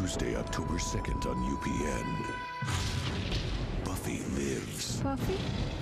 Tuesday, 0.00 0.34
October 0.34 0.78
2nd 0.78 1.26
on 1.26 1.36
UPN. 1.44 2.24
Buffy 3.84 4.22
lives. 4.34 5.02
Buffy? 5.02 5.36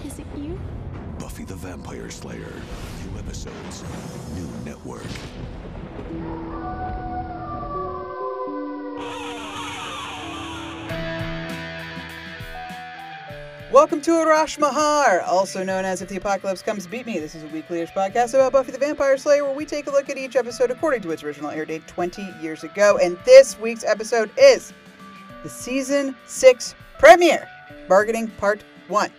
Is 0.05 0.19
it 0.19 0.27
you? 0.37 0.59
Buffy 1.21 1.45
the 1.45 1.55
Vampire 1.55 2.11
Slayer. 2.11 2.53
New 3.05 3.17
episodes. 3.17 3.85
New 4.35 4.49
network. 4.65 5.07
Welcome 13.79 14.01
to 14.01 14.11
Arash 14.11 14.59
Mahar, 14.59 15.21
also 15.21 15.63
known 15.63 15.85
as 15.85 16.03
If 16.03 16.09
the 16.09 16.17
Apocalypse 16.17 16.63
Comes 16.63 16.85
Beep 16.89 17.07
Me. 17.07 17.21
This 17.21 17.37
is 17.37 17.45
a 17.45 17.47
weekly-ish 17.47 17.91
podcast 17.91 18.35
about 18.35 18.51
Buffy 18.51 18.73
the 18.73 18.79
Vampire 18.79 19.17
Slayer 19.17 19.45
where 19.45 19.55
we 19.55 19.65
take 19.65 19.87
a 19.87 19.91
look 19.93 20.11
at 20.11 20.19
each 20.19 20.35
episode 20.35 20.73
according 20.73 21.01
to 21.03 21.13
its 21.13 21.23
original 21.23 21.49
air 21.53 21.65
date 21.65 21.87
20 21.87 22.29
years 22.43 22.65
ago. 22.65 22.99
And 23.01 23.17
this 23.25 23.57
week's 23.61 23.85
episode 23.85 24.33
is 24.37 24.73
the 25.45 25.49
season 25.49 26.17
6 26.27 26.75
premiere, 26.99 27.49
Bargaining 27.89 28.27
Part 28.27 28.65
1. 28.89 29.13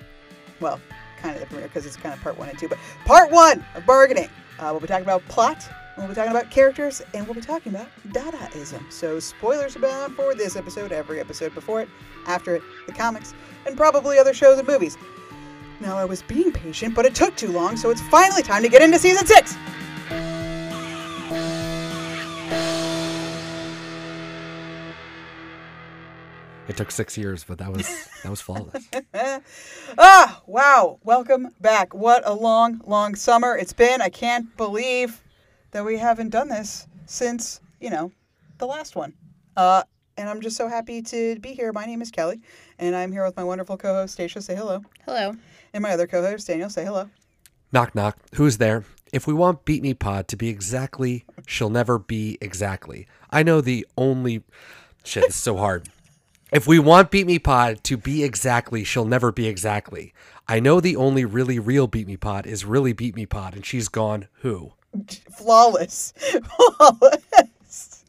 Well, 0.60 0.82
kind 1.21 1.35
of 1.35 1.40
the 1.40 1.48
premiere 1.48 1.70
because 1.70 1.85
it's 1.85 1.96
kind 1.96 2.13
of 2.13 2.20
part 2.20 2.38
1 2.38 2.49
and 2.49 2.60
2, 2.60 2.68
but 2.68 2.80
part 3.05 3.32
1 3.32 3.66
of 3.76 3.85
Bargaining. 3.85 4.30
Uh, 4.60 4.71
we'll 4.71 4.82
be 4.82 4.88
talking 4.88 5.05
about 5.05 5.26
plot, 5.30 5.70
we'll 5.99 6.08
be 6.08 6.16
talking 6.16 6.31
about 6.31 6.49
characters, 6.49 7.02
and 7.13 7.26
we'll 7.26 7.35
be 7.35 7.41
talking 7.41 7.73
about 7.73 7.88
Dadaism. 8.09 8.91
So 8.91 9.20
spoilers 9.20 9.76
abound 9.76 10.16
for 10.16 10.34
this 10.34 10.55
episode, 10.55 10.91
every 10.91 11.20
episode 11.20 11.53
before 11.53 11.81
it, 11.81 11.90
after 12.26 12.55
it, 12.55 12.63
the 12.88 12.94
comics, 12.94 13.34
and 13.66 13.76
probably 13.76 14.17
other 14.17 14.34
shows 14.34 14.57
and 14.57 14.67
movies. 14.67 14.98
Now, 15.81 15.98
I 15.98 16.05
was 16.05 16.21
being 16.21 16.52
patient, 16.52 16.95
but 16.95 17.05
it 17.05 17.16
took 17.16 17.35
too 17.35 17.52
long, 17.52 17.77
so 17.77 17.90
it's 17.90 18.02
finally 18.09 18.43
time 18.43 18.63
to 18.63 18.70
get 18.70 18.81
into 18.81 18.99
season 18.99 19.26
six. 19.26 19.55
It 26.68 26.77
took 26.77 26.91
six 26.91 27.18
years, 27.18 27.43
but 27.43 27.57
that 27.57 27.74
was 27.74 27.87
that 28.24 28.29
was 28.29 28.41
flawless. 28.41 28.87
ah, 29.98 30.41
wow. 30.46 30.99
Welcome 31.04 31.49
back. 31.59 31.96
What 31.96 32.21
a 32.27 32.34
long, 32.34 32.79
long 32.85 33.15
summer 33.15 33.57
it's 33.57 33.74
been. 33.74 34.02
I 34.02 34.09
can't 34.09 34.55
believe 34.55 35.20
that 35.71 35.85
we 35.85 35.98
haven't 35.98 36.29
done 36.29 36.49
this 36.49 36.87
since, 37.05 37.62
you 37.79 37.89
know, 37.89 38.12
the 38.57 38.65
last 38.65 38.95
one. 38.95 39.13
Uh, 39.55 39.84
and 40.17 40.29
I'm 40.29 40.41
just 40.41 40.57
so 40.57 40.67
happy 40.67 41.01
to 41.03 41.39
be 41.39 41.53
here. 41.53 41.71
My 41.71 41.85
name 41.85 42.01
is 42.01 42.12
Kelly, 42.12 42.41
and 42.77 42.95
I'm 42.95 43.12
here 43.12 43.23
with 43.25 43.37
my 43.37 43.43
wonderful 43.43 43.77
co-host 43.77 44.13
Stacia. 44.13 44.41
Say 44.41 44.55
hello. 44.55 44.81
Hello. 45.05 45.35
And 45.73 45.81
my 45.81 45.91
other 45.91 46.07
co-host 46.07 46.47
Daniel. 46.47 46.70
Say 46.70 46.84
hello. 46.84 47.09
knock 47.71 47.95
knock. 47.95 48.17
Who's 48.35 48.57
there? 48.57 48.84
If 49.13 49.25
we 49.25 49.34
want 49.34 49.65
Beep 49.65 49.81
Me 49.81 49.93
Pod 49.93 50.27
to 50.27 50.37
be 50.37 50.49
exactly, 50.49 51.25
she'll 51.47 51.70
never 51.70 51.97
be 51.97 52.37
exactly. 52.41 53.07
I 53.31 53.43
know 53.43 53.62
the 53.62 53.87
only 53.97 54.43
shit. 55.03 55.23
It's 55.25 55.35
so 55.35 55.57
hard. 55.57 55.90
If 56.51 56.67
we 56.67 56.79
want 56.79 57.12
Beep 57.12 57.27
Me 57.27 57.40
Pod 57.40 57.84
to 57.85 57.97
be 57.97 58.23
exactly, 58.23 58.84
she'll 58.84 59.05
never 59.05 59.31
be 59.31 59.47
exactly. 59.47 60.13
I 60.47 60.59
know 60.59 60.79
the 60.79 60.95
only 60.95 61.25
really 61.25 61.59
real 61.59 61.87
Beep 61.87 62.07
Me 62.07 62.17
Pod 62.17 62.45
is 62.45 62.65
really 62.65 62.91
Beep 62.93 63.15
Me 63.15 63.25
Pod, 63.25 63.55
and 63.55 63.65
she's 63.65 63.87
gone. 63.87 64.28
Who? 64.41 64.73
Flawless. 65.35 66.13
Flawless. 66.78 68.06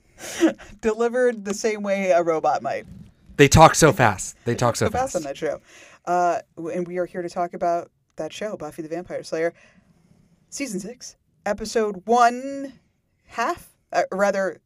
Delivered 0.81 1.45
the 1.45 1.55
same 1.55 1.83
way 1.83 2.11
a 2.11 2.23
robot 2.23 2.63
might. 2.63 2.87
They 3.37 3.49
talk 3.49 3.75
so 3.75 3.93
fast. 3.93 4.37
They 4.45 4.55
talk 4.55 4.77
so 4.77 4.87
so 4.87 4.91
fast 4.91 5.17
on 5.17 5.23
that 5.23 5.37
show. 5.37 5.61
Uh, 6.05 6.41
and 6.57 6.87
we 6.87 6.99
are 6.99 7.07
here 7.07 7.23
to 7.23 7.29
talk 7.29 7.55
about 7.55 7.91
that 8.17 8.33
show, 8.33 8.57
Buffy 8.57 8.83
the 8.83 8.89
Vampire 8.89 9.23
Slayer, 9.23 9.55
season 10.51 10.79
six, 10.81 11.17
episode 11.47 12.03
one, 12.07 12.75
half, 13.27 13.75
uh, 13.93 14.03
rather, 14.13 14.61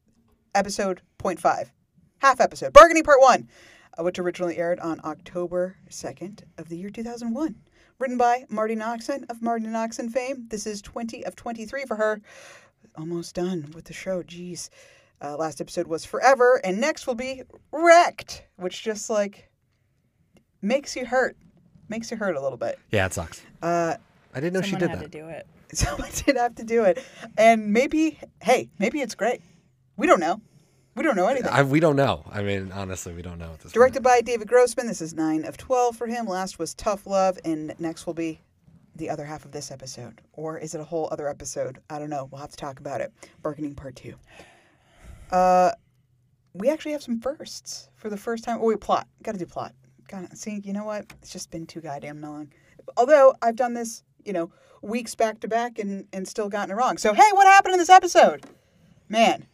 episode 0.54 1.02
point 1.18 1.38
five, 1.38 1.72
half 2.18 2.40
episode, 2.40 2.72
bargaining 2.72 3.04
part 3.04 3.20
one, 3.20 3.48
uh, 3.98 4.02
which 4.02 4.18
originally 4.18 4.56
aired 4.56 4.80
on 4.80 5.00
October 5.04 5.76
second 5.88 6.44
of 6.58 6.68
the 6.68 6.76
year 6.76 6.90
two 6.90 7.02
thousand 7.04 7.32
one. 7.34 7.56
Written 7.98 8.18
by 8.18 8.44
Marti 8.48 8.74
Noxon 8.74 9.24
of 9.30 9.40
Marti 9.40 9.66
Noxon 9.66 10.10
fame. 10.10 10.46
This 10.48 10.66
is 10.66 10.82
twenty 10.82 11.24
of 11.24 11.36
twenty 11.36 11.64
three 11.64 11.84
for 11.84 11.96
her. 11.96 12.20
Almost 12.96 13.34
done 13.34 13.70
with 13.74 13.84
the 13.84 13.92
show. 13.92 14.22
Jeez. 14.22 14.68
Uh, 15.22 15.36
last 15.36 15.60
episode 15.60 15.86
was 15.86 16.04
Forever, 16.04 16.60
and 16.64 16.80
next 16.80 17.06
will 17.06 17.14
be 17.14 17.42
Wrecked, 17.72 18.44
which 18.56 18.82
just 18.82 19.08
like 19.08 19.48
makes 20.60 20.96
you 20.96 21.06
hurt. 21.06 21.36
Makes 21.88 22.10
you 22.10 22.16
hurt 22.16 22.36
a 22.36 22.40
little 22.40 22.58
bit. 22.58 22.78
Yeah, 22.90 23.06
it 23.06 23.14
sucks. 23.14 23.42
Uh, 23.62 23.94
I 24.34 24.40
didn't 24.40 24.54
know 24.54 24.62
she 24.62 24.76
did 24.76 24.90
had 24.90 25.00
that. 25.00 25.12
to 25.12 25.18
do 25.18 25.28
it. 25.28 25.46
someone 25.72 26.10
did 26.26 26.36
have 26.36 26.54
to 26.56 26.64
do 26.64 26.84
it. 26.84 27.02
And 27.38 27.72
maybe, 27.72 28.18
hey, 28.42 28.70
maybe 28.78 29.00
it's 29.00 29.14
great. 29.14 29.40
We 29.96 30.06
don't 30.06 30.20
know. 30.20 30.40
We 30.94 31.02
don't 31.02 31.16
know 31.16 31.26
anything. 31.26 31.50
I, 31.50 31.62
we 31.62 31.80
don't 31.80 31.96
know. 31.96 32.24
I 32.30 32.42
mean, 32.42 32.70
honestly, 32.72 33.12
we 33.12 33.22
don't 33.22 33.38
know 33.38 33.46
at 33.46 33.54
this 33.54 33.62
point. 33.62 33.74
Directed 33.74 34.02
by 34.02 34.20
David 34.20 34.46
Grossman. 34.46 34.86
This 34.86 35.00
is 35.00 35.12
9 35.12 35.44
of 35.44 35.56
12 35.56 35.96
for 35.96 36.06
him. 36.06 36.26
Last 36.26 36.58
was 36.58 36.72
Tough 36.74 37.06
Love, 37.06 37.38
and 37.44 37.74
next 37.80 38.06
will 38.06 38.14
be 38.14 38.40
the 38.94 39.10
other 39.10 39.24
half 39.24 39.44
of 39.44 39.50
this 39.50 39.72
episode. 39.72 40.20
Or 40.34 40.56
is 40.56 40.74
it 40.74 40.80
a 40.80 40.84
whole 40.84 41.08
other 41.10 41.28
episode? 41.28 41.80
I 41.90 41.98
don't 41.98 42.10
know. 42.10 42.28
We'll 42.30 42.40
have 42.40 42.50
to 42.50 42.56
talk 42.56 42.78
about 42.78 43.00
it. 43.00 43.12
Bargaining 43.42 43.74
Part 43.74 43.96
2. 43.96 44.14
Uh, 45.32 45.72
we 46.52 46.70
actually 46.70 46.92
have 46.92 47.02
some 47.02 47.20
firsts 47.20 47.88
for 47.96 48.08
the 48.08 48.16
first 48.16 48.44
time. 48.44 48.58
Oh, 48.60 48.66
wait, 48.66 48.80
plot. 48.80 49.08
Got 49.22 49.32
to 49.32 49.38
do 49.38 49.46
plot. 49.46 49.74
Got 50.06 50.30
to 50.30 50.36
see, 50.36 50.60
you 50.64 50.72
know 50.72 50.84
what? 50.84 51.06
It's 51.22 51.32
just 51.32 51.50
been 51.50 51.66
too 51.66 51.80
goddamn 51.80 52.20
long. 52.20 52.52
Although 52.96 53.34
I've 53.42 53.56
done 53.56 53.74
this, 53.74 54.04
you 54.24 54.32
know, 54.32 54.52
weeks 54.80 55.16
back 55.16 55.40
to 55.40 55.48
back 55.48 55.80
and, 55.80 56.06
and 56.12 56.28
still 56.28 56.48
gotten 56.48 56.70
it 56.70 56.74
wrong. 56.74 56.98
So, 56.98 57.14
hey, 57.14 57.28
what 57.32 57.48
happened 57.48 57.72
in 57.72 57.78
this 57.80 57.90
episode? 57.90 58.44
Man, 59.08 59.46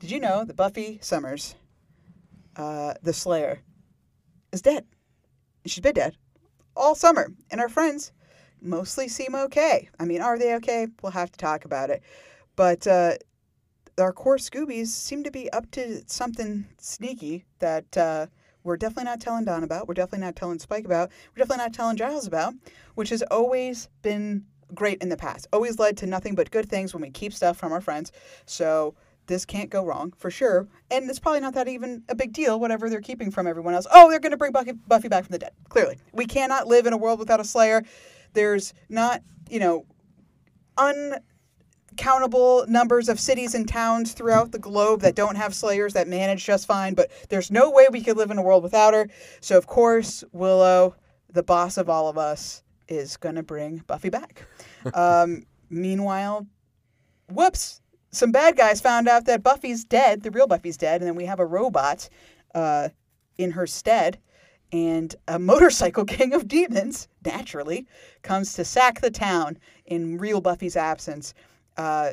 did 0.00 0.10
you 0.10 0.18
know 0.18 0.44
that 0.44 0.56
Buffy 0.56 0.98
Summers, 1.02 1.54
uh, 2.56 2.94
the 3.02 3.12
Slayer, 3.12 3.60
is 4.50 4.62
dead? 4.62 4.86
She's 5.66 5.82
been 5.82 5.94
dead 5.94 6.16
all 6.74 6.94
summer, 6.94 7.32
and 7.50 7.60
our 7.60 7.68
friends 7.68 8.12
mostly 8.62 9.08
seem 9.08 9.34
okay. 9.34 9.90
I 9.98 10.06
mean, 10.06 10.22
are 10.22 10.38
they 10.38 10.54
okay? 10.56 10.88
We'll 11.02 11.12
have 11.12 11.30
to 11.32 11.38
talk 11.38 11.66
about 11.66 11.90
it. 11.90 12.02
But 12.56 12.86
uh, 12.86 13.12
our 13.98 14.12
core 14.12 14.38
Scoobies 14.38 14.88
seem 14.88 15.22
to 15.24 15.30
be 15.30 15.52
up 15.52 15.70
to 15.72 16.02
something 16.06 16.66
sneaky 16.78 17.44
that 17.58 17.96
uh, 17.96 18.26
we're 18.64 18.78
definitely 18.78 19.04
not 19.04 19.20
telling 19.20 19.44
Dawn 19.44 19.64
about. 19.64 19.86
We're 19.86 19.94
definitely 19.94 20.24
not 20.24 20.36
telling 20.36 20.58
Spike 20.58 20.86
about. 20.86 21.10
We're 21.34 21.40
definitely 21.42 21.64
not 21.64 21.74
telling 21.74 21.96
Giles 21.96 22.26
about, 22.26 22.54
which 22.94 23.10
has 23.10 23.22
always 23.30 23.88
been 24.00 24.46
great 24.74 25.02
in 25.02 25.10
the 25.10 25.16
past. 25.16 25.46
Always 25.52 25.78
led 25.78 25.98
to 25.98 26.06
nothing 26.06 26.34
but 26.34 26.50
good 26.50 26.68
things 26.68 26.94
when 26.94 27.02
we 27.02 27.10
keep 27.10 27.34
stuff 27.34 27.58
from 27.58 27.72
our 27.72 27.80
friends. 27.80 28.12
So 28.46 28.94
this 29.26 29.44
can't 29.44 29.70
go 29.70 29.84
wrong 29.84 30.12
for 30.16 30.30
sure. 30.30 30.66
And 30.90 31.08
it's 31.08 31.18
probably 31.18 31.40
not 31.40 31.54
that 31.54 31.68
even 31.68 32.02
a 32.08 32.14
big 32.14 32.32
deal, 32.32 32.58
whatever 32.58 32.90
they're 32.90 33.00
keeping 33.00 33.30
from 33.30 33.46
everyone 33.46 33.74
else. 33.74 33.86
Oh, 33.92 34.10
they're 34.10 34.20
going 34.20 34.32
to 34.32 34.36
bring 34.36 34.52
Buffy, 34.52 34.72
Buffy 34.72 35.08
back 35.08 35.24
from 35.24 35.32
the 35.32 35.38
dead. 35.38 35.52
Clearly. 35.68 35.98
We 36.12 36.26
cannot 36.26 36.66
live 36.66 36.86
in 36.86 36.92
a 36.92 36.96
world 36.96 37.18
without 37.18 37.40
a 37.40 37.44
Slayer. 37.44 37.84
There's 38.32 38.74
not, 38.88 39.22
you 39.48 39.60
know, 39.60 39.86
uncountable 40.76 42.64
numbers 42.68 43.08
of 43.08 43.20
cities 43.20 43.54
and 43.54 43.68
towns 43.68 44.12
throughout 44.12 44.52
the 44.52 44.58
globe 44.58 45.00
that 45.02 45.14
don't 45.14 45.36
have 45.36 45.54
Slayers 45.54 45.92
that 45.94 46.08
manage 46.08 46.44
just 46.44 46.66
fine, 46.66 46.94
but 46.94 47.10
there's 47.28 47.50
no 47.50 47.70
way 47.70 47.86
we 47.90 48.02
could 48.02 48.16
live 48.16 48.30
in 48.30 48.38
a 48.38 48.42
world 48.42 48.62
without 48.62 48.94
her. 48.94 49.08
So, 49.40 49.56
of 49.56 49.66
course, 49.66 50.24
Willow, 50.32 50.96
the 51.32 51.42
boss 51.42 51.76
of 51.76 51.88
all 51.88 52.08
of 52.08 52.18
us, 52.18 52.62
is 52.88 53.16
going 53.16 53.36
to 53.36 53.42
bring 53.42 53.78
Buffy 53.86 54.10
back. 54.10 54.46
um, 54.94 55.44
meanwhile, 55.68 56.46
whoops, 57.28 57.80
some 58.10 58.32
bad 58.32 58.56
guys 58.56 58.80
found 58.80 59.08
out 59.08 59.26
that 59.26 59.42
Buffy's 59.42 59.84
dead, 59.84 60.22
the 60.22 60.30
real 60.30 60.46
Buffy's 60.46 60.76
dead, 60.76 61.00
and 61.00 61.08
then 61.08 61.16
we 61.16 61.26
have 61.26 61.40
a 61.40 61.46
robot 61.46 62.08
uh, 62.54 62.88
in 63.38 63.52
her 63.52 63.66
stead. 63.66 64.18
And 64.72 65.14
a 65.26 65.38
motorcycle 65.38 66.04
gang 66.04 66.32
of 66.32 66.46
demons, 66.46 67.08
naturally, 67.24 67.86
comes 68.22 68.54
to 68.54 68.64
sack 68.64 69.00
the 69.00 69.10
town 69.10 69.58
in 69.86 70.18
real 70.18 70.40
Buffy's 70.40 70.76
absence. 70.76 71.34
Uh, 71.76 72.12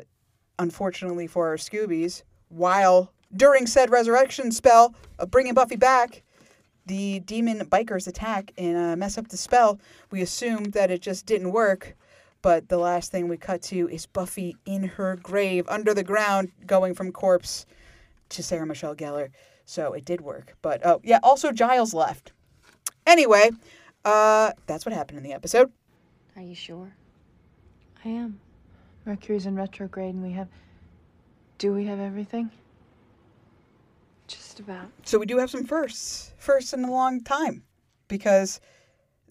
unfortunately 0.58 1.26
for 1.26 1.48
our 1.48 1.56
Scoobies, 1.56 2.22
while 2.48 3.12
during 3.36 3.66
said 3.66 3.90
resurrection 3.90 4.50
spell 4.50 4.94
of 5.18 5.30
bringing 5.30 5.54
Buffy 5.54 5.76
back, 5.76 6.22
the 6.86 7.20
demon 7.20 7.60
bikers 7.66 8.08
attack 8.08 8.52
and 8.56 8.76
uh, 8.76 8.96
mess 8.96 9.18
up 9.18 9.28
the 9.28 9.36
spell. 9.36 9.78
We 10.10 10.22
assume 10.22 10.64
that 10.70 10.90
it 10.90 11.02
just 11.02 11.26
didn't 11.26 11.52
work, 11.52 11.96
but 12.42 12.68
the 12.68 12.78
last 12.78 13.10
thing 13.10 13.28
we 13.28 13.36
cut 13.36 13.62
to 13.62 13.88
is 13.88 14.06
Buffy 14.06 14.56
in 14.64 14.84
her 14.84 15.16
grave 15.16 15.66
under 15.68 15.94
the 15.94 16.04
ground, 16.04 16.52
going 16.66 16.94
from 16.94 17.12
corpse 17.12 17.66
to 18.30 18.42
Sarah 18.42 18.66
Michelle 18.66 18.94
Gellar. 18.94 19.30
So 19.64 19.92
it 19.92 20.04
did 20.04 20.20
work. 20.20 20.56
But 20.62 20.84
oh 20.86 21.00
yeah, 21.04 21.18
also 21.22 21.52
Giles 21.52 21.92
left. 21.92 22.32
Anyway, 23.06 23.50
uh, 24.04 24.52
that's 24.66 24.86
what 24.86 24.94
happened 24.94 25.18
in 25.18 25.24
the 25.24 25.32
episode. 25.32 25.72
Are 26.36 26.42
you 26.42 26.54
sure? 26.54 26.94
I 28.04 28.08
am. 28.08 28.40
Mercury's 29.04 29.46
in 29.46 29.56
retrograde 29.56 30.14
and 30.14 30.22
we 30.22 30.32
have. 30.32 30.48
Do 31.58 31.72
we 31.72 31.86
have 31.86 31.98
everything? 31.98 32.50
Just 34.28 34.60
about. 34.60 34.90
So 35.04 35.18
we 35.18 35.26
do 35.26 35.38
have 35.38 35.50
some 35.50 35.64
firsts, 35.64 36.32
firsts 36.36 36.72
in 36.72 36.84
a 36.84 36.90
long 36.90 37.22
time, 37.22 37.64
because 38.06 38.60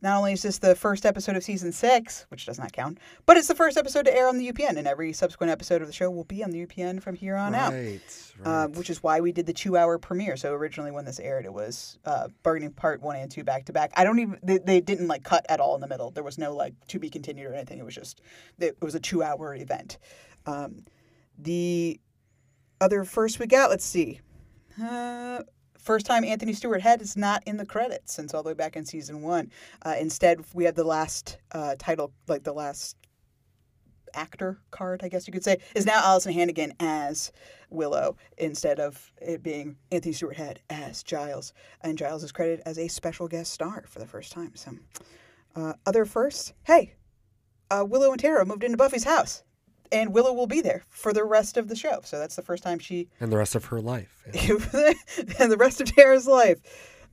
not 0.02 0.18
only 0.18 0.34
is 0.34 0.42
this 0.42 0.60
the 0.60 0.76
first 0.76 1.06
episode 1.06 1.36
of 1.36 1.44
season 1.44 1.72
six, 1.72 2.26
which 2.30 2.46
does 2.46 2.60
not 2.60 2.72
count, 2.72 3.00
but 3.26 3.38
it's 3.38 3.48
the 3.48 3.56
first 3.56 3.78
episode 3.78 4.06
to 4.06 4.16
air 4.16 4.28
on 4.28 4.38
the 4.38 4.52
UPN, 4.52 4.78
and 4.78 4.88
every 4.88 5.14
subsequent 5.14 5.52
episode 5.52 5.82
of 5.82 5.88
the 5.88 5.94
show 5.94 6.10
will 6.10 6.24
be 6.24 6.44
on 6.44 6.52
the 6.52 6.66
UPN 6.66 7.02
from 7.02 7.16
here 7.16 7.36
on 7.36 7.56
out. 7.56 7.74
Right. 7.74 8.02
Uh, 8.44 8.68
which 8.68 8.90
is 8.90 9.02
why 9.02 9.20
we 9.20 9.32
did 9.32 9.48
the 9.48 9.54
two-hour 9.54 9.98
premiere. 9.98 10.38
So 10.38 10.54
originally, 10.54 10.92
when 10.92 11.06
this 11.06 11.20
aired, 11.20 11.46
it 11.46 11.54
was 11.54 11.98
uh, 12.06 12.28
bargaining 12.44 12.72
part 12.72 13.02
one 13.02 13.16
and 13.16 13.32
two 13.32 13.44
back 13.44 13.66
to 13.66 13.74
back. 13.74 13.92
I 13.96 14.04
don't 14.04 14.20
even 14.20 14.40
they, 14.44 14.60
they 14.60 14.80
didn't 14.80 15.08
like 15.08 15.24
cut 15.24 15.46
at 15.50 15.60
all 15.60 15.76
in 15.76 15.82
the 15.82 15.88
middle. 15.88 16.12
There 16.12 16.24
was 16.24 16.38
no 16.38 16.56
like 16.56 16.74
to 16.90 17.00
be 17.00 17.10
continued 17.10 17.48
or 17.48 17.54
anything. 17.56 17.80
It 17.80 17.86
was 17.86 17.96
just 17.96 18.22
it 18.60 18.78
was 18.82 18.94
a 18.96 19.00
two-hour 19.00 19.56
event. 19.56 19.98
Um, 20.46 20.86
the 21.38 22.00
other 22.80 23.04
first 23.04 23.40
we 23.40 23.48
got, 23.48 23.70
let's 23.70 23.86
see, 23.86 24.22
uh, 24.82 25.42
first 25.88 26.06
time 26.06 26.25
Anthony 26.25 26.51
Stewart 26.51 26.81
Head 26.81 27.01
is 27.01 27.16
not 27.16 27.42
in 27.45 27.56
the 27.56 27.66
credits 27.66 28.13
since 28.13 28.34
all 28.34 28.44
the 28.44 28.50
way 28.50 28.54
back 28.54 28.75
in 28.75 28.86
season 28.86 29.22
one. 29.22 29.50
Uh, 29.84 29.95
instead, 29.98 30.44
we 30.54 30.66
have 30.66 30.75
the 30.75 30.84
last 30.84 31.38
uh, 31.54 31.75
title, 31.80 32.12
like 32.28 32.44
the 32.44 32.54
last 32.54 32.98
actor 34.13 34.60
card, 34.69 35.00
I 35.01 35.07
guess 35.07 35.28
you 35.28 35.31
could 35.31 35.45
say, 35.45 35.60
is 35.75 35.86
now 35.86 36.01
Alyson 36.01 36.34
Hannigan 36.34 36.74
as 36.81 37.31
Willow 37.69 38.18
instead 38.38 38.81
of 38.81 39.13
it 39.22 39.42
being 39.42 39.78
Anthony 39.89 40.12
Stewart 40.12 40.36
Head 40.36 40.60
as 40.69 41.04
Giles. 41.04 41.54
And 41.80 41.98
Giles 41.98 42.22
is 42.22 42.34
credited 42.34 42.63
as 42.66 42.78
a 42.78 42.89
special 42.89 43.30
guest 43.30 43.54
star 43.54 43.86
for 43.88 44.00
the 44.00 44.07
first 44.07 44.34
time. 44.34 44.56
So, 44.56 44.72
uh, 45.56 45.74
other 45.86 46.04
first, 46.04 46.54
hey, 46.63 46.95
uh, 47.72 47.86
Willow 47.88 48.12
and 48.12 48.19
Tara 48.19 48.45
moved 48.45 48.66
into 48.66 48.78
Buffy's 48.78 49.06
house. 49.06 49.44
And 49.92 50.13
Willow 50.13 50.34
will 50.34 50.48
be 50.48 50.62
there 50.62 50.84
for 50.89 51.13
the 51.13 51.24
rest 51.24 51.57
of 51.57 51.68
the 51.68 51.75
show. 51.75 52.01
So 52.04 52.19
that's 52.19 52.36
the 52.36 52.42
first 52.42 52.63
time 52.63 52.80
she 52.80 53.10
and 53.19 53.31
the 53.31 53.38
rest 53.38 53.56
of 53.56 53.66
her 53.66 53.81
life. 53.81 54.24
yeah. 54.34 54.57
and 55.39 55.51
the 55.51 55.57
rest 55.57 55.81
of 55.81 55.94
Tara's 55.94 56.28
life. 56.28 56.60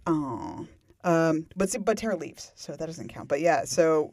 Oh, 0.07 0.67
um, 1.05 1.47
but 1.57 1.71
see, 1.71 1.79
but 1.79 1.99
Tara 1.99 2.17
leaves, 2.17 2.53
so 2.55 2.73
that 2.73 2.87
doesn't 2.87 3.09
count. 3.09 3.29
But 3.29 3.41
yeah, 3.41 3.65
so 3.65 4.13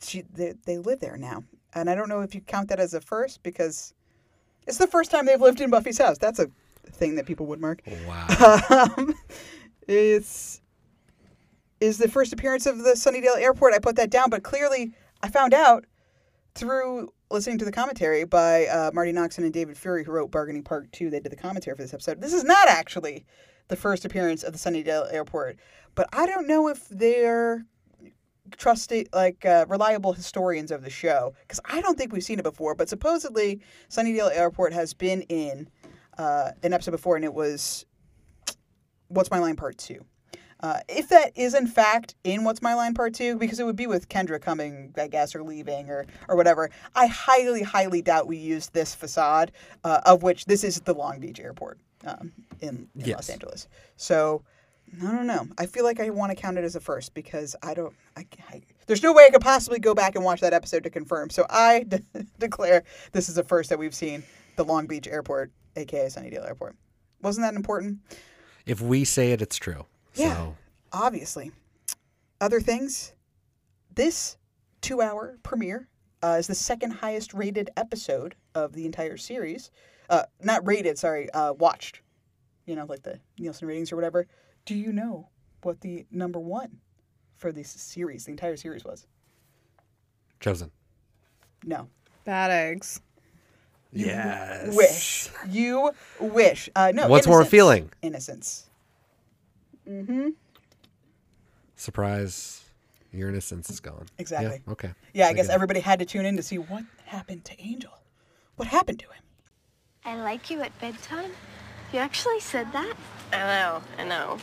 she 0.00 0.22
they, 0.32 0.54
they 0.64 0.78
live 0.78 1.00
there 1.00 1.16
now, 1.16 1.44
and 1.74 1.88
I 1.88 1.94
don't 1.94 2.08
know 2.08 2.20
if 2.20 2.34
you 2.34 2.40
count 2.40 2.68
that 2.70 2.80
as 2.80 2.94
a 2.94 3.00
first 3.00 3.42
because 3.42 3.94
it's 4.66 4.78
the 4.78 4.86
first 4.86 5.10
time 5.10 5.26
they've 5.26 5.40
lived 5.40 5.60
in 5.60 5.70
Buffy's 5.70 5.98
house. 5.98 6.18
That's 6.18 6.38
a 6.38 6.48
thing 6.92 7.14
that 7.16 7.26
people 7.26 7.46
would 7.46 7.60
mark. 7.60 7.82
Wow. 8.06 8.58
Um, 8.96 9.14
it's 9.86 10.60
is 11.80 11.98
the 11.98 12.08
first 12.08 12.32
appearance 12.32 12.66
of 12.66 12.78
the 12.78 12.90
Sunnydale 12.90 13.38
Airport. 13.38 13.72
I 13.72 13.78
put 13.78 13.96
that 13.96 14.10
down, 14.10 14.30
but 14.30 14.42
clearly 14.42 14.92
I 15.22 15.28
found 15.28 15.54
out 15.54 15.84
through 16.54 17.12
listening 17.30 17.58
to 17.58 17.64
the 17.64 17.72
commentary 17.72 18.24
by 18.24 18.66
uh, 18.66 18.90
Marti 18.94 19.12
Noxon 19.12 19.38
and 19.38 19.52
David 19.52 19.76
Fury, 19.76 20.04
who 20.04 20.12
wrote 20.12 20.30
Bargaining 20.30 20.62
Part 20.62 20.90
Two. 20.92 21.10
They 21.10 21.20
did 21.20 21.32
the 21.32 21.36
commentary 21.36 21.76
for 21.76 21.82
this 21.82 21.94
episode. 21.94 22.20
This 22.20 22.32
is 22.32 22.44
not 22.44 22.68
actually 22.68 23.24
the 23.68 23.76
first 23.76 24.04
appearance 24.04 24.42
of 24.42 24.52
the 24.52 24.58
Sunnydale 24.58 25.12
Airport, 25.12 25.58
but 25.94 26.08
I 26.12 26.26
don't 26.26 26.46
know 26.46 26.68
if 26.68 26.88
they're 26.88 27.64
trusted 28.56 29.08
like 29.12 29.44
uh, 29.44 29.66
reliable 29.68 30.14
historians 30.14 30.70
of 30.70 30.82
the 30.82 30.90
show 30.90 31.34
because 31.42 31.60
I 31.66 31.80
don't 31.82 31.98
think 31.98 32.12
we've 32.12 32.24
seen 32.24 32.38
it 32.38 32.44
before. 32.44 32.74
But 32.74 32.88
supposedly 32.88 33.60
Sunnydale 33.90 34.34
Airport 34.34 34.72
has 34.72 34.94
been 34.94 35.22
in 35.22 35.68
uh, 36.16 36.52
an 36.62 36.72
episode 36.72 36.92
before, 36.92 37.16
and 37.16 37.24
it 37.24 37.34
was 37.34 37.84
What's 39.08 39.30
My 39.30 39.38
Line 39.38 39.56
Part 39.56 39.78
Two. 39.78 40.04
Uh, 40.60 40.80
if 40.88 41.08
that 41.08 41.30
is 41.36 41.54
in 41.54 41.66
fact 41.66 42.14
in 42.24 42.42
What's 42.44 42.60
My 42.62 42.74
Line 42.74 42.94
Part 42.94 43.14
Two, 43.14 43.36
because 43.36 43.60
it 43.60 43.64
would 43.64 43.76
be 43.76 43.86
with 43.86 44.08
Kendra 44.08 44.40
coming, 44.40 44.92
I 44.98 45.06
guess, 45.06 45.34
or 45.34 45.42
leaving, 45.42 45.88
or 45.88 46.06
or 46.28 46.36
whatever. 46.36 46.70
I 46.94 47.06
highly, 47.06 47.62
highly 47.62 48.02
doubt 48.02 48.26
we 48.26 48.36
used 48.36 48.72
this 48.72 48.94
facade, 48.94 49.52
uh, 49.84 50.00
of 50.04 50.22
which 50.22 50.46
this 50.46 50.64
is 50.64 50.80
the 50.80 50.94
Long 50.94 51.20
Beach 51.20 51.38
Airport 51.38 51.78
um, 52.06 52.32
in, 52.60 52.68
in 52.68 52.88
Yes. 53.04 53.14
Los 53.16 53.30
Angeles. 53.30 53.68
So 53.96 54.42
I 55.02 55.12
don't 55.12 55.26
know. 55.26 55.46
I 55.58 55.66
feel 55.66 55.84
like 55.84 56.00
I 56.00 56.10
want 56.10 56.30
to 56.30 56.36
count 56.36 56.58
it 56.58 56.64
as 56.64 56.74
a 56.74 56.80
first 56.80 57.14
because 57.14 57.54
I 57.62 57.74
don't. 57.74 57.94
I, 58.16 58.26
I, 58.50 58.62
there's 58.86 59.02
no 59.02 59.12
way 59.12 59.26
I 59.26 59.30
could 59.30 59.42
possibly 59.42 59.78
go 59.78 59.94
back 59.94 60.16
and 60.16 60.24
watch 60.24 60.40
that 60.40 60.54
episode 60.54 60.82
to 60.84 60.90
confirm. 60.90 61.30
So 61.30 61.46
I 61.50 61.84
de- 61.86 62.02
declare 62.40 62.82
this 63.12 63.28
is 63.28 63.38
a 63.38 63.44
first 63.44 63.70
that 63.70 63.78
we've 63.78 63.94
seen 63.94 64.24
the 64.56 64.64
Long 64.64 64.86
Beach 64.86 65.06
Airport, 65.06 65.52
aka 65.76 66.06
Sunnydale 66.06 66.46
Airport. 66.46 66.74
Wasn't 67.22 67.44
that 67.46 67.54
important? 67.54 67.98
if 68.66 68.80
we 68.80 69.04
say 69.04 69.32
it, 69.32 69.40
it's 69.40 69.56
true. 69.56 69.86
Yeah. 70.18 70.34
So 70.34 70.56
Obviously. 70.92 71.52
Other 72.40 72.60
things. 72.60 73.12
This 73.94 74.36
two-hour 74.80 75.38
premiere 75.42 75.88
uh, 76.22 76.36
is 76.38 76.46
the 76.46 76.54
second 76.54 76.92
highest 76.92 77.34
rated 77.34 77.70
episode 77.76 78.34
of 78.54 78.72
the 78.72 78.86
entire 78.86 79.16
series. 79.16 79.70
Uh, 80.08 80.22
not 80.42 80.66
rated, 80.66 80.98
sorry, 80.98 81.30
uh, 81.32 81.52
watched. 81.54 82.00
You 82.66 82.76
know, 82.76 82.84
like 82.86 83.02
the 83.02 83.18
Nielsen 83.38 83.66
ratings 83.66 83.92
or 83.92 83.96
whatever. 83.96 84.26
Do 84.66 84.74
you 84.74 84.92
know 84.92 85.28
what 85.62 85.80
the 85.80 86.06
number 86.10 86.38
one 86.38 86.78
for 87.36 87.50
this 87.50 87.70
series, 87.70 88.24
the 88.24 88.30
entire 88.30 88.56
series, 88.56 88.84
was? 88.84 89.06
chosen. 90.40 90.70
No. 91.64 91.88
Bad 92.24 92.50
eggs. 92.50 93.00
Yes. 93.92 94.76
Wish. 94.76 95.28
You 95.48 95.90
wish. 96.20 96.68
Uh, 96.76 96.92
no. 96.94 97.08
What's 97.08 97.26
more 97.26 97.38
Innocence. 97.38 97.50
feeling? 97.50 97.90
Innocence. 98.02 98.67
Mm-hmm. 99.88 100.28
Surprise. 101.76 102.64
Your 103.12 103.30
innocence 103.30 103.70
is 103.70 103.80
gone. 103.80 104.06
Exactly. 104.18 104.60
Yeah. 104.66 104.72
Okay. 104.72 104.90
Yeah, 105.14 105.28
I 105.28 105.32
guess 105.32 105.46
get 105.46 105.52
it. 105.52 105.54
everybody 105.54 105.80
had 105.80 105.98
to 106.00 106.04
tune 106.04 106.26
in 106.26 106.36
to 106.36 106.42
see 106.42 106.58
what 106.58 106.84
happened 107.06 107.44
to 107.46 107.58
Angel. 107.60 107.92
What 108.56 108.68
happened 108.68 108.98
to 109.00 109.06
him? 109.06 109.22
I 110.04 110.16
like 110.16 110.50
you 110.50 110.60
at 110.60 110.78
bedtime. 110.80 111.30
You 111.92 112.00
actually 112.00 112.40
said 112.40 112.70
that? 112.72 112.94
I 113.32 113.36
know, 113.38 113.82
I 113.98 114.04
know. 114.04 114.38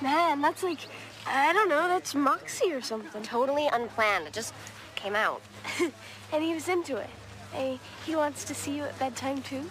Man, 0.00 0.40
that's 0.40 0.62
like, 0.64 0.80
I 1.26 1.52
don't 1.52 1.68
know, 1.68 1.86
that's 1.86 2.14
Moxie 2.14 2.72
or 2.72 2.80
something. 2.80 3.22
Totally 3.22 3.68
unplanned. 3.68 4.26
It 4.26 4.32
just 4.32 4.52
came 4.96 5.14
out. 5.14 5.42
And 6.30 6.44
he 6.44 6.52
was 6.52 6.68
into 6.68 6.96
it. 6.96 7.08
Hey, 7.52 7.80
he 8.04 8.14
wants 8.14 8.44
to 8.44 8.54
see 8.54 8.76
you 8.76 8.82
at 8.82 8.98
bedtime 8.98 9.40
too? 9.40 9.64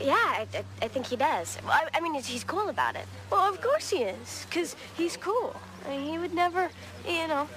Yeah, 0.00 0.14
I, 0.14 0.46
I, 0.54 0.64
I 0.82 0.88
think 0.88 1.06
he 1.06 1.16
does. 1.16 1.58
Well, 1.64 1.72
I, 1.72 1.88
I 1.94 2.00
mean, 2.00 2.14
he's- 2.14 2.26
he's 2.26 2.44
cool 2.44 2.68
about 2.68 2.96
it. 2.96 3.06
Well, 3.30 3.42
of 3.52 3.60
course 3.60 3.90
he 3.90 3.98
is, 3.98 4.46
because 4.48 4.74
he's 4.96 5.16
cool. 5.16 5.54
I 5.86 5.90
mean, 5.90 6.10
he 6.10 6.18
would 6.18 6.34
never, 6.34 6.70
you 7.06 7.26
know, 7.28 7.48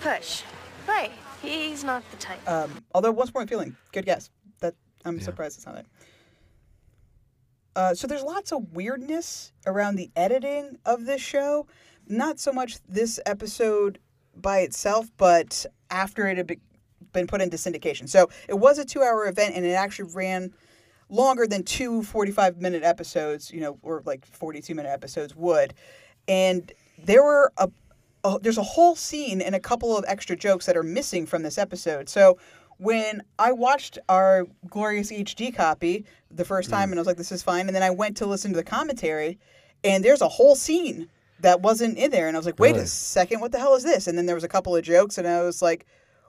push. 0.00 0.42
Right. 0.86 1.12
He's 1.42 1.84
not 1.84 2.02
the 2.10 2.16
type. 2.16 2.48
Um, 2.48 2.70
although 2.94 3.12
once 3.12 3.32
more 3.32 3.46
feeling, 3.46 3.76
good 3.92 4.04
guess. 4.06 4.30
That 4.60 4.74
I'm 5.04 5.20
surprised 5.20 5.56
it's 5.58 5.66
not 5.66 5.76
it. 5.78 5.86
Uh, 7.76 7.94
so 7.94 8.06
there's 8.06 8.22
lots 8.22 8.52
of 8.52 8.72
weirdness 8.72 9.52
around 9.66 9.96
the 9.96 10.10
editing 10.16 10.78
of 10.84 11.04
this 11.06 11.20
show. 11.20 11.66
Not 12.08 12.40
so 12.40 12.52
much 12.52 12.78
this 12.88 13.20
episode 13.26 13.98
by 14.34 14.60
itself, 14.60 15.10
but 15.16 15.64
after 15.90 16.26
it 16.26 16.38
had 16.38 16.46
be- 16.46 16.60
been 17.12 17.26
put 17.26 17.40
into 17.40 17.56
syndication. 17.56 18.08
So 18.08 18.30
it 18.48 18.54
was 18.58 18.78
a 18.78 18.84
two-hour 18.84 19.26
event, 19.28 19.54
and 19.54 19.64
it 19.64 19.72
actually 19.72 20.10
ran 20.14 20.52
longer 21.08 21.46
than 21.46 21.62
two 21.62 22.02
45-minute 22.02 22.82
episodes, 22.82 23.50
you 23.50 23.60
know, 23.60 23.78
or 23.82 24.02
like 24.04 24.26
42-minute 24.30 24.90
episodes 24.90 25.34
would. 25.34 25.74
And 26.26 26.72
there 27.02 27.22
were 27.22 27.52
a 27.56 27.70
oh, 28.24 28.38
there's 28.38 28.58
a 28.58 28.62
whole 28.62 28.96
scene 28.96 29.40
and 29.40 29.54
a 29.54 29.60
couple 29.60 29.96
of 29.96 30.04
extra 30.08 30.36
jokes 30.36 30.66
that 30.66 30.76
are 30.76 30.82
missing 30.82 31.26
from 31.26 31.42
this 31.42 31.56
episode. 31.58 32.08
So 32.08 32.38
when 32.78 33.22
I 33.38 33.52
watched 33.52 33.98
our 34.08 34.46
glorious 34.68 35.10
HD 35.10 35.54
copy 35.54 36.04
the 36.30 36.44
first 36.44 36.70
time, 36.70 36.88
mm. 36.88 36.92
and 36.92 36.98
I 36.98 37.00
was 37.00 37.06
like, 37.06 37.16
"This 37.16 37.32
is 37.32 37.42
fine," 37.42 37.66
and 37.66 37.74
then 37.74 37.82
I 37.82 37.90
went 37.90 38.16
to 38.18 38.26
listen 38.26 38.52
to 38.52 38.56
the 38.56 38.64
commentary, 38.64 39.38
and 39.84 40.04
there's 40.04 40.20
a 40.20 40.28
whole 40.28 40.54
scene 40.54 41.08
that 41.40 41.60
wasn't 41.60 41.96
in 41.98 42.10
there, 42.10 42.28
and 42.28 42.36
I 42.36 42.38
was 42.38 42.46
like, 42.46 42.58
"Wait 42.58 42.72
Really? 42.72 42.84
a 42.84 42.86
second, 42.86 43.40
what 43.40 43.52
the 43.52 43.58
hell 43.58 43.74
is 43.74 43.84
this?" 43.84 44.06
And 44.06 44.16
then 44.16 44.26
there 44.26 44.34
was 44.34 44.44
a 44.44 44.48
couple 44.48 44.74
of 44.76 44.82
jokes, 44.82 45.18
and 45.18 45.26
I 45.26 45.42
was 45.42 45.62
like. 45.62 45.86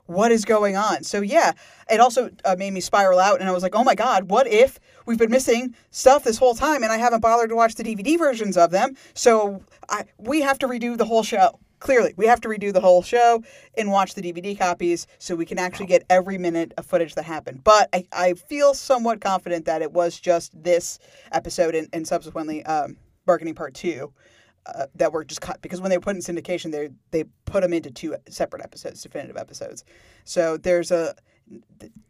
What 0.09 0.31
is 0.31 0.43
going 0.43 0.75
on? 0.75 1.03
So 1.03 1.21
yeah, 1.21 1.51
it 1.87 1.99
also 1.99 2.31
uh, 2.43 2.55
made 2.57 2.73
me 2.73 2.79
spiral 2.79 3.19
out, 3.19 3.39
and 3.39 3.47
I 3.47 3.51
was 3.51 3.61
like, 3.61 3.75
"Oh 3.75 3.83
my 3.83 3.93
god, 3.93 4.31
what 4.31 4.47
if 4.47 4.79
we've 5.05 5.19
been 5.19 5.29
missing 5.29 5.75
stuff 5.91 6.23
this 6.23 6.39
whole 6.39 6.55
time, 6.55 6.81
and 6.81 6.91
I 6.91 6.97
haven't 6.97 7.19
bothered 7.19 7.49
to 7.49 7.55
watch 7.55 7.75
the 7.75 7.83
DVD 7.83 8.17
versions 8.17 8.57
of 8.57 8.71
them? 8.71 8.95
So 9.13 9.61
I, 9.87 10.05
we 10.17 10.41
have 10.41 10.57
to 10.59 10.67
redo 10.67 10.97
the 10.97 11.05
whole 11.05 11.21
show. 11.21 11.59
Clearly, 11.77 12.15
we 12.17 12.25
have 12.25 12.41
to 12.41 12.47
redo 12.47 12.73
the 12.73 12.81
whole 12.81 13.03
show 13.03 13.43
and 13.77 13.91
watch 13.91 14.15
the 14.15 14.23
DVD 14.23 14.57
copies 14.57 15.05
so 15.19 15.35
we 15.35 15.45
can 15.45 15.59
actually 15.59 15.85
get 15.85 16.05
every 16.09 16.39
minute 16.39 16.73
of 16.79 16.87
footage 16.87 17.13
that 17.13 17.25
happened. 17.25 17.63
But 17.63 17.89
I, 17.93 18.07
I 18.11 18.33
feel 18.33 18.73
somewhat 18.73 19.21
confident 19.21 19.65
that 19.65 19.83
it 19.83 19.91
was 19.91 20.19
just 20.19 20.51
this 20.61 20.97
episode 21.31 21.75
and, 21.75 21.87
and 21.93 22.07
subsequently 22.07 22.65
um, 22.65 22.97
Bargaining 23.27 23.53
Part 23.53 23.75
2 23.75 24.11
uh, 24.65 24.87
that 24.95 25.11
were 25.11 25.23
just 25.23 25.41
cut 25.41 25.61
because 25.61 25.81
when 25.81 25.89
they 25.89 25.97
put 25.99 26.15
in 26.15 26.21
syndication, 26.21 26.71
they 26.71 26.89
they 27.11 27.25
put 27.45 27.61
them 27.61 27.73
into 27.73 27.91
two 27.91 28.15
separate 28.29 28.61
episodes, 28.61 29.01
definitive 29.01 29.37
episodes. 29.37 29.83
So 30.25 30.57
there's 30.57 30.91
a 30.91 31.15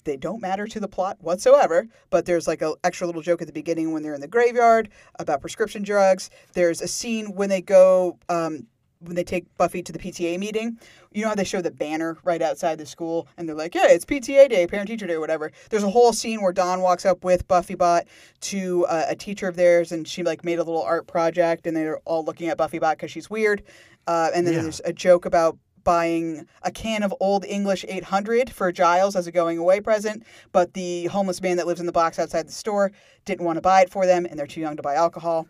they 0.03 0.17
don't 0.17 0.41
matter 0.41 0.67
to 0.67 0.79
the 0.79 0.87
plot 0.87 1.17
whatsoever, 1.21 1.87
but 2.09 2.25
there's 2.25 2.47
like 2.47 2.61
an 2.61 2.73
extra 2.83 3.07
little 3.07 3.21
joke 3.21 3.41
at 3.41 3.47
the 3.47 3.53
beginning 3.53 3.91
when 3.91 4.03
they're 4.03 4.13
in 4.13 4.21
the 4.21 4.27
graveyard 4.27 4.89
about 5.17 5.41
prescription 5.41 5.83
drugs. 5.83 6.29
There's 6.53 6.81
a 6.81 6.87
scene 6.87 7.35
when 7.35 7.49
they 7.49 7.61
go 7.61 8.17
um, 8.27 8.67
when 9.01 9.15
they 9.15 9.23
take 9.23 9.45
Buffy 9.57 9.81
to 9.81 9.91
the 9.93 9.99
PTA 9.99 10.37
meeting, 10.37 10.77
you 11.13 11.21
know 11.21 11.29
how 11.29 11.35
they 11.35 11.43
show 11.45 11.61
the 11.61 11.71
banner 11.71 12.17
right 12.23 12.41
outside 12.41 12.77
the 12.77 12.85
school 12.85 13.27
and 13.37 13.47
they're 13.47 13.55
like, 13.55 13.73
yeah, 13.73 13.87
it's 13.87 14.03
PTA 14.05 14.49
day, 14.49 14.67
parent 14.67 14.89
teacher 14.89 15.07
day, 15.07 15.17
whatever. 15.17 15.51
There's 15.69 15.83
a 15.83 15.89
whole 15.89 16.11
scene 16.11 16.41
where 16.41 16.51
Dawn 16.51 16.81
walks 16.81 17.05
up 17.05 17.23
with 17.23 17.47
Buffy 17.47 17.75
Bot 17.75 18.05
to 18.41 18.85
uh, 18.87 19.05
a 19.07 19.15
teacher 19.15 19.47
of 19.47 19.55
theirs 19.55 19.91
and 19.93 20.05
she 20.07 20.23
like 20.23 20.43
made 20.43 20.59
a 20.59 20.63
little 20.63 20.83
art 20.83 21.07
project 21.07 21.65
and 21.65 21.75
they're 21.77 21.99
all 21.99 22.25
looking 22.25 22.49
at 22.49 22.57
Buffy 22.57 22.77
Bot 22.79 22.97
because 22.97 23.09
she's 23.09 23.29
weird. 23.29 23.63
Uh, 24.05 24.31
and 24.35 24.45
then 24.45 24.55
Yeah. 24.55 24.61
there's 24.63 24.81
a 24.83 24.91
joke 24.91 25.25
about 25.25 25.57
buying 25.85 26.45
a 26.63 26.71
can 26.71 27.01
of 27.03 27.13
Old 27.21 27.45
English 27.45 27.85
800 27.87 28.49
for 28.49 28.69
Giles 28.73 29.15
as 29.15 29.27
a 29.27 29.31
going 29.31 29.57
away 29.57 29.79
present, 29.79 30.23
but 30.51 30.73
the 30.73 31.05
homeless 31.05 31.41
man 31.41 31.55
that 31.55 31.67
lives 31.67 31.79
in 31.79 31.85
the 31.85 31.93
box 31.93 32.19
outside 32.19 32.49
the 32.49 32.51
store 32.51 32.91
didn't 33.23 33.45
want 33.45 33.55
to 33.55 33.61
buy 33.61 33.81
it 33.81 33.89
for 33.89 34.05
them 34.05 34.25
and 34.25 34.37
they're 34.37 34.45
too 34.45 34.59
young 34.59 34.75
to 34.75 34.83
buy 34.83 34.95
alcohol. 34.95 35.47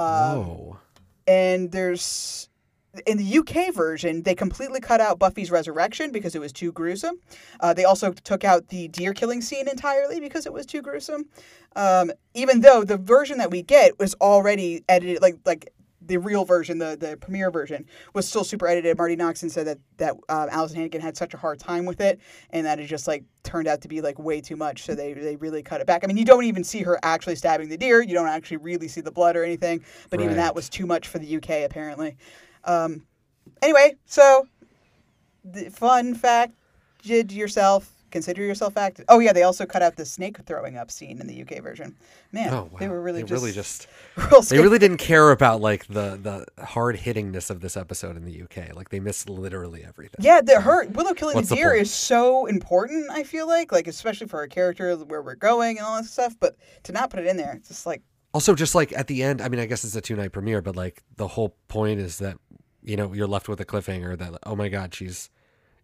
oh. 0.00 0.78
And 1.28 1.70
there's 1.70 2.48
in 3.06 3.18
the 3.18 3.38
UK 3.38 3.74
version, 3.74 4.22
they 4.22 4.34
completely 4.34 4.80
cut 4.80 5.00
out 5.00 5.18
Buffy's 5.18 5.50
resurrection 5.50 6.10
because 6.10 6.34
it 6.34 6.40
was 6.40 6.52
too 6.52 6.72
gruesome. 6.72 7.18
Uh, 7.60 7.74
they 7.74 7.84
also 7.84 8.12
took 8.12 8.44
out 8.44 8.68
the 8.68 8.88
deer 8.88 9.12
killing 9.12 9.40
scene 9.40 9.68
entirely 9.68 10.20
because 10.20 10.46
it 10.46 10.52
was 10.52 10.66
too 10.66 10.82
gruesome. 10.82 11.26
Um, 11.76 12.10
even 12.34 12.60
though 12.60 12.84
the 12.84 12.96
version 12.96 13.38
that 13.38 13.50
we 13.50 13.62
get 13.62 13.98
was 13.98 14.14
already 14.20 14.84
edited, 14.88 15.20
like 15.20 15.38
like 15.44 15.72
the 16.00 16.16
real 16.16 16.44
version, 16.44 16.78
the 16.78 16.96
the 16.98 17.16
premiere 17.18 17.50
version, 17.50 17.84
was 18.14 18.26
still 18.26 18.42
super 18.42 18.66
edited. 18.66 18.96
Marti 18.96 19.16
Noxon 19.16 19.50
said 19.50 19.66
that 19.66 19.78
that 19.98 20.14
um, 20.30 20.48
Alyson 20.48 20.76
Hannigan 20.76 21.02
had 21.02 21.16
such 21.16 21.34
a 21.34 21.36
hard 21.36 21.58
time 21.60 21.84
with 21.84 22.00
it, 22.00 22.18
and 22.50 22.64
that 22.66 22.80
it 22.80 22.86
just 22.86 23.06
like 23.06 23.24
turned 23.42 23.68
out 23.68 23.82
to 23.82 23.88
be 23.88 24.00
like 24.00 24.18
way 24.18 24.40
too 24.40 24.56
much. 24.56 24.84
So 24.84 24.94
they 24.94 25.12
they 25.12 25.36
really 25.36 25.62
cut 25.62 25.82
it 25.82 25.86
back. 25.86 26.04
I 26.04 26.06
mean, 26.06 26.16
you 26.16 26.24
don't 26.24 26.44
even 26.44 26.64
see 26.64 26.82
her 26.82 26.98
actually 27.02 27.36
stabbing 27.36 27.68
the 27.68 27.76
deer. 27.76 28.00
You 28.00 28.14
don't 28.14 28.28
actually 28.28 28.56
really 28.56 28.88
see 28.88 29.02
the 29.02 29.12
blood 29.12 29.36
or 29.36 29.44
anything. 29.44 29.84
But 30.08 30.20
even 30.22 30.36
that 30.36 30.54
was 30.54 30.70
too 30.70 30.86
much 30.86 31.06
for 31.06 31.18
the 31.18 31.36
UK 31.36 31.64
apparently. 31.64 32.16
Um, 32.64 33.02
anyway, 33.62 33.96
so 34.06 34.46
the 35.44 35.70
fun 35.70 36.14
fact, 36.14 36.52
did 37.02 37.32
yourself 37.32 37.90
consider 38.10 38.42
yourself 38.42 38.72
fact? 38.74 39.00
Oh 39.08 39.18
yeah, 39.18 39.32
they 39.32 39.42
also 39.42 39.66
cut 39.66 39.82
out 39.82 39.96
the 39.96 40.04
snake 40.04 40.38
throwing 40.46 40.76
up 40.76 40.90
scene 40.90 41.20
in 41.20 41.26
the 41.26 41.42
UK 41.42 41.62
version. 41.62 41.94
Man, 42.32 42.52
Oh, 42.52 42.68
wow. 42.72 42.78
they 42.78 42.88
were 42.88 43.00
really 43.00 43.22
They 43.22 43.28
just 43.28 43.40
really 43.40 43.52
just 43.52 43.86
they 44.50 44.58
really 44.58 44.78
didn't 44.78 44.96
care 44.98 45.30
about 45.30 45.60
like 45.60 45.86
the 45.86 46.18
the 46.56 46.64
hard 46.64 46.96
hittingness 46.96 47.50
of 47.50 47.60
this 47.60 47.76
episode 47.76 48.16
in 48.16 48.24
the 48.24 48.42
UK. 48.42 48.74
Like 48.74 48.88
they 48.90 49.00
missed 49.00 49.28
literally 49.30 49.84
everything. 49.86 50.16
Yeah, 50.20 50.40
the 50.40 50.60
her 50.60 50.86
Willow 50.88 51.14
killing 51.14 51.36
What's 51.36 51.48
the 51.48 51.54
the 51.54 51.60
deer 51.60 51.70
point? 51.70 51.82
is 51.82 51.92
so 51.94 52.46
important. 52.46 53.10
I 53.10 53.22
feel 53.22 53.46
like, 53.46 53.72
like 53.72 53.86
especially 53.86 54.26
for 54.26 54.38
our 54.38 54.48
character, 54.48 54.94
where 54.96 55.22
we're 55.22 55.34
going 55.36 55.78
and 55.78 55.86
all 55.86 55.96
that 55.96 56.04
stuff. 56.06 56.34
But 56.38 56.56
to 56.84 56.92
not 56.92 57.10
put 57.10 57.20
it 57.20 57.26
in 57.26 57.36
there, 57.36 57.54
it's 57.56 57.68
just 57.68 57.86
like 57.86 58.02
Also, 58.34 58.54
just 58.54 58.74
like 58.74 58.92
at 58.92 59.06
the 59.06 59.22
end, 59.22 59.40
I 59.40 59.48
mean, 59.48 59.60
I 59.60 59.66
guess 59.66 59.84
it's 59.84 59.96
a 59.96 60.00
two 60.02 60.16
night 60.16 60.32
premiere, 60.32 60.60
but 60.60 60.76
like 60.76 61.02
the 61.16 61.28
whole 61.28 61.54
point 61.68 62.00
is 62.00 62.18
that 62.18 62.36
you 62.82 62.96
know 62.96 63.12
you're 63.12 63.26
left 63.26 63.48
with 63.48 63.60
a 63.60 63.64
cliffhanger 63.64 64.16
that 64.18 64.34
oh 64.44 64.56
my 64.56 64.68
god, 64.68 64.94
she's 64.94 65.30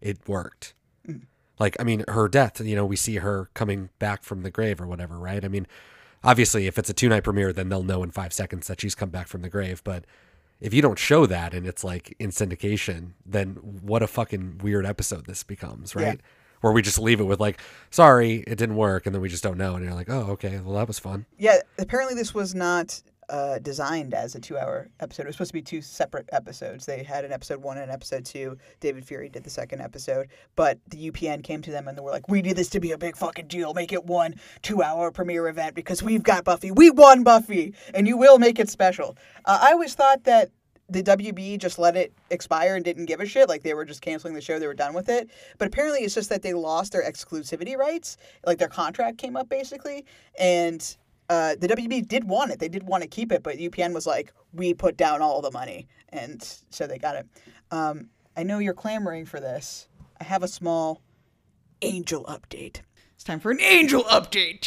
it 0.01 0.19
worked. 0.27 0.73
Mm. 1.07 1.23
Like 1.59 1.75
I 1.79 1.83
mean, 1.83 2.03
her 2.09 2.27
death. 2.27 2.59
You 2.61 2.75
know, 2.75 2.85
we 2.85 2.95
see 2.95 3.17
her 3.17 3.49
coming 3.53 3.89
back 3.99 4.23
from 4.23 4.41
the 4.43 4.51
grave 4.51 4.81
or 4.81 4.87
whatever, 4.87 5.17
right? 5.17 5.43
I 5.43 5.47
mean, 5.47 5.67
obviously, 6.23 6.67
if 6.67 6.77
it's 6.77 6.89
a 6.89 6.93
two 6.93 7.09
night 7.09 7.23
premiere, 7.23 7.53
then 7.53 7.69
they'll 7.69 7.83
know 7.83 8.03
in 8.03 8.11
five 8.11 8.33
seconds 8.33 8.67
that 8.67 8.81
she's 8.81 8.95
come 8.95 9.09
back 9.09 9.27
from 9.27 9.41
the 9.41 9.49
grave. 9.49 9.81
But 9.83 10.05
if 10.61 10.73
you 10.73 10.81
don't 10.81 10.99
show 10.99 11.25
that 11.25 11.53
and 11.53 11.65
it's 11.67 11.83
like 11.83 12.15
in 12.19 12.29
syndication, 12.31 13.11
then 13.25 13.51
what 13.81 14.01
a 14.03 14.07
fucking 14.07 14.59
weird 14.63 14.85
episode 14.85 15.25
this 15.25 15.43
becomes, 15.43 15.93
Yeah. 15.95 16.03
right? 16.07 16.21
Where 16.61 16.71
we 16.73 16.81
just 16.81 16.97
leave 16.97 17.19
it 17.19 17.25
with 17.25 17.39
like, 17.39 17.59
sorry, 17.91 18.37
it 18.47 18.57
didn't 18.57 18.75
work, 18.77 19.05
and 19.05 19.13
then 19.13 19.21
we 19.21 19.29
just 19.29 19.43
don't 19.43 19.57
know, 19.57 19.75
and 19.75 19.83
you're 19.85 19.93
like, 19.93 20.09
oh, 20.09 20.31
okay, 20.31 20.59
well 20.63 20.75
that 20.75 20.87
was 20.87 20.97
fun. 20.97 21.25
yeah. 21.37 21.57
Apparently, 21.77 22.15
this 22.15 22.33
was 22.33 22.55
not 22.55 23.01
uh, 23.29 23.59
designed 23.59 24.13
as 24.13 24.35
a 24.35 24.39
two-hour 24.39 24.89
episode. 24.99 25.23
It 25.23 25.27
was 25.27 25.35
supposed 25.35 25.49
to 25.49 25.53
be 25.53 25.61
two 25.61 25.81
separate 25.81 26.29
episodes. 26.31 26.85
They 26.85 27.03
had 27.03 27.25
an 27.25 27.31
episode 27.31 27.61
one 27.61 27.77
and 27.77 27.89
an 27.89 27.93
episode 27.93 28.25
two. 28.25 28.57
David 28.79 29.05
Fury 29.05 29.29
did 29.29 29.43
the 29.43 29.49
second 29.49 29.81
episode, 29.81 30.27
but 30.55 30.79
the 30.89 31.11
UPN 31.11 31.43
came 31.43 31.61
to 31.61 31.71
them 31.71 31.87
and 31.87 31.97
they 31.97 32.01
were 32.01 32.11
like, 32.11 32.29
"We 32.29 32.41
need 32.41 32.55
this 32.55 32.69
to 32.69 32.79
be 32.79 32.91
a 32.91 32.97
big 32.97 33.17
fucking 33.17 33.47
deal. 33.47 33.73
Make 33.73 33.93
it 33.93 34.05
one 34.05 34.35
two-hour 34.61 35.11
premiere 35.11 35.47
event 35.47 35.75
because 35.75 36.03
we've 36.03 36.23
got 36.23 36.43
Buffy. 36.43 36.71
We 36.71 36.89
won 36.89 37.23
Buffy, 37.23 37.73
and 37.93 38.07
you 38.07 38.17
will 38.17 38.39
make 38.39 38.59
it 38.59 38.69
special." 38.69 39.17
Uh, 39.45 39.59
I 39.61 39.71
always 39.71 39.93
thought 39.93 40.23
that 40.25 40.51
the 40.89 41.01
WB 41.01 41.57
just 41.57 41.79
let 41.79 41.95
it 41.95 42.13
expire 42.29 42.75
and 42.75 42.85
didn't 42.85 43.05
give 43.05 43.19
a 43.19 43.25
shit. 43.25 43.49
Like 43.49 43.63
they 43.63 43.73
were 43.73 43.85
just 43.85 44.01
canceling 44.01 44.33
the 44.33 44.41
show, 44.41 44.59
they 44.59 44.67
were 44.67 44.73
done 44.73 44.93
with 44.93 45.09
it. 45.09 45.29
But 45.57 45.67
apparently, 45.67 46.01
it's 46.01 46.13
just 46.13 46.29
that 46.29 46.41
they 46.41 46.53
lost 46.53 46.91
their 46.91 47.03
exclusivity 47.03 47.75
rights. 47.75 48.17
Like 48.45 48.59
their 48.59 48.67
contract 48.67 49.17
came 49.17 49.35
up 49.35 49.49
basically, 49.49 50.05
and 50.39 50.95
uh, 51.29 51.55
the 51.59 51.67
WB 51.67 52.07
did 52.07 52.25
want 52.25 52.51
it. 52.51 52.59
They 52.59 52.67
did 52.67 52.83
want 52.83 53.03
to 53.03 53.09
keep 53.09 53.31
it, 53.31 53.43
but 53.43 53.57
UPN 53.57 53.93
was 53.93 54.05
like, 54.05 54.33
"We 54.53 54.73
put 54.73 54.97
down 54.97 55.21
all 55.21 55.41
the 55.41 55.51
money," 55.51 55.87
and 56.09 56.41
so 56.69 56.87
they 56.87 56.97
got 56.97 57.15
it. 57.15 57.27
Um, 57.71 58.09
I 58.37 58.43
know 58.43 58.59
you're 58.59 58.73
clamoring 58.73 59.25
for 59.25 59.39
this. 59.39 59.87
I 60.19 60.23
have 60.23 60.43
a 60.43 60.47
small 60.47 61.01
angel 61.81 62.23
update. 62.25 62.81
It's 63.15 63.23
time 63.23 63.39
for 63.39 63.51
an 63.51 63.61
angel 63.61 64.03
update. 64.03 64.65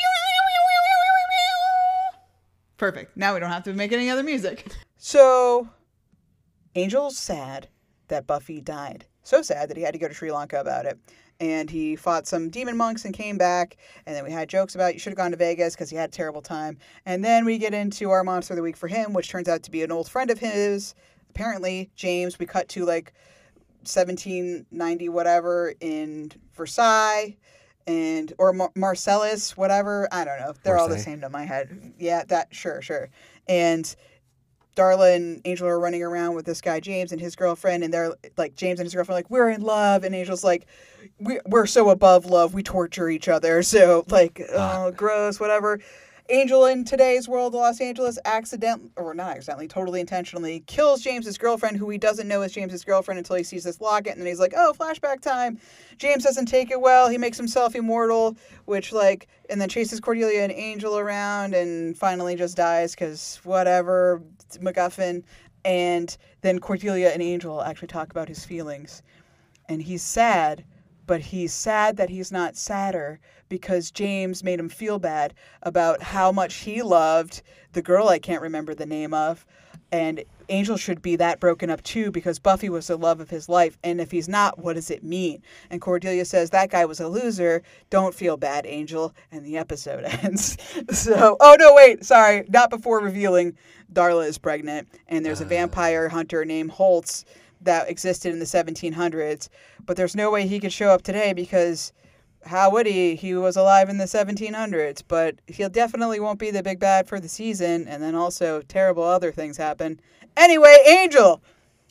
Perfect. 2.77 3.17
Now 3.17 3.35
we 3.35 3.41
don't 3.41 3.51
have 3.51 3.65
to 3.65 3.73
make 3.73 3.93
any 3.93 4.09
other 4.09 4.23
music. 4.23 4.67
So, 4.97 5.69
Angel's 6.75 7.19
sad 7.19 7.69
that 8.09 8.27
Buffy 8.27 8.61
died. 8.61 9.07
So 9.23 9.43
sad 9.43 9.69
that 9.69 9.77
he 9.77 9.83
had 9.83 9.93
to 9.93 9.99
go 9.99 10.09
to 10.09 10.15
Sri 10.15 10.33
Lanka 10.33 10.61
about 10.61 10.87
it. 10.87 10.99
And 11.41 11.71
he 11.71 11.95
fought 11.95 12.27
some 12.27 12.51
demon 12.51 12.77
monks 12.77 13.05
and 13.05 13.15
came 13.15 13.39
back. 13.39 13.77
And 14.07 14.15
then 14.17 14.25
we 14.25 14.33
had 14.33 14.49
jokes 14.49 14.75
about 14.75 14.95
you 14.95 15.01
should 15.01 15.11
have 15.11 15.17
gone 15.19 15.31
to 15.31 15.37
Vegas 15.37 15.75
because 15.75 15.91
he 15.91 15.97
had 15.97 16.09
a 16.09 16.13
terrible 16.13 16.43
time. 16.43 16.79
And 17.07 17.25
then 17.25 17.45
we 17.45 17.59
get 17.59 17.75
into 17.75 18.11
our 18.11 18.25
monster 18.25 18.55
of 18.55 18.57
the 18.57 18.63
week 18.63 18.77
for 18.77 18.89
him, 18.89 19.13
which 19.13 19.29
turns 19.29 19.49
out 19.49 19.63
to 19.65 19.71
be 19.71 19.83
an 19.83 19.93
old 19.93 20.09
friend 20.09 20.31
of 20.31 20.39
his. 20.39 20.95
Apparently, 21.31 21.91
James, 21.95 22.39
we 22.39 22.47
cut 22.47 22.69
to 22.71 22.85
like 22.85 23.13
1790 23.83 25.09
whatever 25.09 25.73
in 25.81 26.33
Versailles 26.55 27.37
and 27.87 28.33
or 28.39 28.53
Mar- 28.53 28.73
Marcellus 28.75 29.57
whatever 29.57 30.09
I 30.13 30.25
don't 30.25 30.39
know 30.41 30.53
they're 30.63 30.77
all 30.77 30.89
the 30.89 30.99
same 30.99 31.21
to 31.23 31.31
my 31.31 31.45
head 31.45 31.95
yeah 31.99 32.25
that 32.29 32.55
sure 32.55 32.83
sure 32.83 33.09
and 33.49 33.95
Darla 34.79 35.17
and 35.17 35.41
Angel 35.45 35.67
are 35.67 35.81
running 35.81 36.03
around 36.03 36.35
with 36.35 36.47
this 36.47 36.61
guy 36.61 36.79
James 36.79 37.11
and 37.11 37.21
his 37.21 37.35
girlfriend, 37.35 37.83
and 37.83 37.93
they're 37.93 38.15
like 38.37 38.55
James 38.55 38.79
and 38.79 38.87
his 38.87 38.95
girlfriend 38.95 39.17
are 39.17 39.19
like 39.19 39.31
we're 39.31 39.51
in 39.51 39.61
love, 39.61 40.05
and 40.05 40.15
Angel's 40.15 40.45
like 40.45 40.67
we 41.19 41.41
we're 41.47 41.67
so 41.67 41.91
above 41.91 42.27
love 42.27 42.55
we 42.55 42.63
torture 42.63 43.09
each 43.09 43.29
other, 43.29 43.63
so 43.75 44.05
like 44.09 44.41
ah. 44.55 44.85
oh 44.87 44.91
gross 44.93 45.41
whatever. 45.41 45.81
Angel 46.31 46.67
in 46.67 46.85
today's 46.85 47.27
world, 47.27 47.55
Los 47.55 47.81
Angeles, 47.81 48.19
accidentally, 48.27 48.91
or 48.97 49.15
not 49.15 49.39
accidentally, 49.39 49.67
totally 49.67 49.99
intentionally 49.99 50.63
kills 50.67 51.01
James's 51.01 51.39
girlfriend, 51.39 51.79
who 51.79 51.89
he 51.89 51.97
doesn't 51.97 52.29
know 52.29 52.43
is 52.43 52.53
James's 52.53 52.85
girlfriend 52.85 53.17
until 53.17 53.37
he 53.37 53.43
sees 53.43 53.65
this 53.65 53.81
locket, 53.81 54.13
and 54.13 54.21
then 54.21 54.27
he's 54.27 54.39
like, 54.39 54.53
"Oh, 54.55 54.75
flashback 54.79 55.23
time." 55.23 55.59
James 55.97 56.25
doesn't 56.25 56.45
take 56.45 56.71
it 56.71 56.83
well. 56.83 57.09
He 57.09 57.17
makes 57.17 57.39
himself 57.39 57.75
immortal, 57.75 58.37
which 58.67 58.93
like, 58.93 59.27
and 59.49 59.59
then 59.59 59.71
chases 59.71 60.01
Cordelia 60.01 60.43
and 60.43 60.53
Angel 60.53 60.99
around, 60.99 61.55
and 61.55 61.97
finally 61.97 62.37
just 62.37 62.59
dies 62.59 62.93
because 62.93 63.41
whatever, 63.43 64.23
MacGuffin. 64.57 65.23
And 65.65 66.17
then 66.41 66.61
Cordelia 66.61 67.11
and 67.11 67.21
Angel 67.21 67.63
actually 67.63 67.89
talk 67.89 68.11
about 68.11 68.29
his 68.29 68.45
feelings, 68.45 69.03
and 69.69 69.83
he's 69.83 70.03
sad, 70.03 70.65
but 71.07 71.21
he's 71.21 71.53
sad 71.53 71.97
that 71.97 72.09
he's 72.09 72.31
not 72.31 72.57
sadder 72.57 73.19
because 73.49 73.91
James 73.91 74.45
made 74.45 74.61
him 74.61 74.69
feel 74.69 74.99
bad 74.99 75.35
about 75.63 76.03
how 76.03 76.31
much 76.31 76.55
he 76.55 76.81
loved 76.81 77.43
the 77.73 77.83
girl 77.83 78.09
I 78.09 78.19
can't 78.19 78.41
remember 78.41 78.75
the 78.75 78.87
name 78.87 79.13
of. 79.13 79.45
And 79.91 80.25
Angel 80.51 80.77
should 80.77 81.03
be 81.03 81.17
that 81.17 81.41
broken 81.41 81.71
up 81.71 81.83
too 81.83 82.11
because 82.11 82.39
Buffy 82.39 82.69
was 82.69 82.87
the 82.87 82.97
love 82.97 83.21
of 83.21 83.31
his 83.31 83.49
life. 83.49 83.79
And 83.83 84.01
if 84.01 84.11
he's 84.11 84.29
not, 84.29 84.59
what 84.59 84.75
does 84.75 84.91
it 84.91 85.03
mean? 85.03 85.43
And 85.71 85.81
Cordelia 85.81 86.25
says, 86.25 86.51
That 86.51 86.71
guy 86.71 86.85
was 86.85 87.01
a 87.01 87.09
loser. 87.09 87.63
Don't 87.91 88.15
feel 88.15 88.37
bad, 88.37 88.67
Angel. 88.67 89.15
And 89.33 89.45
the 89.45 89.57
episode 89.57 90.05
ends. 90.23 90.57
so, 90.91 91.37
oh 91.41 91.57
no, 91.59 91.75
wait, 91.75 92.05
sorry. 92.05 92.45
Not 92.49 92.71
before 92.71 93.01
revealing 93.01 93.57
Darla 93.93 94.27
is 94.27 94.39
pregnant. 94.39 94.89
And 95.09 95.25
there's 95.25 95.41
a 95.41 95.47
ah. 95.47 95.49
vampire 95.49 96.09
hunter 96.09 96.45
named 96.45 96.73
Holtz 96.73 97.25
that 97.63 97.91
existed 97.91 98.33
in 98.33 98.39
the 98.39 98.45
1700s. 98.45 99.49
But 99.85 99.97
there's 99.97 100.17
no 100.17 100.31
way 100.31 100.47
he 100.47 100.61
could 100.61 100.73
show 100.73 100.91
up 100.91 101.03
today 101.03 101.33
because 101.33 101.93
how 102.49 102.71
would 102.73 102.87
he? 102.87 103.15
He 103.15 103.35
was 103.35 103.57
alive 103.57 103.89
in 103.89 103.99
the 103.99 104.05
1700s, 104.05 105.03
but 105.07 105.37
he 105.47 105.67
definitely 105.69 106.19
won't 106.21 106.39
be 106.39 106.51
the 106.51 106.63
big 106.63 106.79
bad 106.81 107.07
for 107.09 107.21
the 107.21 107.29
season. 107.29 107.87
And 107.89 108.03
then 108.03 108.15
also 108.15 108.61
terrible 108.63 109.05
other 109.05 109.31
things 109.33 109.57
happen. 109.57 110.01
Anyway, 110.37 110.77
Angel. 110.87 111.43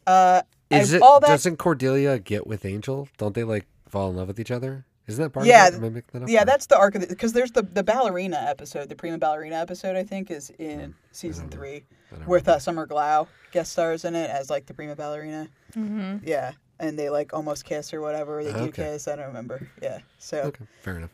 Uh, 0.06 0.42
Is 0.70 0.94
I- 0.94 0.98
it? 0.98 1.02
all 1.02 1.20
that? 1.20 1.28
Doesn't 1.28 1.58
Cordelia 1.58 2.20
get 2.20 2.46
with 2.48 2.66
Angel? 2.66 3.08
Don't 3.18 3.34
they 3.36 3.44
like 3.44 3.66
fall 3.88 4.10
in 4.10 4.16
love 4.18 4.28
with 4.28 4.40
each 4.40 4.52
other? 4.52 4.86
Isn't 5.08 5.24
that 5.24 5.30
part 5.30 5.46
Yeah, 5.46 5.68
of 5.70 5.76
it? 5.76 5.78
Am 5.78 5.86
I 5.96 6.02
that 6.12 6.24
up? 6.24 6.30
yeah, 6.30 6.42
Or- 6.42 6.46
that's 6.46 6.66
the 6.66 6.78
arc 6.78 6.96
of 6.96 7.04
it. 7.04 7.10
Because 7.10 7.32
there's 7.32 7.52
the 7.52 7.62
the 7.62 7.84
ballerina 7.84 8.38
episode, 8.50 8.90
the 8.90 8.96
prima 8.96 9.18
ballerina 9.18 9.56
episode. 9.56 9.96
I 9.96 10.04
think 10.04 10.30
is 10.30 10.50
in 10.60 10.96
season 11.14 11.48
three, 11.50 11.86
with 12.26 12.48
uh, 12.50 12.60
Summer 12.60 12.86
Glau 12.86 13.28
guest 13.54 13.72
stars 13.72 14.04
in 14.04 14.16
it 14.16 14.30
as 14.30 14.50
like 14.50 14.66
the 14.66 14.74
prima 14.74 14.96
ballerina. 14.98 15.48
Mm-hmm. 15.78 16.18
Yeah, 16.28 16.52
and 16.80 16.98
they 16.98 17.10
like 17.10 17.34
almost 17.34 17.66
kiss 17.66 17.94
or 17.94 18.02
whatever. 18.02 18.44
They 18.44 18.52
do 18.54 18.60
Okay. 18.60 18.84
kiss. 18.84 19.08
I 19.08 19.16
don't 19.16 19.28
remember. 19.28 19.68
Yeah. 19.82 20.00
So. 20.20 20.40
Okay, 20.44 20.66
fair 20.82 20.98
enough. 20.98 21.12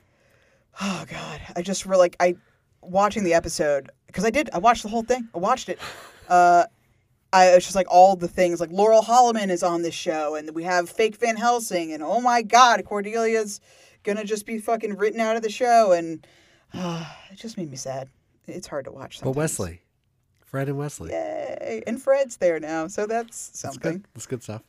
Oh 0.82 1.06
God, 1.10 1.42
I 1.56 1.62
just 1.62 1.86
were 1.86 1.98
like 1.98 2.16
I 2.20 2.36
watching 2.82 3.24
the 3.24 3.34
episode 3.34 3.90
because 4.08 4.26
I 4.26 4.30
did. 4.30 4.50
I 4.54 4.58
watched 4.58 4.84
the 4.84 4.90
whole 4.90 5.04
thing. 5.04 5.28
I 5.34 5.38
watched 5.38 5.70
it. 5.70 5.80
Uh, 6.28 6.66
I, 7.32 7.48
it's 7.50 7.66
just 7.66 7.76
like 7.76 7.88
all 7.90 8.16
the 8.16 8.28
things 8.28 8.60
like 8.60 8.72
Laurel 8.72 9.02
Holloman 9.02 9.50
is 9.50 9.64
on 9.64 9.82
this 9.82 9.96
show, 9.96 10.36
and 10.36 10.54
we 10.56 10.64
have 10.64 10.90
fake 10.90 11.16
Van 11.18 11.36
Helsing, 11.36 11.92
and 11.94 12.04
oh 12.04 12.22
my 12.22 12.42
God, 12.44 12.84
Cordelia's 12.86 13.60
gonna 14.04 14.24
just 14.24 14.46
be 14.46 14.60
fucking 14.60 14.98
written 14.98 15.20
out 15.20 15.36
of 15.36 15.42
the 15.42 15.50
show, 15.50 15.92
and 15.94 16.26
uh, 16.74 17.06
it 17.32 17.36
just 17.38 17.58
made 17.58 17.70
me 17.72 17.78
sad. 17.78 18.08
It's 18.48 18.68
hard 18.68 18.86
to 18.86 18.92
watch. 18.92 19.22
But 19.22 19.32
Wesley, 19.32 19.82
Fred 20.46 20.70
and 20.70 20.78
Wesley. 20.78 21.12
Yay. 21.12 21.82
And 21.88 22.02
Fred's 22.02 22.38
there 22.38 22.60
now, 22.60 22.88
so 22.88 23.06
that's 23.08 23.48
That's 23.50 23.60
something. 23.62 23.92
good. 23.94 24.06
That's 24.14 24.26
good 24.28 24.44
stuff. 24.44 24.62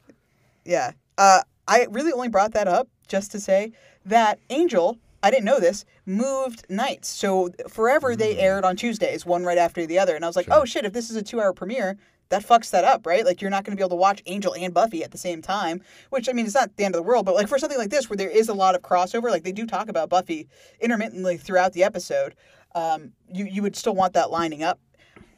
Yeah. 0.65 0.93
Uh, 1.19 1.43
I 1.67 1.87
really 1.91 2.13
only 2.13 2.29
brought 2.29 2.53
that 2.53 2.69
up 2.69 2.89
just 3.09 3.31
to 3.33 3.41
say 3.41 3.73
that 4.05 4.39
Angel, 4.51 4.99
I 5.23 5.31
didn't 5.31 5.45
know 5.45 5.61
this, 5.61 5.85
moved 6.07 6.67
nights. 6.69 7.09
So 7.09 7.51
forever 7.69 8.17
they 8.17 8.39
aired 8.39 8.65
on 8.65 8.77
Tuesdays, 8.77 9.25
one 9.25 9.45
right 9.45 9.59
after 9.59 9.87
the 9.87 9.99
other. 9.99 10.15
And 10.15 10.25
I 10.25 10.29
was 10.29 10.37
like, 10.37 10.49
oh 10.51 10.65
shit, 10.65 10.85
if 10.85 10.93
this 10.93 11.11
is 11.11 11.17
a 11.17 11.23
two 11.23 11.41
hour 11.41 11.53
premiere, 11.53 11.97
that 12.31 12.45
fucks 12.45 12.71
that 12.71 12.85
up, 12.85 13.07
right? 13.07 13.25
Like 13.25 13.41
you're 13.41 13.51
not 13.51 13.65
going 13.65 13.73
to 13.73 13.77
be 13.77 13.83
able 13.83 13.91
to 13.91 13.97
watch 13.97 14.23
Angel 14.27 14.55
and 14.55 14.73
Buffy 14.75 15.05
at 15.05 15.11
the 15.11 15.19
same 15.19 15.43
time, 15.43 15.83
which 16.11 16.29
I 16.29 16.33
mean, 16.33 16.47
it's 16.47 16.55
not 16.55 16.77
the 16.77 16.85
end 16.85 16.95
of 16.95 16.99
the 16.99 17.03
world, 17.03 17.27
but 17.27 17.35
like 17.35 17.49
for 17.49 17.59
something 17.59 17.79
like 17.79 17.91
this 17.91 18.09
where 18.09 18.17
there 18.17 18.31
is 18.31 18.49
a 18.49 18.55
lot 18.55 18.75
of 18.75 18.83
crossover, 18.83 19.31
like 19.31 19.45
they 19.45 19.53
do 19.53 19.67
talk 19.67 19.89
about 19.89 20.09
Buffy 20.09 20.49
intermittently 20.81 21.37
throughout 21.37 21.73
the 21.73 21.85
episode, 21.85 22.35
um, 22.75 23.13
you, 23.33 23.45
you 23.45 23.63
would 23.63 23.77
still 23.77 23.95
want 23.95 24.15
that 24.15 24.31
lining 24.31 24.63
up. 24.63 24.81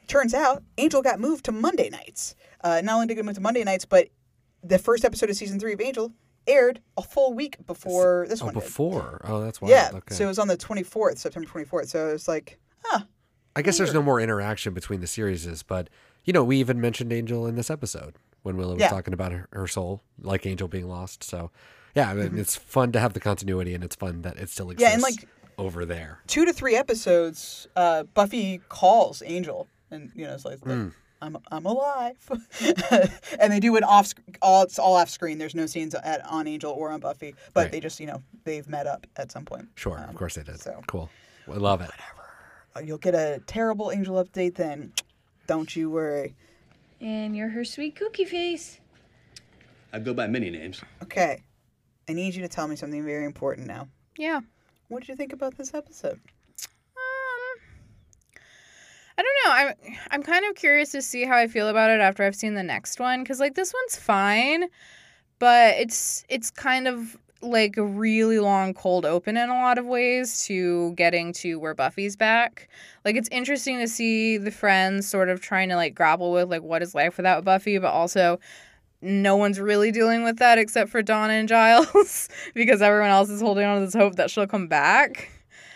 Turns 0.06 0.34
out 0.34 0.62
Angel 0.78 1.02
got 1.02 1.18
moved 1.20 1.44
to 1.46 1.52
Monday 1.52 1.90
nights. 1.90 2.34
Uh, 2.62 2.80
not 2.82 2.94
only 2.94 3.08
did 3.08 3.18
it 3.18 3.24
move 3.24 3.34
to 3.34 3.40
Monday 3.40 3.64
nights, 3.64 3.84
but 3.84 4.08
the 4.66 4.78
first 4.78 5.04
episode 5.04 5.30
of 5.30 5.36
season 5.36 5.58
three 5.60 5.72
of 5.72 5.80
Angel 5.80 6.12
aired 6.46 6.80
a 6.96 7.02
full 7.02 7.32
week 7.34 7.56
before 7.66 8.26
this 8.28 8.40
Oh, 8.40 8.46
one. 8.46 8.54
did. 8.54 8.60
before. 8.62 9.20
Oh, 9.24 9.40
that's 9.42 9.60
why. 9.60 9.68
Yeah, 9.68 9.90
Okay. 9.94 10.14
so 10.14 10.24
it 10.24 10.28
was 10.28 10.38
on 10.38 10.48
the 10.48 10.56
24th, 10.56 11.18
September 11.18 11.48
24th. 11.48 11.88
So 11.88 12.08
it 12.08 12.12
was 12.12 12.28
like, 12.28 12.58
huh. 12.84 13.00
I 13.56 13.62
guess 13.62 13.78
there's 13.78 13.94
no 13.94 14.02
more 14.02 14.20
interaction 14.20 14.74
between 14.74 15.00
the 15.00 15.06
series, 15.06 15.62
but 15.62 15.88
you 16.24 16.32
know, 16.32 16.44
we 16.44 16.58
even 16.58 16.80
mentioned 16.80 17.12
Angel 17.12 17.46
in 17.46 17.54
this 17.56 17.70
episode 17.70 18.16
when 18.42 18.56
Willow 18.56 18.74
was 18.74 18.80
Yeah. 18.80 18.88
talking 18.90 19.14
about 19.14 19.32
her, 19.32 19.48
her 19.52 19.66
soul, 19.66 20.02
like 20.20 20.44
Angel 20.46 20.68
being 20.68 20.88
lost. 20.88 21.22
So, 21.24 21.50
yeah, 21.94 22.10
I 22.10 22.14
mean, 22.14 22.26
Mm-hmm. 22.28 22.38
it's 22.40 22.54
fun 22.56 22.92
to 22.92 23.00
have 23.00 23.12
the 23.14 23.20
continuity, 23.20 23.74
and 23.74 23.82
it's 23.82 23.96
fun 23.96 24.22
that 24.22 24.36
it 24.36 24.48
still 24.50 24.70
exists 24.70 24.88
Yeah, 24.88 24.94
and, 24.94 25.02
like- 25.02 25.28
over 25.58 25.84
there. 25.86 26.18
Two 26.26 26.44
to 26.44 26.52
three 26.52 26.76
episodes, 26.76 27.66
uh, 27.76 28.02
Buffy 28.02 28.60
calls 28.68 29.22
Angel, 29.24 29.68
and 29.90 30.10
you 30.14 30.26
know, 30.26 30.34
it's 30.34 30.44
like, 30.44 30.58
Hmm. 30.60 30.88
I'm 31.22 31.36
I'm 31.50 31.64
alive, 31.66 32.16
and 33.40 33.52
they 33.52 33.58
do 33.60 33.74
it 33.76 33.82
off. 33.82 34.08
sc- 34.08 34.20
All 34.42 34.62
it's 34.62 34.78
all 34.78 34.94
off 34.94 35.08
screen. 35.08 35.38
There's 35.38 35.54
no 35.54 35.66
scenes 35.66 35.94
at, 35.94 36.24
on 36.26 36.46
Angel 36.46 36.70
or 36.72 36.90
on 36.90 37.00
Buffy, 37.00 37.34
but 37.54 37.62
Right. 37.62 37.72
they 37.72 37.80
just 37.80 37.98
you 38.00 38.06
know 38.06 38.22
they've 38.44 38.68
met 38.68 38.86
up 38.86 39.06
at 39.16 39.32
some 39.32 39.44
point. 39.44 39.68
Sure, 39.76 39.98
Um, 39.98 40.10
of 40.10 40.14
course 40.16 40.34
they 40.34 40.42
did. 40.42 40.60
so- 40.60 40.82
Cool. 40.86 41.08
I 41.48 41.52
love 41.52 41.80
it. 41.80 41.90
Whatever. 41.90 42.86
You'll 42.86 42.98
get 42.98 43.14
a 43.14 43.40
terrible 43.46 43.90
Angel 43.90 44.22
update 44.22 44.56
then. 44.56 44.92
Don't 45.46 45.74
you 45.74 45.88
worry. 45.90 46.34
And 47.00 47.34
you're 47.36 47.48
her 47.50 47.64
sweet 47.64 47.96
cookie 47.96 48.24
face. 48.26 48.80
I 49.92 49.98
go 50.00 50.12
by 50.12 50.26
many 50.26 50.50
names. 50.50 50.82
Okay, 51.02 51.42
I 52.08 52.12
need 52.12 52.34
you 52.34 52.42
to 52.42 52.48
tell 52.48 52.68
me 52.68 52.76
something 52.76 53.04
very 53.04 53.24
important 53.24 53.66
now. 53.66 53.88
Yeah. 54.18 54.40
What 54.88 55.00
did 55.00 55.08
you 55.08 55.16
think 55.16 55.32
about 55.32 55.56
this 55.56 55.72
episode? 55.72 56.20
I 59.18 59.22
don't 59.22 59.34
know. 59.44 59.50
I'm 59.52 59.96
I'm 60.10 60.22
kind 60.22 60.44
of 60.44 60.54
curious 60.56 60.92
to 60.92 61.02
see 61.02 61.24
how 61.24 61.36
I 61.36 61.46
feel 61.46 61.68
about 61.68 61.90
it 61.90 62.00
after 62.00 62.22
I've 62.22 62.36
seen 62.36 62.54
the 62.54 62.62
next 62.62 63.00
one 63.00 63.24
cuz 63.24 63.40
like 63.40 63.54
this 63.54 63.72
one's 63.72 63.96
fine, 63.96 64.66
but 65.38 65.74
it's 65.76 66.24
it's 66.28 66.50
kind 66.50 66.86
of 66.86 67.16
like 67.42 67.76
a 67.76 67.84
really 67.84 68.38
long 68.38 68.74
cold 68.74 69.04
open 69.04 69.36
in 69.36 69.48
a 69.48 69.54
lot 69.54 69.78
of 69.78 69.86
ways 69.86 70.44
to 70.46 70.92
getting 70.92 71.32
to 71.32 71.58
where 71.58 71.74
Buffy's 71.74 72.16
back. 72.16 72.68
Like 73.04 73.16
it's 73.16 73.28
interesting 73.30 73.78
to 73.78 73.88
see 73.88 74.36
the 74.38 74.50
friends 74.50 75.08
sort 75.08 75.28
of 75.28 75.40
trying 75.40 75.68
to 75.68 75.76
like 75.76 75.94
grapple 75.94 76.32
with 76.32 76.50
like 76.50 76.62
what 76.62 76.82
is 76.82 76.94
life 76.94 77.16
without 77.16 77.44
Buffy, 77.44 77.78
but 77.78 77.92
also 77.92 78.38
no 79.02 79.36
one's 79.36 79.60
really 79.60 79.92
dealing 79.92 80.24
with 80.24 80.38
that 80.38 80.58
except 80.58 80.90
for 80.90 81.02
Donna 81.02 81.34
and 81.34 81.48
Giles 81.56 82.28
because 82.54 82.82
everyone 82.82 83.10
else 83.10 83.30
is 83.30 83.40
holding 83.40 83.64
on 83.64 83.80
to 83.80 83.86
this 83.86 83.94
hope 83.94 84.16
that 84.16 84.30
she'll 84.30 84.46
come 84.46 84.68
back. 84.68 85.30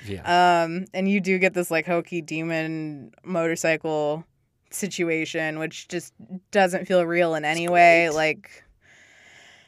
Yeah. 0.06 0.62
Um, 0.64 0.86
and 0.94 1.08
you 1.08 1.20
do 1.20 1.38
get 1.38 1.54
this 1.54 1.70
like 1.70 1.86
hokey 1.86 2.22
demon 2.22 3.12
motorcycle 3.24 4.24
situation, 4.70 5.58
which 5.58 5.88
just 5.88 6.12
doesn't 6.50 6.86
feel 6.86 7.04
real 7.04 7.34
in 7.34 7.44
any 7.44 7.68
way. 7.68 8.10
Like, 8.10 8.64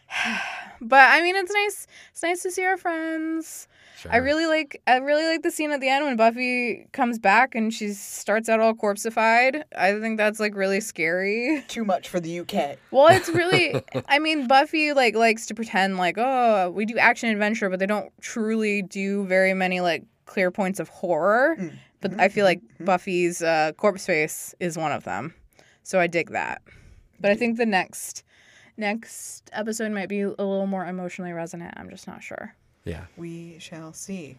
but 0.80 1.08
I 1.10 1.22
mean, 1.22 1.36
it's 1.36 1.52
nice. 1.52 1.86
It's 2.12 2.22
nice 2.22 2.42
to 2.42 2.50
see 2.50 2.64
our 2.64 2.76
friends. 2.76 3.68
I 4.10 4.16
really 4.16 4.46
like. 4.46 4.82
I 4.86 4.96
really 4.96 5.24
like 5.24 5.42
the 5.42 5.50
scene 5.50 5.70
at 5.70 5.80
the 5.80 5.88
end 5.88 6.04
when 6.04 6.16
Buffy 6.16 6.88
comes 6.92 7.20
back 7.20 7.54
and 7.54 7.72
she 7.72 7.92
starts 7.92 8.48
out 8.48 8.58
all 8.58 8.74
corpseified. 8.74 9.62
I 9.76 9.98
think 10.00 10.16
that's 10.16 10.40
like 10.40 10.56
really 10.56 10.80
scary. 10.80 11.62
Too 11.68 11.84
much 11.84 12.08
for 12.08 12.18
the 12.18 12.40
UK. 12.40 12.78
Well, 12.90 13.08
it's 13.08 13.28
really. 13.34 13.80
I 14.08 14.18
mean, 14.18 14.48
Buffy 14.48 14.92
like 14.92 15.14
likes 15.14 15.46
to 15.46 15.54
pretend 15.54 15.98
like, 15.98 16.16
oh, 16.18 16.70
we 16.74 16.84
do 16.84 16.98
action 16.98 17.28
adventure, 17.30 17.70
but 17.70 17.78
they 17.78 17.86
don't 17.86 18.12
truly 18.20 18.82
do 18.82 19.24
very 19.26 19.54
many 19.54 19.80
like 19.80 20.04
clear 20.26 20.50
points 20.50 20.80
of 20.80 20.88
horror. 20.88 21.56
Mm. 21.58 21.72
But 22.00 22.18
I 22.20 22.28
feel 22.28 22.44
like 22.44 22.60
Buffy's 22.80 23.42
uh, 23.42 23.72
corpse 23.76 24.06
face 24.06 24.54
is 24.58 24.76
one 24.76 24.90
of 24.92 25.04
them, 25.04 25.34
so 25.84 26.00
I 26.00 26.06
dig 26.08 26.30
that. 26.30 26.62
But 27.20 27.30
I 27.30 27.36
think 27.36 27.58
the 27.58 27.66
next 27.66 28.24
next 28.76 29.48
episode 29.52 29.92
might 29.92 30.08
be 30.08 30.22
a 30.22 30.28
little 30.28 30.66
more 30.66 30.84
emotionally 30.86 31.32
resonant. 31.32 31.74
I'm 31.76 31.90
just 31.90 32.06
not 32.06 32.22
sure. 32.22 32.54
yeah. 32.84 33.04
We 33.16 33.58
shall 33.60 33.92
see. 33.92 34.36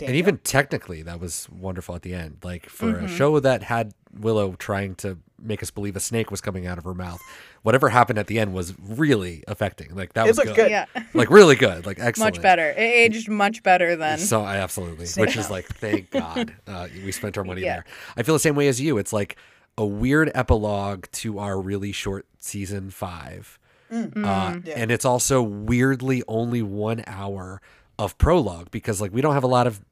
And 0.00 0.16
even 0.16 0.38
technically, 0.38 1.02
that 1.02 1.20
was 1.20 1.48
wonderful 1.50 1.94
at 1.94 2.02
the 2.02 2.14
end. 2.14 2.38
Like 2.42 2.68
for 2.68 2.86
Mm-hmm. 2.94 3.04
a 3.04 3.08
show 3.08 3.38
that 3.40 3.62
had 3.62 3.92
Willow 4.12 4.54
trying 4.58 4.96
to 4.96 5.18
make 5.44 5.62
us 5.62 5.70
believe 5.70 5.94
a 5.96 6.00
snake 6.00 6.30
was 6.30 6.40
coming 6.40 6.66
out 6.66 6.78
of 6.78 6.84
her 6.84 6.94
mouth, 6.94 7.20
whatever 7.62 7.90
happened 7.90 8.18
at 8.18 8.26
the 8.26 8.38
end 8.38 8.54
was 8.54 8.74
really 8.80 9.44
affecting. 9.46 9.94
Like 9.94 10.14
that 10.14 10.26
It 10.26 10.30
was 10.30 10.38
good. 10.38 10.56
good. 10.56 10.70
Yeah, 10.70 10.86
Like 11.14 11.30
really 11.30 11.56
good. 11.56 11.86
Like 11.86 11.98
excellent. 12.00 12.36
much 12.36 12.42
better. 12.42 12.70
It 12.70 12.78
aged 12.80 13.28
much 13.28 13.62
better 13.62 13.94
than. 13.96 14.18
So 14.18 14.42
I 14.42 14.56
absolutely, 14.56 15.06
Snake 15.06 15.26
which 15.26 15.36
is 15.36 15.50
like, 15.50 15.66
thank 15.66 16.10
God 16.10 16.54
uh, 16.66 16.88
we 17.04 17.12
spent 17.12 17.36
our 17.38 17.44
money 17.44 17.62
Yeah. 17.62 17.74
there. 17.76 17.84
I 18.16 18.22
feel 18.22 18.34
the 18.34 18.38
same 18.40 18.56
way 18.56 18.68
as 18.68 18.80
you. 18.80 18.98
It's 18.98 19.12
like 19.12 19.36
a 19.76 19.84
weird 19.84 20.30
epilogue 20.34 21.06
to 21.12 21.38
our 21.38 21.60
really 21.60 21.92
short 21.92 22.26
season 22.38 22.90
five, 22.90 23.58
Mm. 23.92 24.24
uh, 24.24 24.60
Yeah. 24.64 24.74
and 24.76 24.90
it's 24.90 25.04
also 25.04 25.42
weirdly 25.42 26.22
only 26.26 26.62
one 26.62 27.04
hour 27.06 27.60
of 27.98 28.16
prologue 28.18 28.70
because 28.70 29.00
like 29.00 29.12
we 29.12 29.20
don't 29.20 29.34
have 29.34 29.44
a 29.44 29.48
lot 29.48 29.66
of. 29.66 29.84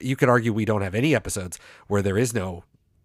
You 0.00 0.16
could 0.16 0.28
argue 0.28 0.52
we 0.52 0.64
don't 0.64 0.82
have 0.82 0.94
any 0.94 1.14
episodes 1.14 1.58
where 1.86 2.02
there 2.02 2.18
is 2.18 2.34
no 2.34 2.64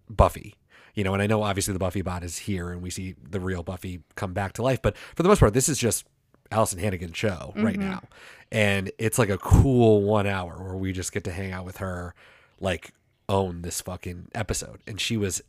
Buffy. 0.10 0.56
You 1.00 1.06
know, 1.06 1.14
and 1.14 1.24
I 1.24 1.28
know 1.28 1.44
obviously 1.44 1.72
the 1.72 1.80
Buffy 1.80 2.02
bot 2.02 2.26
is 2.26 2.40
here 2.40 2.72
and 2.72 2.82
we 2.82 2.90
see 2.90 3.16
the 3.24 3.40
real 3.40 3.64
Buffy 3.64 4.02
come 4.16 4.34
back 4.34 4.52
to 4.54 4.62
life, 4.62 4.82
but 4.82 4.98
for 5.16 5.24
the 5.24 5.30
most 5.30 5.40
part, 5.40 5.54
this 5.54 5.70
is 5.70 5.78
just 5.78 6.06
Alyson 6.52 6.78
Hannigan's 6.78 7.16
show 7.16 7.54
right 7.56 7.80
mm-hmm. 7.80 7.90
now. 7.90 8.04
And 8.52 8.92
it's 8.98 9.18
like 9.18 9.30
a 9.30 9.38
cool 9.38 10.02
one 10.02 10.28
hour 10.28 10.62
where 10.62 10.76
we 10.76 10.92
just 10.92 11.14
get 11.14 11.24
to 11.24 11.32
hang 11.32 11.54
out 11.54 11.64
with 11.64 11.78
her, 11.78 12.16
like 12.60 12.92
own 13.30 13.62
this 13.62 13.80
fucking 13.80 14.28
episode. 14.36 14.82
And 14.86 15.00
she 15.00 15.16
was 15.16 15.42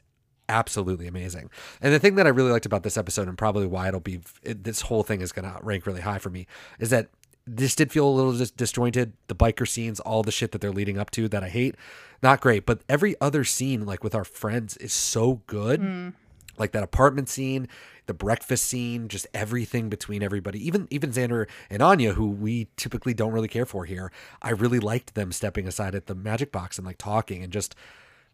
absolutely 0.48 1.08
amazing. 1.08 1.50
And 1.82 1.92
the 1.92 1.98
thing 1.98 2.14
that 2.14 2.28
I 2.28 2.30
really 2.30 2.52
liked 2.52 2.66
about 2.66 2.84
this 2.84 2.96
episode, 2.96 3.26
and 3.26 3.36
probably 3.36 3.66
why 3.66 3.88
it'll 3.88 3.98
be 3.98 4.20
it, 4.44 4.62
this 4.62 4.82
whole 4.82 5.02
thing 5.02 5.20
is 5.20 5.32
going 5.32 5.50
to 5.50 5.58
rank 5.64 5.84
really 5.84 6.02
high 6.02 6.18
for 6.18 6.30
me, 6.30 6.46
is 6.78 6.90
that 6.90 7.08
this 7.46 7.74
did 7.74 7.92
feel 7.92 8.09
a 8.09 8.11
little 8.11 8.33
dis- 8.33 8.50
disjointed. 8.50 9.12
The 9.29 9.35
biker 9.35 9.66
scenes, 9.66 10.00
all 10.00 10.22
the 10.22 10.33
shit 10.33 10.53
that 10.53 10.61
they're 10.61 10.72
leading 10.72 10.98
up 10.98 11.11
to 11.12 11.29
that 11.29 11.42
I 11.42 11.48
hate, 11.48 11.74
not 12.22 12.40
great. 12.40 12.66
But 12.66 12.81
every 12.88 13.16
other 13.20 13.44
scene, 13.44 13.87
like 13.87 14.05
with 14.05 14.14
our 14.14 14.24
friends, 14.24 14.76
is 14.76 14.92
so 14.92 15.42
good. 15.46 15.81
Mm. 15.81 16.14
Like 16.59 16.72
that 16.72 16.83
apartment 16.83 17.29
scene, 17.31 17.68
the 18.07 18.12
breakfast 18.14 18.66
scene, 18.66 19.09
just 19.09 19.26
everything 19.33 19.88
between 19.88 20.22
everybody. 20.22 20.64
Even 20.66 20.88
even 20.90 21.11
Xander 21.11 21.48
and 21.70 21.81
Anya, 21.81 22.12
who 22.12 22.29
we 22.29 22.68
typically 22.76 23.14
don't 23.14 23.33
really 23.33 23.48
care 23.48 23.64
for 23.64 23.87
here, 23.87 24.12
I 24.42 24.50
really 24.50 24.81
liked 24.81 25.14
them 25.14 25.33
stepping 25.33 25.66
aside 25.66 25.94
at 25.94 26.07
the 26.07 26.14
magic 26.14 26.53
box 26.53 26.76
and 26.76 26.87
like 26.87 26.98
talking 26.98 27.42
and 27.42 27.53
just 27.53 27.74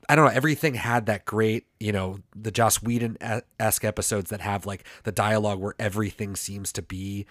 I 0.09 0.15
don't 0.15 0.27
know. 0.27 0.33
Everything 0.33 0.75
had 0.75 1.07
that 1.07 1.25
great, 1.25 1.67
you 1.81 1.93
know, 1.93 2.19
the 2.35 2.51
Joss 2.51 2.83
Whedon 2.83 3.19
esque 3.59 3.85
episodes 3.85 4.31
that 4.31 4.41
have 4.41 4.67
like 4.67 4.85
the 5.05 5.13
dialogue 5.13 5.61
where 5.61 5.75
everything 5.79 6.37
seems 6.37 6.73
to 6.73 6.83
be 6.83 7.27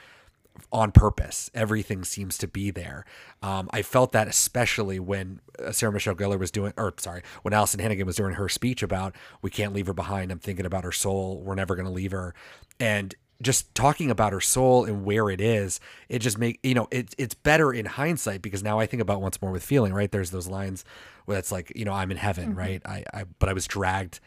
on 0.71 0.91
purpose. 0.91 1.49
Everything 1.53 2.03
seems 2.03 2.37
to 2.39 2.47
be 2.47 2.71
there. 2.71 3.05
Um, 3.41 3.69
I 3.71 3.81
felt 3.81 4.11
that 4.13 4.27
especially 4.27 4.99
when 4.99 5.41
uh, 5.63 5.71
Sarah 5.71 5.91
Michelle 5.91 6.15
Gellar 6.15 6.39
was 6.39 6.51
doing, 6.51 6.73
or 6.77 6.93
sorry, 6.97 7.21
when 7.41 7.53
Alyson 7.53 7.79
Hannigan 7.79 8.05
was 8.05 8.15
doing 8.15 8.33
her 8.33 8.49
speech 8.49 8.81
about 8.83 9.15
we 9.41 9.49
can't 9.49 9.73
leave 9.73 9.87
her 9.87 9.93
behind. 9.93 10.31
I'm 10.31 10.39
thinking 10.39 10.65
about 10.65 10.83
her 10.83 10.91
soul. 10.91 11.41
We're 11.41 11.55
never 11.55 11.75
going 11.75 11.85
to 11.87 11.91
leave 11.91 12.11
her, 12.11 12.33
and 12.79 13.13
just 13.41 13.75
talking 13.75 14.09
about 14.09 14.31
her 14.31 14.39
soul 14.39 14.85
and 14.85 15.03
where 15.03 15.29
it 15.29 15.41
is, 15.41 15.79
it 16.07 16.19
just 16.19 16.37
make 16.37 16.59
you 16.63 16.73
know 16.73 16.87
it's 16.91 17.13
it's 17.17 17.33
better 17.33 17.73
in 17.73 17.85
hindsight 17.85 18.41
because 18.41 18.63
now 18.63 18.79
I 18.79 18.85
think 18.85 19.01
about 19.01 19.21
once 19.21 19.41
more 19.41 19.51
with 19.51 19.63
feeling. 19.63 19.93
Right, 19.93 20.11
there's 20.11 20.31
those 20.31 20.47
lines 20.47 20.85
where 21.25 21.37
it's 21.37 21.51
like 21.51 21.71
you 21.75 21.85
know 21.85 21.93
I'm 21.93 22.11
in 22.11 22.17
heaven, 22.17 22.55
right? 22.55 22.81
I, 22.85 23.03
I 23.13 23.25
but 23.39 23.49
I 23.49 23.53
was 23.53 23.67
dragged 23.67 24.19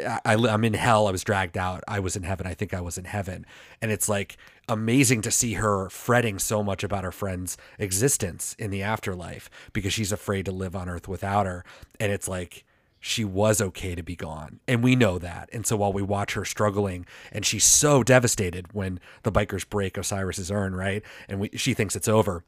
I, 0.00 0.20
I- 0.24 0.34
I'm 0.48 0.64
in 0.64 0.74
hell. 0.74 1.06
I 1.06 1.10
was 1.10 1.24
dragged 1.24 1.56
out. 1.56 1.82
I 1.86 2.00
was 2.00 2.16
in 2.16 2.22
heaven. 2.22 2.46
I 2.46 2.54
think 2.54 2.74
I 2.74 2.80
was 2.80 2.98
in 2.98 3.04
heaven. 3.04 3.46
And 3.80 3.90
it's 3.90 4.08
like 4.08 4.36
amazing 4.68 5.22
to 5.22 5.30
see 5.30 5.54
her 5.54 5.88
fretting 5.90 6.38
so 6.38 6.62
much 6.62 6.82
about 6.82 7.04
her 7.04 7.12
friend's 7.12 7.56
existence 7.78 8.54
in 8.58 8.70
the 8.70 8.82
afterlife 8.82 9.50
because 9.72 9.92
she's 9.92 10.12
afraid 10.12 10.44
to 10.46 10.52
live 10.52 10.74
on 10.74 10.88
earth 10.88 11.08
without 11.08 11.46
her. 11.46 11.64
And 12.00 12.12
it's 12.12 12.28
like 12.28 12.64
she 13.00 13.24
was 13.24 13.60
okay 13.60 13.94
to 13.94 14.02
be 14.02 14.16
gone. 14.16 14.60
And 14.66 14.82
we 14.82 14.96
know 14.96 15.18
that. 15.18 15.50
And 15.52 15.66
so 15.66 15.76
while 15.76 15.92
we 15.92 16.00
watch 16.00 16.32
her 16.34 16.44
struggling 16.44 17.04
and 17.30 17.44
she's 17.44 17.64
so 17.64 18.02
devastated 18.02 18.72
when 18.72 18.98
the 19.24 19.32
bikers 19.32 19.68
break 19.68 19.98
Osiris's 19.98 20.50
urn, 20.50 20.74
right? 20.74 21.02
And 21.28 21.40
we, 21.40 21.50
she 21.54 21.74
thinks 21.74 21.96
it's 21.96 22.08
over. 22.08 22.44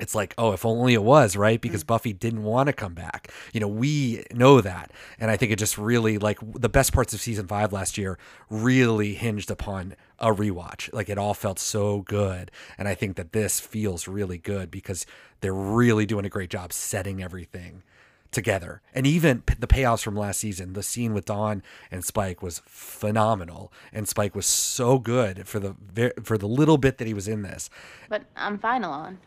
It's 0.00 0.14
like, 0.14 0.34
oh, 0.38 0.52
if 0.52 0.64
only 0.64 0.94
it 0.94 1.02
was, 1.02 1.36
right? 1.36 1.56
Mm-hmm. 1.56 1.60
Because 1.60 1.84
Buffy 1.84 2.12
didn't 2.12 2.44
want 2.44 2.68
to 2.68 2.72
come 2.72 2.94
back. 2.94 3.30
You 3.52 3.60
know, 3.60 3.68
we 3.68 4.24
know 4.32 4.60
that. 4.60 4.90
And 5.18 5.30
I 5.30 5.36
think 5.36 5.52
it 5.52 5.58
just 5.58 5.76
really, 5.76 6.16
like, 6.16 6.38
the 6.40 6.70
best 6.70 6.92
parts 6.92 7.12
of 7.12 7.20
season 7.20 7.46
five 7.46 7.72
last 7.72 7.98
year 7.98 8.18
really 8.48 9.14
hinged 9.14 9.50
upon 9.50 9.94
a 10.18 10.32
rewatch. 10.32 10.90
Like, 10.94 11.10
it 11.10 11.18
all 11.18 11.34
felt 11.34 11.58
so 11.58 12.00
good. 12.00 12.50
And 12.78 12.88
I 12.88 12.94
think 12.94 13.16
that 13.16 13.32
this 13.32 13.60
feels 13.60 14.08
really 14.08 14.38
good 14.38 14.70
because 14.70 15.04
they're 15.40 15.52
really 15.52 16.06
doing 16.06 16.24
a 16.24 16.30
great 16.30 16.50
job 16.50 16.72
setting 16.72 17.22
everything 17.22 17.82
together. 18.30 18.80
And 18.94 19.06
even 19.06 19.42
the 19.58 19.66
payoffs 19.66 20.02
from 20.02 20.16
last 20.16 20.40
season, 20.40 20.72
the 20.72 20.82
scene 20.82 21.12
with 21.12 21.26
Dawn 21.26 21.62
and 21.90 22.02
Spike 22.02 22.42
was 22.42 22.62
phenomenal. 22.64 23.70
And 23.92 24.08
Spike 24.08 24.34
was 24.34 24.46
so 24.46 24.98
good 24.98 25.46
for 25.46 25.60
the 25.60 26.14
for 26.22 26.38
the 26.38 26.48
little 26.48 26.78
bit 26.78 26.96
that 26.96 27.06
he 27.06 27.12
was 27.12 27.28
in 27.28 27.42
this. 27.42 27.68
But 28.08 28.24
I'm 28.34 28.58
fine 28.58 28.84
alone. 28.84 29.18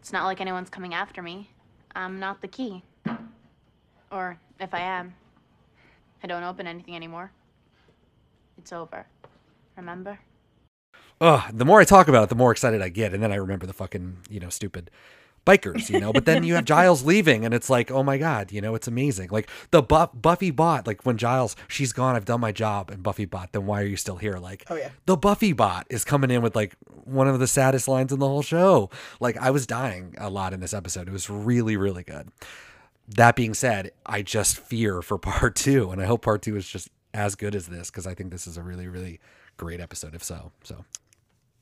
It's 0.00 0.12
not 0.12 0.24
like 0.24 0.40
anyone's 0.40 0.70
coming 0.70 0.94
after 0.94 1.22
me. 1.22 1.50
I'm 1.94 2.18
not 2.18 2.40
the 2.40 2.48
key. 2.48 2.82
Or 4.10 4.38
if 4.58 4.72
I 4.72 4.80
am, 4.80 5.14
I 6.22 6.26
don't 6.26 6.42
open 6.42 6.66
anything 6.66 6.96
anymore. 6.96 7.30
It's 8.56 8.72
over. 8.72 9.06
Remember? 9.76 10.18
Ugh, 11.20 11.50
the 11.52 11.64
more 11.64 11.80
I 11.80 11.84
talk 11.84 12.08
about 12.08 12.24
it, 12.24 12.28
the 12.28 12.34
more 12.34 12.52
excited 12.52 12.80
I 12.80 12.88
get. 12.88 13.12
And 13.12 13.22
then 13.22 13.32
I 13.32 13.36
remember 13.36 13.66
the 13.66 13.72
fucking, 13.72 14.18
you 14.30 14.40
know, 14.40 14.48
stupid 14.48 14.90
bikers, 15.46 15.88
you 15.90 15.98
know. 16.00 16.12
But 16.12 16.24
then 16.24 16.42
you 16.42 16.54
have 16.54 16.64
Giles 16.66 17.04
leaving, 17.04 17.44
and 17.44 17.52
it's 17.54 17.68
like, 17.70 17.90
oh 17.90 18.02
my 18.02 18.18
god, 18.18 18.52
you 18.52 18.60
know, 18.60 18.74
it's 18.74 18.88
amazing. 18.88 19.28
Like 19.30 19.48
the 19.70 19.82
Bu- 19.82 20.08
Buffy 20.14 20.50
bot, 20.50 20.86
like 20.86 21.04
when 21.04 21.16
Giles, 21.18 21.56
she's 21.68 21.92
gone, 21.92 22.16
I've 22.16 22.24
done 22.24 22.40
my 22.40 22.52
job, 22.52 22.90
and 22.90 23.02
Buffy 23.02 23.24
bot, 23.24 23.52
then 23.52 23.66
why 23.66 23.80
are 23.82 23.86
you 23.86 23.96
still 23.96 24.16
here? 24.16 24.38
Like, 24.38 24.64
Oh, 24.70 24.76
yeah. 24.76 24.90
the 25.06 25.16
Buffy 25.16 25.52
bot 25.52 25.86
is 25.90 26.04
coming 26.04 26.30
in 26.30 26.42
with 26.42 26.54
like 26.56 26.76
one 27.04 27.26
of 27.28 27.38
the 27.38 27.46
saddest 27.46 27.88
lines 27.88 28.12
in 28.12 28.18
the 28.18 28.28
whole 28.28 28.42
show. 28.42 28.90
Like 29.20 29.36
I 29.36 29.50
was 29.50 29.66
dying 29.66 30.14
a 30.18 30.28
lot 30.30 30.52
in 30.52 30.60
this 30.60 30.74
episode. 30.74 31.08
It 31.08 31.12
was 31.12 31.30
really, 31.30 31.76
really 31.76 32.02
good. 32.02 32.28
That 33.16 33.36
being 33.36 33.54
said, 33.54 33.92
I 34.04 34.20
just 34.22 34.58
fear 34.58 35.00
for 35.00 35.16
part 35.18 35.54
two, 35.56 35.90
and 35.90 36.00
I 36.02 36.04
hope 36.04 36.22
part 36.22 36.42
two 36.42 36.56
is 36.56 36.68
just 36.68 36.88
as 37.14 37.34
good 37.34 37.54
as 37.54 37.66
this 37.68 37.90
because 37.90 38.06
I 38.06 38.14
think 38.14 38.30
this 38.30 38.46
is 38.46 38.58
a 38.58 38.62
really, 38.62 38.86
really 38.86 39.18
great 39.56 39.80
episode. 39.80 40.14
If 40.14 40.22
so, 40.22 40.52
so 40.62 40.84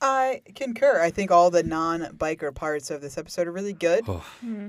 I 0.00 0.42
concur. 0.54 1.00
I 1.00 1.10
think 1.10 1.30
all 1.30 1.50
the 1.50 1.62
non-biker 1.62 2.54
parts 2.54 2.90
of 2.90 3.00
this 3.00 3.16
episode 3.16 3.46
are 3.48 3.52
really 3.52 3.72
good. 3.72 4.04
oh, 4.06 4.24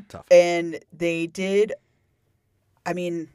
tough. 0.07 0.25
and 0.31 0.79
they 0.93 1.27
did 1.27 1.73
i 2.85 2.93
mean 2.93 3.27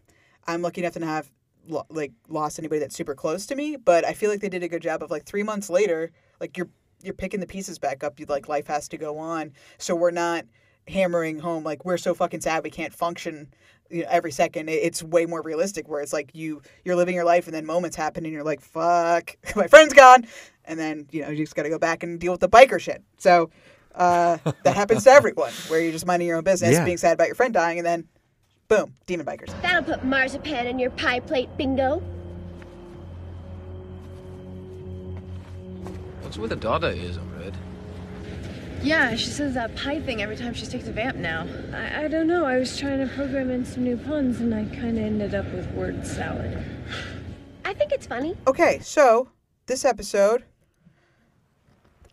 i'm 0.46 0.62
lucky 0.62 0.80
enough 0.80 0.94
to 0.94 0.98
not 1.00 1.06
have 1.08 1.30
lo- 1.68 1.84
like 1.90 2.12
lost 2.28 2.58
anybody 2.58 2.78
that's 2.78 2.96
super 2.96 3.14
close 3.14 3.44
to 3.44 3.54
me 3.54 3.76
but 3.76 4.02
i 4.06 4.14
feel 4.14 4.30
like 4.30 4.40
they 4.40 4.48
did 4.48 4.62
a 4.62 4.68
good 4.68 4.80
job 4.80 5.02
of 5.02 5.10
like 5.10 5.24
three 5.26 5.42
months 5.42 5.68
later 5.68 6.10
like 6.40 6.56
you're 6.56 6.70
you're 7.02 7.12
picking 7.12 7.38
the 7.40 7.46
pieces 7.46 7.78
back 7.78 8.02
up 8.02 8.18
you 8.18 8.24
like 8.26 8.48
life 8.48 8.66
has 8.66 8.88
to 8.88 8.96
go 8.96 9.18
on 9.18 9.52
so 9.76 9.94
we're 9.94 10.10
not 10.10 10.46
hammering 10.88 11.38
home 11.38 11.62
like 11.64 11.84
we're 11.84 11.96
so 11.96 12.12
fucking 12.14 12.40
sad 12.40 12.64
we 12.64 12.70
can't 12.70 12.92
function 12.92 13.48
you 13.90 14.02
know, 14.02 14.08
every 14.10 14.32
second 14.32 14.68
it's 14.68 15.02
way 15.02 15.26
more 15.26 15.42
realistic 15.42 15.88
where 15.88 16.00
it's 16.00 16.12
like 16.12 16.30
you 16.34 16.60
you're 16.84 16.96
living 16.96 17.14
your 17.14 17.24
life 17.24 17.46
and 17.46 17.54
then 17.54 17.64
moments 17.64 17.96
happen 17.96 18.24
and 18.24 18.32
you're 18.32 18.42
like 18.42 18.60
fuck 18.60 19.36
my 19.56 19.66
friend's 19.68 19.92
gone 19.94 20.26
and 20.64 20.78
then 20.80 21.06
you 21.12 21.22
know 21.22 21.28
you 21.28 21.36
just 21.44 21.54
got 21.54 21.62
to 21.62 21.68
go 21.68 21.78
back 21.78 22.02
and 22.02 22.18
deal 22.18 22.32
with 22.32 22.40
the 22.40 22.48
biker 22.48 22.80
shit 22.80 23.02
so 23.18 23.50
uh, 23.94 24.38
that 24.64 24.74
happens 24.74 25.04
to 25.04 25.10
everyone 25.18 25.52
where 25.68 25.80
you're 25.80 25.92
just 25.92 26.06
minding 26.06 26.26
your 26.26 26.36
own 26.38 26.44
business 26.44 26.72
Yeah. 26.72 26.84
being 26.84 26.96
sad 26.96 27.12
about 27.12 27.26
your 27.28 27.34
friend 27.36 27.52
dying 27.54 27.78
and 27.78 27.86
then 27.86 28.08
boom 28.68 28.94
demon 29.06 29.26
bikers 29.26 29.52
That'll 29.62 29.82
put 29.84 30.04
marzipan 30.04 30.66
in 30.66 30.78
your 30.78 30.90
pie 30.90 31.20
plate, 31.20 31.48
bingo. 31.58 32.02
What's 36.22 36.38
with 36.38 36.50
the 36.50 36.56
Dadaism, 36.56 37.38
Red? 37.38 37.54
Yeah, 38.82 39.14
she 39.14 39.30
says 39.30 39.54
that 39.54 39.76
pie 39.76 40.00
thing 40.00 40.22
every 40.22 40.36
time 40.36 40.54
she 40.54 40.66
takes 40.66 40.88
a 40.88 40.92
vamp 40.92 41.16
now. 41.16 41.46
I, 41.72 42.04
I 42.04 42.08
don't 42.08 42.26
know. 42.26 42.44
I 42.44 42.58
was 42.58 42.76
trying 42.78 42.98
to 43.06 43.14
program 43.14 43.50
in 43.50 43.64
some 43.64 43.84
new 43.84 43.96
puns 43.96 44.40
and 44.40 44.52
I 44.54 44.64
kind 44.74 44.98
of 44.98 45.04
ended 45.04 45.34
up 45.34 45.46
with 45.52 45.70
word 45.72 46.04
salad. 46.06 46.62
I 47.64 47.74
think 47.74 47.92
it's 47.92 48.06
funny. 48.06 48.36
okay 48.46 48.80
so 48.82 49.28
this 49.66 49.84
episode 49.84 50.44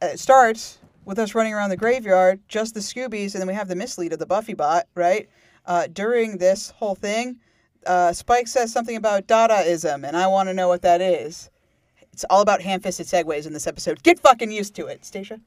uh, 0.02 0.06
it 0.06 0.20
starts 0.20 0.78
with 1.04 1.20
us 1.20 1.36
running 1.36 1.54
around 1.54 1.70
the 1.70 1.76
graveyard 1.78 2.40
just 2.48 2.74
the 2.76 2.80
scoobies 2.80 3.34
and 3.34 3.42
then 3.42 3.48
we 3.48 3.54
have 3.54 3.68
the 3.68 3.76
mislead 3.76 4.14
of 4.14 4.20
the 4.20 4.26
buffy 4.26 4.54
bot 4.54 4.88
right 4.96 5.28
uh, 5.66 5.88
during 5.92 6.38
this 6.38 6.70
whole 6.78 6.96
thing 6.96 7.38
uh, 7.86 8.14
spike 8.14 8.48
says 8.48 8.72
something 8.72 8.96
about 8.96 9.28
dadaism 9.28 10.08
and 10.08 10.16
i 10.16 10.26
want 10.28 10.48
to 10.48 10.54
know 10.54 10.70
what 10.70 10.82
that 10.82 11.02
is 11.02 11.50
it's 12.14 12.24
all 12.30 12.42
about 12.42 12.62
ham-fisted 12.62 13.06
segues 13.08 13.46
in 13.46 13.52
this 13.52 13.68
episode 13.68 14.02
get 14.04 14.18
fucking 14.20 14.52
used 14.52 14.76
to 14.76 14.86
it 14.86 15.04
stacia 15.04 15.42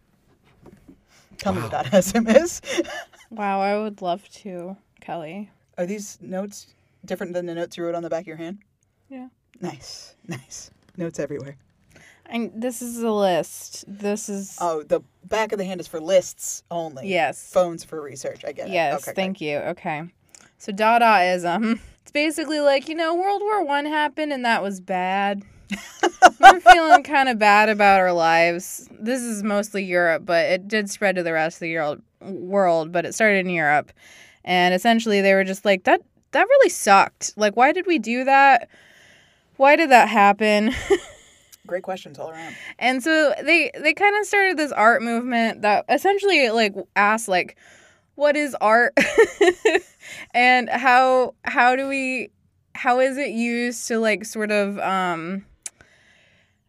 tell 1.42 1.52
me 1.52 1.60
what 1.62 1.70
dadaism 1.72 2.34
is 2.42 2.60
Wow, 3.30 3.60
I 3.60 3.78
would 3.78 4.02
love 4.02 4.28
to, 4.42 4.76
Kelly. 5.00 5.50
are 5.78 5.86
these 5.86 6.18
notes 6.20 6.66
different 7.04 7.32
than 7.34 7.46
the 7.46 7.54
notes 7.54 7.76
you 7.76 7.84
wrote 7.84 7.94
on 7.94 8.02
the 8.02 8.10
back 8.10 8.22
of 8.22 8.26
your 8.28 8.36
hand 8.36 8.58
Yeah. 9.08 9.28
nice 9.60 10.14
nice 10.26 10.70
notes 10.96 11.18
everywhere 11.18 11.56
And 12.26 12.50
this 12.54 12.80
is 12.80 13.02
a 13.02 13.10
list. 13.10 13.84
This 13.88 14.28
is 14.28 14.56
Oh, 14.60 14.82
the 14.82 15.00
back 15.24 15.52
of 15.52 15.58
the 15.58 15.64
hand 15.64 15.80
is 15.80 15.88
for 15.88 16.00
lists 16.00 16.62
only. 16.70 17.08
Yes. 17.08 17.50
Phones 17.52 17.84
for 17.84 18.00
research. 18.00 18.44
I 18.44 18.52
get 18.52 18.68
it. 18.68 18.72
Yes, 18.72 19.02
Okay, 19.02 19.12
thank 19.14 19.40
you. 19.40 19.58
Okay. 19.74 20.02
So 20.58 20.72
Dadaism. 20.72 21.80
It's 22.02 22.10
basically 22.12 22.60
like, 22.60 22.88
you 22.88 22.94
know, 22.94 23.14
World 23.14 23.42
War 23.42 23.64
One 23.64 23.84
happened 23.86 24.32
and 24.32 24.44
that 24.44 24.62
was 24.62 24.80
bad. 24.80 25.42
We're 26.40 26.60
feeling 26.60 27.02
kind 27.02 27.28
of 27.28 27.38
bad 27.38 27.68
about 27.68 28.00
our 28.00 28.12
lives. 28.12 28.88
This 28.98 29.22
is 29.22 29.42
mostly 29.42 29.84
Europe, 29.84 30.24
but 30.24 30.46
it 30.46 30.68
did 30.68 30.90
spread 30.90 31.16
to 31.16 31.22
the 31.22 31.32
rest 31.32 31.56
of 31.56 31.60
the 31.60 31.70
Euro- 31.70 32.02
world, 32.20 32.92
but 32.92 33.04
it 33.04 33.14
started 33.14 33.46
in 33.46 33.50
Europe. 33.52 33.92
And 34.44 34.74
essentially 34.74 35.20
they 35.20 35.34
were 35.34 35.44
just 35.44 35.64
like 35.64 35.84
that 35.84 36.00
that 36.32 36.46
really 36.48 36.70
sucked. 36.70 37.34
Like 37.36 37.56
why 37.56 37.72
did 37.72 37.86
we 37.86 37.98
do 37.98 38.24
that? 38.24 38.68
Why 39.56 39.76
did 39.76 39.90
that 39.90 40.08
happen? 40.08 40.74
Great 41.66 41.84
questions 41.84 42.18
all 42.18 42.30
around. 42.30 42.56
And 42.78 43.02
so 43.02 43.34
they 43.44 43.70
they 43.78 43.94
kind 43.94 44.16
of 44.18 44.26
started 44.26 44.56
this 44.56 44.72
art 44.72 45.02
movement 45.02 45.62
that 45.62 45.84
essentially 45.88 46.50
like 46.50 46.74
asked 46.96 47.28
like 47.28 47.56
what 48.16 48.36
is 48.36 48.56
art 48.60 48.96
and 50.34 50.68
how 50.68 51.34
how 51.44 51.76
do 51.76 51.88
we 51.88 52.30
how 52.74 52.98
is 53.00 53.16
it 53.16 53.30
used 53.30 53.86
to 53.88 53.98
like 53.98 54.24
sort 54.24 54.50
of 54.50 54.78
um 54.80 55.44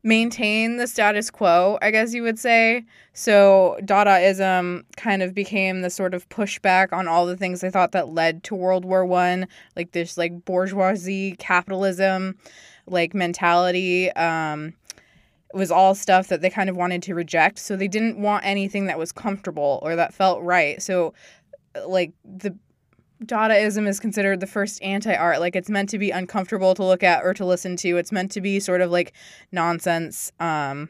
maintain 0.04 0.78
the 0.78 0.86
status 0.86 1.32
quo, 1.32 1.78
I 1.82 1.90
guess 1.92 2.14
you 2.14 2.24
would 2.24 2.38
say. 2.38 2.84
So 3.14 3.78
Dadaism 3.82 4.84
kind 4.98 5.24
of 5.24 5.34
became 5.34 5.82
the 5.82 5.90
sort 5.90 6.14
of 6.14 6.28
pushback 6.30 6.92
on 6.92 7.08
all 7.08 7.26
the 7.26 7.38
things 7.38 7.62
they 7.62 7.70
thought 7.72 7.94
that 7.94 8.10
led 8.10 8.44
to 8.46 8.56
World 8.56 8.84
War 8.84 9.06
One, 9.06 9.48
like 9.76 9.92
this 9.94 10.18
like 10.18 10.44
bourgeoisie 10.46 11.36
capitalism 11.38 12.38
like 12.86 13.14
mentality. 13.14 14.12
Um 14.12 14.74
was 15.54 15.70
all 15.72 15.94
stuff 15.94 16.30
that 16.30 16.42
they 16.42 16.50
kind 16.50 16.70
of 16.70 16.76
wanted 16.76 17.04
to 17.04 17.14
reject. 17.14 17.60
So 17.60 17.76
they 17.76 17.88
didn't 17.88 18.18
want 18.18 18.44
anything 18.44 18.88
that 18.88 18.98
was 18.98 19.12
comfortable 19.12 19.80
or 19.84 19.96
that 19.96 20.14
felt 20.14 20.42
right. 20.42 20.82
So 20.82 21.14
like 21.86 22.12
the 22.26 22.58
Dadaism 23.24 23.88
is 23.88 24.00
considered 24.00 24.40
the 24.40 24.48
first 24.48 24.82
anti 24.82 25.14
art. 25.14 25.40
Like 25.40 25.56
it's 25.56 25.70
meant 25.70 25.90
to 25.90 25.98
be 25.98 26.12
uncomfortable 26.12 26.76
to 26.76 26.84
look 26.84 27.04
at 27.04 27.24
or 27.24 27.34
to 27.34 27.46
listen 27.46 27.76
to. 27.78 27.98
It's 27.98 28.12
meant 28.12 28.32
to 28.32 28.42
be 28.42 28.60
sort 28.60 28.82
of 28.82 28.92
like 28.92 29.14
nonsense. 29.52 30.32
Um, 30.40 30.90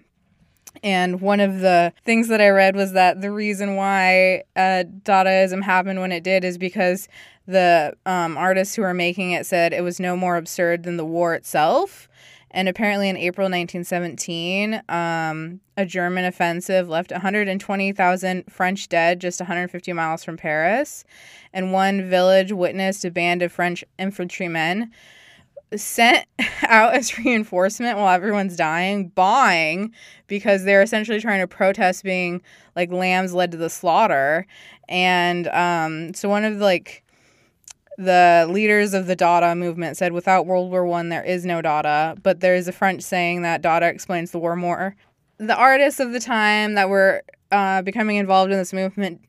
and 0.82 1.22
one 1.22 1.40
of 1.40 1.60
the 1.60 1.94
things 2.04 2.30
that 2.30 2.42
I 2.42 2.50
read 2.50 2.76
was 2.76 2.94
that 2.94 3.22
the 3.22 3.32
reason 3.32 3.76
why 3.76 4.44
uh, 4.56 4.84
Dadaism 5.04 5.62
happened 5.62 6.00
when 6.00 6.12
it 6.12 6.24
did 6.24 6.44
is 6.44 6.58
because 6.58 7.08
the 7.46 7.96
um, 8.06 8.38
artists 8.38 8.76
who 8.76 8.82
were 8.82 8.94
making 8.94 9.32
it 9.32 9.46
said 9.46 9.74
it 9.74 9.82
was 9.82 10.00
no 10.00 10.16
more 10.16 10.38
absurd 10.38 10.84
than 10.84 10.98
the 10.98 11.06
war 11.06 11.36
itself. 11.36 12.08
And 12.54 12.70
apparently, 12.70 13.10
in 13.10 13.18
April 13.18 13.46
1917, 13.46 14.84
um, 14.88 15.60
a 15.76 15.86
German 15.86 16.26
offensive 16.26 16.88
left 16.88 17.12
120,000 17.12 18.44
French 18.48 18.90
dead 18.90 19.20
just 19.20 19.40
150 19.40 19.92
miles 19.94 20.24
from 20.24 20.38
Paris. 20.38 21.04
And 21.52 21.74
one 21.74 22.08
village 22.08 22.52
witnessed 22.52 23.06
a 23.06 23.12
band 23.12 23.42
of 23.42 23.52
French 23.52 23.84
infantrymen 23.98 24.92
sent 25.76 26.28
out 26.68 26.94
as 26.94 27.18
reinforcement 27.18 27.98
while 27.98 28.14
everyone's 28.14 28.56
dying, 28.56 29.10
bawing 29.10 29.92
because 30.28 30.64
they're 30.64 30.84
essentially 30.84 31.20
trying 31.20 31.42
to 31.42 31.48
protest 31.48 32.04
being 32.04 32.42
like 32.76 32.92
lambs 32.92 33.34
led 33.34 33.52
to 33.52 33.58
the 33.58 33.70
slaughter. 33.70 34.46
And 34.88 35.48
um, 35.48 36.14
so 36.14 36.30
one 36.30 36.46
of 36.46 36.60
the, 36.60 36.64
like 36.64 37.03
the 37.98 38.48
leaders 38.50 38.94
of 38.94 39.08
the 39.08 39.16
Dada 39.16 39.56
movement 39.56 39.98
said, 39.98 40.14
without 40.14 40.46
World 40.46 40.72
War 40.72 40.86
One, 40.86 41.10
there 41.10 41.24
is 41.24 41.46
no 41.46 41.62
Dada. 41.62 42.16
But 42.22 42.40
there 42.40 42.56
is 42.56 42.68
a 42.68 42.72
French 42.72 43.02
saying 43.02 43.42
that 43.44 43.62
Dada 43.62 43.88
explains 43.88 44.32
the 44.32 44.40
war 44.40 44.56
more. 44.56 44.96
The 45.38 45.56
artists 45.56 46.00
of 46.00 46.12
the 46.12 46.20
time 46.20 46.76
that 46.76 46.90
were 46.90 47.24
uh, 47.52 47.82
becoming 47.82 48.18
involved 48.18 48.52
in 48.52 48.58
this 48.58 48.74
movement 48.74 49.22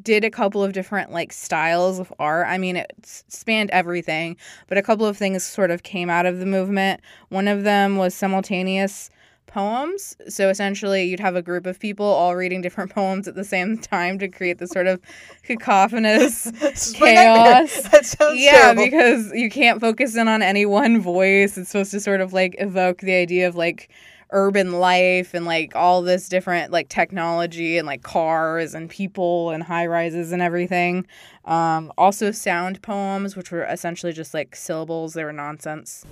did 0.00 0.24
a 0.24 0.30
couple 0.30 0.64
of 0.64 0.72
different 0.72 1.12
like 1.12 1.32
styles 1.32 1.98
of 1.98 2.12
art. 2.18 2.46
I 2.48 2.58
mean, 2.58 2.76
it 2.76 2.90
spanned 3.28 3.70
everything, 3.70 4.36
but 4.66 4.78
a 4.78 4.82
couple 4.82 5.06
of 5.06 5.16
things 5.16 5.44
sort 5.44 5.70
of 5.70 5.82
came 5.82 6.08
out 6.08 6.26
of 6.26 6.38
the 6.38 6.46
movement. 6.46 7.00
One 7.28 7.48
of 7.48 7.64
them 7.64 7.96
was 7.96 8.14
simultaneous 8.14 9.10
poems. 9.52 10.16
So 10.28 10.48
essentially, 10.48 11.04
you'd 11.04 11.20
have 11.20 11.36
a 11.36 11.42
group 11.42 11.66
of 11.66 11.78
people 11.78 12.06
all 12.06 12.34
reading 12.34 12.62
different 12.62 12.90
poems 12.94 13.28
at 13.28 13.34
the 13.34 13.44
same 13.44 13.78
time 13.78 14.18
to 14.18 14.28
create 14.28 14.58
this 14.58 14.70
sort 14.70 14.86
of 14.86 15.00
cacophonous 15.42 16.46
is 16.46 16.98
my 17.00 17.14
nightmare. 17.14 17.66
chaos. 17.66 17.82
That 17.92 18.06
sounds 18.06 18.40
yeah, 18.40 18.52
terrible. 18.52 18.84
because 18.84 19.32
you 19.32 19.50
can't 19.50 19.80
focus 19.80 20.16
in 20.16 20.28
on 20.28 20.42
any 20.42 20.64
one 20.66 21.00
voice. 21.00 21.58
It's 21.58 21.70
supposed 21.70 21.90
to 21.90 22.00
sort 22.00 22.20
of 22.20 22.32
like 22.32 22.56
evoke 22.58 22.98
the 22.98 23.12
idea 23.12 23.46
of 23.46 23.54
like 23.54 23.90
urban 24.32 24.72
life 24.72 25.34
and 25.34 25.44
like 25.44 25.76
all 25.76 26.00
this 26.00 26.28
different 26.28 26.72
like 26.72 26.88
technology 26.88 27.76
and 27.76 27.86
like 27.86 28.02
cars 28.02 28.74
and 28.74 28.88
people 28.88 29.50
and 29.50 29.62
high 29.62 29.86
rises 29.86 30.32
and 30.32 30.40
everything. 30.40 31.06
Um, 31.44 31.92
also 31.98 32.30
sound 32.30 32.80
poems, 32.82 33.36
which 33.36 33.50
were 33.50 33.64
essentially 33.64 34.12
just 34.12 34.32
like 34.32 34.56
syllables. 34.56 35.12
They 35.12 35.24
were 35.24 35.32
nonsense. 35.32 36.06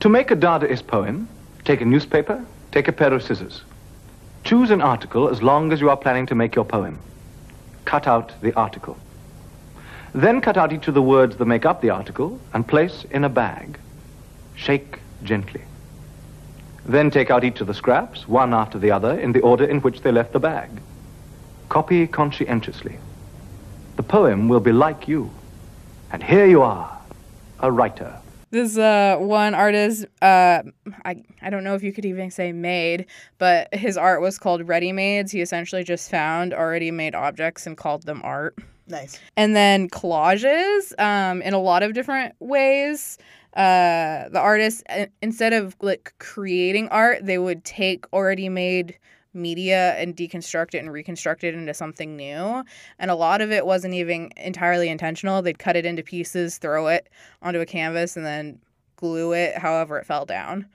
To 0.00 0.08
make 0.08 0.30
a 0.30 0.36
Dadaist 0.36 0.86
poem, 0.86 1.28
take 1.64 1.80
a 1.80 1.84
newspaper, 1.84 2.44
take 2.76 2.88
a 2.88 2.92
pair 2.92 3.14
of 3.14 3.22
scissors. 3.22 3.62
Choose 4.44 4.70
an 4.70 4.82
article 4.82 5.30
as 5.30 5.42
long 5.42 5.72
as 5.72 5.80
you 5.80 5.88
are 5.88 5.96
planning 5.96 6.26
to 6.26 6.34
make 6.34 6.54
your 6.54 6.64
poem. 6.66 6.98
Cut 7.86 8.06
out 8.06 8.38
the 8.42 8.52
article. 8.52 8.98
Then 10.12 10.42
cut 10.42 10.58
out 10.58 10.74
each 10.74 10.86
of 10.86 10.92
the 10.92 11.00
words 11.00 11.38
that 11.38 11.46
make 11.46 11.64
up 11.64 11.80
the 11.80 11.88
article 11.88 12.38
and 12.52 12.68
place 12.68 13.06
in 13.10 13.24
a 13.24 13.30
bag. 13.30 13.78
Shake 14.56 14.98
gently. 15.22 15.62
Then 16.84 17.10
take 17.10 17.30
out 17.30 17.44
each 17.44 17.62
of 17.62 17.66
the 17.66 17.72
scraps, 17.72 18.28
one 18.28 18.52
after 18.52 18.78
the 18.78 18.90
other, 18.90 19.18
in 19.18 19.32
the 19.32 19.40
order 19.40 19.64
in 19.64 19.80
which 19.80 20.02
they 20.02 20.12
left 20.12 20.34
the 20.34 20.38
bag. 20.38 20.68
Copy 21.70 22.06
conscientiously. 22.06 22.98
The 23.96 24.02
poem 24.02 24.48
will 24.48 24.60
be 24.60 24.72
like 24.72 25.08
you. 25.08 25.30
And 26.12 26.22
here 26.22 26.44
you 26.44 26.60
are, 26.60 26.94
a 27.58 27.72
writer. 27.72 28.20
This 28.50 28.78
uh, 28.78 29.16
one 29.18 29.54
artist, 29.54 30.06
uh, 30.22 30.62
I 31.04 31.22
I 31.42 31.50
don't 31.50 31.64
know 31.64 31.74
if 31.74 31.82
you 31.82 31.92
could 31.92 32.04
even 32.04 32.30
say 32.30 32.52
made, 32.52 33.06
but 33.38 33.74
his 33.74 33.96
art 33.96 34.20
was 34.20 34.38
called 34.38 34.68
Ready 34.68 34.92
Mades. 34.92 35.32
He 35.32 35.40
essentially 35.40 35.82
just 35.82 36.10
found 36.10 36.54
already 36.54 36.90
made 36.90 37.14
objects 37.14 37.66
and 37.66 37.76
called 37.76 38.04
them 38.04 38.20
art. 38.24 38.56
Nice. 38.86 39.18
And 39.36 39.56
then 39.56 39.88
collages, 39.88 40.98
um, 41.00 41.42
in 41.42 41.54
a 41.54 41.58
lot 41.58 41.82
of 41.82 41.92
different 41.92 42.34
ways. 42.38 43.18
Uh, 43.54 44.28
the 44.28 44.38
artists, 44.38 44.82
uh, 44.90 45.06
instead 45.22 45.52
of 45.52 45.74
like 45.80 46.14
creating 46.18 46.88
art, 46.88 47.24
they 47.24 47.38
would 47.38 47.64
take 47.64 48.04
already 48.12 48.48
made 48.48 48.98
media 49.36 49.94
and 49.94 50.16
deconstruct 50.16 50.74
it 50.74 50.78
and 50.78 50.92
reconstruct 50.92 51.44
it 51.44 51.54
into 51.54 51.74
something 51.74 52.16
new. 52.16 52.64
And 52.98 53.10
a 53.10 53.14
lot 53.14 53.40
of 53.40 53.52
it 53.52 53.66
wasn't 53.66 53.94
even 53.94 54.30
entirely 54.36 54.88
intentional. 54.88 55.42
They'd 55.42 55.58
cut 55.58 55.76
it 55.76 55.86
into 55.86 56.02
pieces, 56.02 56.58
throw 56.58 56.88
it 56.88 57.08
onto 57.42 57.60
a 57.60 57.66
canvas, 57.66 58.16
and 58.16 58.26
then 58.26 58.58
glue 58.96 59.32
it 59.32 59.56
however 59.58 59.98
it 59.98 60.06
fell 60.06 60.24
down. 60.24 60.66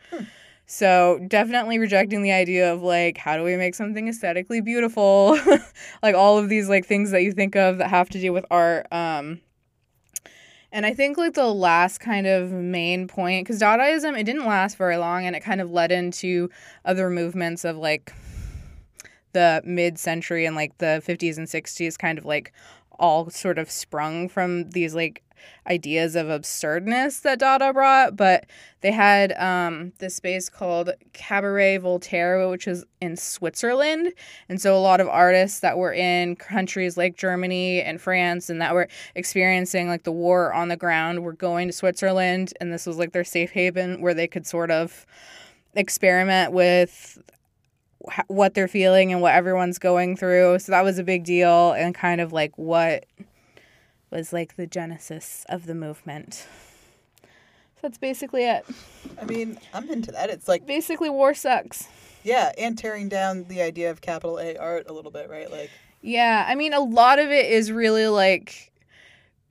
So 0.66 1.20
definitely 1.28 1.80
rejecting 1.80 2.22
the 2.22 2.32
idea 2.32 2.74
of 2.74 2.82
like 2.82 3.18
how 3.18 3.36
do 3.36 3.44
we 3.44 3.58
make 3.58 3.76
something 3.76 4.08
aesthetically 4.08 4.62
beautiful? 4.62 5.38
like 6.02 6.16
all 6.16 6.38
of 6.38 6.48
these 6.48 6.70
like 6.70 6.86
things 6.86 7.12
that 7.12 7.24
you 7.24 7.34
think 7.34 7.58
of 7.58 7.80
that 7.80 7.90
have 7.90 8.10
to 8.12 8.22
do 8.22 8.32
with 8.32 8.46
art. 8.50 8.88
Um 8.90 9.42
and 10.72 10.86
I 10.86 10.94
think 10.94 11.18
like 11.18 11.34
the 11.34 11.54
last 11.54 11.98
kind 11.98 12.26
of 12.26 12.52
main 12.52 13.10
point 13.10 13.48
cuz 13.48 13.60
Dadaism 13.60 14.18
it 14.18 14.24
didn't 14.24 14.46
last 14.46 14.78
very 14.78 14.96
long 14.96 15.26
and 15.26 15.36
it 15.36 15.42
kind 15.42 15.60
of 15.60 15.72
led 15.72 15.92
into 15.92 16.50
other 16.86 17.10
movements 17.10 17.66
of 17.66 17.76
like 17.76 18.14
the 19.34 19.62
mid-century 19.66 20.46
and 20.46 20.56
like 20.56 20.78
the 20.78 21.02
50s 21.06 21.38
and 21.38 21.48
60s 21.48 21.98
kind 21.98 22.18
of 22.18 22.26
like 22.26 22.52
all 23.00 23.30
sort 23.30 23.58
of 23.58 23.70
sprung 23.72 24.30
from 24.30 24.70
these 24.70 24.94
like 24.94 25.24
ideas 25.68 26.16
of 26.16 26.30
absurdness 26.30 27.20
that 27.22 27.40
Dada 27.40 27.74
brought, 27.74 28.16
but 28.16 28.46
they 28.82 28.92
had 28.92 29.32
um, 29.34 29.94
this 30.00 30.16
space 30.16 30.50
called 30.50 30.92
Cabaret 31.14 31.78
Voltaire, 31.78 32.48
which 32.50 32.68
is 32.68 32.86
in 33.00 33.16
Switzerland. 33.16 34.14
And 34.50 34.62
so 34.62 34.76
a 34.76 34.80
lot 34.80 35.02
of 35.02 35.08
artists 35.08 35.60
that 35.60 35.78
were 35.78 35.94
in 35.94 36.36
countries 36.36 36.98
like 36.98 37.16
Germany 37.18 37.82
and 37.82 38.02
France 38.02 38.50
and 38.50 38.62
that 38.62 38.74
were 38.74 38.88
experiencing 39.16 39.88
like 39.88 40.04
the 40.04 40.12
war 40.12 40.54
on 40.54 40.68
the 40.68 40.78
ground 40.78 41.24
were 41.24 41.34
going 41.34 41.68
to 41.68 41.74
Switzerland. 41.74 42.54
And 42.60 42.74
this 42.74 42.86
was 42.86 42.98
like 42.98 43.12
their 43.12 43.24
safe 43.24 43.52
haven 43.52 44.02
where 44.02 44.14
they 44.14 44.28
could 44.28 44.48
sort 44.48 44.72
of 44.72 45.06
experiment 45.76 46.52
with 46.52 47.20
what 48.28 48.54
they're 48.54 48.68
feeling 48.68 49.12
and 49.12 49.22
what 49.22 49.34
everyone's 49.34 49.80
going 49.80 50.16
through. 50.18 50.60
So 50.60 50.72
that 50.72 50.84
was 50.84 50.98
a 50.98 51.04
big 51.04 51.24
deal 51.24 51.72
and 51.74 51.94
kind 51.94 52.22
of 52.22 52.32
like 52.34 52.58
what 52.58 53.06
was 54.10 54.34
like 54.34 54.56
the 54.56 54.68
genesis 54.68 55.46
of 55.50 55.66
the 55.66 55.76
movement. 55.76 56.46
So 57.24 57.88
that's 57.88 57.98
basically 57.98 58.46
it. 58.46 58.66
I 59.20 59.26
mean, 59.26 59.58
I'm 59.74 59.90
into 59.90 60.12
that. 60.12 60.30
It's 60.30 60.48
like 60.48 60.66
basically 60.66 61.10
war 61.10 61.34
sucks. 61.34 61.88
Yeah, 62.24 62.52
and 62.58 62.78
tearing 62.78 63.10
down 63.10 63.46
the 63.46 63.62
idea 63.62 63.90
of 63.90 64.02
capital 64.02 64.40
A 64.40 64.56
art 64.58 64.88
a 64.88 64.94
little 64.94 65.12
bit, 65.12 65.30
right? 65.30 65.50
Like 65.50 65.72
Yeah, 66.02 66.46
I 66.48 66.56
mean 66.56 66.74
a 66.74 66.80
lot 66.80 67.20
of 67.20 67.30
it 67.30 67.52
is 67.52 67.72
really 67.72 68.08
like 68.08 68.72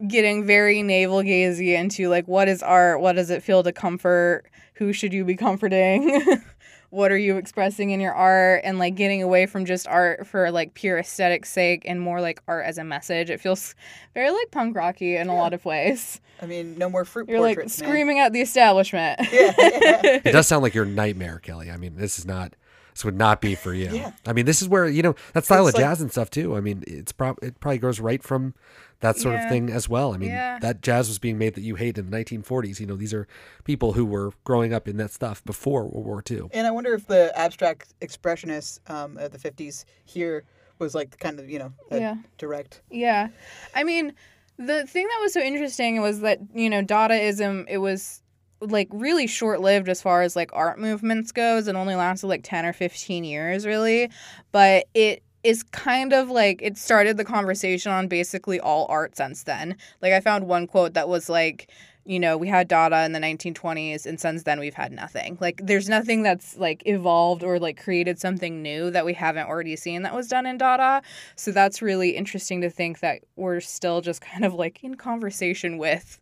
getting 0.06 0.46
very 0.46 0.82
navel 0.82 1.22
gazy 1.22 1.76
into 1.78 2.08
like 2.08 2.26
what 2.28 2.48
is 2.48 2.62
art, 2.62 3.00
what 3.00 3.14
does 3.14 3.30
it 3.30 3.42
feel 3.42 3.62
to 3.62 3.72
comfort, 3.72 4.44
who 4.74 4.92
should 4.92 5.12
you 5.12 5.24
be 5.24 5.36
comforting? 5.36 6.20
what 6.90 7.12
are 7.12 7.16
you 7.16 7.36
expressing 7.36 7.90
in 7.90 8.00
your 8.00 8.12
art 8.12 8.62
and 8.64 8.78
like 8.78 8.96
getting 8.96 9.22
away 9.22 9.46
from 9.46 9.64
just 9.64 9.86
art 9.86 10.26
for 10.26 10.50
like 10.50 10.74
pure 10.74 10.98
aesthetic 10.98 11.46
sake 11.46 11.84
and 11.86 12.00
more 12.00 12.20
like 12.20 12.42
art 12.48 12.66
as 12.66 12.78
a 12.78 12.84
message. 12.84 13.30
It 13.30 13.40
feels 13.40 13.74
very 14.12 14.30
like 14.30 14.50
punk 14.50 14.76
rocky 14.76 15.16
in 15.16 15.28
a 15.28 15.34
lot 15.36 15.54
of 15.54 15.64
ways. 15.64 16.20
I 16.42 16.46
mean, 16.46 16.76
no 16.78 16.88
more 16.90 17.04
fruit 17.04 17.28
You're 17.28 17.40
like 17.40 17.56
portraits, 17.56 17.80
man. 17.80 17.88
screaming 17.90 18.18
at 18.18 18.32
the 18.32 18.40
establishment. 18.40 19.20
it 19.22 20.32
does 20.32 20.46
sound 20.48 20.62
like 20.62 20.74
your 20.74 20.84
nightmare, 20.84 21.38
Kelly. 21.38 21.70
I 21.70 21.76
mean, 21.76 21.96
this 21.96 22.18
is 22.18 22.26
not. 22.26 22.54
This 22.92 23.04
would 23.04 23.16
not 23.16 23.40
be 23.40 23.54
for 23.54 23.72
you. 23.72 23.88
Yeah. 23.90 24.10
I 24.26 24.32
mean, 24.32 24.46
this 24.46 24.60
is 24.60 24.68
where 24.68 24.88
you 24.88 25.02
know 25.02 25.14
that 25.32 25.44
style 25.44 25.66
It's 25.68 25.76
of 25.76 25.80
like- 25.80 25.88
jazz 25.90 26.00
and 26.00 26.10
stuff 26.10 26.28
too. 26.28 26.56
I 26.56 26.60
mean, 26.60 26.82
it's 26.88 27.12
prob 27.12 27.38
it 27.40 27.60
probably 27.60 27.78
goes 27.78 28.00
right 28.00 28.22
from 28.22 28.52
that 29.00 29.16
sort 29.16 29.34
Yeah. 29.34 29.44
of 29.44 29.50
thing 29.50 29.70
as 29.70 29.88
well. 29.88 30.12
I 30.14 30.18
mean, 30.18 30.28
Yeah. 30.30 30.58
that 30.60 30.82
jazz 30.82 31.08
was 31.08 31.18
being 31.18 31.38
made 31.38 31.54
that 31.54 31.62
you 31.62 31.74
hate 31.76 31.96
in 31.98 32.04
the 32.06 32.10
1940s. 32.10 32.80
You 32.80 32.86
know, 32.86 32.96
these 32.96 33.14
are 33.14 33.26
people 33.64 33.94
who 33.94 34.04
were 34.04 34.32
growing 34.44 34.72
up 34.74 34.86
in 34.86 34.96
that 34.98 35.10
stuff 35.10 35.42
before 35.44 35.84
World 35.88 36.04
War 36.06 36.22
II. 36.30 36.48
And 36.52 36.66
I 36.66 36.70
wonder 36.70 36.92
if 36.94 37.06
the 37.06 37.32
abstract 37.38 37.94
expressionists 38.00 38.78
um, 38.90 39.16
of 39.16 39.30
the 39.32 39.38
50s 39.38 39.84
here 40.04 40.44
was 40.78 40.94
like 40.94 41.18
kind 41.18 41.38
of, 41.40 41.48
you 41.50 41.58
know, 41.58 41.72
Yeah. 41.90 42.16
direct. 42.38 42.82
Yeah. 42.90 43.28
I 43.74 43.84
mean, 43.84 44.12
the 44.58 44.86
thing 44.86 45.06
that 45.06 45.18
was 45.22 45.32
so 45.32 45.40
interesting 45.40 46.00
was 46.02 46.20
that, 46.20 46.38
you 46.54 46.68
know, 46.68 46.82
Dadaism, 46.82 47.64
it 47.68 47.78
was 47.78 48.22
like 48.62 48.88
really 48.90 49.26
short 49.26 49.60
lived 49.62 49.88
as 49.88 50.02
far 50.02 50.20
as 50.20 50.36
like 50.36 50.50
art 50.52 50.78
movements 50.78 51.32
goes. 51.32 51.66
It 51.68 51.74
only 51.76 51.94
lasted 51.94 52.26
like 52.26 52.42
10 52.44 52.66
or 52.66 52.74
15 52.74 53.24
years, 53.24 53.64
really. 53.64 54.10
But 54.52 54.86
it 54.92 55.22
is 55.42 55.62
kind 55.62 56.12
of 56.12 56.28
like 56.30 56.60
it 56.62 56.76
started 56.76 57.16
the 57.16 57.24
conversation 57.24 57.92
on 57.92 58.08
basically 58.08 58.60
all 58.60 58.86
art 58.88 59.16
since 59.16 59.44
then. 59.44 59.76
Like, 60.02 60.12
I 60.12 60.20
found 60.20 60.46
one 60.46 60.66
quote 60.66 60.94
that 60.94 61.08
was 61.08 61.28
like, 61.28 61.70
you 62.04 62.18
know, 62.18 62.36
we 62.36 62.48
had 62.48 62.66
Dada 62.66 63.04
in 63.04 63.12
the 63.12 63.20
1920s, 63.20 64.06
and 64.06 64.18
since 64.18 64.42
then 64.42 64.58
we've 64.58 64.74
had 64.74 64.90
nothing. 64.90 65.36
Like, 65.40 65.60
there's 65.62 65.88
nothing 65.88 66.22
that's 66.22 66.56
like 66.56 66.82
evolved 66.86 67.42
or 67.42 67.58
like 67.58 67.80
created 67.82 68.18
something 68.18 68.62
new 68.62 68.90
that 68.90 69.04
we 69.04 69.12
haven't 69.12 69.48
already 69.48 69.76
seen 69.76 70.02
that 70.02 70.14
was 70.14 70.28
done 70.28 70.46
in 70.46 70.58
Dada. 70.58 71.02
So 71.36 71.52
that's 71.52 71.82
really 71.82 72.10
interesting 72.16 72.60
to 72.62 72.70
think 72.70 73.00
that 73.00 73.20
we're 73.36 73.60
still 73.60 74.00
just 74.00 74.20
kind 74.22 74.44
of 74.44 74.54
like 74.54 74.82
in 74.82 74.96
conversation 74.96 75.78
with 75.78 76.18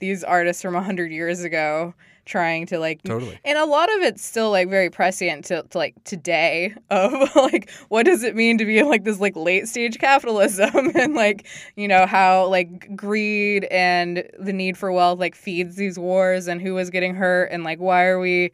these 0.00 0.24
artists 0.24 0.62
from 0.62 0.74
100 0.74 1.12
years 1.12 1.44
ago 1.44 1.94
trying 2.26 2.66
to 2.66 2.78
like 2.78 3.02
Totally. 3.02 3.38
and 3.44 3.58
a 3.58 3.64
lot 3.64 3.88
of 3.96 4.02
it's 4.02 4.24
still 4.24 4.50
like 4.50 4.68
very 4.68 4.90
prescient 4.90 5.46
to, 5.46 5.62
to 5.70 5.78
like 5.78 5.94
today 6.04 6.74
of 6.90 7.12
like 7.36 7.70
what 7.88 8.04
does 8.04 8.22
it 8.22 8.36
mean 8.36 8.58
to 8.58 8.64
be 8.64 8.78
in 8.78 8.88
like 8.88 9.04
this 9.04 9.18
like 9.18 9.36
late 9.36 9.66
stage 9.68 9.98
capitalism 9.98 10.70
and 10.94 11.14
like 11.14 11.46
you 11.76 11.88
know 11.88 12.06
how 12.06 12.46
like 12.46 12.94
greed 12.94 13.64
and 13.64 14.28
the 14.38 14.52
need 14.52 14.76
for 14.76 14.92
wealth 14.92 15.18
like 15.18 15.34
feeds 15.34 15.76
these 15.76 15.98
wars 15.98 16.46
and 16.46 16.60
who 16.60 16.76
is 16.78 16.90
getting 16.90 17.14
hurt 17.14 17.46
and 17.50 17.64
like 17.64 17.80
why 17.80 18.04
are 18.04 18.20
we 18.20 18.52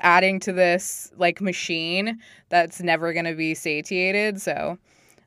adding 0.00 0.40
to 0.40 0.52
this 0.52 1.12
like 1.16 1.40
machine 1.40 2.18
that's 2.48 2.80
never 2.80 3.12
going 3.12 3.24
to 3.24 3.34
be 3.34 3.54
satiated 3.54 4.40
so 4.40 4.76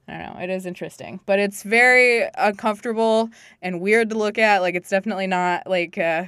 I 0.07 0.17
don't 0.17 0.35
know. 0.35 0.41
It 0.41 0.49
is 0.49 0.65
interesting, 0.65 1.19
but 1.25 1.39
it's 1.39 1.63
very 1.63 2.29
uncomfortable 2.37 3.29
and 3.61 3.81
weird 3.81 4.09
to 4.11 4.17
look 4.17 4.37
at. 4.37 4.61
Like 4.61 4.75
it's 4.75 4.89
definitely 4.89 5.27
not 5.27 5.65
like 5.67 5.97
uh, 5.97 6.25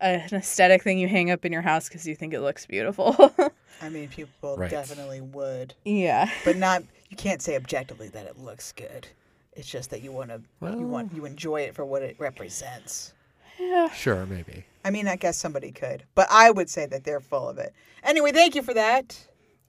an 0.00 0.28
aesthetic 0.32 0.82
thing 0.82 0.98
you 0.98 1.08
hang 1.08 1.30
up 1.30 1.44
in 1.44 1.52
your 1.52 1.62
house 1.62 1.88
because 1.88 2.06
you 2.06 2.14
think 2.14 2.32
it 2.32 2.40
looks 2.40 2.64
beautiful. 2.66 3.34
I 3.82 3.88
mean, 3.90 4.08
people 4.08 4.56
Right. 4.56 4.70
definitely 4.70 5.20
would. 5.20 5.74
yeah. 5.84 6.30
But 6.44 6.56
not, 6.66 6.82
you 7.10 7.16
can't 7.16 7.42
say 7.42 7.54
objectively 7.56 8.08
that 8.08 8.26
it 8.26 8.38
looks 8.38 8.72
good. 8.72 9.06
It's 9.52 9.68
just 9.68 9.90
that 9.90 10.02
you 10.02 10.12
want 10.12 10.30
to, 10.30 10.40
Well, 10.60 10.78
you 10.78 10.86
want, 10.86 11.12
you 11.14 11.24
enjoy 11.24 11.62
it 11.62 11.74
for 11.74 11.84
what 11.84 12.02
it 12.02 12.16
represents. 12.18 13.12
Yeah. 13.58 13.90
Sure, 13.90 14.24
maybe. 14.26 14.64
I 14.84 14.90
mean, 14.90 15.08
I 15.08 15.16
guess 15.16 15.36
somebody 15.36 15.72
could, 15.72 16.04
but 16.14 16.28
I 16.30 16.50
would 16.50 16.70
say 16.70 16.86
that 16.86 17.02
they're 17.04 17.20
full 17.20 17.48
of 17.48 17.58
it. 17.58 17.74
Anyway, 18.04 18.30
thank 18.32 18.54
you 18.54 18.62
for 18.62 18.72
that. 18.74 19.18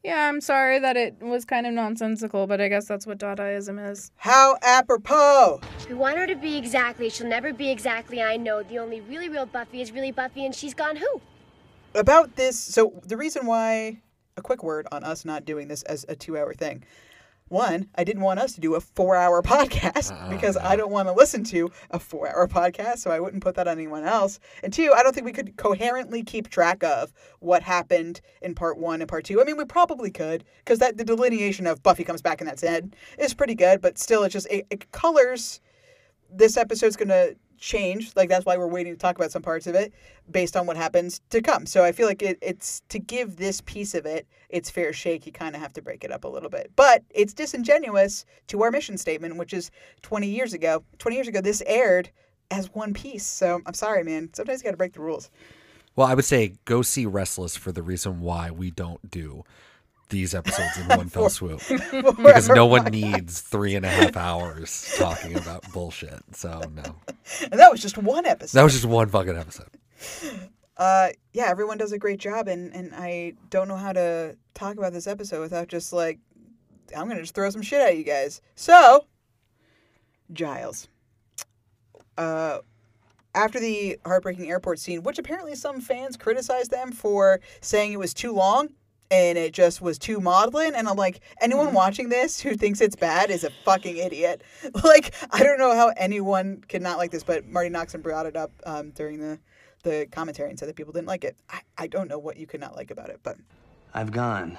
Yeah, 0.03 0.29
I'm 0.29 0.39
sorry 0.39 0.79
that 0.79 0.95
it 0.95 1.21
was 1.21 1.43
kind 1.43 1.67
of 1.67 1.73
nonsensical, 1.73 2.47
but 2.47 2.61
I 2.61 2.69
guess 2.69 2.87
that's 2.87 3.05
what 3.05 3.17
Dadaism 3.17 3.91
is. 3.91 4.11
How 4.15 4.57
apropos! 4.61 5.59
We 5.89 5.95
want 5.95 6.17
her 6.17 6.25
to 6.25 6.35
be 6.35 6.57
exactly. 6.57 7.09
She'll 7.09 7.27
never 7.27 7.51
be 7.51 7.69
exactly. 7.69 8.21
I 8.21 8.37
know. 8.37 8.63
The 8.63 8.79
only 8.79 9.01
really 9.01 9.27
real 9.27 9.45
Buffy 9.45 9.81
is 9.81 9.91
really 9.91 10.13
Buffy, 10.13 10.45
and 10.45 10.55
she's 10.55 10.73
gone 10.73 10.95
who? 10.95 11.21
About 11.95 12.37
this, 12.37 12.57
so 12.57 12.93
the 13.05 13.17
reason 13.17 13.45
why, 13.45 13.99
a 14.37 14.41
quick 14.41 14.63
word 14.63 14.87
on 14.91 15.03
us 15.03 15.25
not 15.25 15.43
doing 15.43 15.67
this 15.67 15.83
as 15.83 16.05
a 16.07 16.15
two 16.15 16.37
hour 16.37 16.53
thing. 16.53 16.83
One, 17.49 17.89
I 17.95 18.03
didn't 18.03 18.21
want 18.21 18.39
us 18.39 18.53
to 18.53 18.61
do 18.61 18.75
a 18.75 18.79
four 18.79 19.15
hour 19.15 19.41
podcast 19.41 20.11
uh-uh. 20.11 20.29
because 20.29 20.55
I 20.55 20.75
don't 20.75 20.91
want 20.91 21.07
to 21.07 21.13
listen 21.13 21.43
to 21.45 21.71
a 21.89 21.99
four 21.99 22.29
hour 22.29 22.47
podcast, 22.47 22.99
so 22.99 23.11
I 23.11 23.19
wouldn't 23.19 23.43
put 23.43 23.55
that 23.55 23.67
on 23.67 23.77
anyone 23.77 24.03
else. 24.03 24.39
And 24.63 24.71
two, 24.71 24.93
I 24.95 25.03
don't 25.03 25.13
think 25.13 25.25
we 25.25 25.33
could 25.33 25.57
coherently 25.57 26.23
keep 26.23 26.49
track 26.49 26.83
of 26.83 27.11
what 27.39 27.63
happened 27.63 28.21
in 28.41 28.53
part 28.53 28.77
one 28.77 29.01
and 29.01 29.09
part 29.09 29.25
two. 29.25 29.41
I 29.41 29.45
mean, 29.45 29.57
we 29.57 29.65
probably 29.65 30.11
could 30.11 30.43
because 30.59 30.79
that 30.79 30.97
the 30.97 31.03
delineation 31.03 31.65
of 31.65 31.81
Buffy 31.81 32.03
comes 32.03 32.21
back 32.21 32.39
and 32.39 32.47
that's 32.47 32.63
it 32.63 32.93
is 33.17 33.33
pretty 33.33 33.55
good, 33.55 33.81
but 33.81 33.97
still, 33.97 34.23
it 34.23 34.29
just 34.29 34.47
it, 34.49 34.67
it 34.69 34.91
colors. 34.91 35.59
This 36.31 36.57
episode's 36.57 36.95
gonna 36.95 37.31
change. 37.59 38.15
Like 38.15 38.29
that's 38.29 38.45
why 38.45 38.57
we're 38.57 38.67
waiting 38.67 38.93
to 38.93 38.99
talk 38.99 39.17
about 39.17 39.31
some 39.31 39.41
parts 39.41 39.67
of 39.67 39.75
it 39.75 39.93
based 40.31 40.55
on 40.55 40.65
what 40.65 40.77
happens 40.77 41.21
to 41.29 41.41
come. 41.41 41.65
So 41.65 41.83
I 41.83 41.91
feel 41.91 42.07
like 42.07 42.21
it, 42.21 42.37
it's 42.41 42.81
to 42.89 42.99
give 42.99 43.35
this 43.35 43.61
piece 43.61 43.93
of 43.93 44.05
it 44.05 44.27
its 44.49 44.69
fair 44.69 44.93
shake. 44.93 45.25
You 45.25 45.31
kind 45.31 45.55
of 45.55 45.61
have 45.61 45.73
to 45.73 45.81
break 45.81 46.03
it 46.03 46.11
up 46.11 46.23
a 46.23 46.27
little 46.27 46.49
bit, 46.49 46.71
but 46.75 47.03
it's 47.09 47.33
disingenuous 47.33 48.25
to 48.47 48.61
our 48.63 48.71
mission 48.71 48.97
statement, 48.97 49.37
which 49.37 49.53
is 49.53 49.71
20 50.01 50.27
years 50.27 50.53
ago. 50.53 50.83
20 50.97 51.15
years 51.15 51.27
ago, 51.27 51.41
this 51.41 51.63
aired 51.65 52.09
as 52.51 52.73
one 52.73 52.93
piece. 52.93 53.25
So 53.25 53.61
I'm 53.65 53.73
sorry, 53.73 54.03
man. 54.03 54.29
Sometimes 54.33 54.61
you 54.61 54.65
got 54.65 54.71
to 54.71 54.77
break 54.77 54.93
the 54.93 55.01
rules. 55.01 55.29
Well, 55.95 56.07
I 56.07 56.13
would 56.13 56.25
say 56.25 56.53
go 56.65 56.81
see 56.81 57.05
Restless 57.05 57.57
for 57.57 57.71
the 57.71 57.83
reason 57.83 58.21
why 58.21 58.51
we 58.51 58.71
don't 58.71 59.09
do 59.09 59.43
these 60.09 60.33
episodes 60.35 60.77
in 60.77 60.87
one 60.87 61.07
fell 61.09 61.29
swoop 61.29 61.61
because 61.91 62.49
no 62.49 62.65
one 62.65 62.85
needs 62.85 63.41
three 63.41 63.75
and 63.75 63.85
a 63.85 63.89
half 63.89 64.17
hours 64.17 64.93
talking 64.97 65.35
about 65.35 65.71
bullshit. 65.71 66.19
So 66.33 66.61
no, 66.75 66.95
And 67.51 67.59
that 67.59 67.71
was 67.71 67.81
just 67.81 67.97
one 67.97 68.25
episode. 68.25 68.57
that 68.57 68.63
was 68.63 68.73
just 68.73 68.85
one 68.85 69.07
fucking 69.09 69.37
episode. 69.37 69.69
Uh, 70.77 71.09
yeah, 71.33 71.47
everyone 71.47 71.77
does 71.77 71.91
a 71.91 71.97
great 71.97 72.19
job, 72.19 72.47
and 72.47 72.73
and 72.73 72.91
I 72.95 73.33
don't 73.49 73.67
know 73.67 73.75
how 73.75 73.93
to 73.93 74.35
talk 74.53 74.77
about 74.77 74.93
this 74.93 75.07
episode 75.07 75.41
without 75.41 75.67
just 75.67 75.93
like 75.93 76.19
I'm 76.95 77.07
gonna 77.07 77.21
just 77.21 77.35
throw 77.35 77.49
some 77.49 77.61
shit 77.61 77.81
at 77.81 77.97
you 77.97 78.03
guys. 78.03 78.41
So, 78.55 79.05
Giles. 80.33 80.87
Uh, 82.17 82.59
after 83.35 83.59
the 83.59 83.97
heartbreaking 84.05 84.49
airport 84.49 84.79
scene, 84.79 85.03
which 85.03 85.19
apparently 85.19 85.55
some 85.55 85.79
fans 85.79 86.17
criticized 86.17 86.71
them 86.71 86.91
for 86.91 87.39
saying 87.61 87.93
it 87.93 87.99
was 87.99 88.13
too 88.13 88.33
long 88.33 88.69
and 89.11 89.37
it 89.37 89.53
just 89.53 89.81
was 89.81 89.97
too 89.97 90.19
maudlin, 90.19 90.75
and 90.75 90.87
I'm 90.87 90.95
like, 90.95 91.21
anyone 91.41 91.73
watching 91.73 92.09
this 92.09 92.39
who 92.39 92.55
thinks 92.55 92.79
it's 92.81 92.95
bad 92.95 93.31
is 93.31 93.43
a 93.43 93.49
fucking 93.65 93.97
idiot. 93.97 94.41
Like, 94.83 95.13
I 95.31 95.43
don't 95.43 95.57
know 95.57 95.75
how 95.75 95.89
anyone 95.97 96.63
could 96.67 96.81
not 96.81 96.97
like 96.97 97.11
this, 97.11 97.23
but 97.23 97.45
Marti 97.47 97.69
Noxon 97.69 98.01
brought 98.01 98.25
it 98.25 98.35
up 98.35 98.51
um, 98.65 98.91
during 98.91 99.19
the 99.19 99.39
the 99.83 100.07
commentary 100.11 100.49
and 100.49 100.59
said 100.59 100.67
that 100.67 100.75
people 100.75 100.91
didn't 100.91 101.07
like 101.07 101.23
it. 101.23 101.37
I, 101.49 101.61
I 101.77 101.87
don't 101.87 102.09
know 102.09 102.19
what 102.19 102.37
you 102.37 102.45
could 102.45 102.59
not 102.59 102.75
like 102.75 102.91
about 102.91 103.09
it, 103.09 103.19
but 103.23 103.37
I've 103.93 104.11
gone. 104.11 104.57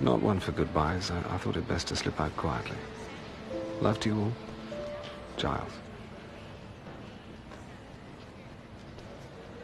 Not 0.00 0.20
one 0.20 0.40
for 0.40 0.52
goodbyes. 0.52 1.10
I, 1.10 1.18
I 1.34 1.38
thought 1.38 1.56
it 1.56 1.66
best 1.68 1.88
to 1.88 1.96
slip 1.96 2.20
out 2.20 2.36
quietly. 2.36 2.76
Love 3.80 4.00
to 4.00 4.08
you 4.08 4.20
all. 4.20 4.32
Giles. 5.36 5.72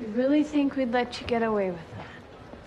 You 0.00 0.06
really 0.08 0.42
think 0.42 0.76
we'd 0.76 0.92
let 0.92 1.20
you 1.20 1.26
get 1.26 1.42
away 1.42 1.70
with 1.70 1.80
that? 1.96 2.13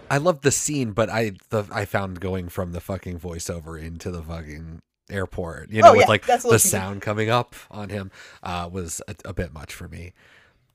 I 0.10 0.18
love 0.18 0.42
the 0.42 0.52
scene, 0.52 0.92
but 0.92 1.10
I 1.10 1.34
the 1.50 1.66
I 1.72 1.86
found 1.86 2.20
going 2.20 2.50
from 2.50 2.72
the 2.72 2.82
fucking 2.82 3.20
voiceover 3.20 3.82
into 3.82 4.12
the 4.12 4.22
fucking 4.22 4.80
airport, 5.10 5.70
you 5.70 5.82
know, 5.82 5.90
Oh, 5.90 5.92
with 5.94 6.02
yeah, 6.02 6.08
like 6.08 6.26
the 6.26 6.60
sound 6.60 7.02
coming 7.02 7.30
up 7.30 7.56
on 7.72 7.90
him, 7.90 8.12
uh, 8.44 8.70
was 8.72 9.02
a, 9.08 9.16
a 9.26 9.34
bit 9.34 9.54
much 9.54 9.74
for 9.74 9.88
me. 9.88 10.14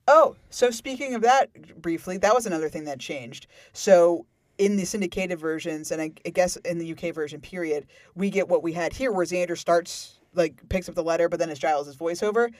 Oh, 0.07 0.35
so 0.49 0.69
speaking 0.69 1.15
of 1.15 1.21
that 1.21 1.81
briefly, 1.81 2.17
that 2.17 2.33
was 2.33 2.45
another 2.45 2.67
thing 2.67 2.85
that 2.85 2.99
changed. 2.99 3.47
So 3.71 4.25
in 4.57 4.75
the 4.75 4.85
syndicated 4.85 5.39
versions, 5.39 5.91
and 5.91 6.01
I, 6.01 6.11
I 6.25 6.29
guess 6.29 6.57
in 6.57 6.77
the 6.77 6.91
UK 6.91 7.13
version, 7.13 7.41
period, 7.41 7.87
we 8.15 8.29
get 8.29 8.49
what 8.49 8.63
we 8.63 8.73
had 8.73 8.93
here, 8.93 9.11
where 9.11 9.25
Xander 9.25 9.57
starts 9.57 10.19
like 10.33 10.67
picks 10.69 10.89
up 10.89 10.95
the 10.95 11.03
letter, 11.03 11.29
but 11.29 11.39
then 11.39 11.49
it's 11.49 11.59
Giles' 11.59 11.95
voiceover. 11.95 12.51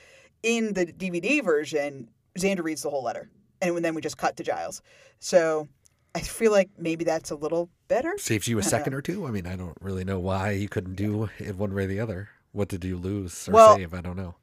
In 0.44 0.74
the 0.74 0.86
DVD 0.86 1.44
version, 1.44 2.10
Xander 2.38 2.64
reads 2.64 2.82
the 2.82 2.90
whole 2.90 3.04
letter, 3.04 3.30
and 3.62 3.84
then 3.84 3.96
we 3.96 4.02
just 4.02 4.18
cut 4.18 4.38
to 4.38 4.44
Giles. 4.44 4.82
So 5.20 5.68
I 6.16 6.20
feel 6.20 6.52
like 6.52 6.70
maybe 6.78 7.04
that's 7.04 7.32
a 7.32 7.36
little 7.36 7.70
better. 7.88 8.14
Saves 8.18 8.48
you 8.48 8.60
a 8.60 8.64
second 8.64 8.94
or 8.98 9.02
two. 9.02 9.26
I 9.26 9.32
mean, 9.32 9.48
I 9.48 9.56
don't 9.56 9.78
really 9.82 10.04
know 10.04 10.20
why 10.20 10.52
you 10.52 10.70
couldn't 10.70 10.96
do 10.96 11.30
it 11.40 11.56
one 11.58 11.74
way 11.74 11.86
or 11.86 11.88
the 11.88 12.00
other. 12.00 12.30
What 12.52 12.68
did 12.68 12.84
you 12.86 12.98
lose 12.98 13.50
or 13.50 13.54
Well- 13.54 13.76
save? 13.76 13.94
I 13.94 14.02
don't 14.02 14.18
know. 14.18 14.36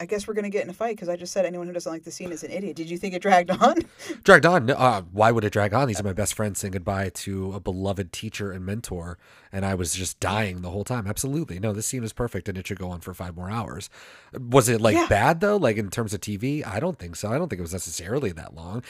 I 0.00 0.06
guess 0.06 0.26
we're 0.26 0.34
gonna 0.34 0.50
get 0.50 0.64
in 0.64 0.70
a 0.70 0.72
fight 0.72 0.96
because 0.96 1.08
I 1.08 1.16
just 1.16 1.32
said 1.32 1.44
anyone 1.46 1.66
who 1.66 1.72
doesn't 1.72 1.90
like 1.92 2.04
the 2.04 2.10
scene 2.10 2.32
is 2.32 2.42
an 2.42 2.50
idiot. 2.50 2.76
Did 2.76 2.90
you 2.90 2.98
think 2.98 3.14
it 3.14 3.22
dragged 3.22 3.50
on? 3.50 3.76
Dragged 4.24 4.46
on. 4.46 4.70
Uh, 4.70 5.02
why 5.12 5.30
would 5.30 5.44
it 5.44 5.52
drag 5.52 5.72
on? 5.74 5.88
These 5.88 6.00
are 6.00 6.04
my 6.04 6.12
best 6.12 6.34
friends 6.34 6.60
saying 6.60 6.72
goodbye 6.72 7.10
to 7.14 7.52
a 7.54 7.60
beloved 7.60 8.12
teacher 8.12 8.52
and 8.52 8.64
mentor, 8.66 9.18
and 9.52 9.64
I 9.64 9.74
was 9.74 9.94
just 9.94 10.18
dying 10.20 10.62
the 10.62 10.70
whole 10.70 10.84
time. 10.84 11.06
Absolutely, 11.06 11.58
no. 11.58 11.72
This 11.72 11.86
scene 11.86 12.04
is 12.04 12.12
perfect, 12.12 12.48
and 12.48 12.56
it 12.58 12.66
should 12.66 12.78
go 12.78 12.90
on 12.90 13.00
for 13.00 13.14
five 13.14 13.36
more 13.36 13.50
hours. 13.50 13.90
Was 14.38 14.68
it 14.68 14.80
like 14.80 14.94
Yeah. 14.94 15.06
bad 15.08 15.40
though? 15.40 15.56
Like 15.56 15.76
in 15.76 15.90
terms 15.90 16.14
of 16.14 16.20
TV, 16.20 16.64
I 16.66 16.80
don't 16.80 16.98
think 16.98 17.16
so. 17.16 17.30
I 17.30 17.38
don't 17.38 17.48
think 17.48 17.58
it 17.58 17.62
was 17.62 17.72
necessarily 17.72 18.32
that 18.32 18.54
long. 18.54 18.82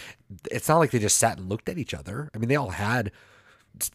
It's 0.50 0.68
not 0.68 0.78
like 0.78 0.90
they 0.90 0.98
just 0.98 1.18
sat 1.18 1.38
and 1.38 1.48
looked 1.48 1.68
at 1.68 1.78
each 1.78 1.94
other. 1.94 2.30
I 2.34 2.38
mean, 2.38 2.48
they 2.48 2.56
all 2.56 2.70
had 2.70 3.10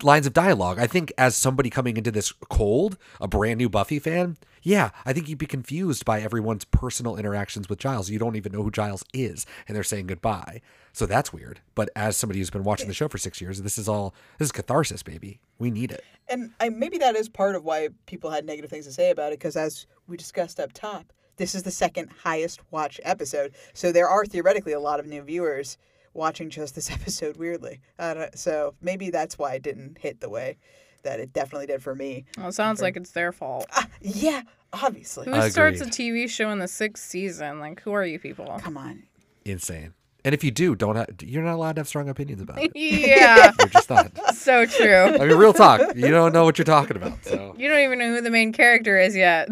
lines 0.01 0.27
of 0.27 0.33
dialogue. 0.33 0.79
I 0.79 0.87
think 0.87 1.13
as 1.17 1.35
somebody 1.35 1.69
coming 1.69 1.97
into 1.97 2.11
this 2.11 2.31
cold, 2.49 2.97
a 3.21 3.27
brand 3.27 3.57
new 3.57 3.69
Buffy 3.69 3.99
fan, 3.99 4.37
yeah, 4.63 4.89
I 5.05 5.13
think 5.13 5.29
you'd 5.29 5.37
be 5.37 5.45
confused 5.45 6.03
by 6.03 6.21
everyone's 6.21 6.65
personal 6.65 7.15
interactions 7.15 7.69
with 7.69 7.79
Giles. 7.79 8.09
You 8.09 8.19
don't 8.19 8.35
even 8.35 8.51
know 8.51 8.63
who 8.63 8.71
Giles 8.71 9.05
is, 9.13 9.45
and 9.67 9.75
they're 9.75 9.83
saying 9.83 10.07
goodbye. 10.07 10.61
So 10.91 11.05
that's 11.05 11.31
weird. 11.31 11.61
But 11.75 11.89
as 11.95 12.17
somebody 12.17 12.39
who's 12.39 12.49
been 12.49 12.63
watching 12.63 12.87
the 12.87 12.93
show 12.93 13.07
for 13.07 13.17
six 13.17 13.39
years, 13.39 13.61
this 13.61 13.77
is 13.77 13.87
all 13.87 14.13
this 14.39 14.47
is 14.47 14.51
catharsis, 14.51 15.03
baby. 15.03 15.39
We 15.59 15.71
need 15.71 15.91
it. 15.91 16.03
And 16.27 16.51
I, 16.59 16.69
maybe 16.69 16.97
that 16.97 17.15
is 17.15 17.29
part 17.29 17.55
of 17.55 17.63
why 17.63 17.89
people 18.07 18.31
had 18.31 18.45
negative 18.45 18.69
things 18.69 18.85
to 18.85 18.91
say 18.91 19.11
about 19.11 19.31
it, 19.31 19.39
because 19.39 19.55
as 19.55 19.85
we 20.07 20.17
discussed 20.17 20.59
up 20.59 20.73
top, 20.73 21.13
this 21.37 21.53
is 21.53 21.63
the 21.63 21.71
second 21.71 22.09
highest 22.23 22.59
watch 22.71 22.99
episode. 23.03 23.53
So 23.73 23.91
there 23.91 24.09
are 24.09 24.25
theoretically 24.25 24.73
a 24.73 24.79
lot 24.79 24.99
of 24.99 25.05
new 25.05 25.21
viewers 25.21 25.77
watching 26.17 26.49
just 26.49 26.75
this 26.75 26.91
episode, 26.97 27.37
weirdly. 27.37 27.79
I 27.97 28.13
don't, 28.13 28.37
so 28.37 28.73
maybe 28.81 29.09
that's 29.09 29.37
why 29.37 29.53
it 29.53 29.61
didn't 29.61 29.97
hit 29.99 30.19
the 30.19 30.29
way 30.29 30.57
that 31.03 31.19
it 31.19 31.31
definitely 31.31 31.67
did 31.67 31.81
for 31.81 31.95
me. 31.95 32.25
Well, 32.37 32.49
it 32.49 32.53
sounds 32.53 32.81
like 32.81 32.97
it's 32.97 33.11
their 33.11 33.31
fault. 33.31 33.67
Ah, 33.73 33.87
yeah, 34.01 34.41
obviously. 34.73 35.29
Who 35.29 35.49
starts 35.49 35.79
a 35.79 35.85
TV 35.85 36.29
show 36.29 36.49
in 36.49 36.59
the 36.59 36.67
sixth 36.67 37.05
season? 37.05 37.59
Like, 37.59 37.81
who 37.81 37.93
are 37.93 38.05
you 38.05 38.19
people? 38.19 38.45
Come 38.61 38.77
on. 38.77 39.03
Insane. 39.45 39.93
And 40.25 40.33
if 40.33 40.43
you 40.43 40.51
do, 40.51 40.75
don't 40.75 40.97
have, 40.97 41.07
you're 41.21 41.43
not 41.43 41.53
allowed 41.53 41.75
to 41.77 41.79
have 41.79 41.87
strong 41.87 42.09
opinions 42.09 42.41
about 42.41 42.61
it. 42.61 42.71
yeah. 42.75 43.53
You're 43.59 43.67
just 43.69 43.89
not. 43.89 44.11
so 44.35 44.65
true. 44.65 44.93
I 44.93 45.19
mean, 45.25 45.37
real 45.37 45.53
talk. 45.53 45.79
You 45.95 46.09
don't 46.09 46.33
know 46.33 46.43
what 46.43 46.57
you're 46.57 46.65
talking 46.65 46.97
about. 46.97 47.23
So 47.23 47.55
You 47.57 47.69
don't 47.69 47.79
even 47.79 47.97
know 47.97 48.13
who 48.13 48.19
the 48.19 48.31
main 48.31 48.51
character 48.51 48.99
is 48.99 49.15
yet. 49.15 49.47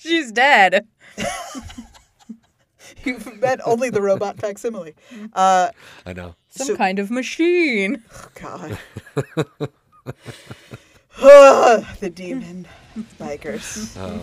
She's 0.00 0.30
dead. 0.30 0.86
You've 3.04 3.40
met 3.40 3.60
only 3.64 3.90
the 3.90 4.02
robot 4.02 4.38
facsimile. 4.38 4.94
Uh, 5.32 5.70
I 6.06 6.12
know. 6.12 6.34
Some 6.48 6.66
So- 6.68 6.76
kind 6.76 6.98
of 6.98 7.10
machine. 7.10 8.02
God. 8.40 8.78
the 11.20 12.10
demon 12.14 12.66
bikers. 13.20 13.96
Oh. 13.98 14.20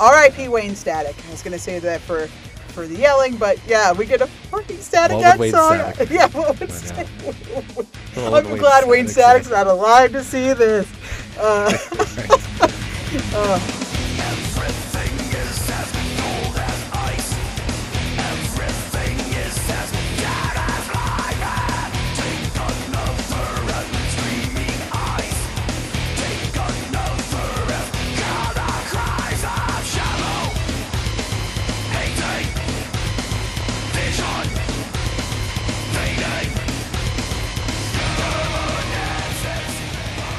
R.I.P. 0.00 0.48
Wayne 0.48 0.74
Static. 0.74 1.14
I 1.26 1.30
was 1.30 1.42
gonna 1.42 1.58
say 1.58 1.78
that 1.78 2.00
for 2.00 2.28
for 2.68 2.86
the 2.86 2.96
yelling, 2.96 3.36
but 3.36 3.58
yeah, 3.66 3.92
we 3.92 4.06
get 4.06 4.22
a 4.22 4.26
fucking 4.26 4.78
Static 4.78 5.18
What 5.18 5.24
would 5.24 5.26
X 5.26 5.38
Wayne 5.38 5.52
song. 5.52 5.74
Static? 5.94 6.10
Yeah, 6.10 6.26
what 6.28 6.58
would 6.58 6.70
Static? 6.72 7.08
I'm 8.16 8.32
Wayne 8.32 8.56
glad 8.58 8.88
Wayne 8.88 9.08
Static's 9.08 9.50
not 9.50 9.66
alive 9.66 10.12
to 10.12 10.24
see 10.24 10.52
this. 10.52 10.88
Uh, 11.38 11.72
uh, 13.34 13.60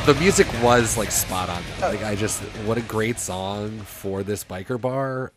the 0.06 0.16
music 0.16 0.48
was 0.62 0.98
like 0.98 1.12
spot 1.12 1.50
on. 1.50 1.64
though. 1.80 1.88
Like 1.90 2.04
I 2.04 2.16
just 2.16 2.42
what 2.66 2.78
a 2.78 2.82
great 2.82 3.20
song 3.20 3.80
for 3.80 4.24
this 4.24 4.44
biker 4.44 4.80
bar, 4.80 5.32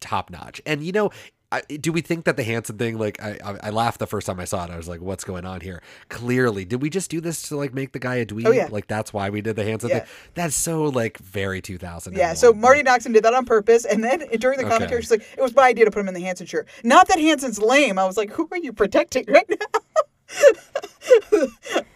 top 0.00 0.30
notch. 0.30 0.60
And 0.66 0.82
you 0.82 0.92
know, 0.92 1.10
I, 1.50 1.62
do 1.62 1.92
we 1.92 2.02
think 2.02 2.26
that 2.26 2.36
the 2.36 2.42
Hanson 2.42 2.76
thing? 2.76 2.98
Like, 2.98 3.22
I, 3.22 3.38
I 3.62 3.70
laughed 3.70 4.00
the 4.00 4.06
first 4.06 4.26
time 4.26 4.38
I 4.38 4.44
saw 4.44 4.64
it. 4.64 4.70
I 4.70 4.76
was 4.76 4.86
like, 4.86 5.00
"What's 5.00 5.24
going 5.24 5.46
on 5.46 5.62
here?" 5.62 5.80
Clearly, 6.10 6.66
did 6.66 6.82
we 6.82 6.90
just 6.90 7.10
do 7.10 7.22
this 7.22 7.48
to 7.48 7.56
like 7.56 7.72
make 7.72 7.92
the 7.92 7.98
guy 7.98 8.16
a 8.16 8.26
dweeb? 8.26 8.46
Oh, 8.48 8.50
yeah. 8.50 8.68
Like 8.70 8.86
that's 8.86 9.14
why 9.14 9.30
we 9.30 9.40
did 9.40 9.56
the 9.56 9.64
Hanson 9.64 9.88
Yeah. 9.88 10.00
thing. 10.00 10.08
That's 10.34 10.54
so 10.54 10.82
like 10.84 11.16
very 11.18 11.62
2000. 11.62 12.14
Yeah, 12.14 12.34
so 12.34 12.52
Marti 12.52 12.82
Noxon 12.82 13.14
did 13.14 13.22
that 13.24 13.32
on 13.32 13.46
purpose, 13.46 13.86
and 13.86 14.04
then 14.04 14.18
during 14.38 14.58
the 14.58 14.66
Okay. 14.66 14.74
commentary, 14.74 15.00
she's 15.00 15.10
like, 15.10 15.24
"It 15.38 15.40
was 15.40 15.54
my 15.54 15.68
idea 15.68 15.86
to 15.86 15.90
put 15.90 16.00
him 16.00 16.08
in 16.08 16.14
the 16.14 16.20
Hanson 16.20 16.46
shirt." 16.46 16.68
Not 16.84 17.08
that 17.08 17.18
Hanson's 17.18 17.58
lame. 17.58 17.98
I 17.98 18.04
was 18.04 18.18
like, 18.18 18.30
"Who 18.32 18.46
are 18.50 18.58
you 18.58 18.74
protecting 18.74 19.24
right 19.28 19.48
now?" 19.48 19.56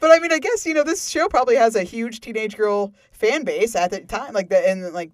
But 0.03 0.11
I 0.11 0.18
mean, 0.18 0.32
I 0.32 0.38
guess 0.38 0.66
you 0.66 0.74
know 0.74 0.82
this 0.84 1.09
show 1.09 1.28
probably 1.28 1.57
has 1.57 1.74
a 1.76 1.82
huge 1.82 2.20
teenage 2.20 2.57
girl 2.59 2.92
fan 3.12 3.44
base 3.44 3.74
at 3.74 3.90
the 3.90 4.00
time, 4.00 4.34
like 4.34 4.50
the 4.50 4.68
and 4.68 4.92
like 4.92 5.11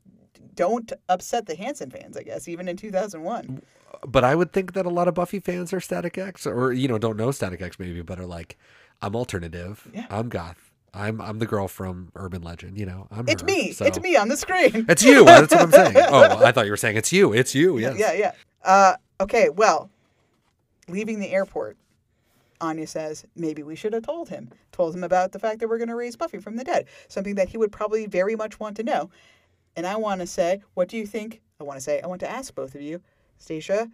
don't 0.56 0.92
upset 1.08 1.46
the 1.46 1.54
Hanson 1.54 1.90
fans. 1.90 2.16
I 2.16 2.24
guess 2.24 2.48
even 2.48 2.66
in 2.66 2.76
two 2.76 2.90
thousand 2.90 3.22
one. 3.22 3.62
but 4.06 4.24
I 4.24 4.34
would 4.34 4.52
think 4.52 4.72
that 4.72 4.84
a 4.86 4.90
lot 4.90 5.06
of 5.06 5.14
Buffy 5.14 5.38
fans 5.40 5.72
are 5.72 5.80
Static 5.80 6.18
X, 6.18 6.46
or 6.46 6.72
you 6.72 6.88
know, 6.88 6.98
don't 6.98 7.16
know 7.16 7.30
Static 7.30 7.62
X 7.62 7.78
maybe, 7.78 8.02
but 8.02 8.18
are 8.18 8.26
like, 8.26 8.56
I'm 9.00 9.14
alternative. 9.14 9.86
Yeah. 9.94 10.06
I'm 10.10 10.28
goth. 10.28 10.70
I'm 10.94 11.20
I'm 11.20 11.38
the 11.38 11.46
girl 11.46 11.68
from 11.68 12.10
Urban 12.16 12.42
Legend. 12.42 12.78
You 12.78 12.86
know, 12.86 13.06
I'm. 13.10 13.28
It's 13.28 13.42
her, 13.42 13.46
me. 13.46 13.72
so- 13.72 13.84
It's 13.84 14.00
me 14.00 14.16
on 14.16 14.28
the 14.28 14.36
screen. 14.38 14.86
It's 14.88 15.04
you. 15.04 15.24
That's 15.24 15.52
what 15.54 15.62
I'm 15.62 15.70
saying. 15.70 15.96
Oh, 16.08 16.42
I 16.44 16.50
thought 16.50 16.64
you 16.64 16.72
were 16.72 16.76
saying 16.78 16.96
it's 16.96 17.12
you. 17.12 17.32
It's 17.34 17.54
you. 17.54 17.76
Yes. 17.78 17.96
Yeah, 17.98 18.12
yeah. 18.14 18.32
Uh, 18.64 18.94
okay, 19.20 19.50
well, 19.50 19.90
leaving 20.88 21.20
the 21.20 21.30
airport, 21.30 21.76
Anya 22.60 22.86
says 22.86 23.24
maybe 23.36 23.62
we 23.62 23.76
should 23.76 23.92
have 23.92 24.02
told 24.02 24.28
him. 24.28 24.50
Told 24.72 24.94
him 24.94 25.04
about 25.04 25.32
the 25.32 25.38
fact 25.38 25.60
that 25.60 25.68
we're 25.68 25.78
going 25.78 25.88
to 25.88 25.94
raise 25.94 26.16
Buffy 26.16 26.38
from 26.38 26.56
the 26.56 26.64
dead. 26.64 26.86
Something 27.08 27.34
that 27.36 27.48
he 27.48 27.58
would 27.58 27.72
probably 27.72 28.06
very 28.06 28.36
much 28.36 28.58
want 28.58 28.76
to 28.76 28.82
know. 28.82 29.10
And 29.76 29.86
I 29.86 29.96
want 29.96 30.20
to 30.20 30.26
say, 30.26 30.62
what 30.74 30.88
do 30.88 30.96
you 30.96 31.06
think? 31.06 31.40
I 31.60 31.64
want 31.64 31.76
to 31.76 31.82
say, 31.82 32.00
I 32.00 32.06
want 32.06 32.20
to 32.20 32.30
ask 32.30 32.54
both 32.54 32.74
of 32.74 32.80
you, 32.80 33.00
Stacia, 33.38 33.88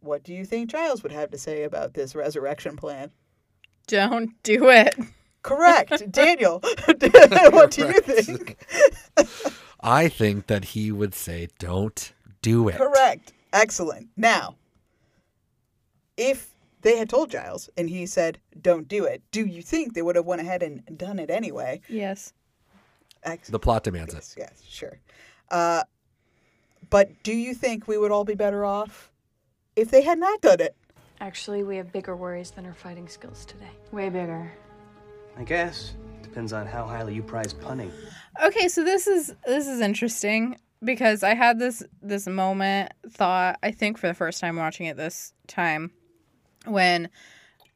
what 0.00 0.22
do 0.22 0.32
you 0.32 0.44
think 0.44 0.70
Giles 0.70 1.02
would 1.02 1.12
have 1.12 1.30
to 1.30 1.38
say 1.38 1.64
about 1.64 1.94
this 1.94 2.14
resurrection 2.14 2.76
plan? 2.76 3.10
Don't 3.86 4.40
do 4.42 4.70
it. 4.70 4.94
Correct. 5.42 6.10
Daniel, 6.12 6.60
what 6.84 7.70
do 7.70 7.86
you 7.86 8.00
think? 8.00 8.56
I 9.80 10.08
think 10.08 10.46
that 10.46 10.66
he 10.66 10.92
would 10.92 11.14
say, 11.14 11.48
"Don't 11.58 12.12
do 12.40 12.68
it." 12.68 12.76
Correct. 12.76 13.32
Excellent. 13.52 14.08
Now, 14.16 14.56
if 16.16 16.51
they 16.82 16.96
had 16.98 17.08
told 17.08 17.30
Giles 17.30 17.70
and 17.76 17.88
he 17.88 18.06
said, 18.06 18.38
don't 18.60 18.86
do 18.88 19.04
it, 19.04 19.22
do 19.30 19.44
you 19.46 19.62
think 19.62 19.94
they 19.94 20.02
would 20.02 20.16
have 20.16 20.26
went 20.26 20.40
ahead 20.40 20.62
and 20.62 20.82
done 20.98 21.18
it 21.18 21.30
anyway? 21.30 21.80
Yes. 21.88 22.32
Ex- 23.24 23.48
The 23.48 23.58
plot 23.58 23.84
demands 23.84 24.14
it. 24.14 24.34
yes, 24.36 24.62
sure. 24.68 24.98
Uh, 25.50 25.82
but 26.90 27.10
do 27.22 27.32
you 27.32 27.54
think 27.54 27.86
we 27.88 27.96
would 27.98 28.10
all 28.10 28.24
be 28.24 28.34
better 28.34 28.64
off 28.64 29.10
if 29.76 29.90
they 29.90 30.02
had 30.02 30.18
not 30.18 30.40
done 30.40 30.60
it? 30.60 30.76
Actually, 31.20 31.62
we 31.62 31.76
have 31.76 31.92
bigger 31.92 32.16
worries 32.16 32.50
than 32.50 32.66
our 32.66 32.74
fighting 32.74 33.08
skills 33.08 33.44
today. 33.44 33.70
Way 33.92 34.08
bigger. 34.08 34.52
I 35.38 35.44
guess. 35.44 35.94
Depends 36.22 36.52
on 36.52 36.66
how 36.66 36.84
highly 36.84 37.14
you 37.14 37.22
prize 37.22 37.52
punning. 37.52 37.92
Okay, 38.42 38.66
so 38.68 38.82
this 38.82 39.06
is 39.06 39.34
this 39.46 39.68
is 39.68 39.80
interesting 39.80 40.56
because 40.82 41.22
I 41.22 41.34
had 41.34 41.58
this 41.58 41.82
this 42.02 42.26
moment 42.26 42.92
thought 43.08 43.58
I 43.62 43.70
think 43.70 43.98
for 43.98 44.08
the 44.08 44.14
first 44.14 44.40
time 44.40 44.56
watching 44.56 44.86
it 44.86 44.96
this 44.96 45.32
time 45.46 45.92
when 46.66 47.08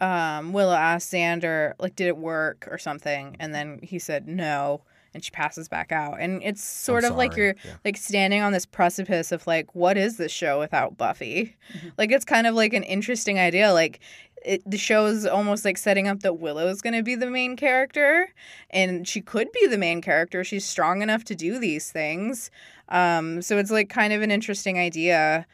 um 0.00 0.52
Willow 0.52 0.74
asked 0.74 1.12
Xander 1.12 1.72
like 1.78 1.96
did 1.96 2.06
it 2.08 2.16
work 2.16 2.68
or 2.70 2.78
something 2.78 3.36
and 3.40 3.54
then 3.54 3.78
he 3.82 3.98
said 3.98 4.28
no 4.28 4.82
and 5.14 5.24
she 5.24 5.30
passes 5.30 5.68
back 5.68 5.90
out 5.92 6.20
and 6.20 6.42
it's 6.42 6.62
sort 6.62 7.04
of 7.04 7.16
like 7.16 7.34
you're 7.36 7.54
Yeah. 7.64 7.72
like 7.84 7.96
standing 7.96 8.42
on 8.42 8.52
this 8.52 8.66
precipice 8.66 9.32
of 9.32 9.46
like 9.46 9.74
what 9.74 9.96
is 9.96 10.18
this 10.18 10.30
show 10.32 10.58
without 10.58 10.98
Buffy 10.98 11.56
like 11.96 12.12
it's 12.12 12.26
kind 12.26 12.46
of 12.46 12.54
like 12.54 12.74
an 12.74 12.82
interesting 12.82 13.38
idea 13.38 13.72
like 13.72 14.00
it, 14.44 14.62
the 14.70 14.78
show 14.78 15.06
is 15.06 15.26
almost 15.26 15.64
like 15.64 15.76
setting 15.78 16.06
up 16.06 16.20
that 16.20 16.34
Willow's 16.34 16.80
going 16.82 16.94
to 16.94 17.02
be 17.02 17.16
the 17.16 17.26
main 17.28 17.56
character, 17.56 18.28
and 18.70 19.08
she 19.08 19.20
could 19.20 19.50
be 19.50 19.66
the 19.66 19.78
main 19.78 20.00
character. 20.00 20.44
She's 20.44 20.64
strong 20.64 21.02
enough 21.02 21.24
to 21.24 21.34
do 21.34 21.58
these 21.58 21.90
things. 21.90 22.52
Um, 22.88 23.42
so 23.42 23.58
it's 23.58 23.72
like 23.72 23.88
kind 23.88 24.12
of 24.12 24.22
an 24.22 24.30
interesting 24.30 24.78
idea 24.78 25.46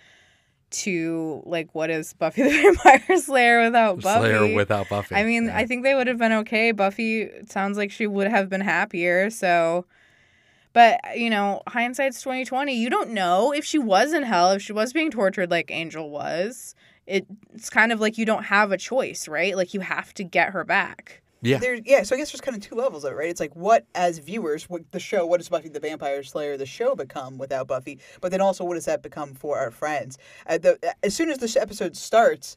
to 0.72 1.42
like 1.46 1.74
what 1.74 1.90
is 1.90 2.12
Buffy 2.14 2.42
the 2.44 2.50
Vampire 2.50 3.18
Slayer 3.18 3.64
without 3.64 4.00
Buffy? 4.00 4.30
Slayer 4.30 4.54
without 4.54 4.88
Buffy. 4.88 5.14
I 5.14 5.24
mean, 5.24 5.50
I 5.50 5.66
think 5.66 5.82
they 5.82 5.94
would 5.94 6.06
have 6.06 6.18
been 6.18 6.32
okay. 6.32 6.72
Buffy 6.72 7.22
it 7.22 7.50
sounds 7.50 7.76
like 7.78 7.90
she 7.90 8.06
would 8.06 8.28
have 8.28 8.48
been 8.48 8.60
happier. 8.60 9.30
So, 9.30 9.86
but 10.72 11.00
you 11.16 11.30
know, 11.30 11.62
hindsight's 11.68 12.20
twenty 12.20 12.44
twenty. 12.44 12.74
You 12.74 12.90
don't 12.90 13.10
know 13.10 13.52
if 13.52 13.64
she 13.64 13.78
was 13.78 14.12
in 14.12 14.22
hell, 14.22 14.52
if 14.52 14.62
she 14.62 14.72
was 14.72 14.92
being 14.92 15.10
tortured 15.10 15.50
like 15.50 15.70
Angel 15.70 16.10
was. 16.10 16.74
It, 17.04 17.26
it's 17.52 17.68
kind 17.68 17.90
of 17.90 18.00
like 18.00 18.16
you 18.16 18.24
don't 18.24 18.44
have 18.44 18.70
a 18.70 18.78
choice, 18.78 19.26
right? 19.26 19.56
Like 19.56 19.74
you 19.74 19.80
have 19.80 20.14
to 20.14 20.24
get 20.24 20.50
her 20.50 20.64
back. 20.64 21.21
Yeah. 21.42 21.58
There, 21.58 21.74
yeah, 21.74 22.04
so 22.04 22.14
I 22.14 22.18
guess 22.18 22.30
there's 22.30 22.40
kind 22.40 22.56
of 22.56 22.62
two 22.62 22.76
levels 22.76 23.04
of 23.04 23.12
it, 23.12 23.16
right? 23.16 23.28
It's 23.28 23.40
like 23.40 23.54
what, 23.56 23.84
as 23.96 24.18
viewers, 24.18 24.70
what 24.70 24.90
the 24.92 25.00
show, 25.00 25.26
what 25.26 25.38
does 25.38 25.48
Buffy 25.48 25.68
the 25.68 25.80
Vampire 25.80 26.22
Slayer, 26.22 26.56
the 26.56 26.66
show, 26.66 26.94
become 26.94 27.36
without 27.36 27.66
Buffy? 27.66 27.98
But 28.20 28.30
then 28.30 28.40
also, 28.40 28.64
what 28.64 28.74
does 28.74 28.84
that 28.84 29.02
become 29.02 29.34
for 29.34 29.58
our 29.58 29.72
friends? 29.72 30.18
Uh, 30.46 30.58
the, 30.58 30.94
as 31.02 31.16
soon 31.16 31.30
as 31.30 31.38
this 31.38 31.56
episode 31.56 31.96
starts, 31.96 32.56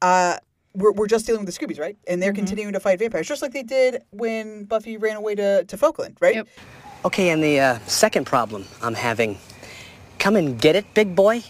uh, 0.00 0.38
we're, 0.74 0.92
we're 0.92 1.06
just 1.06 1.26
dealing 1.26 1.44
with 1.44 1.54
the 1.54 1.66
Scoobies, 1.66 1.78
right? 1.78 1.98
And 2.06 2.22
they're 2.22 2.32
continuing 2.32 2.72
to 2.72 2.80
fight 2.80 2.98
vampires, 2.98 3.28
just 3.28 3.42
like 3.42 3.52
they 3.52 3.62
did 3.62 4.02
when 4.10 4.64
Buffy 4.64 4.96
ran 4.96 5.16
away 5.16 5.34
to, 5.34 5.64
to 5.64 5.76
Falkland, 5.76 6.16
right? 6.20 6.36
Yep. 6.36 6.48
Okay, 7.04 7.28
and 7.28 7.42
the 7.44 7.60
uh, 7.60 7.78
second 7.80 8.24
problem 8.26 8.64
I'm 8.82 8.94
having. 8.94 9.38
Come 10.18 10.34
and 10.34 10.58
get 10.58 10.76
it, 10.76 10.86
big 10.94 11.14
boy? 11.14 11.42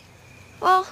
Well, 0.61 0.87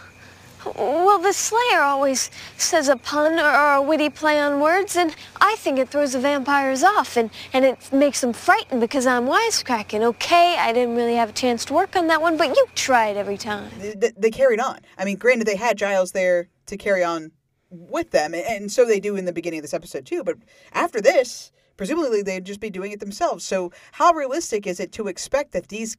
well, 0.74 1.18
the 1.18 1.32
Slayer 1.32 1.80
always 1.80 2.30
says 2.56 2.88
a 2.88 2.96
pun 2.96 3.38
or, 3.38 3.74
a 3.76 3.82
witty 3.82 4.10
play 4.10 4.40
on 4.40 4.60
words, 4.60 4.96
and 4.96 5.14
I 5.40 5.56
think 5.56 5.78
it 5.78 5.88
throws 5.88 6.12
the 6.12 6.20
vampires 6.20 6.82
off, 6.82 7.16
and, 7.16 7.30
and 7.52 7.64
it 7.64 7.92
makes 7.92 8.20
them 8.20 8.32
frightened 8.32 8.80
because 8.80 9.06
I'm 9.06 9.26
wisecracking. 9.26 10.02
Okay, 10.02 10.56
I 10.58 10.72
didn't 10.72 10.96
really 10.96 11.14
have 11.14 11.30
a 11.30 11.32
chance 11.32 11.64
to 11.66 11.74
work 11.74 11.96
on 11.96 12.06
that 12.08 12.20
one, 12.20 12.36
but 12.36 12.48
you 12.48 12.66
it 12.76 13.16
every 13.16 13.36
time. 13.36 13.70
They, 13.78 14.12
they 14.16 14.30
carried 14.30 14.60
on. 14.60 14.80
I 14.98 15.04
mean, 15.04 15.16
granted, 15.16 15.46
they 15.46 15.56
had 15.56 15.76
Giles 15.78 16.12
there 16.12 16.48
to 16.66 16.76
carry 16.76 17.04
on 17.04 17.32
with 17.70 18.10
them, 18.10 18.34
and 18.34 18.70
so 18.70 18.84
they 18.84 19.00
do 19.00 19.16
in 19.16 19.24
the 19.24 19.32
beginning 19.32 19.58
of 19.58 19.62
this 19.62 19.74
episode 19.74 20.06
too. 20.06 20.22
But 20.24 20.36
after 20.72 21.00
this, 21.00 21.50
presumably 21.76 22.22
they'd 22.22 22.44
just 22.44 22.60
be 22.60 22.70
doing 22.70 22.92
it 22.92 23.00
themselves. 23.00 23.44
So, 23.44 23.72
how 23.92 24.12
realistic 24.12 24.66
is 24.66 24.80
it 24.80 24.92
to 24.92 25.08
expect 25.08 25.52
that 25.52 25.68
these 25.68 25.96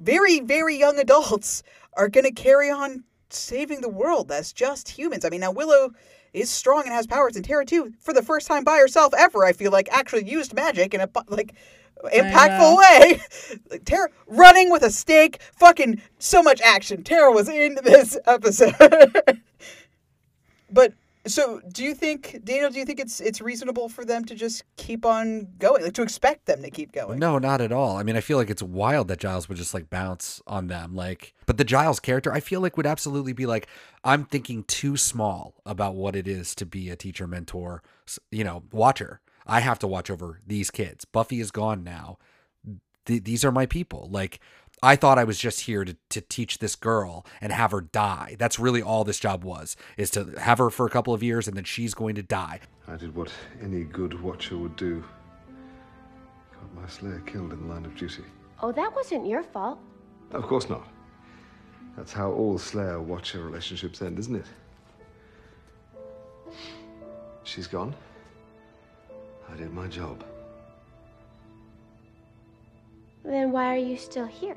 very, 0.00 0.40
very 0.40 0.76
young 0.76 0.98
adults 0.98 1.62
are 1.94 2.08
going 2.08 2.24
to 2.24 2.32
carry 2.32 2.70
on 2.70 3.04
saving 3.32 3.80
the 3.80 3.88
world 3.88 4.30
as 4.30 4.52
just 4.52 4.88
humans? 4.88 5.24
I 5.24 5.28
mean, 5.30 5.40
now 5.40 5.52
Willow 5.52 5.92
is 6.32 6.50
strong 6.50 6.82
and 6.84 6.92
has 6.92 7.06
powers, 7.06 7.36
and 7.36 7.44
Tara 7.44 7.64
too, 7.64 7.92
for 7.98 8.12
the 8.12 8.22
first 8.22 8.46
time 8.46 8.64
by 8.64 8.78
herself 8.78 9.12
ever, 9.16 9.44
I 9.44 9.52
feel 9.52 9.72
like 9.72 9.88
actually 9.90 10.28
used 10.28 10.54
magic 10.54 10.94
in 10.94 11.00
a 11.00 11.08
like 11.28 11.54
impactful 12.04 12.78
way. 12.78 13.20
Like, 13.70 13.84
Tara 13.84 14.08
running 14.26 14.70
with 14.70 14.82
a 14.82 14.90
stake, 14.90 15.40
fucking 15.56 16.00
so 16.18 16.42
much 16.42 16.60
action. 16.60 17.02
Tara 17.02 17.30
was 17.32 17.48
in 17.48 17.78
this 17.82 18.18
episode. 18.26 18.74
but 20.70 20.92
so, 21.26 21.60
do 21.70 21.84
you 21.84 21.94
think, 21.94 22.40
Daniel? 22.44 22.70
Do 22.70 22.78
you 22.78 22.86
think 22.86 22.98
it's 22.98 23.20
it's 23.20 23.40
reasonable 23.40 23.88
for 23.88 24.04
them 24.04 24.24
to 24.24 24.34
just 24.34 24.64
keep 24.76 25.04
on 25.04 25.48
going, 25.58 25.82
like 25.82 25.92
to 25.94 26.02
expect 26.02 26.46
them 26.46 26.62
to 26.62 26.70
keep 26.70 26.92
going? 26.92 27.18
No, 27.18 27.38
not 27.38 27.60
at 27.60 27.72
all. 27.72 27.98
I 27.98 28.02
mean, 28.02 28.16
I 28.16 28.20
feel 28.20 28.38
like 28.38 28.48
it's 28.48 28.62
wild 28.62 29.08
that 29.08 29.18
Giles 29.18 29.48
would 29.48 29.58
just 29.58 29.74
like 29.74 29.90
bounce 29.90 30.40
on 30.46 30.68
them. 30.68 30.94
Like, 30.94 31.34
but 31.44 31.58
the 31.58 31.64
Giles 31.64 32.00
character, 32.00 32.32
I 32.32 32.40
feel 32.40 32.60
like 32.60 32.76
would 32.76 32.86
absolutely 32.86 33.34
be 33.34 33.44
like, 33.44 33.66
I'm 34.02 34.24
thinking 34.24 34.64
too 34.64 34.96
small 34.96 35.60
about 35.66 35.94
what 35.94 36.16
it 36.16 36.26
is 36.26 36.54
to 36.54 36.64
be 36.64 36.88
a 36.88 36.96
teacher, 36.96 37.26
mentor, 37.26 37.82
you 38.30 38.44
know, 38.44 38.62
watcher. 38.72 39.20
I 39.46 39.60
have 39.60 39.78
to 39.80 39.86
watch 39.86 40.10
over 40.10 40.40
these 40.46 40.70
kids. 40.70 41.04
Buffy 41.04 41.40
is 41.40 41.50
gone 41.50 41.84
now. 41.84 42.18
Th- 43.04 43.24
these 43.24 43.44
are 43.44 43.52
my 43.52 43.66
people. 43.66 44.08
Like, 44.10 44.40
I 44.82 44.96
thought 44.96 45.18
I 45.18 45.24
was 45.24 45.38
just 45.38 45.60
here 45.60 45.84
to, 45.84 45.94
to 46.08 46.22
teach 46.22 46.58
this 46.58 46.74
girl 46.74 47.26
and 47.40 47.52
have 47.52 47.70
her 47.72 47.82
die. 47.82 48.36
That's 48.38 48.58
really 48.58 48.80
all 48.80 49.04
this 49.04 49.18
job 49.18 49.44
was, 49.44 49.76
is 49.98 50.10
to 50.12 50.32
have 50.38 50.56
her 50.56 50.70
for 50.70 50.86
a 50.86 50.90
couple 50.90 51.12
of 51.12 51.22
years 51.22 51.46
and 51.46 51.54
then 51.54 51.64
she's 51.64 51.92
going 51.92 52.14
to 52.14 52.22
die. 52.22 52.60
I 52.88 52.96
did 52.96 53.14
what 53.14 53.30
any 53.62 53.84
good 53.84 54.20
watcher 54.22 54.56
would 54.56 54.76
do. 54.76 55.04
Got 56.52 56.82
my 56.82 56.88
slayer 56.88 57.22
killed 57.26 57.52
in 57.52 57.60
the 57.60 57.74
line 57.74 57.84
of 57.84 57.94
duty. 57.94 58.24
Oh, 58.62 58.72
that 58.72 58.94
wasn't 58.94 59.26
your 59.26 59.42
fault. 59.42 59.78
Of 60.32 60.44
course 60.44 60.70
not. 60.70 60.88
That's 61.96 62.12
how 62.12 62.30
all 62.32 62.56
slayer 62.56 63.02
watcher 63.02 63.42
relationships 63.42 64.00
end, 64.00 64.18
isn't 64.18 64.36
it? 64.36 64.46
She's 67.44 67.66
gone. 67.66 67.94
I 69.52 69.56
did 69.56 69.74
my 69.74 69.88
job. 69.88 70.24
Then 73.24 73.52
why 73.52 73.74
are 73.74 73.78
you 73.78 73.98
still 73.98 74.26
here? 74.26 74.56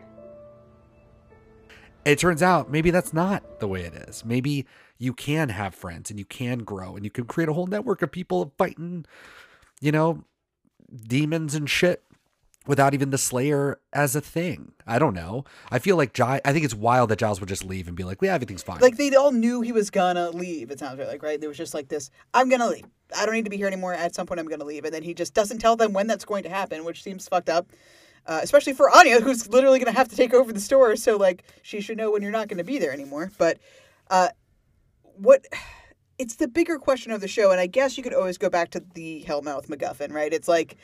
It 2.06 2.20
turns 2.20 2.42
out 2.42 2.70
maybe 2.72 2.92
that's 2.92 3.14
not 3.14 3.60
the 3.60 3.68
way 3.68 3.82
it 3.82 3.94
is. 3.94 4.26
Maybe 4.26 4.66
you 4.98 5.14
can 5.14 5.50
have 5.50 5.76
friends 5.76 6.10
and 6.10 6.20
you 6.20 6.26
can 6.26 6.60
grow 6.60 6.96
and 6.96 7.04
you 7.06 7.12
can 7.12 7.26
create 7.26 7.50
a 7.50 7.54
whole 7.54 7.68
network 7.68 8.02
of 8.02 8.12
people 8.12 8.54
fighting, 8.58 9.06
you 9.82 9.92
know, 9.92 10.24
demons 11.08 11.56
and 11.56 11.70
shit 11.70 12.04
without 12.66 12.94
even 12.94 13.10
the 13.10 13.18
Slayer 13.18 13.80
as 13.92 14.16
a 14.16 14.22
thing. 14.22 14.72
I 14.88 15.00
don't 15.00 15.14
know. 15.14 15.44
I 15.72 15.80
feel 15.80 15.98
like 15.98 16.14
Giles, 16.14 16.42
I 16.46 16.54
think 16.54 16.66
it's 16.66 16.74
wild 16.74 17.10
that 17.10 17.20
Giles 17.20 17.40
would 17.40 17.50
just 17.50 17.66
leave 17.66 17.88
and 17.88 17.96
be 17.96 18.04
like, 18.04 18.20
yeah, 18.22 18.34
everything's 18.34 18.64
fine. 18.64 18.80
Like 18.80 18.98
they 18.98 19.14
all 19.16 19.32
knew 19.32 19.62
he 19.62 19.72
was 19.72 19.90
gonna 19.90 20.30
leave. 20.30 20.72
It 20.72 20.80
sounds 20.80 21.00
like 21.00 21.24
right. 21.24 21.40
There 21.40 21.50
was 21.50 21.58
just 21.58 21.74
like 21.74 21.90
this. 21.90 22.10
I'm 22.34 22.50
gonna 22.50 22.68
leave. 22.68 22.86
I 23.16 23.26
don't 23.26 23.36
need 23.36 23.46
to 23.46 23.52
be 23.52 23.58
here 23.58 23.68
anymore. 23.68 23.94
At 23.94 24.16
some 24.16 24.26
point, 24.26 24.40
I'm 24.40 24.48
gonna 24.48 24.64
leave, 24.64 24.86
and 24.86 24.94
then 24.94 25.04
he 25.04 25.14
just 25.14 25.34
doesn't 25.34 25.60
tell 25.60 25.76
them 25.76 25.94
when 25.94 26.08
that's 26.08 26.26
going 26.26 26.44
to 26.44 26.50
happen, 26.50 26.86
which 26.86 27.04
seems 27.04 27.28
fucked 27.28 27.50
up. 27.50 27.72
Uh, 28.26 28.40
especially 28.42 28.74
for 28.74 28.90
Anya, 28.90 29.20
who's 29.20 29.50
literally 29.50 29.80
gonna 29.80 29.92
have 29.92 30.08
to 30.10 30.16
take 30.16 30.34
over 30.34 30.54
the 30.54 30.60
store. 30.60 30.96
So 30.96 31.18
like, 31.18 31.44
she 31.62 31.82
should 31.82 31.98
know 31.98 32.12
when 32.12 32.22
you're 32.22 32.32
not 32.32 32.48
gonna 32.48 32.64
be 32.64 32.78
there 32.78 32.94
anymore. 32.94 33.32
But 33.38 33.58
uh, 34.10 34.30
what? 35.16 35.46
It's 36.20 36.36
the 36.36 36.48
bigger 36.48 36.78
question 36.78 37.12
of 37.12 37.22
the 37.22 37.28
show, 37.28 37.52
and 37.52 37.60
I 37.60 37.66
guess 37.66 37.98
you 37.98 38.04
could 38.04 38.14
always 38.14 38.38
go 38.38 38.50
back 38.50 38.70
to 38.72 38.84
the 38.94 39.26
Hellmouth 39.28 39.66
MacGuffin, 39.68 40.14
right? 40.14 40.32
It's 40.32 40.48
like 40.48 40.78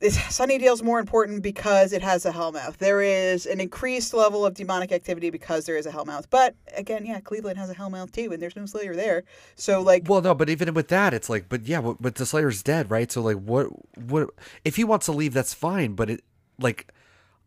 Sunnydale's 0.00 0.82
more 0.82 0.98
important 0.98 1.42
because 1.42 1.92
it 1.92 2.00
has 2.00 2.24
a 2.24 2.32
Hellmouth. 2.32 2.78
There 2.78 3.02
is 3.02 3.44
an 3.44 3.60
increased 3.60 4.14
level 4.14 4.46
of 4.46 4.54
demonic 4.54 4.92
activity 4.92 5.28
because 5.28 5.66
there 5.66 5.76
is 5.76 5.84
a 5.84 5.90
Hellmouth. 5.90 6.24
But 6.30 6.54
again, 6.74 7.04
yeah, 7.04 7.20
Cleveland 7.20 7.58
has 7.58 7.68
a 7.68 7.74
Hellmouth 7.74 8.10
too, 8.10 8.32
and 8.32 8.40
there's 8.40 8.56
no 8.56 8.64
Slayer 8.64 8.96
there. 8.96 9.24
So 9.56 9.82
like, 9.82 10.08
well, 10.08 10.22
no, 10.22 10.34
but 10.34 10.48
even 10.48 10.72
with 10.72 10.88
that, 10.88 11.12
it's 11.12 11.28
like, 11.28 11.50
but 11.50 11.66
yeah, 11.66 11.82
but, 11.82 12.00
but 12.00 12.14
the 12.14 12.24
Slayer's 12.24 12.62
dead, 12.62 12.90
right? 12.90 13.12
So 13.12 13.20
like, 13.20 13.36
what, 13.36 13.66
what? 13.96 14.30
If 14.64 14.76
he 14.76 14.84
wants 14.84 15.06
to 15.06 15.12
leave, 15.12 15.34
that's 15.34 15.52
fine. 15.52 15.94
But 15.94 16.08
it, 16.08 16.24
like, 16.58 16.90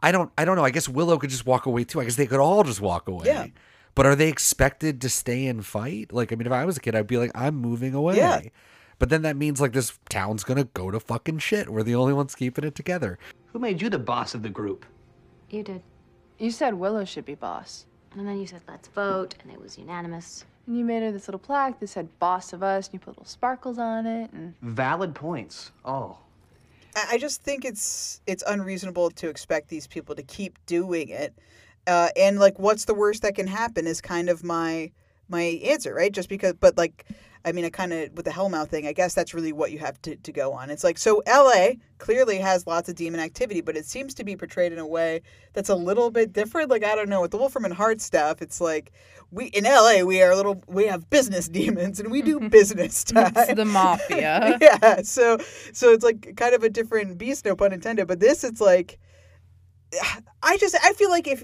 I 0.02 0.12
don't, 0.12 0.32
I 0.38 0.46
don't 0.46 0.56
know. 0.56 0.66
I 0.66 0.70
guess 0.70 0.88
Willow 0.88 1.18
could 1.18 1.32
just 1.32 1.48
walk 1.48 1.66
away 1.66 1.86
too. 1.86 2.02
I 2.02 2.04
guess 2.04 2.18
they 2.18 2.28
could 2.28 2.40
all 2.40 2.64
just 2.64 2.82
walk 2.82 3.08
away. 3.08 3.26
Yeah. 3.26 3.48
But 3.96 4.06
are 4.06 4.16
they 4.16 4.30
expected 4.30 5.02
to 5.02 5.10
stay 5.10 5.48
and 5.48 5.66
fight? 5.66 6.14
Like, 6.14 6.32
I 6.32 6.36
mean, 6.36 6.46
if 6.46 6.54
I 6.54 6.66
was 6.66 6.78
a 6.78 6.80
kid, 6.80 6.96
I'd 6.96 7.08
be 7.08 7.18
like, 7.18 7.32
I'm 7.34 7.56
moving 7.56 7.94
away. 7.94 8.18
Yeah. 8.18 8.42
But 9.04 9.10
then 9.10 9.24
that 9.24 9.36
means 9.36 9.60
like 9.60 9.74
this 9.74 10.00
town's 10.08 10.46
gonna 10.46 10.64
go 10.64 10.90
to 10.90 10.98
fucking 10.98 11.40
shit. 11.40 11.70
We're 11.70 11.84
the 11.84 11.94
only 11.94 12.14
ones 12.14 12.36
keeping 12.36 12.64
it 12.64 12.74
together. 12.74 13.20
Who 13.52 13.60
made 13.60 13.82
you 13.82 13.90
the 13.90 14.00
boss 14.00 14.34
of 14.34 14.44
the 14.44 14.50
group? 14.50 14.86
You 15.50 15.62
did. 15.62 15.82
You 16.38 16.52
said 16.52 16.74
Willow 16.74 17.04
should 17.04 17.26
be 17.26 17.36
boss. 17.36 17.86
And 18.16 18.26
then 18.26 18.40
you 18.40 18.48
said, 18.48 18.62
let's 18.66 18.88
vote, 18.88 19.36
and 19.44 19.52
it 19.52 19.60
was 19.60 19.78
unanimous. 19.78 20.46
And 20.68 20.78
you 20.78 20.86
made 20.86 21.04
her 21.04 21.12
this 21.12 21.28
little 21.28 21.40
plaque 21.40 21.82
that 21.82 21.88
said 21.88 22.18
boss 22.20 22.54
of 22.54 22.64
us, 22.64 22.88
and 22.88 22.94
you 22.94 23.00
put 23.02 23.10
little 23.10 23.26
sparkles 23.26 23.78
on 23.78 24.06
it, 24.06 24.32
and. 24.32 24.54
Valid 24.62 25.14
points. 25.14 25.74
Oh. 25.84 26.20
I 26.96 27.08
I 27.12 27.18
just 27.18 27.42
think 27.44 27.66
it's 27.66 28.22
it's 28.26 28.44
unreasonable 28.48 29.10
to 29.12 29.28
expect 29.28 29.68
these 29.68 29.86
people 29.86 30.16
to 30.16 30.24
keep 30.24 30.58
doing 30.66 31.10
it. 31.10 31.34
Uh, 31.88 32.08
and 32.16 32.40
like, 32.40 32.58
what's 32.58 32.86
the 32.86 32.94
worst 32.94 33.24
that 33.24 33.36
can 33.36 33.48
happen 33.48 33.86
is 33.86 34.00
kind 34.00 34.30
of 34.30 34.46
my 34.46 34.92
my 35.30 35.42
answer, 35.64 35.94
right? 35.94 36.12
Just 36.12 36.30
because, 36.30 36.54
but 36.54 36.78
like, 36.78 37.06
I 37.46 37.52
mean, 37.52 37.66
I 37.66 37.70
kind 37.70 37.92
of 37.92 38.14
with 38.14 38.26
the 38.26 38.32
Hellmouth 38.32 38.70
thing, 38.70 38.88
I 38.88 38.94
guess 38.94 39.14
that's 39.14 39.34
really 39.34 39.52
what 39.52 39.72
you 39.72 39.80
have 39.80 40.02
to, 40.04 40.16
to 40.16 40.32
go 40.32 40.54
on. 40.54 40.70
It's 40.70 40.84
like 40.84 40.98
so 40.98 41.22
L.A. 41.26 41.78
clearly 41.98 42.38
has 42.38 42.66
lots 42.66 42.88
of 42.88 42.96
demon 42.96 43.20
activity, 43.20 43.60
but 43.60 43.76
it 43.76 43.86
seems 43.86 44.14
to 44.16 44.24
be 44.24 44.38
portrayed 44.38 44.72
in 44.72 44.80
a 44.80 44.88
way 44.88 45.22
that's 45.52 45.70
a 45.70 45.76
little 45.76 46.10
bit 46.10 46.32
different. 46.32 46.70
Like 46.70 46.86
I 46.86 46.96
don't 46.96 47.10
know 47.10 47.22
with 47.22 47.32
the 47.32 47.38
Wolfram 47.38 47.66
and 47.66 47.74
Hart 47.74 48.00
stuff, 48.00 48.42
it's 48.42 48.62
like 48.62 48.94
we 49.30 49.48
in 49.48 49.66
L.A. 49.66 50.04
we 50.04 50.22
are 50.22 50.32
a 50.32 50.36
little 50.38 50.64
we 50.68 50.86
have 50.88 51.10
business 51.10 51.48
demons 51.50 52.00
and 52.00 52.12
we 52.12 52.22
do 52.22 52.38
mm-hmm. 52.38 52.48
business 52.48 52.96
stuff. 52.98 53.34
It's 53.36 53.56
the 53.56 53.66
mafia. 53.66 54.58
yeah, 54.62 55.02
so 55.02 55.38
so 55.74 55.92
it's 55.92 56.04
like 56.04 56.38
kind 56.38 56.56
of 56.56 56.64
a 56.64 56.70
different 56.70 57.18
beast, 57.18 57.44
no 57.44 57.56
pun 57.58 57.74
intended. 57.74 58.08
But 58.08 58.22
this, 58.22 58.46
it's 58.46 58.62
like, 58.62 59.00
I 60.44 60.58
just 60.58 60.78
I 60.82 60.94
feel 60.94 61.10
like 61.10 61.28
if 61.28 61.44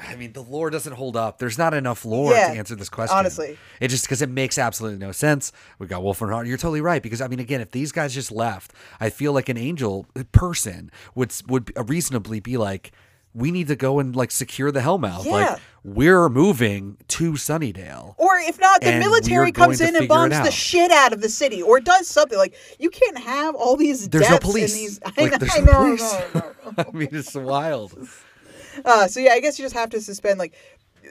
I 0.00 0.16
mean, 0.16 0.32
the 0.32 0.42
lore 0.42 0.70
doesn't 0.70 0.92
hold 0.94 1.16
up. 1.16 1.38
There's 1.38 1.58
not 1.58 1.74
enough 1.74 2.04
lore 2.04 2.32
Yeah, 2.32 2.52
to 2.52 2.58
answer 2.58 2.74
this 2.74 2.88
question. 2.88 3.16
honestly. 3.16 3.58
it 3.80 3.88
just 3.88 4.04
because 4.04 4.22
it 4.22 4.30
makes 4.30 4.58
absolutely 4.58 4.98
no 4.98 5.12
sense. 5.12 5.52
We 5.78 5.86
got 5.86 6.02
Wolfram 6.02 6.30
and 6.30 6.34
Hart. 6.34 6.46
You're 6.46 6.56
totally 6.58 6.80
right 6.80 7.02
because 7.02 7.20
I 7.20 7.28
mean, 7.28 7.40
again, 7.40 7.60
if 7.60 7.70
these 7.70 7.92
guys 7.92 8.14
just 8.14 8.32
left, 8.32 8.72
I 8.98 9.10
feel 9.10 9.32
like 9.32 9.48
an 9.48 9.56
angel 9.58 10.06
person 10.32 10.90
would 11.14 11.32
would 11.48 11.72
reasonably 11.88 12.40
be 12.40 12.56
like, 12.56 12.92
we 13.34 13.50
need 13.52 13.68
to 13.68 13.76
go 13.76 14.00
and 14.00 14.16
like 14.16 14.30
secure 14.32 14.72
the 14.72 14.80
Hellmouth. 14.80 15.24
Yeah. 15.24 15.32
Like 15.32 15.60
we're 15.84 16.28
moving 16.28 16.96
to 17.08 17.32
Sunnydale. 17.32 18.14
Or 18.18 18.36
if 18.38 18.58
not, 18.60 18.80
the 18.82 18.98
military 18.98 19.52
comes 19.52 19.80
in 19.80 19.94
and 19.96 20.08
bombs 20.08 20.38
the 20.40 20.50
shit 20.50 20.90
out 20.90 21.12
of 21.12 21.20
the 21.22 21.28
city, 21.28 21.62
or 21.62 21.78
does 21.80 22.06
something 22.08 22.36
like 22.36 22.54
you 22.78 22.90
can't 22.90 23.18
have 23.18 23.54
all 23.54 23.76
these. 23.76 24.08
There's 24.08 24.28
no 24.28 24.38
police. 24.38 24.74
These, 24.74 25.00
I, 25.04 25.12
Like, 25.22 25.30
know, 25.32 25.38
there's 25.38 25.56
I 25.56 25.58
no 25.60 25.64
know, 25.64 25.72
police. 25.84 26.02
I 26.12 26.18
know, 26.18 26.26
I 26.34 26.82
know. 26.82 26.84
I 26.88 26.96
mean, 26.96 27.08
it's 27.12 27.34
wild. 27.34 28.08
Uh, 28.84 29.06
so 29.08 29.20
yeah, 29.20 29.32
I 29.32 29.40
guess 29.40 29.58
you 29.58 29.64
just 29.64 29.74
have 29.74 29.90
to 29.90 30.00
suspend. 30.00 30.38
Like 30.38 30.54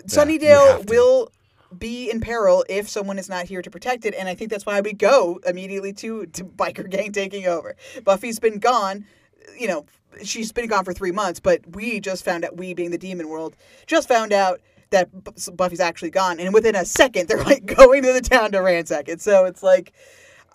Sunnydale 0.06 0.90
will 0.90 1.32
be 1.78 2.10
in 2.10 2.20
peril 2.20 2.66
if 2.70 2.90
someone 2.90 3.20
is 3.20 3.30
not 3.30 3.46
here 3.46 3.62
to 3.62 3.70
protect 3.70 4.06
it, 4.06 4.16
and 4.16 4.28
I 4.28 4.36
think 4.36 4.50
that's 4.50 4.66
why 4.66 4.82
we 4.82 4.94
go 4.94 5.40
immediately 5.46 5.94
to 5.94 6.26
to 6.28 6.44
biker 6.44 6.90
gang 6.90 7.12
taking 7.12 7.46
over. 7.46 7.76
Buffy's 8.04 8.40
been 8.40 8.60
gone. 8.60 9.06
You 9.58 9.68
know, 9.68 9.86
she's 10.24 10.52
been 10.52 10.68
gone 10.68 10.86
for 10.86 10.94
three 10.94 11.12
months, 11.12 11.40
but 11.40 11.62
we 11.76 12.00
just 12.00 12.24
found 12.24 12.46
out. 12.46 12.58
We 12.58 12.74
being 12.74 12.92
the 12.92 12.98
demon 12.98 13.30
world, 13.30 13.56
just 13.88 14.08
found 14.08 14.34
out 14.34 14.62
that 14.92 15.10
Buffy's 15.56 15.80
actually 15.80 16.10
gone, 16.10 16.40
and 16.40 16.54
within 16.54 16.76
a 16.76 16.86
second, 16.86 17.28
they're 17.28 17.44
like 17.44 17.66
going 17.78 18.04
to 18.04 18.14
the 18.14 18.22
town 18.22 18.52
to 18.54 18.60
ransack 18.60 19.10
it. 19.10 19.22
So 19.22 19.46
it's 19.46 19.64
like. 19.64 19.94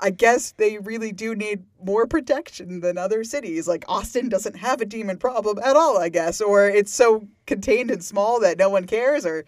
I 0.01 0.11
guess 0.11 0.53
they 0.53 0.79
really 0.79 1.13
do 1.13 1.35
need 1.35 1.65
more 1.83 2.07
protection 2.07 2.81
than 2.81 2.99
other 2.99 3.25
cities. 3.25 3.69
Like 3.69 3.85
Austin 3.89 4.29
doesn't 4.29 4.57
have 4.57 4.81
a 4.81 4.85
demon 4.85 5.19
problem 5.19 5.59
at 5.63 5.77
all, 5.77 5.99
I 5.99 6.09
guess, 6.09 6.41
or 6.41 6.69
it's 6.69 6.93
so 6.93 7.27
contained 7.47 7.91
and 7.91 8.03
small 8.03 8.41
that 8.41 8.59
no 8.59 8.69
one 8.69 8.87
cares, 8.87 9.25
or 9.25 9.45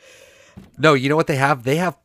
No, 0.78 0.94
you 0.94 1.08
know 1.08 1.16
what 1.16 1.26
they 1.26 1.36
have? 1.36 1.64
They 1.64 1.76
have 1.76 1.96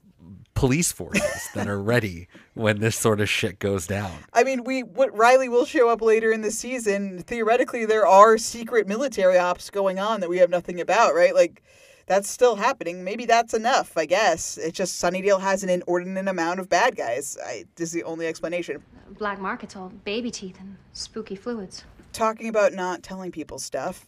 police 0.54 0.92
forces 0.92 1.50
that 1.56 1.68
are 1.68 1.82
ready 1.82 2.28
when 2.54 2.80
this 2.80 2.96
sort 2.96 3.20
of 3.20 3.28
shit 3.30 3.58
goes 3.58 3.88
down. 3.88 4.12
I 4.34 4.44
mean, 4.44 4.64
we 4.64 4.84
what 4.84 5.16
Riley 5.16 5.50
will 5.50 5.66
show 5.66 5.90
up 5.90 6.02
later 6.02 6.32
in 6.32 6.42
the 6.42 6.52
season. 6.52 7.24
Theoretically, 7.24 7.86
there 7.86 8.06
are 8.06 8.38
secret 8.38 8.88
military 8.88 9.38
ops 9.38 9.70
going 9.70 9.98
on 10.00 10.20
that 10.20 10.30
we 10.30 10.38
have 10.38 10.50
nothing 10.50 10.80
about, 10.80 11.16
right? 11.16 11.34
Like 11.34 11.64
that's 12.08 12.30
still 12.30 12.56
happening. 12.56 13.04
Maybe 13.04 13.26
that's 13.26 13.54
enough. 13.54 13.98
I 13.98 14.06
guess 14.06 14.58
it's 14.58 14.78
just 14.78 15.02
Sunnydale 15.02 15.42
has 15.42 15.64
an 15.64 15.70
inordinate 15.70 16.28
amount 16.28 16.60
of 16.60 16.70
bad 16.70 16.96
guys. 16.96 17.38
I, 17.46 17.66
this 17.76 17.90
is 17.90 17.94
the 17.94 18.04
only 18.04 18.28
explanation. 18.28 18.84
Black 19.18 19.40
market's 19.40 19.76
all 19.76 19.90
baby 20.04 20.32
teeth 20.32 20.60
and 20.60 20.78
spooky 20.94 21.36
fluids. 21.36 21.84
Talking 22.14 22.48
about 22.50 22.74
not 22.74 23.04
telling 23.04 23.32
people 23.32 23.60
stuff. 23.60 24.06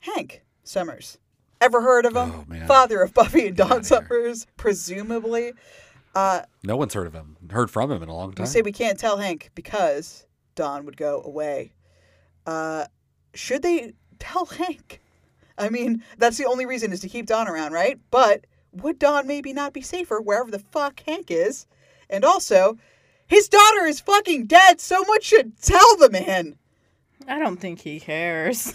Hank 0.00 0.42
Summers. 0.64 1.18
Ever 1.60 1.80
heard 1.80 2.04
of 2.04 2.14
him? 2.14 2.32
Oh, 2.32 2.44
man. 2.46 2.66
Father 2.66 3.00
of 3.02 3.14
Buffy 3.14 3.46
and 3.48 3.56
Dawn 3.56 3.82
Summers, 3.82 4.46
presumably. 4.56 5.52
Uh, 6.14 6.42
No 6.62 6.76
one's 6.76 6.92
heard 6.94 7.06
of 7.06 7.14
him, 7.14 7.36
heard 7.50 7.70
from 7.70 7.90
him 7.90 8.02
in 8.02 8.08
a 8.08 8.14
long 8.14 8.28
We 8.30 8.34
time. 8.34 8.46
say 8.46 8.62
we 8.62 8.72
can't 8.72 8.98
tell 8.98 9.16
Hank 9.16 9.50
because 9.54 10.26
Dawn 10.54 10.84
would 10.84 10.96
go 10.96 11.22
away. 11.24 11.72
Uh, 12.46 12.84
should 13.34 13.62
they 13.62 13.94
tell 14.18 14.44
Hank? 14.58 15.00
I 15.58 15.68
mean, 15.70 16.02
that's 16.18 16.36
the 16.36 16.46
only 16.46 16.66
reason 16.66 16.92
is 16.92 17.00
to 17.00 17.08
keep 17.08 17.26
Dawn 17.26 17.48
around, 17.48 17.72
right? 17.72 17.98
But 18.10 18.46
would 18.72 18.98
Dawn 18.98 19.26
maybe 19.26 19.52
not 19.52 19.72
be 19.72 19.80
safer 19.80 20.20
wherever 20.20 20.50
the 20.50 20.58
fuck 20.58 21.02
Hank 21.06 21.30
is? 21.30 21.66
And 22.10 22.24
also, 22.24 22.78
his 23.26 23.48
daughter 23.48 23.86
is 23.86 24.00
fucking 24.00 24.46
dead. 24.46 24.80
So 24.80 25.02
much 25.04 25.24
should 25.24 25.60
tell 25.60 25.96
the 25.96 26.10
man. 26.10 26.56
I 27.26 27.38
don't 27.38 27.56
think 27.56 27.80
he 27.80 27.98
cares. 27.98 28.72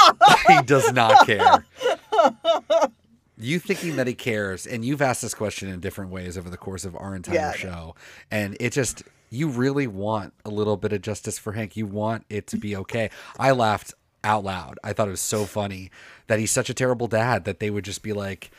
he 0.48 0.62
does 0.62 0.92
not 0.92 1.26
care. 1.26 1.64
You 3.36 3.58
thinking 3.58 3.96
that 3.96 4.06
he 4.06 4.14
cares, 4.14 4.64
and 4.64 4.84
you've 4.84 5.02
asked 5.02 5.20
this 5.22 5.34
question 5.34 5.68
in 5.68 5.80
different 5.80 6.12
ways 6.12 6.38
over 6.38 6.48
the 6.48 6.56
course 6.56 6.84
of 6.84 6.94
our 6.94 7.16
entire 7.16 7.34
Yeah. 7.34 7.52
show, 7.52 7.96
and 8.30 8.56
it 8.60 8.72
just 8.72 9.02
you 9.28 9.48
really 9.48 9.88
want 9.88 10.32
a 10.44 10.50
little 10.50 10.76
bit 10.76 10.92
of 10.92 11.02
justice 11.02 11.36
for 11.36 11.52
Hank. 11.52 11.76
You 11.76 11.84
want 11.86 12.24
it 12.30 12.46
to 12.48 12.56
be 12.56 12.76
okay. 12.76 13.10
I 13.36 13.50
laughed 13.50 13.92
out 14.24 14.42
loud. 14.44 14.78
I 14.82 14.92
thought 14.92 15.08
it 15.08 15.12
was 15.12 15.20
so 15.20 15.44
funny 15.44 15.90
that 16.26 16.38
he's 16.38 16.50
such 16.50 16.68
a 16.70 16.74
terrible 16.74 17.06
dad 17.06 17.44
that 17.44 17.60
they 17.60 17.70
would 17.70 17.84
just 17.84 18.02
be 18.02 18.12
like, 18.12 18.50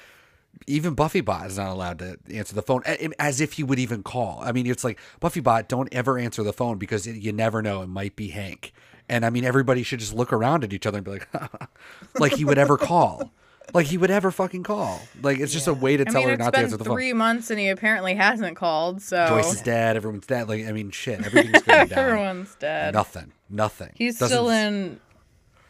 even 0.67 0.93
Buffy 0.93 1.19
Bot 1.21 1.47
is 1.47 1.57
not 1.57 1.69
allowed 1.69 1.99
to 1.99 2.17
answer 2.33 2.55
the 2.55 2.61
phone 2.61 2.81
as 3.19 3.41
if 3.41 3.53
he 3.53 3.63
would 3.63 3.79
even 3.79 4.03
call. 4.03 4.39
I 4.41 4.51
mean, 4.53 4.67
it's 4.67 4.83
like 4.85 4.99
Buffy 5.19 5.41
Bot, 5.41 5.67
don't 5.67 5.91
ever 5.93 6.17
answer 6.17 6.43
the 6.43 6.53
phone 6.53 6.77
because 6.77 7.05
it, 7.07 7.17
you 7.17 7.33
never 7.33 7.61
know. 7.61 7.81
It 7.81 7.87
might 7.87 8.15
be 8.15 8.29
Hank. 8.29 8.71
And 9.09 9.25
I 9.25 9.29
mean, 9.29 9.43
everybody 9.43 9.83
should 9.83 9.99
just 9.99 10.13
look 10.13 10.31
around 10.31 10.63
at 10.63 10.71
each 10.73 10.85
other 10.85 10.97
and 10.99 11.05
be 11.05 11.11
like, 11.11 11.27
like 12.19 12.33
he 12.33 12.45
would 12.45 12.57
ever 12.57 12.77
call. 12.77 13.31
Like 13.73 13.87
he 13.87 13.97
would 13.97 14.11
ever 14.11 14.31
fucking 14.31 14.63
call. 14.63 15.01
Like 15.21 15.39
it's 15.39 15.51
just 15.51 15.67
a 15.67 15.73
way 15.73 15.97
to 15.97 16.03
I 16.07 16.11
tell 16.11 16.21
mean, 16.21 16.27
her 16.29 16.33
it's 16.35 16.39
not 16.39 16.45
to 16.45 16.51
been 16.51 16.63
answer 16.65 16.77
the 16.77 16.83
three 16.85 17.09
phone. 17.11 17.17
months 17.17 17.49
and 17.49 17.59
he 17.59 17.67
apparently 17.69 18.13
hasn't 18.15 18.55
called. 18.55 19.01
So 19.01 19.25
Joyce 19.27 19.55
is 19.55 19.61
dead. 19.61 19.97
Everyone's 19.97 20.25
dead. 20.27 20.47
Like 20.47 20.65
I 20.67 20.71
mean, 20.71 20.91
shit. 20.91 21.23
Everything's 21.25 21.63
going 21.63 21.87
down. 21.89 21.99
Everyone's 21.99 22.55
dead. 22.55 22.93
Nothing. 22.93 23.33
Nothing. 23.49 23.91
He's 23.95 24.19
Doesn't- 24.19 24.33
still 24.35 24.49
in 24.49 24.99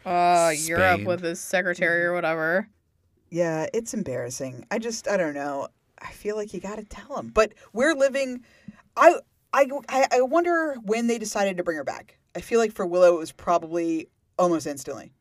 uh 0.06 0.52
Europe 0.56 1.04
with 1.04 1.22
his 1.22 1.40
secretary 1.40 2.04
or 2.04 2.14
whatever. 2.14 2.68
Yeah, 3.28 3.66
it's 3.74 3.92
embarrassing. 3.92 4.64
I 4.70 4.78
just, 4.78 5.08
I 5.08 5.16
don't 5.16 5.34
know. 5.34 5.68
I 5.98 6.12
feel 6.12 6.36
like 6.36 6.54
you 6.54 6.60
got 6.60 6.76
to 6.76 6.84
tell 6.84 7.16
him. 7.16 7.30
But 7.34 7.54
we're 7.72 7.94
living. 7.94 8.44
I, 8.96 9.16
I, 9.52 9.66
I 9.88 10.06
I 10.12 10.20
wonder 10.20 10.76
when 10.84 11.06
they 11.06 11.18
decided 11.18 11.56
to 11.56 11.64
bring 11.64 11.76
her 11.76 11.84
back. 11.84 12.18
I 12.34 12.40
feel 12.40 12.60
like 12.60 12.72
for 12.72 12.86
Willow, 12.86 13.14
it 13.14 13.18
was 13.18 13.32
probably 13.32 14.08
almost 14.38 14.66
instantly. 14.66 15.12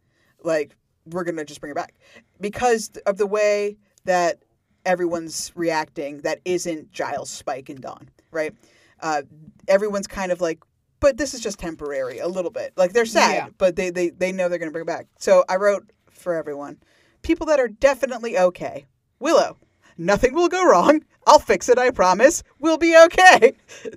Like 0.44 0.76
we're 1.06 1.24
gonna 1.24 1.46
just 1.46 1.62
bring 1.62 1.70
her 1.70 1.76
back 1.76 1.94
because 2.40 2.92
of 3.06 3.18
the 3.18 3.26
way 3.26 3.78
that 4.04 4.44
everyone's 4.86 5.52
reacting. 5.56 6.20
That 6.20 6.42
isn't 6.46 6.92
Giles, 6.92 7.30
Spike, 7.30 7.70
and 7.70 7.82
Dawn, 7.82 8.10
right? 8.32 8.54
Uh, 9.00 9.24
everyone's 9.68 10.08
kind 10.08 10.32
of 10.32 10.42
like 10.42 10.60
but 11.00 11.18
this 11.18 11.34
is 11.34 11.42
just 11.42 11.60
temporary, 11.60 12.20
a 12.20 12.28
little 12.28 12.52
bit. 12.52 12.74
Like 12.76 12.94
they're 12.94 13.06
sad, 13.06 13.34
Yeah. 13.36 13.48
but 13.58 13.76
they, 13.76 13.90
they 13.90 14.10
they 14.10 14.32
know 14.32 14.50
they're 14.50 14.60
gonna 14.60 14.72
bring 14.72 14.84
it 14.84 14.88
back. 14.88 15.08
So 15.20 15.44
I 15.50 15.56
wrote 15.58 15.92
for 16.10 16.34
everyone, 16.34 16.78
people 17.22 17.46
that 17.48 17.60
are 17.60 17.68
definitely 17.68 18.38
okay. 18.38 18.86
Willow, 19.20 19.58
nothing 19.98 20.34
will 20.34 20.50
go 20.50 20.66
wrong. 20.66 21.04
I'll 21.28 21.40
fix 21.40 21.70
it. 21.70 21.78
I 21.78 21.92
promise. 21.92 22.44
We'll 22.60 22.78
be 22.78 22.96
okay. 23.06 23.54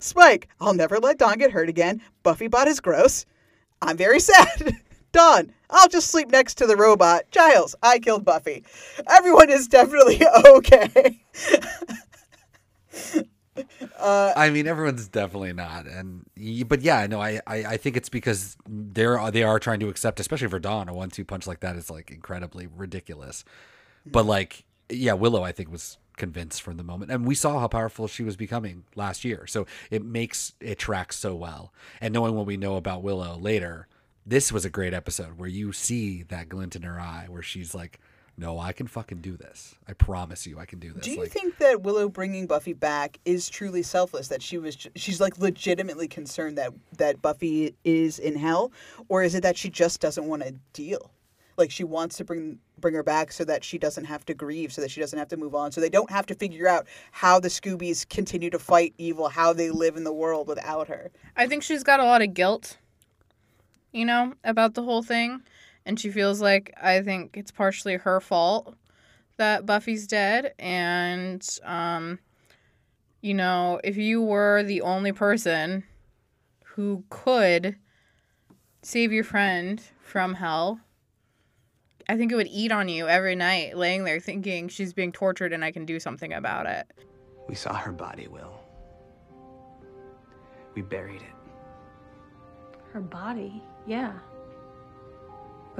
Spike, 0.00 0.48
I'll 0.60 0.74
never 0.74 0.98
let 0.98 1.18
Dawn 1.18 1.38
get 1.38 1.50
hurt 1.52 1.68
again. 1.68 2.00
Buffy 2.22 2.46
bot 2.48 2.68
is 2.68 2.80
gross. 2.80 3.26
I'm 3.82 3.96
very 3.96 4.20
sad. 4.20 4.76
Dawn, 5.12 5.52
I'll 5.70 5.88
just 5.88 6.10
sleep 6.10 6.28
next 6.30 6.54
to 6.58 6.66
the 6.66 6.76
robot. 6.76 7.24
Giles, 7.32 7.74
I 7.82 7.98
killed 7.98 8.24
Buffy. 8.24 8.64
Everyone 9.08 9.50
is 9.50 9.66
definitely 9.66 10.22
okay. 10.46 11.20
Uh, 13.98 14.32
I 14.36 14.50
mean, 14.50 14.66
everyone's 14.66 15.08
definitely 15.08 15.52
not, 15.52 15.86
and 15.86 16.24
but 16.66 16.82
yeah, 16.82 17.06
no, 17.06 17.20
I, 17.20 17.40
I 17.46 17.56
I 17.64 17.76
think 17.76 17.96
it's 17.96 18.08
because 18.08 18.56
they're 18.68 19.30
they 19.30 19.42
are 19.42 19.58
trying 19.58 19.80
to 19.80 19.88
accept, 19.88 20.20
especially 20.20 20.48
for 20.48 20.58
Dawn, 20.58 20.88
a 20.88 20.94
one-two 20.94 21.24
punch 21.24 21.46
like 21.46 21.60
that 21.60 21.76
is 21.76 21.90
like 21.90 22.10
incredibly 22.10 22.66
ridiculous. 22.66 23.44
But 24.06 24.24
like, 24.24 24.64
yeah, 24.88 25.14
Willow, 25.14 25.42
I 25.42 25.52
think 25.52 25.70
was 25.70 25.98
convinced 26.16 26.62
from 26.62 26.76
the 26.76 26.84
moment, 26.84 27.10
and 27.10 27.26
we 27.26 27.34
saw 27.34 27.58
how 27.58 27.68
powerful 27.68 28.06
she 28.08 28.22
was 28.22 28.36
becoming 28.36 28.84
last 28.94 29.24
year, 29.24 29.46
so 29.46 29.66
it 29.90 30.04
makes 30.04 30.54
it 30.60 30.78
tracks 30.78 31.18
so 31.18 31.34
well. 31.34 31.72
And 32.00 32.14
knowing 32.14 32.34
what 32.34 32.46
we 32.46 32.56
know 32.56 32.76
about 32.76 33.02
Willow 33.02 33.36
later, 33.36 33.88
this 34.24 34.52
was 34.52 34.64
a 34.64 34.70
great 34.70 34.94
episode 34.94 35.38
where 35.38 35.48
you 35.48 35.72
see 35.72 36.22
that 36.24 36.48
glint 36.48 36.76
in 36.76 36.82
her 36.82 37.00
eye, 37.00 37.26
where 37.28 37.42
she's 37.42 37.74
like. 37.74 38.00
No, 38.40 38.58
I 38.58 38.72
can 38.72 38.86
fucking 38.86 39.18
do 39.18 39.36
this. 39.36 39.74
I 39.86 39.92
promise 39.92 40.46
you, 40.46 40.58
I 40.58 40.64
can 40.64 40.78
do 40.78 40.94
this. 40.94 41.04
Do 41.04 41.10
you 41.10 41.20
like, 41.20 41.30
think 41.30 41.58
that 41.58 41.82
Willow 41.82 42.08
bringing 42.08 42.46
Buffy 42.46 42.72
back 42.72 43.18
is 43.26 43.50
truly 43.50 43.82
selfless? 43.82 44.28
That 44.28 44.40
she 44.40 44.56
was, 44.56 44.88
she's 44.96 45.20
like 45.20 45.36
legitimately 45.36 46.08
concerned 46.08 46.56
that 46.56 46.72
that 46.96 47.20
Buffy 47.20 47.74
is 47.84 48.18
in 48.18 48.36
hell, 48.36 48.72
or 49.10 49.22
is 49.22 49.34
it 49.34 49.42
that 49.42 49.58
she 49.58 49.68
just 49.68 50.00
doesn't 50.00 50.24
want 50.24 50.42
to 50.42 50.54
deal? 50.72 51.10
Like 51.58 51.70
she 51.70 51.84
wants 51.84 52.16
to 52.16 52.24
bring 52.24 52.58
bring 52.78 52.94
her 52.94 53.02
back 53.02 53.30
so 53.30 53.44
that 53.44 53.62
she 53.62 53.76
doesn't 53.76 54.06
have 54.06 54.24
to 54.24 54.32
grieve, 54.32 54.72
so 54.72 54.80
that 54.80 54.90
she 54.90 55.02
doesn't 55.02 55.18
have 55.18 55.28
to 55.28 55.36
move 55.36 55.54
on, 55.54 55.70
so 55.70 55.82
they 55.82 55.90
don't 55.90 56.10
have 56.10 56.24
to 56.24 56.34
figure 56.34 56.66
out 56.66 56.86
how 57.12 57.40
the 57.40 57.48
Scoobies 57.48 58.08
continue 58.08 58.48
to 58.48 58.58
fight 58.58 58.94
evil, 58.96 59.28
how 59.28 59.52
they 59.52 59.68
live 59.68 59.98
in 59.98 60.04
the 60.04 60.14
world 60.14 60.48
without 60.48 60.88
her. 60.88 61.10
I 61.36 61.46
think 61.46 61.62
she's 61.62 61.84
got 61.84 62.00
a 62.00 62.04
lot 62.04 62.22
of 62.22 62.32
guilt, 62.32 62.78
you 63.92 64.06
know, 64.06 64.32
about 64.44 64.72
the 64.72 64.82
whole 64.82 65.02
thing. 65.02 65.42
And 65.86 65.98
she 65.98 66.10
feels 66.10 66.40
like 66.40 66.74
I 66.80 67.02
think 67.02 67.36
it's 67.36 67.50
partially 67.50 67.96
her 67.96 68.20
fault 68.20 68.76
that 69.36 69.66
Buffy's 69.66 70.06
dead. 70.06 70.52
And, 70.58 71.46
um, 71.64 72.18
you 73.22 73.34
know, 73.34 73.80
if 73.82 73.96
you 73.96 74.22
were 74.22 74.62
the 74.62 74.82
only 74.82 75.12
person 75.12 75.84
who 76.74 77.04
could 77.08 77.76
save 78.82 79.12
your 79.12 79.24
friend 79.24 79.82
from 80.00 80.34
hell, 80.34 80.80
I 82.08 82.16
think 82.16 82.32
it 82.32 82.34
would 82.34 82.48
eat 82.48 82.72
on 82.72 82.88
you 82.88 83.08
every 83.08 83.36
night, 83.36 83.76
laying 83.76 84.04
there 84.04 84.20
thinking 84.20 84.68
she's 84.68 84.92
being 84.92 85.12
tortured 85.12 85.52
and 85.52 85.64
I 85.64 85.70
can 85.70 85.86
do 85.86 86.00
something 86.00 86.32
about 86.32 86.66
it. 86.66 86.86
We 87.48 87.54
saw 87.54 87.74
her 87.74 87.92
body, 87.92 88.28
Will. 88.28 88.52
We 90.74 90.82
buried 90.82 91.22
it. 91.22 91.34
Her 92.92 93.00
body, 93.00 93.62
yeah. 93.86 94.12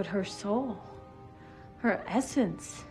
But 0.00 0.06
her 0.06 0.24
soul, 0.24 0.78
her 1.80 2.02
essence. 2.08 2.84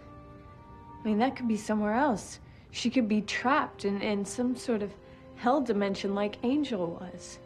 I 1.02 1.08
mean, 1.08 1.18
that 1.18 1.36
could 1.36 1.48
be 1.48 1.58
somewhere 1.58 1.96
else. 1.96 2.40
She 2.70 2.92
could 2.92 3.10
be 3.10 3.24
trapped 3.24 3.84
in, 3.84 4.00
in 4.04 4.24
some 4.24 4.56
sort 4.56 4.84
of 4.84 4.94
hell 5.36 5.60
dimension 5.60 6.14
like 6.14 6.38
Angel 6.44 6.86
was, 7.02 7.40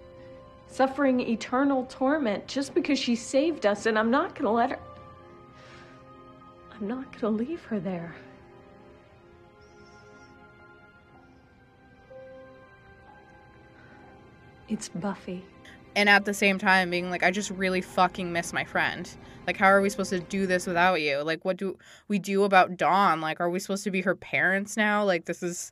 suffering 0.67 1.21
eternal 1.21 1.85
torment 1.85 2.45
just 2.45 2.73
because 2.73 2.99
she 2.99 3.15
saved 3.15 3.65
us, 3.65 3.85
and 3.85 3.97
I'm 3.97 4.11
not 4.11 4.35
gonna 4.35 4.51
let 4.51 4.71
her. 4.71 4.79
I'm 6.75 6.85
not 6.85 7.17
gonna 7.17 7.37
leave 7.37 7.63
her 7.63 7.79
there. 7.79 8.13
It's 14.67 14.89
Buffy. 14.89 15.45
And 15.95 16.09
at 16.09 16.25
the 16.25 16.33
same 16.33 16.57
time 16.57 16.89
being 16.89 17.09
like 17.09 17.23
i 17.23 17.31
just 17.31 17.49
really 17.51 17.81
fucking 17.81 18.31
miss 18.31 18.53
my 18.53 18.63
friend. 18.63 19.09
Like 19.45 19.57
how 19.57 19.67
are 19.67 19.81
we 19.81 19.89
supposed 19.89 20.11
to 20.11 20.19
do 20.19 20.47
this 20.47 20.65
without 20.65 21.01
you? 21.01 21.21
Like 21.21 21.43
what 21.43 21.57
do 21.57 21.77
we 22.07 22.19
do 22.19 22.43
about 22.43 22.77
dawn? 22.77 23.21
Like 23.21 23.39
are 23.39 23.49
we 23.49 23.59
supposed 23.59 23.83
to 23.83 23.91
be 23.91 24.01
her 24.01 24.15
parents 24.15 24.77
now? 24.77 25.03
Like 25.03 25.25
this 25.25 25.43
is 25.43 25.71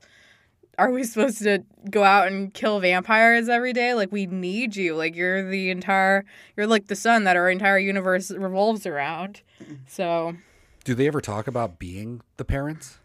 are 0.78 0.92
we 0.92 1.04
supposed 1.04 1.40
to 1.44 1.64
go 1.90 2.04
out 2.04 2.28
and 2.28 2.54
kill 2.54 2.80
vampires 2.80 3.50
every 3.50 3.74
day? 3.74 3.94
Like 3.94 4.12
we 4.12 4.26
need 4.26 4.76
you. 4.76 4.96
Like 4.96 5.16
you're 5.16 5.50
the 5.50 5.70
entire 5.70 6.26
you're 6.58 6.68
like 6.68 6.88
the 6.88 6.96
sun 6.96 7.24
that 7.26 7.36
our 7.36 7.50
entire 7.50 7.80
universe 7.80 8.32
revolves 8.32 8.86
around. 8.86 9.42
Mm-hmm. 9.62 9.76
So 9.88 10.36
do 10.84 10.96
they 10.96 11.08
ever 11.08 11.22
talk 11.22 11.48
about 11.48 11.80
being 11.80 12.22
the 12.38 12.46
parents? 12.46 13.00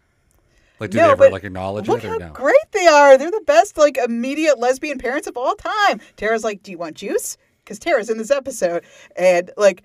Like, 0.79 0.91
do 0.91 0.99
No, 0.99 1.05
they 1.07 1.11
ever 1.12 1.16
but 1.24 1.33
like 1.33 1.45
acknowledge 1.45 1.89
Look 1.89 2.05
it 2.05 2.09
or 2.09 2.11
how 2.11 2.18
no? 2.18 2.33
great 2.33 2.57
they 2.72 2.87
are. 2.87 3.16
They're 3.16 3.31
the 3.31 3.43
best, 3.47 3.79
like, 3.79 3.97
immediate 3.97 4.59
lesbian 4.59 4.99
parents 4.99 5.27
of 5.27 5.37
all 5.37 5.55
time. 5.55 6.01
Tara's 6.16 6.45
like, 6.45 6.62
Do 6.62 6.70
you 6.70 6.79
want 6.79 6.97
juice? 6.97 7.37
Because 7.64 7.79
Tara's 7.79 8.11
in 8.11 8.18
this 8.18 8.31
episode. 8.31 8.85
And, 9.16 9.51
like, 9.57 9.83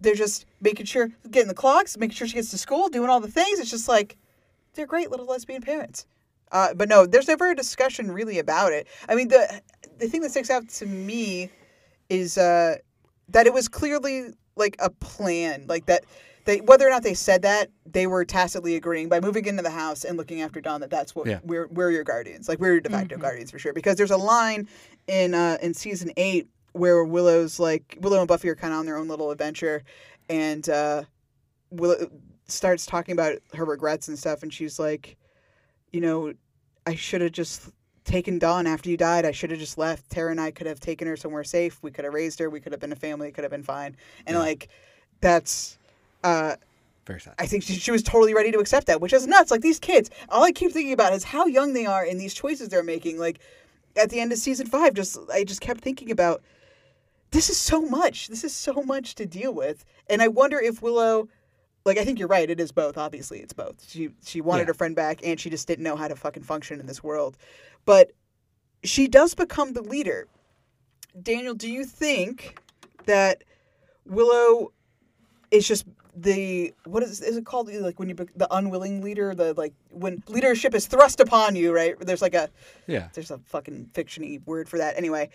they're 0.00 0.14
just 0.14 0.46
making 0.60 0.86
sure, 0.86 1.10
getting 1.30 1.48
the 1.48 1.54
clocks, 1.54 1.98
making 1.98 2.14
sure 2.14 2.26
she 2.28 2.34
gets 2.34 2.50
to 2.52 2.58
school, 2.58 2.88
doing 2.88 3.10
all 3.10 3.20
the 3.20 3.30
things. 3.30 3.58
It's 3.58 3.70
just 3.70 3.88
like, 3.88 4.16
they're 4.74 4.86
great 4.86 5.10
little 5.10 5.26
lesbian 5.26 5.60
parents. 5.60 6.06
Uh, 6.52 6.72
but 6.74 6.88
no, 6.88 7.04
there's 7.04 7.28
never 7.28 7.50
a 7.50 7.54
discussion 7.54 8.10
really 8.10 8.38
about 8.38 8.72
it. 8.72 8.86
I 9.08 9.14
mean, 9.14 9.28
the 9.28 9.60
the 9.98 10.08
thing 10.08 10.22
that 10.22 10.30
sticks 10.30 10.48
out 10.50 10.68
to 10.68 10.86
me 10.86 11.50
is 12.08 12.38
uh, 12.38 12.76
that 13.28 13.46
it 13.46 13.52
was 13.52 13.68
clearly 13.68 14.28
like 14.56 14.76
a 14.78 14.88
plan, 14.88 15.66
like 15.68 15.86
that. 15.86 16.04
They, 16.48 16.62
whether 16.62 16.86
or 16.86 16.90
not 16.90 17.02
they 17.02 17.12
said 17.12 17.42
that, 17.42 17.68
they 17.84 18.06
were 18.06 18.24
tacitly 18.24 18.74
agreeing 18.74 19.10
by 19.10 19.20
moving 19.20 19.44
into 19.44 19.62
the 19.62 19.68
house 19.68 20.02
and 20.02 20.16
looking 20.16 20.40
after 20.40 20.62
Dawn 20.62 20.80
that 20.80 20.88
that's 20.88 21.14
what 21.14 21.26
Yeah. 21.26 21.40
we're 21.44 21.66
we're 21.66 21.90
your 21.90 22.04
guardians, 22.04 22.48
like 22.48 22.58
we're 22.58 22.72
your 22.72 22.80
de 22.80 22.88
facto 22.88 23.18
guardians 23.18 23.50
for 23.50 23.58
sure. 23.58 23.74
Because 23.74 23.96
there's 23.96 24.10
a 24.10 24.16
line 24.16 24.66
in 25.08 25.34
uh, 25.34 25.58
in 25.60 25.74
season 25.74 26.10
eight 26.16 26.48
where 26.72 27.04
Willow's 27.04 27.60
like 27.60 27.98
Willow 28.00 28.20
and 28.20 28.26
Buffy 28.26 28.48
are 28.48 28.54
kind 28.54 28.72
of 28.72 28.78
on 28.78 28.86
their 28.86 28.96
own 28.96 29.08
little 29.08 29.30
adventure, 29.30 29.84
and 30.30 30.66
uh, 30.70 31.02
Willow 31.70 32.10
starts 32.46 32.86
talking 32.86 33.12
about 33.12 33.34
her 33.52 33.66
regrets 33.66 34.08
and 34.08 34.18
stuff, 34.18 34.42
and 34.42 34.50
she's 34.50 34.78
like, 34.78 35.18
you 35.92 36.00
know, 36.00 36.32
I 36.86 36.94
should 36.94 37.20
have 37.20 37.32
just 37.32 37.68
taken 38.06 38.38
Dawn 38.38 38.66
after 38.66 38.88
you 38.88 38.96
died. 38.96 39.26
I 39.26 39.32
should 39.32 39.50
have 39.50 39.60
just 39.60 39.76
left. 39.76 40.08
Tara 40.08 40.30
and 40.30 40.40
I 40.40 40.50
could 40.50 40.66
have 40.66 40.80
taken 40.80 41.06
her 41.08 41.16
somewhere 41.18 41.44
safe. 41.44 41.78
We 41.82 41.90
could 41.90 42.06
have 42.06 42.14
raised 42.14 42.38
her. 42.38 42.48
We 42.48 42.60
could 42.60 42.72
have 42.72 42.80
been 42.80 42.92
a 42.92 42.96
family. 42.96 43.28
It 43.28 43.32
could 43.32 43.44
have 43.44 43.50
been 43.50 43.62
fine. 43.62 43.98
And 44.26 44.38
like, 44.38 44.68
that's. 45.20 45.74
Uh, 46.24 46.56
Very 47.06 47.20
sad. 47.20 47.34
I 47.38 47.46
think 47.46 47.62
she, 47.62 47.74
she 47.74 47.90
was 47.90 48.02
totally 48.02 48.34
ready 48.34 48.50
to 48.52 48.58
accept 48.58 48.86
that, 48.88 49.00
which 49.00 49.12
is 49.12 49.26
nuts. 49.26 49.50
Like 49.50 49.60
these 49.60 49.78
kids, 49.78 50.10
all 50.28 50.44
I 50.44 50.52
keep 50.52 50.72
thinking 50.72 50.92
about 50.92 51.12
is 51.12 51.24
how 51.24 51.46
young 51.46 51.72
they 51.72 51.86
are 51.86 52.04
and 52.04 52.20
these 52.20 52.34
choices 52.34 52.68
they're 52.68 52.82
making. 52.82 53.18
Like 53.18 53.40
at 53.96 54.10
the 54.10 54.20
end 54.20 54.32
of 54.32 54.38
season 54.38 54.66
five, 54.66 54.94
just 54.94 55.18
I 55.32 55.44
just 55.44 55.60
kept 55.60 55.80
thinking 55.80 56.10
about 56.10 56.42
this 57.30 57.50
is 57.50 57.56
so 57.58 57.80
much. 57.82 58.28
This 58.28 58.44
is 58.44 58.54
so 58.54 58.82
much 58.84 59.14
to 59.16 59.26
deal 59.26 59.52
with, 59.52 59.84
and 60.08 60.22
I 60.22 60.28
wonder 60.28 60.58
if 60.58 60.80
Willow, 60.82 61.28
like 61.84 61.98
I 61.98 62.04
think 62.04 62.18
you're 62.18 62.28
right. 62.28 62.48
It 62.48 62.58
is 62.60 62.72
both. 62.72 62.96
Obviously, 62.98 63.40
it's 63.40 63.52
both. 63.52 63.84
She 63.88 64.10
she 64.24 64.40
wanted 64.40 64.62
Yeah. 64.62 64.66
her 64.68 64.74
friend 64.74 64.96
back, 64.96 65.20
and 65.24 65.38
she 65.38 65.50
just 65.50 65.66
didn't 65.68 65.84
know 65.84 65.96
how 65.96 66.08
to 66.08 66.16
fucking 66.16 66.42
function 66.42 66.80
in 66.80 66.86
this 66.86 67.02
world. 67.02 67.36
But 67.84 68.12
she 68.84 69.08
does 69.08 69.34
become 69.34 69.72
the 69.72 69.82
leader. 69.82 70.26
Daniel, 71.20 71.54
do 71.54 71.70
you 71.70 71.84
think 71.84 72.58
that 73.06 73.42
Willow 74.06 74.72
is 75.50 75.66
just 75.66 75.84
the 76.22 76.74
what 76.84 77.02
is 77.02 77.20
is 77.20 77.36
it 77.36 77.46
called 77.46 77.72
like 77.72 77.98
when 77.98 78.08
you 78.08 78.14
the 78.34 78.48
unwilling 78.50 79.02
leader 79.02 79.34
the 79.34 79.54
like 79.54 79.72
when 79.90 80.22
leadership 80.28 80.74
is 80.74 80.86
thrust 80.86 81.20
upon 81.20 81.54
you 81.54 81.72
right? 81.72 81.94
There's 82.00 82.22
like 82.22 82.34
a 82.34 82.48
Yeah. 82.86 83.08
there's 83.14 83.30
a 83.30 83.38
fucking 83.46 83.90
fictiony 83.92 84.44
word 84.46 84.68
for 84.68 84.78
that. 84.78 84.96
Anyway 84.96 85.30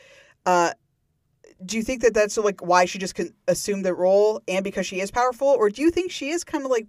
uh 0.46 0.72
do 1.66 1.78
you 1.78 1.84
think 1.84 2.02
that 2.02 2.14
that's 2.14 2.38
like 2.38 2.62
why 2.62 2.86
she 2.86 2.98
just 3.00 3.16
can 3.16 3.34
assume 3.48 3.84
the 3.84 3.94
role 3.94 4.42
and 4.48 4.64
because 4.64 4.86
she 4.86 5.00
is 5.00 5.12
powerful? 5.12 5.48
Or 5.48 5.70
do 5.70 5.82
you 5.82 5.92
think 5.92 6.12
she 6.12 6.30
is 6.30 6.44
kind 6.44 6.66
of 6.66 6.72
like 6.72 6.88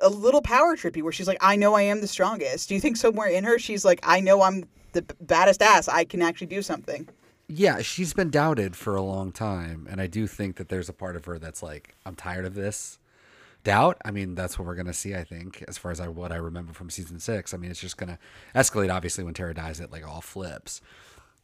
a 0.00 0.08
little 0.08 0.42
power 0.42 0.76
trippy 0.76 1.02
where 1.02 1.12
she's 1.12 1.28
like 1.28 1.38
i 1.40 1.56
know 1.56 1.74
i 1.74 1.82
am 1.82 2.00
the 2.00 2.08
strongest. 2.08 2.68
Do 2.68 2.74
you 2.74 2.80
think 2.80 2.96
somewhere 2.96 3.28
in 3.28 3.44
her 3.44 3.58
she's 3.58 3.84
like 3.84 4.00
i 4.02 4.20
know 4.20 4.42
i'm 4.42 4.64
the 4.92 5.02
baddest 5.20 5.62
ass. 5.62 5.88
I 5.88 6.04
can 6.04 6.20
actually 6.22 6.48
do 6.48 6.62
something 6.62 7.08
Yeah, 7.52 7.82
she's 7.82 8.12
been 8.12 8.30
doubted 8.30 8.76
for 8.76 8.94
a 8.94 9.02
long 9.02 9.32
time, 9.32 9.88
and 9.90 10.00
I 10.00 10.06
do 10.06 10.28
think 10.28 10.54
that 10.54 10.68
there's 10.68 10.88
a 10.88 10.92
part 10.92 11.16
of 11.16 11.24
her 11.24 11.36
that's 11.36 11.64
like, 11.64 11.96
I'm 12.06 12.14
tired 12.14 12.44
of 12.44 12.54
this 12.54 13.00
doubt. 13.64 13.96
I 14.04 14.12
mean, 14.12 14.36
that's 14.36 14.56
what 14.56 14.66
we're 14.66 14.76
gonna 14.76 14.92
see. 14.92 15.16
I 15.16 15.24
think, 15.24 15.64
as 15.66 15.76
far 15.76 15.90
as 15.90 15.98
I, 15.98 16.06
what 16.06 16.30
I 16.30 16.36
remember 16.36 16.72
from 16.72 16.90
season 16.90 17.18
six. 17.18 17.52
I 17.52 17.56
mean, 17.56 17.72
it's 17.72 17.80
just 17.80 17.96
gonna 17.96 18.20
escalate. 18.54 18.94
Obviously, 18.94 19.24
when 19.24 19.34
Tara 19.34 19.52
dies, 19.52 19.80
it 19.80 19.90
like 19.90 20.06
all 20.06 20.20
flips. 20.20 20.80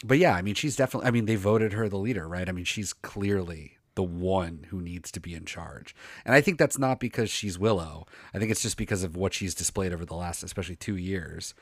But 0.04 0.18
yeah, 0.18 0.36
I 0.36 0.42
mean, 0.42 0.54
she's 0.54 0.76
definitely. 0.76 1.08
I 1.08 1.10
mean, 1.10 1.24
they 1.24 1.34
voted 1.34 1.72
her 1.72 1.88
the 1.88 1.98
leader, 1.98 2.28
right? 2.28 2.48
I 2.48 2.52
mean, 2.52 2.64
she's 2.64 2.92
clearly 2.92 3.78
the 3.96 4.04
one 4.04 4.66
who 4.68 4.80
needs 4.80 5.10
to 5.10 5.18
be 5.18 5.34
in 5.34 5.44
charge, 5.44 5.92
and 6.24 6.36
I 6.36 6.40
think 6.40 6.56
that's 6.56 6.78
not 6.78 7.00
because 7.00 7.30
she's 7.30 7.58
Willow. 7.58 8.06
I 8.32 8.38
think 8.38 8.52
it's 8.52 8.62
just 8.62 8.76
because 8.76 9.02
of 9.02 9.16
what 9.16 9.34
she's 9.34 9.56
displayed 9.56 9.92
over 9.92 10.04
the 10.04 10.14
last, 10.14 10.44
especially 10.44 10.76
two 10.76 10.96
years. 10.96 11.52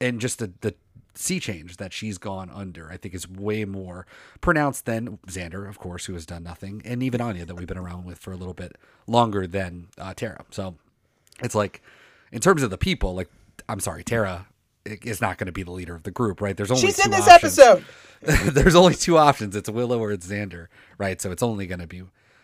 And 0.00 0.20
just 0.20 0.38
the 0.38 0.52
the 0.60 0.74
sea 1.14 1.40
change 1.40 1.78
that 1.78 1.92
she's 1.92 2.18
gone 2.18 2.50
under, 2.52 2.90
I 2.90 2.96
think 2.98 3.14
is 3.14 3.28
way 3.28 3.64
more 3.64 4.06
pronounced 4.40 4.84
than 4.84 5.18
Xander, 5.26 5.66
of 5.68 5.78
course, 5.78 6.04
who 6.06 6.12
has 6.14 6.26
done 6.26 6.42
nothing, 6.42 6.82
and 6.84 7.02
even 7.02 7.20
Anya 7.20 7.46
that 7.46 7.54
we've 7.54 7.66
been 7.66 7.78
around 7.78 8.04
with 8.04 8.18
for 8.18 8.32
a 8.32 8.36
little 8.36 8.54
bit 8.54 8.76
longer 9.06 9.46
than 9.46 9.88
uh, 9.98 10.12
Tara. 10.14 10.44
So 10.50 10.76
it's 11.42 11.54
like, 11.54 11.80
in 12.32 12.40
terms 12.40 12.62
of 12.62 12.70
the 12.70 12.78
people, 12.78 13.14
like 13.14 13.30
I'm 13.68 13.80
sorry, 13.80 14.04
Tara 14.04 14.46
is 14.84 15.20
not 15.20 15.38
going 15.38 15.46
to 15.46 15.52
be 15.52 15.62
the 15.62 15.70
leader 15.72 15.94
of 15.94 16.02
the 16.04 16.10
group, 16.10 16.40
right? 16.40 16.56
There's 16.56 16.70
only 16.70 16.82
She's 16.82 16.96
two 16.96 17.06
in 17.06 17.10
this 17.10 17.28
options. 17.28 17.58
episode. 17.58 17.84
There's 18.54 18.74
only 18.74 18.94
two 18.94 19.18
options. 19.18 19.56
It's 19.56 19.68
Willow 19.68 19.98
or 19.98 20.12
it's 20.12 20.26
Xander, 20.26 20.68
right? 20.98 21.20
So 21.20 21.32
it's 21.32 21.42
only 21.42 21.66
going 21.66 21.80
to 21.80 21.86
be 21.86 22.02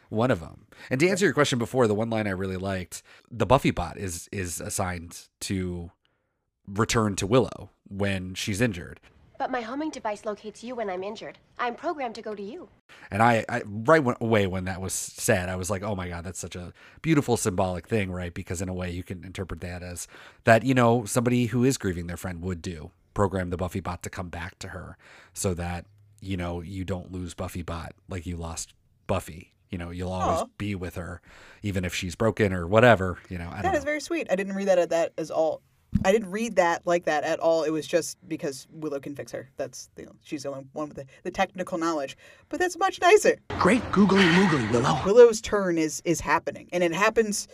one 0.09 0.31
of 0.31 0.41
them. 0.41 0.67
And 0.91 1.01
to 1.01 1.09
answer 1.09 1.25
your 1.25 1.35
question 1.35 1.59
before, 1.59 1.87
the 1.87 1.95
one 1.95 2.11
line 2.11 2.27
I 2.27 2.31
really 2.31 2.57
liked, 2.57 3.03
the 3.31 3.47
Buffy 3.47 3.71
bot 3.71 3.97
is 3.97 4.29
is 4.33 4.61
assigned 4.61 5.29
to 5.41 5.91
return 6.67 7.17
to 7.17 7.27
Willow 7.27 7.71
when 7.89 8.35
she's 8.35 8.61
injured. 8.61 9.01
But 9.39 9.51
my 9.51 9.61
homing 9.61 9.91
device 9.91 10.25
locates 10.25 10.63
you 10.63 10.77
when 10.77 10.89
I'm 10.89 11.03
injured. 11.03 11.39
I'm 11.59 11.75
programmed 11.75 12.15
to 12.15 12.23
go 12.23 12.33
to 12.35 12.43
you. 12.43 12.69
And 13.11 13.23
I, 13.23 13.45
I 13.49 13.63
right 13.67 14.03
when, 14.03 14.15
away 14.21 14.47
when 14.47 14.67
that 14.67 14.81
was 14.81 14.93
said, 14.93 15.49
I 15.49 15.57
was 15.57 15.69
like, 15.69 15.83
oh 15.83 15.97
my 15.97 16.09
God, 16.09 16.23
that's 16.25 16.39
such 16.39 16.55
a 16.55 16.73
beautiful 17.01 17.37
symbolic 17.37 17.89
thing, 17.89 18.13
right? 18.13 18.33
Because 18.33 18.63
in 18.63 18.69
a 18.69 18.75
way 18.75 18.91
you 18.93 19.03
can 19.03 19.25
interpret 19.25 19.61
that 19.63 19.83
as 19.83 20.07
that, 20.45 20.63
you 20.65 20.75
know, 20.75 21.05
somebody 21.07 21.47
who 21.47 21.65
is 21.65 21.77
grieving 21.77 22.07
their 22.07 22.17
friend 22.17 22.41
would 22.43 22.63
do. 22.63 22.93
Program 23.15 23.51
the 23.51 23.57
Buffy 23.57 23.81
bot 23.81 24.03
to 24.05 24.11
come 24.11 24.29
back 24.29 24.59
to 24.61 24.69
her 24.69 24.97
so 25.35 25.55
that, 25.55 25.87
you 26.21 26.37
know, 26.37 26.61
you 26.61 26.85
don't 26.85 27.11
lose 27.11 27.35
Buffy 27.35 27.63
bot 27.63 27.95
like 28.09 28.25
you 28.27 28.37
lost 28.37 28.75
Buffy. 29.09 29.53
You 29.71 29.79
know, 29.79 29.91
you'll 29.91 30.13
always 30.13 30.43
Aw. 30.43 30.47
be 30.57 30.75
with 30.75 30.95
her, 30.95 31.21
even 31.63 31.85
if 31.85 31.95
she's 31.95 32.15
broken 32.15 32.53
or 32.53 32.67
whatever. 32.67 33.19
You 33.29 33.39
know, 33.39 33.49
I 33.51 33.63
don't 33.63 33.73
That 33.73 33.79
know. 33.79 33.85
very 33.85 34.01
sweet. 34.01 34.29
I 34.31 34.37
didn't 34.37 34.55
read 34.55 34.69
that 34.69 34.79
at 34.79 34.91
that 34.91 35.13
as 35.19 35.31
all. 35.31 35.63
I 36.05 36.13
didn't 36.13 36.31
read 36.31 36.57
that 36.57 36.87
like 36.87 37.05
that 37.05 37.25
at 37.25 37.39
all. 37.39 37.65
It 37.65 37.71
was 37.71 37.87
just 37.87 38.17
because 38.27 38.67
Willow 38.71 38.99
can 38.99 39.15
fix 39.15 39.33
her. 39.33 39.51
That's 39.57 39.91
the 39.95 40.07
she's 40.23 40.43
the 40.43 40.51
only 40.51 40.67
one 40.73 40.89
with 40.89 40.97
the, 40.97 41.07
the 41.23 41.31
technical 41.31 41.79
knowledge. 41.79 42.17
But 42.49 42.61
that's 42.61 42.79
much 42.79 43.01
nicer. 43.01 43.39
Great 43.59 43.83
googly 43.93 44.25
moogly, 44.25 44.71
Willow. 44.73 45.01
Willow's 45.05 45.41
turn 45.41 45.79
is 45.79 46.03
is 46.05 46.21
happening, 46.21 46.69
and 46.73 46.83
it 46.83 46.93
happens. 46.93 47.49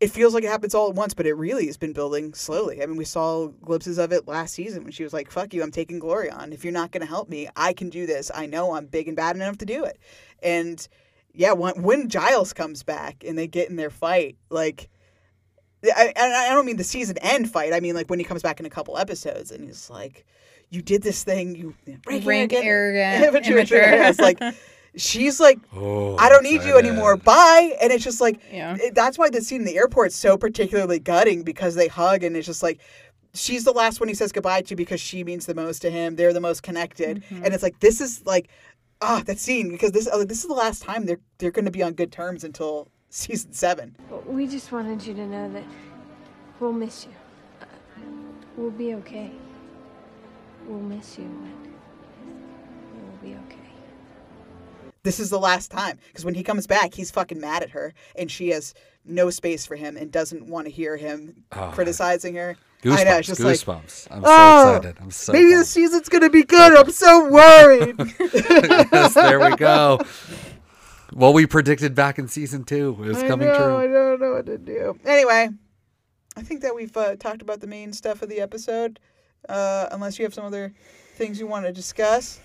It 0.00 0.12
feels 0.12 0.32
like 0.32 0.44
it 0.44 0.50
happens 0.50 0.76
all 0.76 0.90
at 0.90 0.94
once, 0.94 1.12
but 1.12 1.26
it 1.26 1.34
really 1.34 1.66
has 1.66 1.76
been 1.76 1.92
building 1.92 2.32
slowly. 2.32 2.80
I 2.80 2.86
mean, 2.86 2.96
we 2.96 3.04
saw 3.04 3.48
glimpses 3.48 3.98
of 3.98 4.12
it 4.12 4.28
last 4.28 4.54
season 4.54 4.84
when 4.84 4.92
she 4.92 5.02
was 5.02 5.12
like, 5.12 5.30
"Fuck 5.30 5.54
you, 5.54 5.62
I'm 5.62 5.72
taking 5.72 5.98
glory 5.98 6.30
on. 6.30 6.52
If 6.52 6.64
you're 6.64 6.72
not 6.72 6.92
going 6.92 7.00
to 7.00 7.08
help 7.08 7.28
me, 7.28 7.48
I 7.56 7.72
can 7.72 7.88
do 7.88 8.06
this. 8.06 8.30
I 8.34 8.46
know 8.46 8.74
I'm 8.74 8.86
big 8.86 9.08
and 9.08 9.16
bad 9.16 9.34
enough 9.34 9.58
to 9.58 9.66
do 9.66 9.84
it." 9.84 9.98
And 10.42 10.86
yeah, 11.32 11.52
when 11.52 11.82
when 11.82 12.08
Giles 12.08 12.52
comes 12.52 12.82
back 12.82 13.24
and 13.26 13.36
they 13.36 13.46
get 13.46 13.70
in 13.70 13.76
their 13.76 13.90
fight, 13.90 14.36
like 14.50 14.88
I, 15.84 16.12
I 16.16 16.46
I 16.46 16.54
don't 16.54 16.66
mean 16.66 16.76
the 16.76 16.84
season 16.84 17.18
end 17.18 17.50
fight. 17.50 17.72
I 17.72 17.80
mean 17.80 17.94
like 17.94 18.08
when 18.10 18.18
he 18.18 18.24
comes 18.24 18.42
back 18.42 18.60
in 18.60 18.66
a 18.66 18.70
couple 18.70 18.98
episodes 18.98 19.50
and 19.52 19.64
he's 19.64 19.88
like, 19.90 20.24
"You 20.70 20.82
did 20.82 21.02
this 21.02 21.22
thing. 21.24 21.54
You 21.54 21.74
rank, 22.06 22.26
Rank 22.26 22.52
arrogant, 22.52 22.64
arrogant, 22.64 23.24
immature." 23.28 23.56
immature. 23.58 23.82
It's 24.08 24.18
like 24.18 24.38
she's 24.96 25.38
like, 25.40 25.58
Oh, 25.74 26.16
"I 26.16 26.28
don't 26.28 26.42
need 26.42 26.62
you 26.62 26.76
excited. 26.76 26.86
anymore. 26.86 27.16
Bye." 27.16 27.76
And 27.80 27.92
it's 27.92 28.04
just 28.04 28.20
like 28.20 28.40
Yeah. 28.52 28.76
it- 28.80 28.94
that's 28.94 29.18
why 29.18 29.30
the 29.30 29.40
scene 29.40 29.60
in 29.60 29.66
the 29.66 29.76
airport's 29.76 30.16
so 30.16 30.36
particularly 30.36 30.98
gutting 30.98 31.42
because 31.42 31.74
they 31.74 31.88
hug 31.88 32.22
and 32.24 32.36
it's 32.36 32.46
just 32.46 32.62
like. 32.62 32.80
She's 33.34 33.62
the 33.62 33.72
last 33.72 34.00
one 34.00 34.08
he 34.08 34.14
says 34.14 34.32
goodbye 34.32 34.62
to 34.62 34.74
because 34.74 35.00
she 35.02 35.22
means 35.22 35.44
the 35.44 35.54
most 35.54 35.80
to 35.82 35.90
him. 35.90 36.16
They're 36.16 36.32
the 36.32 36.40
most 36.40 36.62
connected, 36.62 37.22
Mm-hmm. 37.24 37.44
and 37.44 37.52
it's 37.54 37.62
like 37.62 37.78
this 37.78 38.00
is 38.00 38.24
like, 38.24 38.48
ah, 39.02 39.22
that 39.26 39.38
scene 39.38 39.68
because 39.70 39.92
this 39.92 40.08
uh, 40.08 40.24
this 40.24 40.38
is 40.40 40.46
the 40.48 40.54
last 40.54 40.82
time 40.82 41.04
they're 41.04 41.20
they're 41.36 41.50
going 41.52 41.66
to 41.66 41.70
be 41.70 41.82
on 41.82 41.92
good 41.92 42.10
terms 42.10 42.42
until 42.42 42.88
season 43.10 43.52
seven. 43.52 43.96
We 44.26 44.46
just 44.46 44.72
wanted 44.72 45.04
you 45.06 45.14
to 45.14 45.26
know 45.26 45.52
that 45.52 45.64
we'll 46.60 46.72
miss 46.72 47.04
you. 47.06 47.12
Uh, 47.62 47.64
We'll 48.56 48.70
be 48.72 48.94
okay. 48.94 49.30
We'll 50.66 50.80
miss 50.80 51.16
you, 51.18 51.30
but 51.44 53.00
we'll 53.02 53.32
be 53.32 53.38
okay. 53.46 53.54
this 55.04 55.20
is 55.20 55.30
the 55.30 55.38
last 55.38 55.70
time 55.70 55.98
because 56.08 56.24
when 56.24 56.34
he 56.34 56.42
comes 56.42 56.66
back 56.66 56.92
he's 56.92 57.10
fucking 57.10 57.40
mad 57.40 57.62
at 57.62 57.70
her 57.70 57.94
and 58.16 58.30
she 58.30 58.48
has 58.50 58.74
no 59.06 59.30
space 59.30 59.64
for 59.64 59.76
him 59.76 59.96
and 59.96 60.10
doesn't 60.12 60.44
want 60.46 60.66
to 60.66 60.70
hear 60.72 60.96
him 60.96 61.44
Oh, 61.52 61.70
criticizing 61.72 62.34
her 62.34 62.56
Goosebumps, 62.82 62.98
i 62.98 63.04
know 63.04 63.16
it's 63.16 63.28
just 63.28 63.40
like 63.40 63.56
goosebumps. 63.56 64.08
I'm 64.10 64.22
so 64.22 64.28
"Oh, 64.28 64.76
excited. 64.76 64.96
I'm 65.00 65.10
so 65.10 65.32
maybe 65.32 65.44
pumped." 65.50 65.58
the 65.60 65.64
season's 65.64 66.08
gonna 66.10 66.28
be 66.30 66.42
good 66.42 66.76
i'm 66.76 66.90
so 66.90 67.28
worried 67.30 67.94
yes, 68.92 69.14
there 69.14 69.40
we 69.40 69.56
go. 69.56 70.00
Well, 71.18 71.32
we 71.32 71.46
predicted 71.46 71.96
back 71.96 72.20
in 72.20 72.28
season 72.28 72.62
two. 72.62 72.90
It 72.90 73.08
was 73.08 73.18
I 73.18 73.26
coming 73.26 73.48
know, 73.48 73.56
true. 73.56 73.76
i 73.76 73.86
don't 73.88 74.20
know 74.20 74.30
what 74.34 74.46
to 74.46 74.56
do 74.56 74.96
anyway 75.04 75.48
i 76.36 76.42
think 76.42 76.62
that 76.62 76.74
we've 76.76 76.96
uh, 76.96 77.16
talked 77.16 77.42
about 77.42 77.60
the 77.60 77.66
main 77.66 77.92
stuff 77.92 78.22
of 78.22 78.28
the 78.28 78.40
episode 78.40 79.00
uh, 79.48 79.88
unless 79.90 80.16
you 80.18 80.24
have 80.24 80.32
some 80.32 80.44
other 80.44 80.72
things 81.16 81.40
you 81.40 81.46
want 81.48 81.66
to 81.66 81.72
discuss 81.72 82.38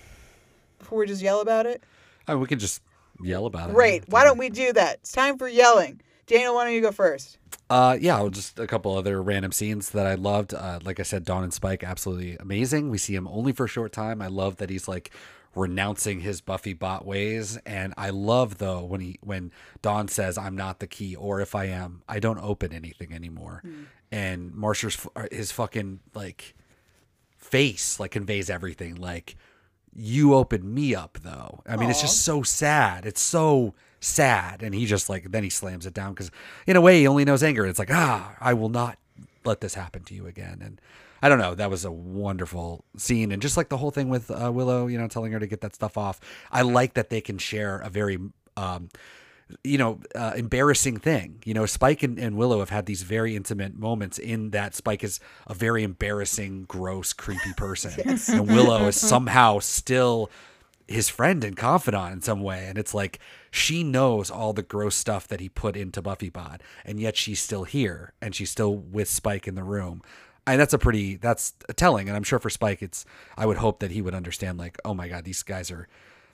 before 0.80 0.98
we 0.98 1.06
just 1.06 1.22
yell 1.22 1.40
about 1.40 1.66
it 1.66 1.84
I 2.26 2.32
mean, 2.32 2.40
we 2.40 2.48
can 2.48 2.58
just 2.58 2.82
yell 3.22 3.46
about 3.46 3.70
it. 3.70 3.74
great 3.74 4.08
why 4.08 4.24
don't 4.24 4.38
we 4.38 4.48
do 4.50 4.72
that 4.72 4.94
it's 5.00 5.12
time 5.12 5.38
for 5.38 5.48
yelling 5.48 6.00
daniel 6.26 6.54
why 6.56 6.64
don't 6.64 6.74
you 6.74 6.80
go 6.82 6.90
first 6.92 7.38
Uh, 7.70 7.96
yeah, 8.00 8.26
just 8.30 8.58
a 8.58 8.66
couple 8.66 8.96
other 8.96 9.22
random 9.22 9.52
scenes 9.52 9.90
that 9.90 10.06
I 10.06 10.16
loved. 10.16 10.52
Uh, 10.52 10.80
like 10.84 11.00
I 11.00 11.02
said, 11.02 11.24
Dawn 11.24 11.44
and 11.44 11.52
Spike, 11.52 11.82
absolutely 11.82 12.36
amazing. 12.36 12.90
We 12.90 12.98
see 12.98 13.14
him 13.14 13.26
only 13.26 13.52
for 13.52 13.64
a 13.64 13.68
short 13.68 13.90
time. 13.92 14.20
I 14.20 14.26
love 14.26 14.56
that 14.58 14.68
he's 14.68 14.86
like 14.86 15.10
renouncing 15.54 16.20
his 16.20 16.40
Buffy 16.40 16.72
bot 16.72 17.06
ways, 17.06 17.56
and 17.66 17.94
I 17.96 18.10
love 18.10 18.58
though 18.58 18.84
when 18.84 19.00
he 19.00 19.18
when 19.22 19.52
Dawn 19.82 20.08
says, 20.08 20.36
"I'm 20.38 20.56
not 20.56 20.80
the 20.80 20.86
key," 20.86 21.14
or 21.16 21.40
if 21.40 21.54
I 21.54 21.66
am, 21.66 22.02
I 22.08 22.18
don't 22.18 22.38
open 22.38 22.72
anything 22.72 23.12
anymore. 23.12 23.62
And 24.10 24.54
Marsters' 24.54 25.06
his 25.30 25.52
fucking 25.52 26.00
like 26.14 26.54
face 27.36 28.00
like 28.00 28.10
conveys 28.10 28.48
everything. 28.50 28.96
Like 28.96 29.36
you 29.94 30.34
opened 30.34 30.64
me 30.64 30.94
up 30.94 31.18
though. 31.22 31.62
I 31.68 31.76
mean, 31.76 31.90
it's 31.90 32.00
just 32.00 32.22
so 32.22 32.42
sad. 32.42 33.06
It's 33.06 33.20
so 33.20 33.74
sad. 34.00 34.62
And 34.62 34.74
he 34.74 34.86
just 34.86 35.08
like 35.08 35.30
then 35.30 35.44
he 35.44 35.50
slams 35.50 35.86
it 35.86 35.94
down 35.94 36.14
because 36.14 36.30
in 36.66 36.76
a 36.76 36.80
way 36.80 37.00
he 37.00 37.06
only 37.06 37.24
knows 37.24 37.42
anger. 37.42 37.66
It's 37.66 37.78
like 37.78 37.92
ah, 37.92 38.34
I 38.40 38.54
will 38.54 38.68
not 38.68 38.98
let 39.44 39.60
this 39.60 39.74
happen 39.74 40.02
to 40.04 40.14
you 40.14 40.26
again. 40.26 40.60
And 40.62 40.80
I 41.24 41.30
don't 41.30 41.38
know. 41.38 41.54
That 41.54 41.70
was 41.70 41.86
a 41.86 41.90
wonderful 41.90 42.84
scene, 42.98 43.32
and 43.32 43.40
just 43.40 43.56
like 43.56 43.70
the 43.70 43.78
whole 43.78 43.90
thing 43.90 44.10
with 44.10 44.30
uh, 44.30 44.52
Willow, 44.52 44.88
you 44.88 44.98
know, 44.98 45.08
telling 45.08 45.32
her 45.32 45.40
to 45.40 45.46
get 45.46 45.62
that 45.62 45.74
stuff 45.74 45.96
off. 45.96 46.20
I 46.52 46.60
like 46.60 46.92
that 46.94 47.08
they 47.08 47.22
can 47.22 47.38
share 47.38 47.78
a 47.78 47.88
very 47.88 48.18
um, 48.58 48.90
you 49.62 49.78
know, 49.78 50.00
uh, 50.14 50.34
embarrassing 50.36 50.98
thing. 50.98 51.42
You 51.46 51.54
know, 51.54 51.64
Spike 51.64 52.02
and, 52.02 52.18
and 52.18 52.36
Willow 52.36 52.58
have 52.58 52.68
had 52.68 52.84
these 52.84 53.04
very 53.04 53.36
intimate 53.36 53.74
moments 53.74 54.18
in 54.18 54.50
that 54.50 54.74
Spike 54.74 55.02
is 55.02 55.18
a 55.46 55.54
very 55.54 55.82
embarrassing, 55.82 56.64
gross, 56.64 57.14
creepy 57.14 57.54
person. 57.56 57.92
Yes. 58.04 58.28
And 58.28 58.46
Willow 58.46 58.86
is 58.88 59.00
somehow 59.00 59.60
still 59.60 60.30
his 60.86 61.08
friend 61.08 61.42
and 61.42 61.56
confidant 61.56 62.12
in 62.12 62.20
some 62.20 62.42
way. 62.42 62.66
And 62.66 62.76
it's 62.76 62.92
like 62.92 63.18
she 63.50 63.82
knows 63.82 64.30
all 64.30 64.52
the 64.52 64.62
gross 64.62 64.94
stuff 64.94 65.26
that 65.28 65.40
he 65.40 65.48
put 65.48 65.74
into 65.74 66.02
Buffy 66.02 66.28
Bot, 66.28 66.60
and 66.84 67.00
yet 67.00 67.16
she's 67.16 67.40
still 67.40 67.64
here 67.64 68.12
and 68.20 68.34
she's 68.34 68.50
still 68.50 68.76
with 68.76 69.08
Spike 69.08 69.48
in 69.48 69.54
the 69.54 69.64
room. 69.64 70.02
And 70.46 70.60
that's 70.60 70.74
a 70.74 70.78
pretty 70.78 71.16
that's 71.16 71.54
telling. 71.76 72.08
And 72.08 72.16
I'm 72.16 72.22
sure 72.22 72.38
for 72.38 72.50
Spike 72.50 72.82
it's 72.82 73.04
I 73.36 73.46
would 73.46 73.56
hope 73.56 73.80
that 73.80 73.90
he 73.90 74.02
would 74.02 74.14
understand 74.14 74.58
like, 74.58 74.78
oh 74.84 74.94
my 74.94 75.08
God, 75.08 75.24
these 75.24 75.42
guys 75.42 75.70
are 75.70 75.88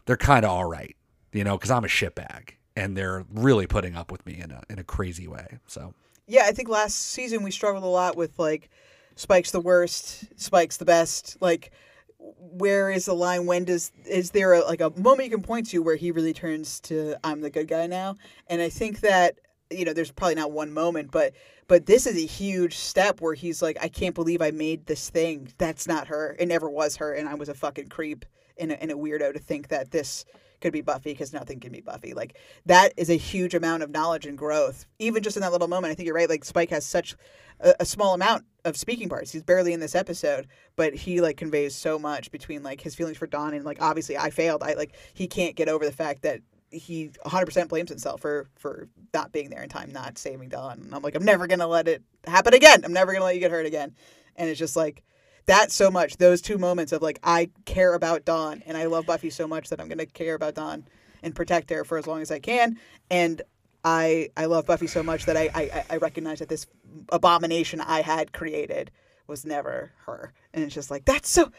they're 0.07 0.17
kind 0.17 0.45
of 0.45 0.51
all 0.51 0.65
right, 0.65 0.97
you 1.33 1.45
know, 1.45 1.57
because 1.57 1.71
I'm 1.71 1.85
a 1.85 1.89
shitbag 1.89 2.55
and 2.77 2.97
they're 2.97 3.25
really 3.33 3.67
putting 3.67 3.95
up 3.95 4.11
with 4.11 4.25
me 4.27 4.41
in 4.41 4.51
a 4.51 4.63
in 4.69 4.79
a 4.79 4.85
crazy 4.85 5.29
way. 5.29 5.59
So 5.67 5.95
yeah, 6.27 6.45
I 6.47 6.53
think 6.53 6.69
last 6.69 6.97
season 6.97 7.43
we 7.43 7.51
struggled 7.51 7.85
a 7.85 7.89
lot 7.89 8.17
with 8.17 8.39
like 8.39 8.71
Spike's 9.17 9.51
the 9.51 9.61
worst, 9.61 10.25
Spike's 10.41 10.79
the 10.79 10.85
best. 10.85 11.37
Like, 11.41 11.73
where 12.19 12.91
is 12.91 13.05
the 13.05 13.15
line? 13.15 13.47
When 13.47 13.65
does 13.65 13.93
is 14.07 14.31
there 14.31 14.55
a, 14.55 14.61
like 14.61 14.81
a 14.81 14.91
moment 14.97 15.25
you 15.25 15.37
can 15.37 15.43
point 15.43 15.69
to 15.71 15.81
where 15.81 15.97
he 15.97 16.11
really 16.11 16.33
turns 16.33 16.81
to 16.81 17.17
I'm 17.23 17.41
the 17.41 17.51
good 17.51 17.69
guy 17.69 17.87
now? 17.87 18.17
And 18.47 18.63
I 18.63 18.69
think 18.69 19.01
that 19.01 19.39
you 19.71 19.85
know 19.85 19.93
there's 19.93 20.13
probably 20.13 20.35
not 20.35 20.53
one 20.53 20.73
moment, 20.73 21.11
but 21.11 21.33
but 21.69 21.87
this 21.87 22.07
is 22.07 22.17
a 22.17 22.27
huge 22.27 22.77
step 22.77 23.21
where 23.21 23.35
he's 23.35 23.63
like, 23.63 23.79
I 23.81 23.89
can't 23.89 24.15
believe 24.15 24.43
I 24.43 24.51
made 24.51 24.87
this 24.87 25.11
thing. 25.11 25.53
That's 25.59 25.87
not 25.87 26.09
her. 26.09 26.37
It 26.39 26.49
never 26.49 26.69
was 26.69 26.97
her, 26.97 27.13
and 27.13 27.29
I 27.29 27.35
was 27.35 27.49
a 27.49 27.55
fucking 27.55 27.89
creep 27.89 28.25
and 28.59 28.73
a, 28.73 28.83
and 28.83 28.91
a 28.91 28.95
weirdo 28.95 29.33
to 29.33 29.39
think 29.39 29.69
that 29.69 29.91
this 29.91 30.25
could 30.61 30.73
be 30.73 30.83
Buffy 30.83 31.13
because 31.13 31.33
nothing 31.33 31.61
can 31.61 31.73
be 31.73 31.81
Buffy. 31.81 32.13
Like 32.13 32.37
that 32.67 32.93
is 32.97 33.11
a 33.11 33.17
huge 33.17 33.55
amount 33.55 33.83
of 33.83 33.91
knowledge 33.91 34.27
and 34.27 34.37
growth. 34.37 34.87
Even 34.99 35.23
just 35.23 35.37
in 35.37 35.43
that 35.43 35.53
little 35.53 35.69
moment, 35.69 35.91
I 35.91 35.95
think 35.95 36.07
you're 36.07 36.15
right. 36.15 36.29
Like 36.29 36.45
Spike 36.45 36.71
has 36.71 36.85
such 36.85 37.17
a, 37.61 37.75
a 37.81 37.87
small 37.87 38.15
amount 38.15 38.45
of 38.65 38.77
speaking 38.77 39.09
parts. 39.09 39.33
He's 39.33 39.43
barely 39.43 39.73
in 39.73 39.81
this 39.81 39.95
episode, 39.95 40.47
but 40.77 40.95
he 40.95 41.21
like 41.21 41.37
conveys 41.37 41.75
so 41.75 41.99
much 41.99 42.31
between 42.31 42.63
like 42.63 42.81
his 42.81 42.95
feelings 42.95 43.17
for 43.17 43.27
Dawn 43.27 43.55
and 43.55 43.65
like 43.65 43.81
obviously 43.81 44.19
I 44.19 44.31
failed. 44.31 44.63
I 44.63 44.75
like 44.75 44.95
he 45.15 45.27
can't 45.27 45.57
get 45.57 45.69
over 45.69 45.85
the 45.85 45.93
fact 45.93 46.23
that 46.23 46.41
he 46.71 47.11
100% 47.25 47.69
blames 47.69 47.91
himself 47.91 48.21
for 48.21 48.49
for 48.57 48.89
not 49.13 49.33
being 49.33 49.51
there 49.51 49.63
in 49.63 49.69
time, 49.69 49.93
not 49.93 50.19
saving 50.19 50.49
Dawn. 50.49 50.81
And 50.85 50.95
I'm 50.95 51.03
like 51.03 51.15
I'm 51.15 51.25
never 51.25 51.47
to 51.47 51.67
let 51.67 51.89
it 51.89 52.03
happen 52.27 52.55
again. 52.55 52.85
I'm 52.85 52.93
never 52.93 53.15
to 53.15 53.25
let 53.25 53.35
you 53.35 53.41
get 53.41 53.51
hurt 53.51 53.67
again. 53.67 53.95
And 54.37 54.49
it's 54.49 54.59
just 54.59 54.77
like 54.77 55.03
that 55.47 55.73
so 55.73 55.91
much 55.91 56.17
those 56.19 56.41
two 56.41 56.59
moments 56.59 56.93
of 56.93 57.01
like 57.01 57.19
i 57.25 57.49
care 57.65 57.95
about 57.95 58.27
dawn 58.27 58.63
and 58.67 58.77
i 58.77 58.85
love 58.85 59.07
buffy 59.07 59.31
so 59.31 59.49
much 59.49 59.71
that 59.71 59.81
i'm 59.81 59.89
to 59.89 60.07
care 60.07 60.35
about 60.35 60.55
dawn 60.55 60.85
and 61.23 61.35
protect 61.35 61.71
her 61.71 61.83
for 61.83 61.97
as 61.97 62.07
long 62.07 62.21
as 62.21 62.31
i 62.31 62.39
can 62.39 62.79
and 63.11 63.41
i 63.83 64.29
i 64.37 64.45
love 64.45 64.67
buffy 64.67 64.87
so 64.87 65.03
much 65.03 65.25
that 65.25 65.39
i 65.39 65.51
i, 65.55 65.85
I 65.91 65.97
recognize 65.97 66.41
that 66.41 66.51
this 66.51 66.67
abomination 67.11 67.81
i 67.81 68.03
had 68.03 68.35
created 68.35 68.91
was 69.31 69.47
never 69.47 69.93
her. 70.05 70.35
And 70.53 70.63
it's 70.63 70.75
just 70.75 70.91
like, 70.91 71.07
that's 71.07 71.31
so. 71.31 71.51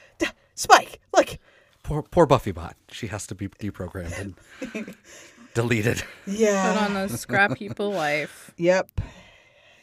Spike, 0.54 1.00
look. 1.16 1.40
Poor 1.84 2.04
poor 2.04 2.26
Buffy 2.26 2.52
bot. 2.52 2.76
She 2.90 3.08
has 3.08 3.28
to 3.28 3.36
be 3.36 3.48
deprogrammed 3.48 4.20
and 4.20 4.96
deleted. 5.54 6.04
Yeah. 6.28 6.74
Put 6.74 6.82
on 6.84 6.94
the 6.94 7.18
scrap 7.18 7.58
heap 7.58 7.80
of 7.80 7.94
life. 7.94 8.52
Yep. 8.58 9.02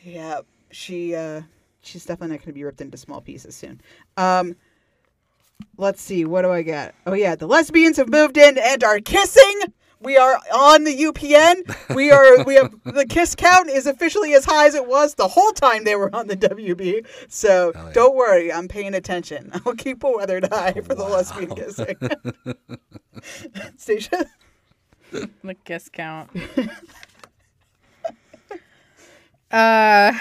Yep. 0.02 0.46
She 0.70 1.14
uh 1.14 1.42
she's 1.82 2.04
definitely 2.04 2.36
not 2.36 2.44
gonna 2.44 2.52
be 2.54 2.64
ripped 2.64 2.80
into 2.80 2.96
small 2.96 3.20
pieces 3.20 3.54
soon. 3.54 3.80
Um 4.16 4.56
let's 5.76 6.00
see, 6.00 6.24
what 6.24 6.42
do 6.42 6.50
I 6.50 6.62
got? 6.62 6.94
Oh 7.06 7.14
yeah, 7.14 7.34
the 7.34 7.46
lesbians 7.46 7.96
have 7.96 8.08
moved 8.08 8.36
in 8.36 8.58
and 8.58 8.84
are 8.84 9.00
kissing. 9.00 9.60
We 10.00 10.16
are 10.16 10.38
on 10.54 10.84
the 10.84 10.96
UPN. 10.96 11.94
We 11.94 12.10
are 12.10 12.44
we 12.44 12.54
have 12.54 12.72
the 12.84 13.04
kiss 13.04 13.34
count 13.34 13.68
is 13.68 13.86
officially 13.86 14.32
as 14.34 14.44
high 14.44 14.66
as 14.66 14.74
it 14.74 14.86
was 14.86 15.14
the 15.14 15.26
whole 15.26 15.50
time 15.50 15.84
they 15.84 15.96
were 15.96 16.14
on 16.14 16.28
the 16.28 16.36
WB. 16.36 17.06
So 17.28 17.72
don't 17.92 18.14
worry, 18.14 18.52
I'm 18.52 18.68
paying 18.68 18.94
attention. 18.94 19.50
I'll 19.66 19.74
keep 19.74 20.04
a 20.04 20.10
weathered 20.10 20.52
eye 20.52 20.74
for 20.74 20.94
the 20.94 21.04
lesbian 21.04 21.54
kissing. 21.54 21.96
Stacia? 23.76 24.26
The 25.10 25.54
kiss 25.64 25.88
count. 25.88 26.30
uh, 29.50 30.12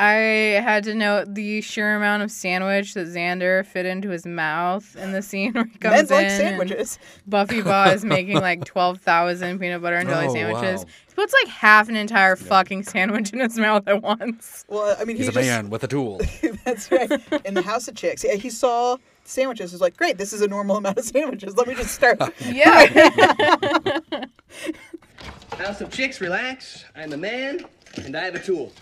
I 0.00 0.60
had 0.62 0.84
to 0.84 0.94
note 0.94 1.34
the 1.34 1.60
sheer 1.60 1.96
amount 1.96 2.22
of 2.22 2.30
sandwich 2.30 2.94
that 2.94 3.08
Xander 3.08 3.66
fit 3.66 3.84
into 3.84 4.10
his 4.10 4.24
mouth 4.24 4.94
in 4.94 5.10
the 5.10 5.22
scene 5.22 5.52
where 5.54 5.64
he 5.64 5.76
comes 5.78 6.08
Men 6.08 6.18
like 6.18 6.26
in. 6.26 6.30
and 6.30 6.40
sandwiches. 6.40 6.98
Buffy 7.26 7.62
Ba 7.62 7.90
is 7.92 8.04
making 8.04 8.36
like 8.40 8.64
twelve 8.64 9.00
thousand 9.00 9.58
peanut 9.60 9.82
butter 9.82 9.96
and 9.96 10.08
jelly 10.08 10.28
Oh, 10.28 10.32
sandwiches. 10.32 10.84
wow. 10.84 10.90
He 11.08 11.14
puts 11.16 11.34
like 11.42 11.48
half 11.52 11.88
an 11.88 11.96
entire 11.96 12.36
fucking 12.36 12.84
sandwich 12.84 13.32
in 13.32 13.40
his 13.40 13.56
mouth 13.58 13.88
at 13.88 14.00
once. 14.00 14.64
Well, 14.68 14.96
I 15.00 15.04
mean, 15.04 15.16
He's 15.16 15.26
he 15.26 15.30
a 15.30 15.32
just, 15.32 15.46
man 15.48 15.68
with 15.68 15.82
a 15.82 15.88
tool. 15.88 16.20
That's 16.64 16.92
right. 16.92 17.10
In 17.44 17.54
the 17.54 17.62
House 17.62 17.88
of 17.88 17.96
Chicks, 17.96 18.22
yeah, 18.22 18.34
he 18.34 18.50
saw 18.50 18.98
sandwiches. 19.24 19.72
Was 19.72 19.80
like, 19.80 19.96
great, 19.96 20.16
this 20.16 20.32
is 20.32 20.42
a 20.42 20.46
normal 20.46 20.76
amount 20.76 20.98
of 20.98 21.04
sandwiches. 21.06 21.56
Let 21.56 21.66
me 21.66 21.74
just 21.74 21.92
start. 21.92 22.20
Yeah. 22.44 22.86
House 25.58 25.80
of 25.80 25.90
Chicks, 25.90 26.20
relax. 26.20 26.84
I'm 26.94 27.12
a 27.12 27.16
man, 27.16 27.64
and 27.96 28.16
I 28.16 28.24
have 28.24 28.36
a 28.36 28.38
tool. 28.40 28.72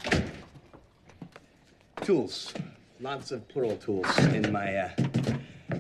Tools. 2.07 2.55
Lots 3.01 3.33
of 3.33 3.49
plural 3.49 3.77
tools 3.79 4.07
in 4.19 4.53
my 4.53 4.77
uh, 4.77 4.91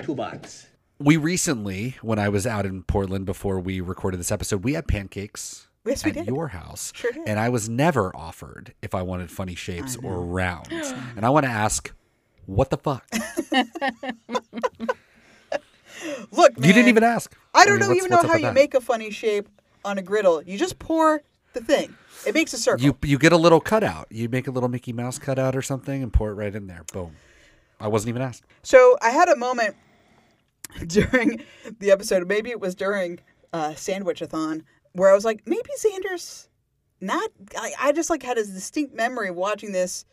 toolbox. 0.03 0.67
We 0.99 1.17
recently, 1.17 1.95
when 2.03 2.19
I 2.19 2.29
was 2.31 2.49
out 2.49 2.67
in 2.67 2.83
Portland 2.83 3.27
before 3.27 3.61
we 3.61 3.81
recorded 3.81 4.19
this 4.19 4.33
episode, 4.33 4.65
we 4.65 4.73
had 4.73 4.89
pancakes 4.89 5.69
Yes, 5.85 6.05
we 6.05 6.11
at 6.11 6.17
did. 6.17 6.27
your 6.27 6.49
house. 6.49 6.91
Sure 6.97 7.13
did. 7.13 7.29
And 7.29 7.39
I 7.39 7.49
was 7.49 7.69
never 7.69 8.11
offered 8.17 8.75
if 8.83 8.93
I 8.93 9.03
wanted 9.03 9.31
funny 9.31 9.55
shapes 9.55 9.97
or 10.03 10.21
rounds. 10.25 10.69
and 11.17 11.25
I 11.25 11.31
want 11.31 11.47
to 11.47 11.51
ask, 11.53 11.93
what 12.47 12.71
the 12.71 12.79
fuck? 12.79 13.07
Look, 16.33 16.53
You 16.57 16.73
didn't 16.73 16.89
even 16.89 17.05
ask. 17.05 17.33
I 17.55 17.65
don't 17.67 17.79
mean, 17.79 17.89
know 17.89 17.95
even 17.95 18.11
know 18.11 18.23
how 18.23 18.35
you 18.35 18.43
that? 18.47 18.55
make 18.55 18.75
a 18.75 18.81
funny 18.81 19.13
shape 19.13 19.49
on 19.85 19.97
a 19.99 20.03
griddle. 20.03 20.43
You 20.43 20.59
just 20.59 20.81
pour 20.81 21.23
the 21.57 21.65
thing. 21.65 21.97
It 22.27 22.35
makes 22.35 22.53
a 22.53 22.59
circle. 22.59 22.85
You 22.85 22.97
you 23.03 23.19
get 23.19 23.33
a 23.33 23.37
little 23.37 23.61
cutout. 23.61 24.07
You 24.11 24.29
make 24.29 24.47
a 24.47 24.51
little 24.51 24.69
Mickey 24.69 24.93
Mouse 24.93 25.19
cutout 25.19 25.57
or 25.57 25.63
something 25.63 26.03
and 26.03 26.13
pour 26.13 26.31
it 26.31 26.35
right 26.35 26.55
in 26.55 26.67
there. 26.67 26.85
Boom. 26.93 27.17
I 27.81 27.89
wasn't 27.89 28.11
even 28.11 28.23
asked. 28.23 28.45
So 28.63 28.97
I 29.03 29.11
had 29.11 29.29
a 29.29 29.37
moment 29.37 29.77
during 30.87 31.43
the 31.79 31.91
episode, 31.91 32.27
maybe 32.27 32.51
it 32.51 32.61
was 32.61 32.75
during 32.75 33.21
uh, 33.53 33.71
Sandwichathon, 33.71 34.63
where 34.93 35.11
I 35.11 35.15
was 35.15 35.25
like, 35.25 35.43
maybe 35.47 35.69
Xander's 35.79 36.49
not. 37.01 37.31
I, 37.57 37.73
I 37.81 37.93
just 37.93 38.11
like 38.11 38.23
had 38.23 38.39
a 38.39 38.45
distinct 38.45 38.95
memory 38.95 39.29
of 39.29 39.37
watching 39.37 39.73
this 39.73 40.05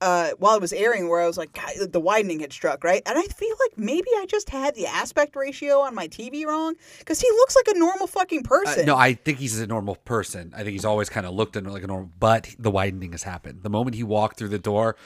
uh, 0.00 0.30
while 0.38 0.54
it 0.56 0.60
was 0.60 0.72
airing, 0.72 1.08
where 1.08 1.20
I 1.20 1.26
was 1.26 1.38
like, 1.38 1.52
God, 1.52 1.92
the 1.92 2.00
widening 2.00 2.40
had 2.40 2.52
struck, 2.52 2.84
right? 2.84 3.02
And 3.06 3.16
I 3.18 3.22
feel 3.22 3.54
like 3.60 3.78
maybe 3.78 4.08
I 4.18 4.26
just 4.28 4.50
had 4.50 4.74
the 4.74 4.86
aspect 4.86 5.34
ratio 5.36 5.80
on 5.80 5.94
my 5.94 6.08
TV 6.08 6.44
wrong 6.44 6.74
because 6.98 7.20
he 7.20 7.28
looks 7.30 7.56
like 7.56 7.74
a 7.74 7.78
normal 7.78 8.06
fucking 8.06 8.40
Uh, 8.44 8.48
person. 8.48 8.86
no, 8.86 8.96
I 8.96 9.14
think 9.14 9.38
he's 9.38 9.58
a 9.60 9.66
normal 9.66 9.96
person. 9.96 10.52
I 10.54 10.58
think 10.58 10.70
he's 10.72 10.84
always 10.84 11.08
kind 11.08 11.26
of 11.26 11.32
looked 11.34 11.56
like 11.56 11.82
a 11.82 11.86
normal, 11.86 12.10
but 12.18 12.54
the 12.58 12.70
widening 12.70 13.12
has 13.12 13.22
happened. 13.22 13.62
The 13.62 13.70
moment 13.70 13.96
he 13.96 14.02
walked 14.02 14.36
through 14.36 14.48
the 14.48 14.58
door, 14.58 14.96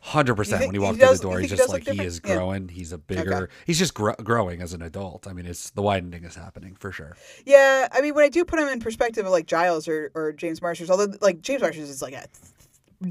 hundred 0.00 0.34
percent. 0.34 0.66
When 0.66 0.74
he 0.74 0.78
walked 0.78 0.98
through 1.00 1.14
the 1.16 1.22
door, 1.22 1.40
he's 1.40 1.48
think 1.48 1.60
he 1.60 1.66
just 1.66 1.72
like 1.72 1.88
he 1.88 2.04
is 2.04 2.20
Yeah. 2.22 2.34
growing. 2.36 2.68
He's 2.68 2.92
a 2.92 2.98
bigger. 2.98 3.48
He's 3.66 3.78
just 3.78 3.94
gr- 3.94 4.10
growing 4.22 4.60
as 4.60 4.74
an 4.74 4.82
adult. 4.82 5.26
I 5.26 5.32
mean, 5.32 5.46
it's 5.46 5.70
the 5.70 5.80
widening 5.80 6.24
is 6.24 6.34
happening 6.34 6.76
for 6.78 6.92
sure. 6.92 7.16
Yeah, 7.46 7.88
I 7.90 8.02
mean, 8.02 8.14
when 8.14 8.24
I 8.24 8.28
do 8.28 8.44
put 8.44 8.58
him 8.58 8.68
in 8.68 8.80
perspective 8.80 9.24
of 9.24 9.32
like 9.32 9.46
Giles 9.46 9.88
or, 9.88 10.10
or 10.14 10.32
James 10.32 10.60
Marsters, 10.60 10.90
although 10.90 11.12
like 11.22 11.40
James 11.40 11.62
Marsters 11.62 11.88
is 11.88 12.02
like 12.02 12.12
a 12.12 12.26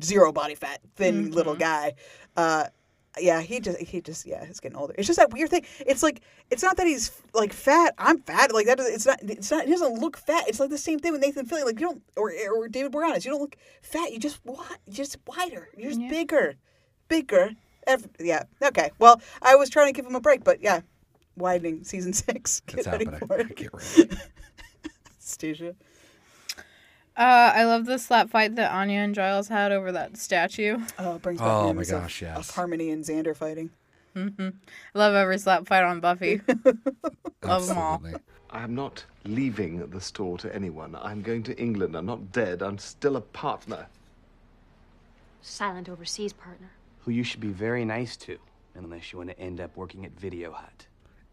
zero 0.01 0.31
body 0.31 0.55
fat, 0.55 0.79
thin 0.95 1.31
little 1.31 1.55
guy. 1.55 1.93
Uh, 2.37 2.65
yeah, 3.19 3.41
he 3.41 3.59
just 3.59 3.79
he 3.79 4.01
just 4.01 4.25
yeah, 4.25 4.43
he's 4.43 4.59
getting 4.59 4.75
older. 4.77 4.95
It's 4.97 5.05
just 5.05 5.19
that 5.19 5.31
weird 5.31 5.49
thing. 5.51 5.65
It's 5.85 6.01
like 6.01 6.21
it's 6.49 6.63
not 6.63 6.77
that 6.77 6.87
he's 6.87 7.11
like 7.35 7.53
fat. 7.53 7.93
I'm 7.99 8.19
fat. 8.21 8.51
Like 8.51 8.65
that. 8.65 8.79
It's 8.79 9.05
not. 9.05 9.19
It's 9.21 9.51
not. 9.51 9.65
He 9.65 9.71
doesn't 9.71 9.99
look 9.99 10.17
fat. 10.17 10.47
It's 10.47 10.59
like 10.59 10.71
the 10.71 10.77
same 10.79 10.97
thing 10.97 11.11
with 11.11 11.21
Nathan 11.21 11.45
Fillion. 11.45 11.65
Like 11.65 11.79
you 11.79 11.87
don't 11.87 12.01
or 12.17 12.31
or 12.55 12.67
David 12.67 12.91
Boreanaz. 12.91 13.23
You 13.23 13.29
don't 13.31 13.41
look 13.41 13.55
fat. 13.83 14.11
You 14.11 14.17
just 14.19 14.43
wi- 14.45 14.65
you're 14.87 14.95
just 14.95 15.17
wider. 15.27 15.69
You're 15.77 15.91
just 15.91 16.01
bigger, 16.09 16.55
bigger. 17.07 17.51
Ev- 17.85 18.07
yeah. 18.19 18.43
Okay. 18.63 18.89
Well, 18.97 19.21
I 19.43 19.55
was 19.57 19.69
trying 19.69 19.93
to 19.93 19.95
give 19.95 20.07
him 20.09 20.15
a 20.15 20.21
break, 20.21 20.43
but 20.43 20.63
yeah, 20.63 20.81
widening 21.35 21.83
season 21.83 22.13
six. 22.13 22.61
Get 22.61 22.79
It's 22.79 22.87
ready 22.87 23.05
happening. 23.05 23.27
for 23.27 23.39
it. 23.39 23.55
Get 23.55 23.69
ready. 23.73 24.09
Stacia. 27.15 27.27
Uh, 27.29 27.51
I 27.55 27.65
love 27.65 27.85
the 27.85 27.97
slap 27.99 28.29
fight 28.29 28.55
that 28.55 28.71
Anya 28.71 28.99
and 28.99 29.13
Giles 29.15 29.47
had 29.47 29.71
over 29.71 29.91
that 29.91 30.17
statue. 30.17 30.79
Oh, 30.99 31.15
it 31.15 31.21
brings 31.21 31.39
back 31.39 31.47
Oh 31.49 31.61
my 31.61 31.67
memories 31.67 31.91
of- 31.91 32.01
gosh, 32.01 32.21
of, 32.21 32.27
yes. 32.37 32.51
Harmony 32.51 32.89
and 32.89 33.03
Xander 33.03 33.35
fighting. 33.35 33.69
hmm 34.13 34.29
I 34.39 34.51
Love 34.97 35.15
every 35.15 35.37
slap 35.37 35.67
fight 35.67 35.83
on 35.83 35.99
Buffy. 35.99 36.41
love 37.43 37.67
them 37.67 37.77
all. 37.77 38.01
I 38.49 38.63
am 38.63 38.75
not 38.75 39.05
leaving 39.25 39.87
the 39.89 39.99
store 40.01 40.37
to 40.39 40.55
anyone. 40.55 40.95
I'm 41.01 41.21
going 41.21 41.41
to 41.43 41.57
England. 41.59 41.95
I'm 41.95 42.05
not 42.05 42.31
dead. 42.31 42.61
I'm 42.61 42.77
still 42.77 43.15
a 43.15 43.21
partner. 43.21 43.87
Silent 45.41 45.89
overseas 45.89 46.33
partner. 46.33 46.69
Who 46.99 47.11
you 47.11 47.23
should 47.23 47.39
be 47.41 47.49
very 47.49 47.83
nice 47.83 48.15
to, 48.17 48.37
unless 48.75 49.11
you 49.11 49.17
want 49.17 49.31
to 49.31 49.39
end 49.39 49.59
up 49.59 49.75
working 49.75 50.05
at 50.05 50.11
Video 50.11 50.51
Hut. 50.51 50.85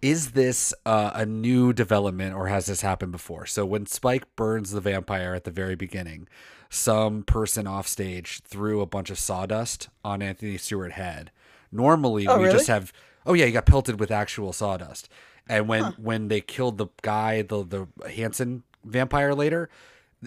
Is 0.03 0.30
this 0.32 0.72
uh, 0.86 1.11
a 1.14 1.26
new 1.26 1.72
development 1.72 2.34
or 2.34 2.46
has 2.48 2.66
this 2.66 2.80
happened 2.80 3.12
before? 3.12 3.44
So 3.46 3.66
when 3.66 3.84
Spike 3.86 4.24
burns 4.34 4.70
the 4.70 4.80
vampire 4.80 5.34
at 5.34 5.44
the 5.44 5.51
very 5.51 5.74
beginning, 5.74 6.26
some 6.70 7.22
person 7.22 7.66
off 7.66 7.86
stage 7.86 8.40
threw 8.42 8.80
a 8.80 8.86
bunch 8.86 9.11
of 9.11 9.18
sawdust 9.18 9.88
on 10.05 10.22
Anthony 10.22 10.57
Stewart 10.57 10.92
Head. 10.92 11.30
Normally 11.70 12.26
Oh, 12.26 12.38
we 12.38 12.44
really? 12.44 12.57
just 12.57 12.68
have 12.68 12.92
oh 13.26 13.34
yeah, 13.34 13.44
he 13.44 13.53
got 13.53 13.66
pelted 13.66 14.01
with 14.01 14.11
actual 14.11 14.53
sawdust. 14.53 15.09
And 15.48 15.68
when 15.68 15.84
when 15.98 16.28
they 16.28 16.40
killed 16.40 16.78
the 16.78 16.86
guy, 17.03 17.42
the 17.42 17.64
the 17.64 18.09
Hanson 18.11 18.62
vampire 18.84 19.34
later, 19.34 19.68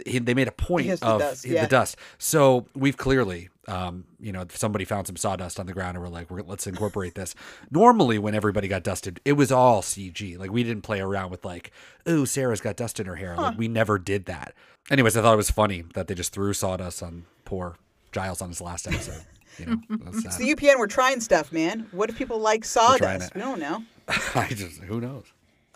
he, 0.05 0.19
they 0.19 0.33
made 0.33 0.47
a 0.47 0.51
point 0.51 0.87
has 0.87 0.99
the 0.99 1.07
of 1.07 1.19
dust, 1.19 1.43
the 1.43 1.67
dust. 1.67 1.97
So 2.17 2.65
we've 2.73 2.97
clearly, 2.97 3.49
um, 3.67 4.05
you 4.19 4.31
know, 4.31 4.45
somebody 4.49 4.85
found 4.85 5.07
some 5.07 5.15
sawdust 5.15 5.59
on 5.59 5.65
the 5.65 5.73
ground, 5.73 5.95
and 5.95 6.03
we're 6.03 6.09
like, 6.09 6.29
we're, 6.31 6.41
let's 6.41 6.65
incorporate 6.67 7.15
this. 7.15 7.35
Normally, 7.71 8.17
when 8.17 8.33
everybody 8.35 8.67
got 8.67 8.83
dusted, 8.83 9.19
it 9.25 9.33
was 9.33 9.51
all 9.51 9.81
CG. 9.81 10.37
Like 10.37 10.51
we 10.51 10.63
didn't 10.63 10.81
play 10.83 10.99
around 10.99 11.31
with 11.31 11.45
like, 11.45 11.71
oh, 12.05 12.25
Sarah's 12.25 12.61
got 12.61 12.75
dust 12.75 12.99
in 12.99 13.05
her 13.05 13.15
hair. 13.15 13.35
Like 13.35 13.57
we 13.57 13.67
never 13.67 13.99
did 13.99 14.25
that. 14.25 14.53
Anyways, 14.89 15.15
I 15.15 15.21
thought 15.21 15.33
it 15.33 15.37
was 15.37 15.51
funny 15.51 15.83
that 15.93 16.07
they 16.07 16.15
just 16.15 16.33
threw 16.33 16.53
sawdust 16.53 17.01
on 17.01 17.25
poor 17.45 17.75
Giles 18.11 18.41
on 18.41 18.49
his 18.49 18.61
last 18.61 18.87
episode. 18.87 19.23
You 19.59 19.65
know, 19.67 19.77
It's 19.89 20.37
the 20.37 20.53
UPN. 20.55 20.79
We're 20.79 20.87
trying 20.87 21.21
stuff, 21.21 21.51
man. 21.51 21.87
What 21.91 22.09
if 22.09 22.17
people 22.17 22.39
like 22.39 22.65
sawdust? 22.65 23.35
We 23.35 23.41
don't 23.41 23.59
know. 23.59 23.83
I 24.35 24.47
just 24.49 24.81
who 24.81 24.99
knows. 24.99 25.25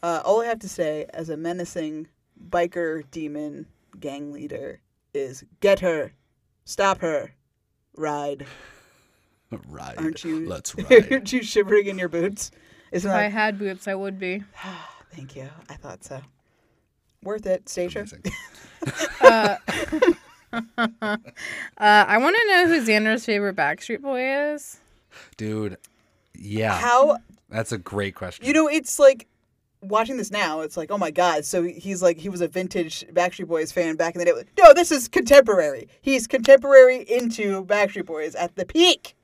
Uh, 0.01 0.21
all 0.25 0.41
I 0.41 0.45
have 0.45 0.59
to 0.59 0.69
say, 0.69 1.05
as 1.13 1.29
a 1.29 1.37
menacing 1.37 2.07
biker 2.49 3.03
demon 3.11 3.65
gang 3.99 4.31
leader, 4.31 4.81
is 5.13 5.43
get 5.59 5.79
her, 5.79 6.13
stop 6.65 6.99
her, 6.99 7.33
ride. 7.95 8.45
Ride. 9.69 9.95
Aren't 9.97 10.25
you? 10.25 10.45
Let's 10.45 10.75
ride. 10.77 11.09
aren't 11.09 11.31
you 11.31 11.41
shivering 11.41 11.87
in 11.87 11.97
your 11.97 12.09
boots? 12.09 12.51
Isn't 12.91 13.09
If 13.09 13.15
I 13.15 13.23
had 13.23 13.57
boots, 13.57 13.87
I 13.87 13.95
would 13.95 14.19
be. 14.19 14.43
Thank 15.13 15.37
you. 15.37 15.49
I 15.69 15.75
thought 15.75 16.03
so. 16.03 16.19
Worth 17.23 17.45
it, 17.45 17.69
Stacia. 17.69 18.05
Uh, 19.21 19.55
uh, 20.53 21.17
I 21.77 22.17
want 22.19 22.37
to 22.37 22.47
know 22.47 22.67
who 22.67 22.85
Xander's 22.85 23.25
favorite 23.25 23.55
Backstreet 23.55 24.01
Boy 24.01 24.53
is. 24.53 24.79
Dude, 25.35 25.77
yeah. 26.35 26.77
How 26.77 27.17
That's 27.49 27.71
a 27.71 27.77
great 27.77 28.15
question. 28.15 28.45
You 28.45 28.53
know, 28.53 28.67
it's 28.69 28.97
like 28.97 29.27
watching 29.81 30.17
this 30.17 30.31
now. 30.31 30.61
It's 30.61 30.77
like, 30.77 30.91
oh 30.91 30.97
my 30.97 31.11
god! 31.11 31.45
So 31.45 31.63
he's 31.63 32.01
like, 32.01 32.17
he 32.17 32.29
was 32.29 32.41
a 32.41 32.47
vintage 32.47 33.05
Backstreet 33.13 33.47
Boys 33.47 33.71
fan 33.71 33.95
back 33.95 34.15
in 34.15 34.19
the 34.19 34.25
day. 34.25 34.33
No, 34.57 34.73
this 34.73 34.91
is 34.91 35.07
contemporary. 35.07 35.87
He's 36.01 36.27
contemporary 36.27 37.01
into 37.01 37.65
Backstreet 37.65 38.05
Boys 38.05 38.35
at 38.35 38.55
the 38.55 38.65
peak, 38.65 39.15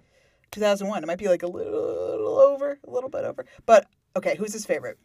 2001. 0.51 1.03
It 1.03 1.07
might 1.07 1.17
be 1.17 1.27
like 1.27 1.43
a 1.43 1.47
little 1.47 2.39
over, 2.39 2.79
a 2.85 2.89
little 2.89 3.09
bit 3.09 3.23
over. 3.23 3.45
But 3.65 3.87
okay, 4.15 4.35
who's 4.35 4.53
his 4.53 4.65
favorite? 4.65 4.97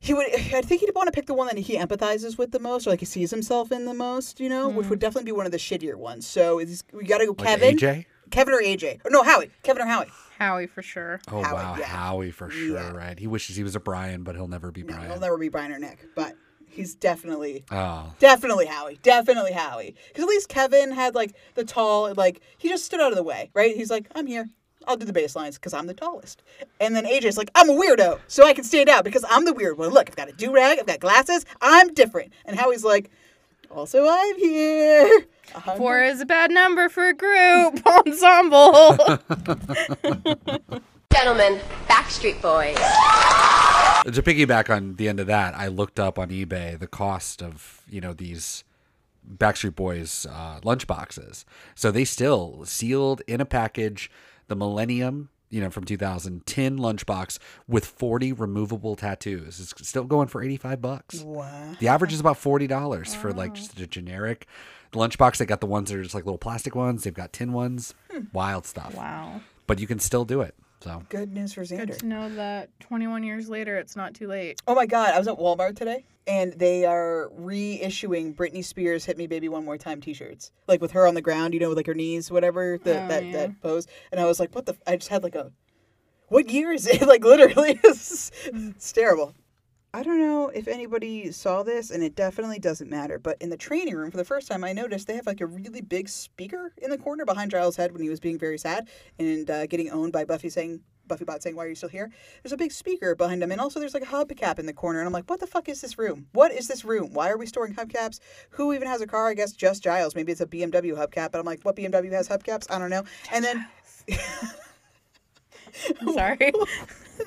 He 0.00 0.14
would. 0.14 0.26
I 0.34 0.62
think 0.62 0.80
he'd 0.80 0.94
want 0.94 1.06
to 1.06 1.12
pick 1.12 1.26
the 1.26 1.34
one 1.34 1.46
that 1.46 1.58
he 1.58 1.76
empathizes 1.76 2.36
with 2.36 2.50
the 2.50 2.58
most, 2.58 2.86
or 2.86 2.90
like 2.90 3.00
he 3.00 3.06
sees 3.06 3.30
himself 3.30 3.70
in 3.70 3.84
the 3.84 3.94
most. 3.94 4.40
You 4.40 4.48
know, 4.48 4.68
which 4.68 4.88
would 4.88 4.98
mm. 4.98 5.02
definitely 5.02 5.26
be 5.26 5.32
one 5.32 5.46
of 5.46 5.52
the 5.52 5.58
shittier 5.58 5.94
ones. 5.94 6.26
So 6.26 6.58
is, 6.58 6.82
we 6.92 7.04
got 7.04 7.18
to 7.18 7.26
go 7.26 7.34
Like 7.38 7.60
Kevin. 7.60 7.76
AJ? 7.76 8.06
Kevin 8.32 8.54
or 8.54 8.62
AJ? 8.62 9.04
Or 9.04 9.10
no, 9.10 9.22
Howie. 9.22 9.50
Kevin 9.62 9.82
or 9.82 9.86
Howie? 9.86 10.10
Howie 10.42 10.66
for 10.66 10.82
sure. 10.82 11.20
Oh 11.30 11.42
Howie, 11.42 11.54
wow, 11.54 11.76
yeah. 11.78 11.84
Howie 11.86 12.30
for 12.32 12.50
sure, 12.50 12.74
Yeah. 12.76 12.90
right? 12.92 13.18
He 13.18 13.26
wishes 13.26 13.54
he 13.56 13.62
was 13.62 13.76
a 13.76 13.80
Brian, 13.80 14.22
but 14.24 14.34
he'll 14.34 14.48
never 14.48 14.70
be 14.70 14.82
No, 14.82 14.94
Brian. 14.94 15.10
he'll 15.10 15.20
never 15.20 15.38
be 15.38 15.48
Brian 15.48 15.70
or 15.72 15.78
Nick, 15.78 16.06
but 16.16 16.34
he's 16.66 16.94
definitely 16.94 17.64
Oh, 17.70 18.12
Definitely 18.18 18.66
Howie. 18.66 18.98
Definitely 19.02 19.52
Howie. 19.52 19.94
Because 20.08 20.24
at 20.24 20.28
least 20.28 20.48
Kevin 20.48 20.90
had 20.90 21.14
like 21.14 21.34
the 21.54 21.64
tall, 21.64 22.12
like 22.14 22.40
he 22.58 22.68
just 22.68 22.84
stood 22.84 23.00
out 23.00 23.12
of 23.12 23.16
the 23.16 23.22
way, 23.22 23.50
right? 23.54 23.76
He's 23.76 23.90
like, 23.90 24.08
I'm 24.14 24.26
here. 24.26 24.48
I'll 24.88 24.96
do 24.96 25.06
the 25.06 25.12
bass 25.12 25.36
lines 25.36 25.54
because 25.58 25.74
I'm 25.74 25.86
the 25.86 25.94
tallest. 25.94 26.42
And 26.80 26.96
then 26.96 27.04
AJ's 27.04 27.38
like, 27.38 27.50
I'm 27.54 27.70
a 27.70 27.72
weirdo, 27.72 28.18
so 28.26 28.44
I 28.44 28.52
can 28.52 28.64
stand 28.64 28.88
out 28.88 29.04
because 29.04 29.24
I'm 29.30 29.44
the 29.44 29.52
weird 29.52 29.78
one. 29.78 29.90
Look, 29.90 30.08
I've 30.10 30.16
got 30.16 30.28
a 30.28 30.32
do 30.32 30.52
rag, 30.52 30.80
I've 30.80 30.86
got 30.86 30.98
glasses, 30.98 31.46
I'm 31.60 31.94
different. 31.94 32.32
And 32.46 32.58
Howie's 32.58 32.82
like, 32.82 33.08
also 33.70 34.08
I'm 34.08 34.36
here. 34.38 35.24
Four 35.76 36.02
is 36.02 36.20
a 36.20 36.26
bad 36.26 36.50
number 36.50 36.88
for 36.88 37.08
a 37.08 37.14
group 37.14 37.86
ensemble. 38.06 38.96
Gentlemen, 41.12 41.60
Backstreet 41.88 42.40
Boys. 42.40 42.76
to 44.14 44.22
piggyback 44.22 44.74
on 44.74 44.96
the 44.96 45.08
end 45.08 45.20
of 45.20 45.26
that, 45.26 45.54
I 45.54 45.68
looked 45.68 46.00
up 46.00 46.18
on 46.18 46.30
eBay 46.30 46.78
the 46.78 46.86
cost 46.86 47.42
of 47.42 47.82
you 47.88 48.00
know 48.00 48.12
these 48.12 48.64
Backstreet 49.36 49.74
Boys 49.76 50.26
uh, 50.30 50.60
lunch 50.64 50.86
boxes. 50.86 51.44
So 51.74 51.90
they 51.90 52.04
still 52.04 52.64
sealed 52.64 53.22
in 53.26 53.40
a 53.40 53.44
package 53.44 54.10
the 54.48 54.56
Millennium, 54.56 55.28
you 55.50 55.60
know, 55.60 55.70
from 55.70 55.84
2010 55.84 56.78
lunchbox 56.78 57.38
with 57.68 57.86
40 57.86 58.32
removable 58.32 58.96
tattoos. 58.96 59.60
It's 59.60 59.88
still 59.88 60.04
going 60.04 60.28
for 60.28 60.42
85 60.42 60.80
bucks. 60.82 61.20
Wow. 61.20 61.74
The 61.78 61.88
average 61.88 62.12
is 62.12 62.20
about 62.20 62.38
forty 62.38 62.66
dollars 62.66 63.14
for 63.14 63.32
like 63.32 63.54
just 63.54 63.78
a 63.78 63.86
generic 63.86 64.46
lunchbox. 64.92 65.38
They 65.38 65.46
got 65.46 65.60
the 65.60 65.66
ones 65.66 65.90
that 65.90 65.98
are 65.98 66.02
just 66.02 66.14
like 66.14 66.24
little 66.24 66.38
plastic 66.38 66.74
ones. 66.74 67.04
They've 67.04 67.14
got 67.14 67.32
tin 67.32 67.52
ones. 67.52 67.94
Hmm. 68.10 68.24
Wild 68.32 68.66
stuff. 68.66 68.94
wow. 68.94 69.40
But 69.66 69.78
you 69.78 69.86
can 69.86 69.98
still 69.98 70.24
do 70.24 70.40
it. 70.40 70.54
So 70.80 71.04
Good 71.10 71.32
news 71.32 71.52
for 71.52 71.64
Good 71.64 71.90
Xander. 71.90 71.98
to 71.98 72.06
know 72.06 72.34
that 72.34 72.68
21 72.80 73.22
years 73.22 73.48
later, 73.48 73.76
it's 73.78 73.94
not 73.94 74.14
too 74.14 74.26
late. 74.26 74.60
Oh 74.66 74.74
my 74.74 74.84
God, 74.86 75.14
I 75.14 75.18
was 75.18 75.28
at 75.28 75.36
Walmart 75.38 75.76
today 75.76 76.04
and 76.26 76.52
they 76.54 76.84
are 76.84 77.30
reissuing 77.38 78.34
Britney 78.34 78.64
Spears 78.64 79.04
"Hit 79.04 79.16
Me 79.16 79.26
Baby 79.28 79.48
One 79.48 79.64
More 79.64 79.78
Time" 79.78 80.00
T-shirts, 80.00 80.50
like 80.66 80.80
with 80.80 80.90
her 80.92 81.06
on 81.06 81.14
the 81.14 81.20
ground, 81.22 81.54
you 81.54 81.60
know, 81.60 81.68
with 81.68 81.76
like 81.78 81.86
her 81.86 81.94
knees, 81.94 82.30
whatever 82.32 82.78
the, 82.82 83.00
Oh, 83.04 83.08
that 83.08 83.24
yeah. 83.24 83.32
that 83.32 83.60
pose. 83.62 83.86
And 84.10 84.20
I 84.20 84.24
was 84.26 84.40
like, 84.40 84.54
what 84.54 84.66
the? 84.66 84.72
f- 84.72 84.82
I 84.86 84.96
just 84.96 85.08
had 85.08 85.22
like 85.22 85.34
a, 85.36 85.52
what 86.28 86.50
year 86.50 86.72
is 86.72 86.86
it? 86.88 87.02
like 87.06 87.24
literally, 87.24 87.78
it's, 87.84 88.30
it's 88.46 88.92
hmm. 88.92 89.00
terrible. 89.00 89.34
I 89.94 90.02
don't 90.02 90.18
know 90.18 90.48
if 90.48 90.68
anybody 90.68 91.30
saw 91.32 91.62
this, 91.62 91.90
and 91.90 92.02
it 92.02 92.14
definitely 92.14 92.58
doesn't 92.58 92.88
matter. 92.88 93.18
But 93.18 93.36
in 93.42 93.50
the 93.50 93.58
training 93.58 93.94
room, 93.94 94.10
for 94.10 94.16
the 94.16 94.24
first 94.24 94.48
time, 94.48 94.64
I 94.64 94.72
noticed 94.72 95.06
they 95.06 95.16
have 95.16 95.26
like 95.26 95.42
a 95.42 95.46
really 95.46 95.82
big 95.82 96.08
speaker 96.08 96.72
in 96.78 96.88
the 96.88 96.96
corner 96.96 97.26
behind 97.26 97.50
Giles' 97.50 97.76
head 97.76 97.92
when 97.92 98.02
he 98.02 98.08
was 98.08 98.18
being 98.18 98.38
very 98.38 98.56
sad 98.56 98.88
and 99.18 99.50
uh, 99.50 99.66
getting 99.66 99.90
owned 99.90 100.12
by 100.12 100.24
Buffy 100.24 100.48
saying, 100.48 100.80
Buffy 101.06 101.26
Bot 101.26 101.42
saying, 101.42 101.56
"Why 101.56 101.66
are 101.66 101.68
you 101.68 101.74
still 101.74 101.90
here?" 101.90 102.10
There's 102.42 102.54
a 102.54 102.56
big 102.56 102.72
speaker 102.72 103.14
behind 103.14 103.42
him, 103.42 103.52
and 103.52 103.60
also 103.60 103.80
there's 103.80 103.92
like 103.92 104.02
a 104.02 104.06
hubcap 104.06 104.58
in 104.58 104.64
the 104.64 104.72
corner. 104.72 105.00
And 105.00 105.06
I'm 105.06 105.12
like, 105.12 105.28
"What 105.28 105.40
the 105.40 105.46
fuck 105.46 105.68
is 105.68 105.82
this 105.82 105.98
room? 105.98 106.26
What 106.32 106.52
is 106.52 106.68
this 106.68 106.86
room? 106.86 107.12
Why 107.12 107.28
are 107.28 107.36
we 107.36 107.44
storing 107.44 107.74
hubcaps? 107.74 108.20
Who 108.50 108.72
even 108.72 108.88
has 108.88 109.02
a 109.02 109.06
car? 109.06 109.28
I 109.28 109.34
guess 109.34 109.52
just 109.52 109.82
Giles. 109.82 110.14
Maybe 110.14 110.32
it's 110.32 110.40
a 110.40 110.46
BMW 110.46 110.96
hubcap." 110.96 111.32
But 111.32 111.38
I'm 111.40 111.44
like, 111.44 111.62
"What 111.64 111.76
BMW 111.76 112.12
has 112.12 112.28
hubcaps? 112.28 112.66
I 112.70 112.78
don't 112.78 112.88
know." 112.88 113.04
And 113.30 113.44
then 113.44 113.66
Sorry. 116.14 116.36
w- 116.52 116.66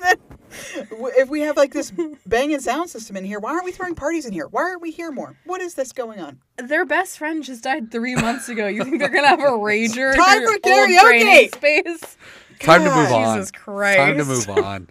if 1.18 1.28
we 1.28 1.40
have 1.40 1.56
like 1.56 1.72
this 1.72 1.92
banging 2.26 2.60
sound 2.60 2.90
system 2.90 3.16
in 3.16 3.24
here, 3.24 3.38
why 3.40 3.50
aren't 3.52 3.64
we 3.64 3.72
throwing 3.72 3.94
parties 3.94 4.26
in 4.26 4.32
here? 4.32 4.46
Why 4.48 4.62
aren't 4.62 4.82
we 4.82 4.90
here 4.90 5.10
more? 5.10 5.36
What 5.44 5.60
is 5.60 5.74
this 5.74 5.92
going 5.92 6.20
on? 6.20 6.38
Their 6.56 6.84
best 6.84 7.18
friend 7.18 7.42
just 7.42 7.64
died 7.64 7.90
three 7.90 8.14
months 8.14 8.48
ago. 8.48 8.66
You 8.66 8.84
think 8.84 8.98
they're 8.98 9.08
gonna 9.08 9.28
have 9.28 9.40
a 9.40 9.42
rager 9.44 10.14
Time 10.14 10.42
for 10.42 10.58
karaoke! 10.58 11.54
space? 11.54 12.16
time 12.60 12.84
to 12.84 12.94
move 12.94 13.12
on. 13.12 13.36
Jesus 13.36 13.50
Christ. 13.50 13.98
Time 13.98 14.18
to 14.18 14.24
move 14.24 14.48
on. 14.48 14.88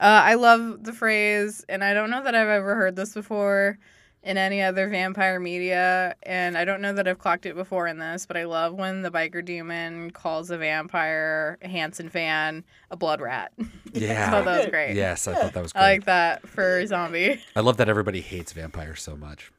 Uh, 0.00 0.22
I 0.24 0.34
love 0.34 0.84
the 0.84 0.92
phrase, 0.92 1.64
and 1.68 1.82
I 1.82 1.92
don't 1.92 2.10
know 2.10 2.22
that 2.22 2.34
I've 2.34 2.46
ever 2.48 2.76
heard 2.76 2.94
this 2.94 3.14
before 3.14 3.78
in 4.28 4.36
any 4.36 4.60
other 4.60 4.88
vampire 4.88 5.40
media, 5.40 6.14
and 6.22 6.58
I 6.58 6.66
don't 6.66 6.82
know 6.82 6.92
that 6.92 7.08
I've 7.08 7.18
clocked 7.18 7.46
it 7.46 7.56
before 7.56 7.86
in 7.86 7.98
this, 7.98 8.26
but 8.26 8.36
I 8.36 8.44
love 8.44 8.74
when 8.74 9.00
the 9.00 9.10
biker 9.10 9.42
demon 9.42 10.10
calls 10.10 10.50
a 10.50 10.58
vampire, 10.58 11.56
a 11.62 11.68
Hanson 11.68 12.10
fan, 12.10 12.62
a 12.90 12.96
blood 12.96 13.20
rat. 13.20 13.52
Yeah. 13.94 14.26
I 14.26 14.30
thought 14.30 14.44
that 14.44 14.58
was 14.58 14.66
great. 14.66 14.96
Yes, 14.96 15.26
I 15.26 15.34
thought 15.34 15.54
that 15.54 15.62
was 15.62 15.72
I 15.74 15.80
like 15.80 16.04
that 16.04 16.46
for 16.46 16.84
zombie. 16.86 17.40
I 17.56 17.60
love 17.60 17.78
that 17.78 17.88
everybody 17.88 18.20
hates 18.20 18.52
vampires 18.52 19.02
so 19.02 19.16
much. 19.16 19.50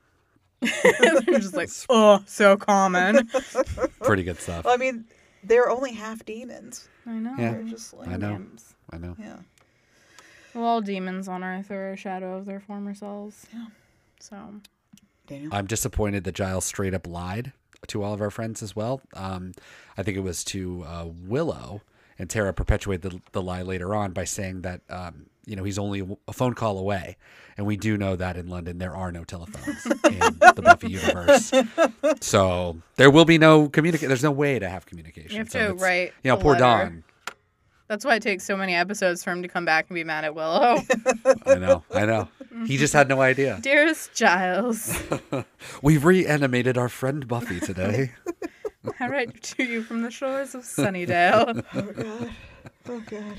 They're 0.62 1.22
just 1.26 1.56
like, 1.56 1.70
oh, 1.90 2.24
so 2.28 2.56
common. 2.56 3.28
Pretty 4.02 4.22
good 4.22 4.40
stuff. 4.40 4.66
Well, 4.66 4.76
I 4.76 4.78
mean, 4.78 5.06
they're 5.44 5.72
only 5.72 5.94
half 5.94 6.24
demons. 6.26 6.88
I 7.08 7.14
know. 7.14 7.34
Yeah. 7.40 7.54
They're 7.54 7.64
just 7.64 7.92
like 7.96 8.08
I 8.08 8.18
know. 8.18 8.40
I 8.92 8.98
know. 9.00 9.16
Yeah. 9.20 9.38
Well, 10.54 10.66
all 10.66 10.82
demons 10.82 11.28
on 11.28 11.44
Earth 11.44 11.72
are 11.72 11.94
a 11.94 11.98
shadow 11.98 12.38
of 12.38 12.46
their 12.46 12.60
former 12.60 12.94
selves. 12.94 13.48
Yeah. 13.52 13.66
So. 14.20 14.38
Daniel. 15.28 15.50
I'm 15.54 15.68
disappointed 15.68 16.24
that 16.24 16.34
Giles 16.34 16.66
straight 16.66 16.94
up 16.94 17.06
lied 17.08 17.54
to 17.88 18.04
all 18.04 18.14
of 18.14 18.22
our 18.22 18.32
friends 18.32 18.62
as 18.64 18.76
well. 18.76 19.02
Um, 19.14 19.54
I 19.98 20.04
think 20.04 20.18
it 20.18 20.22
was 20.22 20.44
to 20.46 20.84
uh, 20.88 21.06
Willow, 21.28 21.82
and 22.18 22.30
Tara 22.30 22.52
perpetuated 22.54 23.12
the, 23.12 23.22
the 23.32 23.42
lie 23.42 23.62
later 23.62 23.94
on 23.96 24.12
by 24.12 24.24
saying 24.24 24.64
that 24.64 24.82
um, 24.90 25.28
you 25.46 25.56
know 25.56 25.64
he's 25.64 25.78
only 25.80 26.18
a 26.28 26.34
phone 26.34 26.56
call 26.56 26.80
away, 26.80 27.16
and 27.58 27.66
we 27.68 27.78
do 27.78 27.96
know 27.98 28.16
that 28.16 28.38
in 28.38 28.48
London 28.48 28.80
there 28.80 28.96
are 28.96 29.12
no 29.12 29.24
telephones 29.24 29.86
in 30.06 30.20
the 30.20 30.62
Buffy 30.64 30.92
universe. 30.92 31.52
So 32.22 32.78
there 32.96 33.12
will 33.12 33.26
be 33.26 33.38
no 33.38 33.70
communicate. 33.70 34.10
There's 34.10 34.24
no 34.24 34.32
way 34.32 34.58
to 34.60 34.68
have 34.68 34.86
communication. 34.86 35.32
You 35.32 35.38
have 35.40 35.52
So 35.52 35.68
to 35.70 35.74
write 35.76 36.14
You 36.24 36.32
know, 36.32 36.38
poor 36.38 36.54
letter. 36.54 36.64
Dawn. 36.64 37.04
That's 37.88 38.06
why 38.06 38.16
it 38.16 38.22
takes 38.22 38.44
so 38.44 38.56
many 38.56 38.76
episodes 38.76 39.24
for 39.24 39.32
him 39.32 39.42
to 39.42 39.48
come 39.48 39.66
back 39.66 39.88
and 39.90 39.96
be 39.96 40.04
mad 40.04 40.24
at 40.24 40.36
Willow. 40.36 40.78
I 41.46 41.56
know. 41.56 41.84
I 41.92 42.06
know. 42.06 42.28
He 42.66 42.78
just 42.78 42.94
had 42.94 43.08
no 43.08 43.22
idea. 43.22 43.60
Dearest 43.62 44.14
Giles, 44.14 45.02
We've 45.82 46.04
reanimated 46.04 46.78
our 46.78 46.90
friend 46.90 47.28
Buffy 47.28 47.60
today. 47.60 48.14
I 49.00 49.08
write 49.08 49.42
to 49.44 49.64
you 49.64 49.84
from 49.84 50.02
the 50.02 50.12
shores 50.12 50.56
of 50.56 50.64
Sunnydale. 50.64 51.64
Oh 51.74 51.82
god. 51.82 52.32
Oh 52.88 53.00
god. 53.02 53.38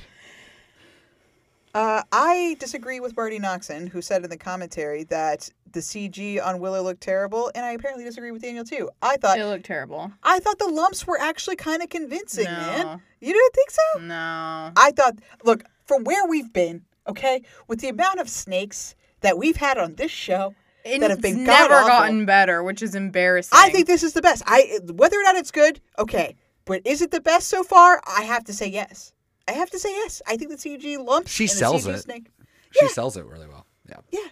Uh, 1.73 2.03
I 2.11 2.57
disagree 2.59 2.99
with 2.99 3.17
Marti 3.17 3.39
Noxon, 3.39 3.89
who 3.89 4.03
said 4.03 4.25
in 4.25 4.31
the 4.31 4.37
commentary 4.37 5.05
that 5.05 5.49
the 5.73 5.81
CG 5.81 6.45
on 6.45 6.59
Willow 6.59 6.83
looked 6.83 7.01
terrible, 7.01 7.51
and 7.55 7.65
I 7.65 7.73
apparently 7.73 8.05
disagree 8.05 8.33
with 8.33 8.43
Daniel 8.43 8.65
too. 8.65 8.91
I 9.03 9.17
thought 9.17 9.39
it 9.39 9.47
looked 9.47 9.67
terrible. 9.67 10.11
I 10.25 10.41
thought 10.41 10.59
the 10.59 10.69
lumps 10.69 11.07
were 11.07 11.19
actually 11.19 11.57
kind 11.57 11.83
of 11.83 11.89
convincing, 11.89 12.47
man. 12.47 12.87
No. 12.87 13.01
You 13.21 13.33
didn't 13.33 13.55
think 13.55 13.71
so? 13.71 14.01
No. 14.01 14.73
I 14.77 14.91
thought, 14.91 15.19
look, 15.45 15.65
from 15.87 16.03
where 16.03 16.27
we've 16.27 16.53
been, 16.53 16.83
okay, 17.07 17.43
with 17.69 17.81
the 17.81 17.89
amount 17.89 18.19
of 18.19 18.29
snakes 18.29 18.97
that 19.21 19.39
we've 19.39 19.57
had 19.57 19.79
on 19.79 19.95
this 19.95 20.11
show 20.11 20.55
It's 20.85 21.01
that 21.01 21.11
have 21.11 21.21
been 21.21 21.45
never 21.45 21.69
god-awful, 21.69 21.89
gotten 21.89 22.27
better, 22.27 22.63
which 22.63 22.83
is 22.83 22.95
embarrassing. 22.95 23.59
I 23.59 23.71
think 23.71 23.87
this 23.87 24.03
is 24.03 24.13
the 24.13 24.23
best. 24.23 24.43
I 24.47 24.79
whether 24.95 25.19
or 25.19 25.23
not 25.23 25.37
it's 25.37 25.51
good, 25.51 25.81
okay, 25.99 26.37
but 26.65 26.83
is 26.87 27.03
it 27.03 27.11
the 27.11 27.21
best 27.21 27.49
so 27.49 27.63
far? 27.63 28.01
I 28.07 28.23
have 28.23 28.45
to 28.45 28.53
say 28.53 28.67
yes. 28.67 29.13
I 29.49 29.53
have 29.53 29.71
to 29.71 29.79
say 29.79 29.91
yes. 29.91 30.23
I 30.27 30.37
think 30.37 30.51
the 30.51 30.57
CG 30.57 31.05
lumps. 31.05 31.31
She 31.31 31.45
and 31.45 31.51
the 31.51 31.55
sells 31.55 31.87
CG 31.87 31.95
it. 31.95 31.99
Snake. 32.01 32.31
She 32.73 32.89
sells 32.89 33.17
it 33.17 33.27
really 33.27 33.49
well. 33.49 33.67
Yeah. 33.89 33.97
Yeah. 34.11 34.29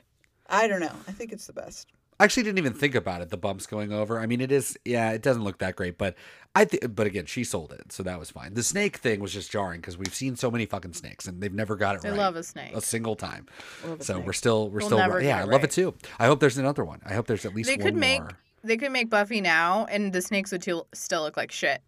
I 0.49 0.69
don't 0.69 0.81
know. 0.81 0.95
I 1.07 1.13
think 1.13 1.33
it's 1.33 1.47
the 1.47 1.53
best. 1.53 1.89
I 2.21 2.25
actually 2.25 2.43
didn't 2.43 2.59
even 2.59 2.73
think 2.75 2.95
about 2.97 3.21
it. 3.23 3.29
The 3.31 3.37
bumps 3.37 3.67
going 3.67 3.93
over. 3.93 4.19
I 4.19 4.27
mean, 4.27 4.41
it 4.41 4.51
is. 4.51 4.77
Yeah, 4.85 5.13
it 5.13 5.23
doesn't 5.23 5.45
look 5.45 5.59
that 5.59 5.77
great, 5.77 5.99
but 5.99 6.17
I. 6.55 6.65
Th- 6.65 6.83
but 6.89 7.07
again, 7.07 7.27
she 7.27 7.45
sold 7.45 7.73
it, 7.73 7.93
so 7.93 8.03
that 8.03 8.19
was 8.19 8.31
fine. 8.31 8.55
The 8.55 8.63
snake 8.65 8.97
thing 8.97 9.21
was 9.21 9.33
just 9.33 9.51
jarring 9.53 9.81
because 9.81 9.97
we've 9.97 10.15
seen 10.15 10.35
so 10.35 10.51
many 10.51 10.67
fucking 10.67 10.95
snakes 10.95 11.27
and 11.29 11.41
they've 11.41 11.55
never 11.55 11.77
got 11.77 11.95
it 11.95 11.99
right. 11.99 12.03
They 12.03 12.11
right. 12.11 12.19
love 12.19 12.35
a 12.37 12.43
snake. 12.43 12.75
a 12.75 12.81
single 12.81 13.15
time. 13.15 13.47
A 13.85 14.03
So 14.03 14.15
snake. 14.15 14.27
we're 14.27 14.33
still 14.33 14.69
we're 14.69 14.81
They'll 14.81 14.89
still 14.89 14.99
never 14.99 15.21
yeah. 15.23 15.39
I 15.39 15.43
love 15.43 15.51
right. 15.63 15.65
it 15.65 15.71
too. 15.71 15.95
I 16.19 16.27
hope 16.27 16.41
there's 16.41 16.59
another 16.59 16.85
one. 16.85 17.01
I 17.07 17.15
hope 17.15 17.27
there's 17.29 17.45
at 17.47 17.55
least 17.55 17.69
they 17.69 17.77
one 17.77 17.85
could 17.85 17.97
make 17.97 18.21
more. 18.23 18.31
they 18.65 18.77
could 18.77 18.91
make 18.91 19.11
Buffy 19.11 19.41
now, 19.41 19.87
and 19.87 20.13
the 20.13 20.21
snakes 20.21 20.51
would 20.51 20.63
still 20.63 20.89
still 20.93 21.23
look 21.23 21.37
like 21.37 21.53
shit. 21.53 21.83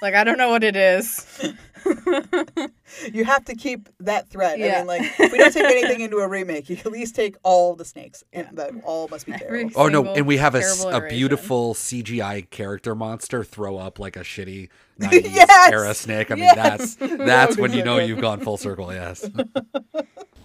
Like 0.00 0.14
I 0.14 0.24
don't 0.24 0.38
know 0.38 0.50
what 0.50 0.64
it 0.64 0.74
is. 0.74 1.24
You 3.12 3.24
have 3.24 3.44
to 3.46 3.54
keep 3.54 3.88
that 4.00 4.28
thread. 4.28 4.60
I 4.60 4.78
mean, 4.78 4.86
like, 4.86 5.02
if 5.18 5.32
we 5.32 5.38
don't 5.38 5.52
take 5.52 5.64
anything 5.64 6.00
into 6.06 6.18
a 6.18 6.28
remake, 6.28 6.68
you 6.70 6.76
at 6.76 6.92
least 6.92 7.14
take 7.16 7.36
all 7.42 7.74
the 7.74 7.84
snakes, 7.84 8.22
and 8.32 8.48
that 8.52 8.72
all 8.84 9.08
must 9.08 9.26
be 9.26 9.32
terrible. 9.38 9.72
Oh 9.76 9.88
no! 9.88 10.04
And 10.14 10.26
we 10.26 10.36
have 10.36 10.54
a, 10.54 10.58
s- 10.58 10.82
terrible 10.84 11.06
a 11.06 11.08
beautiful 11.08 11.74
CGI 11.74 12.48
character 12.50 12.94
monster 12.94 13.42
throw 13.44 13.76
up 13.78 13.98
like 13.98 14.14
a 14.16 14.20
shitty 14.20 14.68
90s 15.00 15.34
Yes! 15.34 15.72
era 15.72 15.94
snake. 15.94 16.30
I 16.30 16.34
mean, 16.34 16.44
Yes! 16.44 16.94
that's 16.96 17.16
that's 17.18 17.56
when 17.58 17.72
you 17.72 17.82
know 17.82 17.98
you've 17.98 18.20
gone 18.20 18.40
full 18.40 18.56
circle. 18.56 18.92
Yes. 18.92 19.28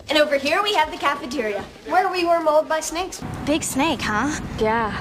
And 0.09 0.17
over 0.17 0.37
here 0.37 0.63
we 0.63 0.73
have 0.73 0.89
the 0.89 0.97
cafeteria, 0.97 1.61
where 1.87 2.09
we 2.11 2.25
were 2.25 2.39
mauled 2.41 2.69
by 2.69 2.79
snakes. 2.79 3.21
Big 3.45 3.61
snake, 3.61 4.01
huh? 4.01 4.39
Yeah. 4.57 4.99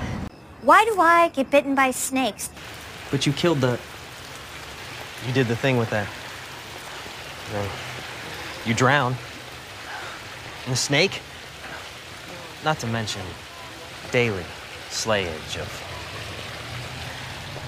Why 0.63 0.85
do 0.85 1.01
I 1.01 1.29
get 1.29 1.51
bitten 1.51 1.75
by 1.77 1.93
snakes? 1.93 2.51
But 3.11 3.25
you 3.25 3.33
killed 3.33 3.61
the. 3.61 3.79
You 5.27 5.33
did 5.33 5.47
the 5.47 5.57
thing 5.57 5.77
with 5.77 5.91
that. 5.91 6.07
Well, 7.53 7.69
You 8.65 8.75
drown. 8.75 9.15
And 10.65 10.73
the 10.73 10.77
snake? 10.77 11.21
Not 12.65 12.79
to 12.81 12.87
mention 12.87 13.23
daily 14.11 14.45
slayage 14.91 15.57
of. 15.61 15.83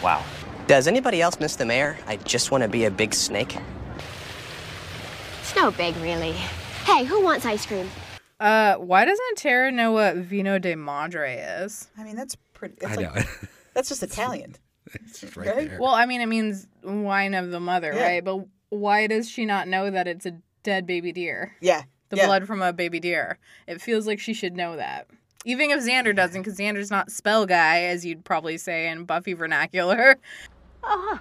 Wow. 0.03 0.25
Does 0.67 0.87
anybody 0.89 1.23
else 1.23 1.39
miss 1.41 1.57
the 1.57 1.65
mayor? 1.65 1.97
I 2.07 2.17
just 2.17 2.51
want 2.51 2.63
to 2.63 2.69
be 2.69 2.85
a 2.85 2.91
big 2.91 3.15
snake. 3.15 3.57
It's 5.41 5.55
no 5.57 5.71
big, 5.71 5.97
really. 5.97 6.33
Hey, 6.85 7.05
who 7.05 7.23
wants 7.23 7.47
ice 7.47 7.65
cream? 7.65 7.89
Uh, 8.41 8.75
why 8.77 9.05
doesn't 9.05 9.37
Tara 9.39 9.73
know 9.73 9.93
what 9.93 10.17
Vino 10.17 10.59
de 10.59 10.75
Madre 10.75 11.37
is? 11.63 11.89
I 11.97 12.05
mean, 12.05 12.17
that's 12.17 12.37
pretty. 12.55 12.75
I 12.85 12.95
That's 12.97 12.97
like, 13.03 13.15
know. 13.15 13.23
That's 13.75 13.89
just 13.89 14.03
Italian. 14.03 14.57
it's 14.95 15.23
right 15.37 15.47
right 15.55 15.69
there. 15.71 15.79
Well, 15.81 15.95
I 15.95 16.07
mean, 16.07 16.21
it 16.21 16.27
means 16.27 16.67
wine 16.83 17.35
of 17.35 17.51
the 17.51 17.61
mother, 17.61 17.93
Yeah. 17.95 18.03
right? 18.03 18.25
But 18.25 18.45
why 18.71 19.07
does 19.07 19.29
she 19.29 19.45
not 19.45 19.69
know 19.69 19.91
that 19.91 20.07
it's 20.09 20.27
a 20.27 20.37
dead 20.63 20.87
baby 20.87 21.13
deer? 21.13 21.57
Yeah. 21.61 21.83
The 22.11 22.17
yeah. 22.17 22.27
blood 22.27 22.47
from 22.47 22.63
a 22.63 22.73
baby 22.73 23.01
deer. 23.01 23.39
It 23.67 23.81
feels 23.81 24.07
like 24.07 24.21
she 24.21 24.33
should 24.33 24.57
know 24.57 24.77
that. 24.77 25.07
Even 25.45 25.71
if 25.71 25.85
Xander 25.85 26.15
doesn't, 26.15 26.43
because 26.43 26.59
Xander's 26.59 26.91
not 26.91 27.11
spell 27.11 27.47
guy, 27.47 27.83
as 27.83 28.05
you'd 28.05 28.25
probably 28.25 28.59
say 28.59 28.89
in 28.89 29.05
Buffy 29.05 29.35
vernacular. 29.35 30.17
Uh-huh. 30.83 31.19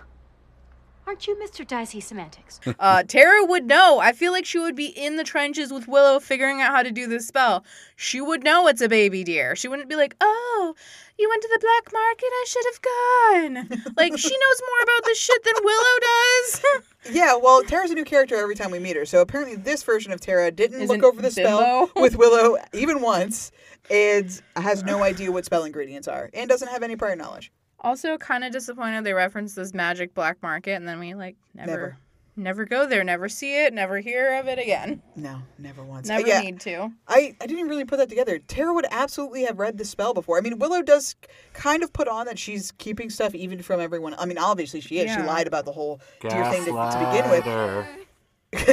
Aren't 1.08 1.26
you 1.26 1.38
Mr. 1.38 1.66
Dicey 1.66 2.02
Semantics? 2.02 2.60
Uh, 2.80 3.02
Tara 3.02 3.44
would 3.46 3.66
know. 3.66 4.00
I 4.00 4.12
feel 4.12 4.32
like 4.32 4.46
she 4.46 4.60
would 4.60 4.76
be 4.76 4.88
in 4.88 5.16
the 5.16 5.24
trenches 5.24 5.72
with 5.72 5.88
Willow 5.88 6.20
figuring 6.20 6.62
out 6.62 6.72
how 6.72 6.84
to 6.84 6.92
do 6.92 7.08
this 7.08 7.28
spell. 7.28 7.64
She 7.96 8.20
would 8.22 8.44
know 8.44 8.68
it's 8.68 8.82
a 8.82 8.90
baby 8.90 9.24
deer. 9.24 9.56
She 9.56 9.68
wouldn't 9.68 9.90
be 9.90 9.96
like, 9.96 10.16
oh, 10.22 10.76
you 11.18 11.30
went 11.30 11.42
to 11.42 11.50
the 11.54 11.60
black 11.60 11.94
market? 11.94 12.28
I 12.28 12.46
should 12.48 12.66
have 12.66 12.82
gone. 12.82 13.94
like, 13.98 14.18
she 14.18 14.30
knows 14.30 14.62
more 14.62 14.84
about 14.84 15.06
this 15.06 15.18
shit 15.18 15.44
than 15.44 15.54
Willow 15.64 16.00
does. 16.02 16.62
Yeah, 17.10 17.38
well, 17.38 17.64
Tara's 17.64 17.90
a 17.90 17.96
new 17.96 18.04
character 18.04 18.36
every 18.36 18.56
time 18.56 18.70
we 18.70 18.80
meet 18.80 18.98
her. 18.98 19.06
So 19.06 19.22
apparently, 19.22 19.56
this 19.56 19.82
version 19.82 20.12
of 20.12 20.20
Tara 20.20 20.52
didn't 20.52 20.82
Isn't 20.82 20.98
look 20.98 21.06
over 21.06 21.22
the 21.22 21.32
spell 21.32 21.90
with 21.96 22.18
Willow 22.18 22.58
even 22.74 23.02
once, 23.02 23.54
and 23.90 24.42
has 24.58 24.84
no 24.84 25.04
idea 25.04 25.32
what 25.32 25.46
spell 25.46 25.64
ingredients 25.64 26.10
are, 26.10 26.30
and 26.34 26.50
doesn't 26.50 26.68
have 26.68 26.84
any 26.84 26.98
prior 26.98 27.16
knowledge. 27.16 27.50
Also, 27.80 28.18
kind 28.18 28.44
of 28.44 28.52
disappointed 28.52 29.04
they 29.04 29.14
referenced 29.14 29.56
this 29.56 29.74
magic 29.74 30.14
black 30.14 30.42
market, 30.42 30.74
and 30.74 30.88
then 30.88 31.00
we, 31.00 31.14
like, 31.14 31.36
never, 31.54 31.72
Never. 31.72 31.98
never, 32.36 32.66
go 32.66 32.88
there, 32.88 33.04
never 33.04 33.30
see 33.30 33.64
it, 33.64 33.74
never 33.74 34.00
hear 34.00 34.40
of 34.40 34.48
it 34.48 34.60
again. 34.60 35.02
No, 35.16 35.42
never 35.58 35.84
once. 35.84 36.08
Never 36.08 36.28
yeah, 36.28 36.42
need 36.42 36.60
to. 36.62 36.92
I, 37.08 37.36
I 37.42 37.46
didn't 37.46 37.68
really 37.68 37.86
put 37.86 37.98
that 37.98 38.10
together. 38.10 38.40
Tara 38.40 38.74
would 38.74 38.88
absolutely 38.92 39.44
have 39.44 39.60
read 39.60 39.78
the 39.78 39.86
spell 39.86 40.14
before. 40.14 40.38
I 40.38 40.42
mean, 40.42 40.60
Willow 40.60 40.82
does 40.82 41.16
kind 41.54 41.84
of 41.84 41.94
put 41.94 42.08
on 42.08 42.26
that 42.26 42.40
she's 42.40 42.72
keeping 42.74 43.10
stuff 43.10 43.36
even 43.36 43.62
from 43.62 43.80
everyone. 43.80 44.16
I 44.18 44.26
mean, 44.26 44.38
obviously 44.38 44.82
she 44.82 45.00
is. 45.00 45.14
She 45.14 45.22
lied 45.22 45.48
about 45.48 45.66
the 45.66 45.74
whole 45.74 46.02
deer 46.22 46.50
thing 46.52 46.66
to, 46.66 46.72
to 46.72 47.12
begin 47.12 47.30
with. 47.30 47.88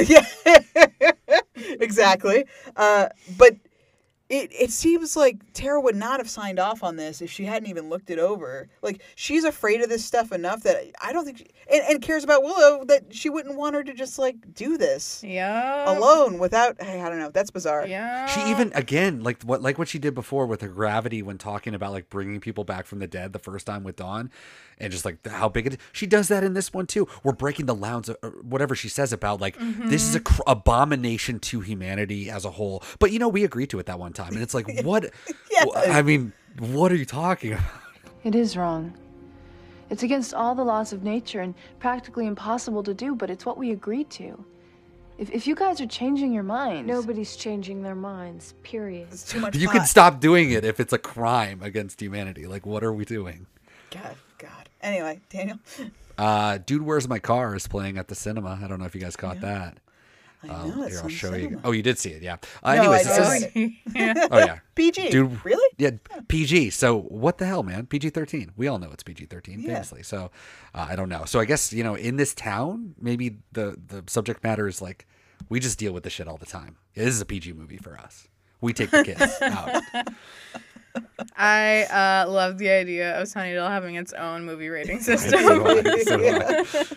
Yeah, 0.07 0.25
exactly. 1.55 2.45
Uh, 2.75 3.09
but 3.37 3.55
it 4.27 4.51
it 4.59 4.71
seems 4.71 5.15
like 5.15 5.37
Tara 5.53 5.79
would 5.79 5.95
not 5.95 6.19
have 6.19 6.29
signed 6.29 6.59
off 6.59 6.83
on 6.83 6.95
this 6.95 7.21
if 7.21 7.29
she 7.29 7.45
hadn't 7.45 7.69
even 7.69 7.89
looked 7.89 8.09
it 8.09 8.17
over. 8.17 8.67
Like 8.81 9.01
she's 9.15 9.43
afraid 9.43 9.81
of 9.81 9.89
this 9.89 10.03
stuff 10.03 10.31
enough 10.31 10.63
that 10.63 10.83
I 11.01 11.13
don't 11.13 11.25
think, 11.25 11.37
she, 11.37 11.47
and, 11.71 11.83
and 11.87 12.01
cares 12.01 12.23
about 12.23 12.41
Willow 12.41 12.83
that 12.85 13.13
she 13.13 13.29
wouldn't 13.29 13.55
want 13.55 13.75
her 13.75 13.83
to 13.83 13.93
just 13.93 14.17
like 14.17 14.35
do 14.55 14.77
this 14.77 15.23
Yeah. 15.23 15.95
alone 15.95 16.39
without. 16.39 16.81
Hey, 16.81 17.01
I 17.01 17.09
don't 17.09 17.19
know. 17.19 17.29
That's 17.29 17.51
bizarre. 17.51 17.85
Yeah. 17.87 18.25
She 18.25 18.41
even 18.49 18.71
again 18.73 19.21
like 19.23 19.43
what 19.43 19.61
like 19.61 19.77
what 19.77 19.87
she 19.87 19.99
did 19.99 20.15
before 20.15 20.47
with 20.47 20.61
her 20.61 20.69
gravity 20.69 21.21
when 21.21 21.37
talking 21.37 21.75
about 21.75 21.91
like 21.91 22.09
bringing 22.09 22.39
people 22.39 22.63
back 22.63 22.87
from 22.87 22.97
the 22.99 23.07
dead 23.07 23.31
the 23.31 23.39
first 23.39 23.67
time 23.67 23.83
with 23.83 23.95
Dawn, 23.97 24.31
and 24.79 24.91
just 24.91 25.05
like 25.05 25.25
how 25.27 25.49
big 25.49 25.67
it. 25.67 25.79
She 25.91 26.05
does 26.05 26.27
that 26.27 26.43
in 26.43 26.53
this 26.53 26.73
one 26.73 26.87
too. 26.87 27.07
We're 27.23 27.33
breaking 27.33 27.65
the 27.65 27.75
lounds, 27.75 28.09
of, 28.09 28.17
uh, 28.23 28.27
uh, 28.27 28.29
whatever 28.41 28.75
she 28.75 28.89
says 28.89 29.13
about 29.13 29.41
like 29.41 29.57
mm-hmm. 29.57 29.89
this 29.89 30.03
is 30.03 30.15
a 30.15 30.19
cr- 30.19 30.41
abomination 30.47 31.39
to 31.39 31.61
humanity 31.61 32.29
as 32.29 32.45
a 32.45 32.51
whole. 32.51 32.83
But 32.99 33.11
you 33.11 33.19
know 33.19 33.29
we 33.29 33.43
agreed 33.43 33.69
to 33.71 33.79
it 33.79 33.85
that 33.87 33.99
one 33.99 34.13
time, 34.13 34.33
and 34.33 34.41
it's 34.41 34.53
like 34.53 34.67
what? 34.83 35.11
I 35.75 36.01
mean, 36.01 36.33
what 36.59 36.91
are 36.91 36.95
you 36.95 37.05
talking 37.05 37.53
about? 37.53 37.65
It 38.23 38.35
is 38.35 38.57
wrong. 38.57 38.93
It's 39.89 40.03
against 40.03 40.33
all 40.33 40.55
the 40.55 40.63
laws 40.63 40.93
of 40.93 41.03
nature 41.03 41.41
and 41.41 41.53
practically 41.79 42.25
impossible 42.25 42.81
to 42.83 42.93
do, 42.93 43.15
but 43.15 43.29
it's 43.29 43.45
what 43.45 43.57
we 43.57 43.71
agreed 43.71 44.09
to. 44.11 44.43
If, 45.17 45.31
if 45.31 45.47
you 45.47 45.55
guys 45.55 45.79
are 45.79 45.85
changing 45.85 46.33
your 46.33 46.43
minds. 46.43 46.87
Nobody's 46.87 47.35
changing 47.35 47.83
their 47.83 47.95
minds, 47.95 48.53
period. 48.63 49.07
It's 49.11 49.23
too 49.23 49.39
much. 49.39 49.55
You 49.55 49.67
pot. 49.67 49.75
can 49.75 49.85
stop 49.85 50.19
doing 50.19 50.51
it 50.51 50.65
if 50.65 50.79
it's 50.79 50.91
a 50.91 50.97
crime 50.97 51.61
against 51.61 52.01
humanity. 52.01 52.47
Like 52.47 52.65
what 52.65 52.83
are 52.83 52.91
we 52.91 53.05
doing? 53.05 53.45
God, 53.91 54.15
God. 54.37 54.64
Anyway, 54.85 55.19
Daniel. 55.29 55.57
Uh, 56.17 56.59
Dude, 56.65 56.83
Where's 56.83 57.07
My 57.09 57.19
Car 57.19 57.55
is 57.55 57.67
playing 57.67 57.97
at 57.97 58.07
the 58.07 58.15
cinema. 58.15 58.59
I 58.63 58.67
don't 58.67 58.79
know 58.79 58.85
if 58.85 58.93
you 58.95 59.01
guys 59.01 59.15
caught 59.15 59.41
that. 59.41 59.79
I 60.43 60.47
Um, 60.47 60.69
know, 60.69 60.83
it's 60.83 60.91
here, 60.91 60.99
I'll 60.99 61.05
on 61.05 61.09
show 61.09 61.33
you. 61.33 61.59
Oh, 61.63 61.71
you 61.71 61.81
did 61.81 61.97
see 61.97 62.11
it, 62.11 62.21
yeah. 62.21 62.37
Uh, 62.61 62.75
No, 62.75 62.81
anyways, 62.83 63.07
I 63.07 63.11
it 63.11 63.15
says, 63.15 63.41
didn't. 63.53 63.73
yeah. 63.95 64.27
oh 64.29 64.37
yeah, 64.37 64.59
PG. 64.75 65.09
dude, 65.09 65.43
Really? 65.43 65.69
Yeah, 65.79 65.91
PG. 66.27 66.69
So 66.69 66.99
what 67.01 67.39
the 67.39 67.47
hell, 67.47 67.63
man? 67.63 67.87
PG 67.87 68.11
thirteen. 68.11 68.51
We 68.55 68.67
all 68.67 68.77
know 68.77 68.91
it's 68.91 69.01
PG 69.01 69.25
thirteen, 69.25 69.59
Yeah. 69.59 69.73
famously. 69.73 70.03
So 70.03 70.29
uh, 70.75 70.85
I 70.87 70.95
don't 70.95 71.09
know. 71.09 71.25
So 71.25 71.39
I 71.39 71.45
guess 71.45 71.73
you 71.73 71.83
know, 71.83 71.95
in 71.95 72.17
this 72.17 72.35
town, 72.35 72.93
maybe 73.01 73.37
the 73.53 73.75
the 73.87 74.03
subject 74.05 74.43
matter 74.43 74.67
is 74.67 74.83
like 74.83 75.07
we 75.49 75.59
just 75.59 75.79
deal 75.79 75.93
with 75.93 76.03
the 76.03 76.11
shit 76.11 76.27
all 76.27 76.37
the 76.37 76.45
time. 76.45 76.77
This 76.93 77.07
is 77.07 77.19
a 77.21 77.25
PG 77.25 77.53
movie 77.53 77.77
for 77.77 77.97
us. 77.97 78.27
We 78.61 78.71
take 78.71 78.91
the 78.91 79.03
kids 79.03 79.23
out. 79.41 79.81
I 81.37 81.83
uh, 81.85 82.29
love 82.29 82.57
the 82.57 82.69
idea 82.69 83.19
of 83.19 83.27
Sunnydale 83.27 83.67
having 83.67 83.95
its 83.95 84.13
own 84.13 84.45
movie 84.45 84.69
rating 84.69 84.99
So 85.01 85.15
system. 85.15 85.39
do 85.41 85.65
I, 85.65 86.03
so 86.03 86.17
do 86.17 86.27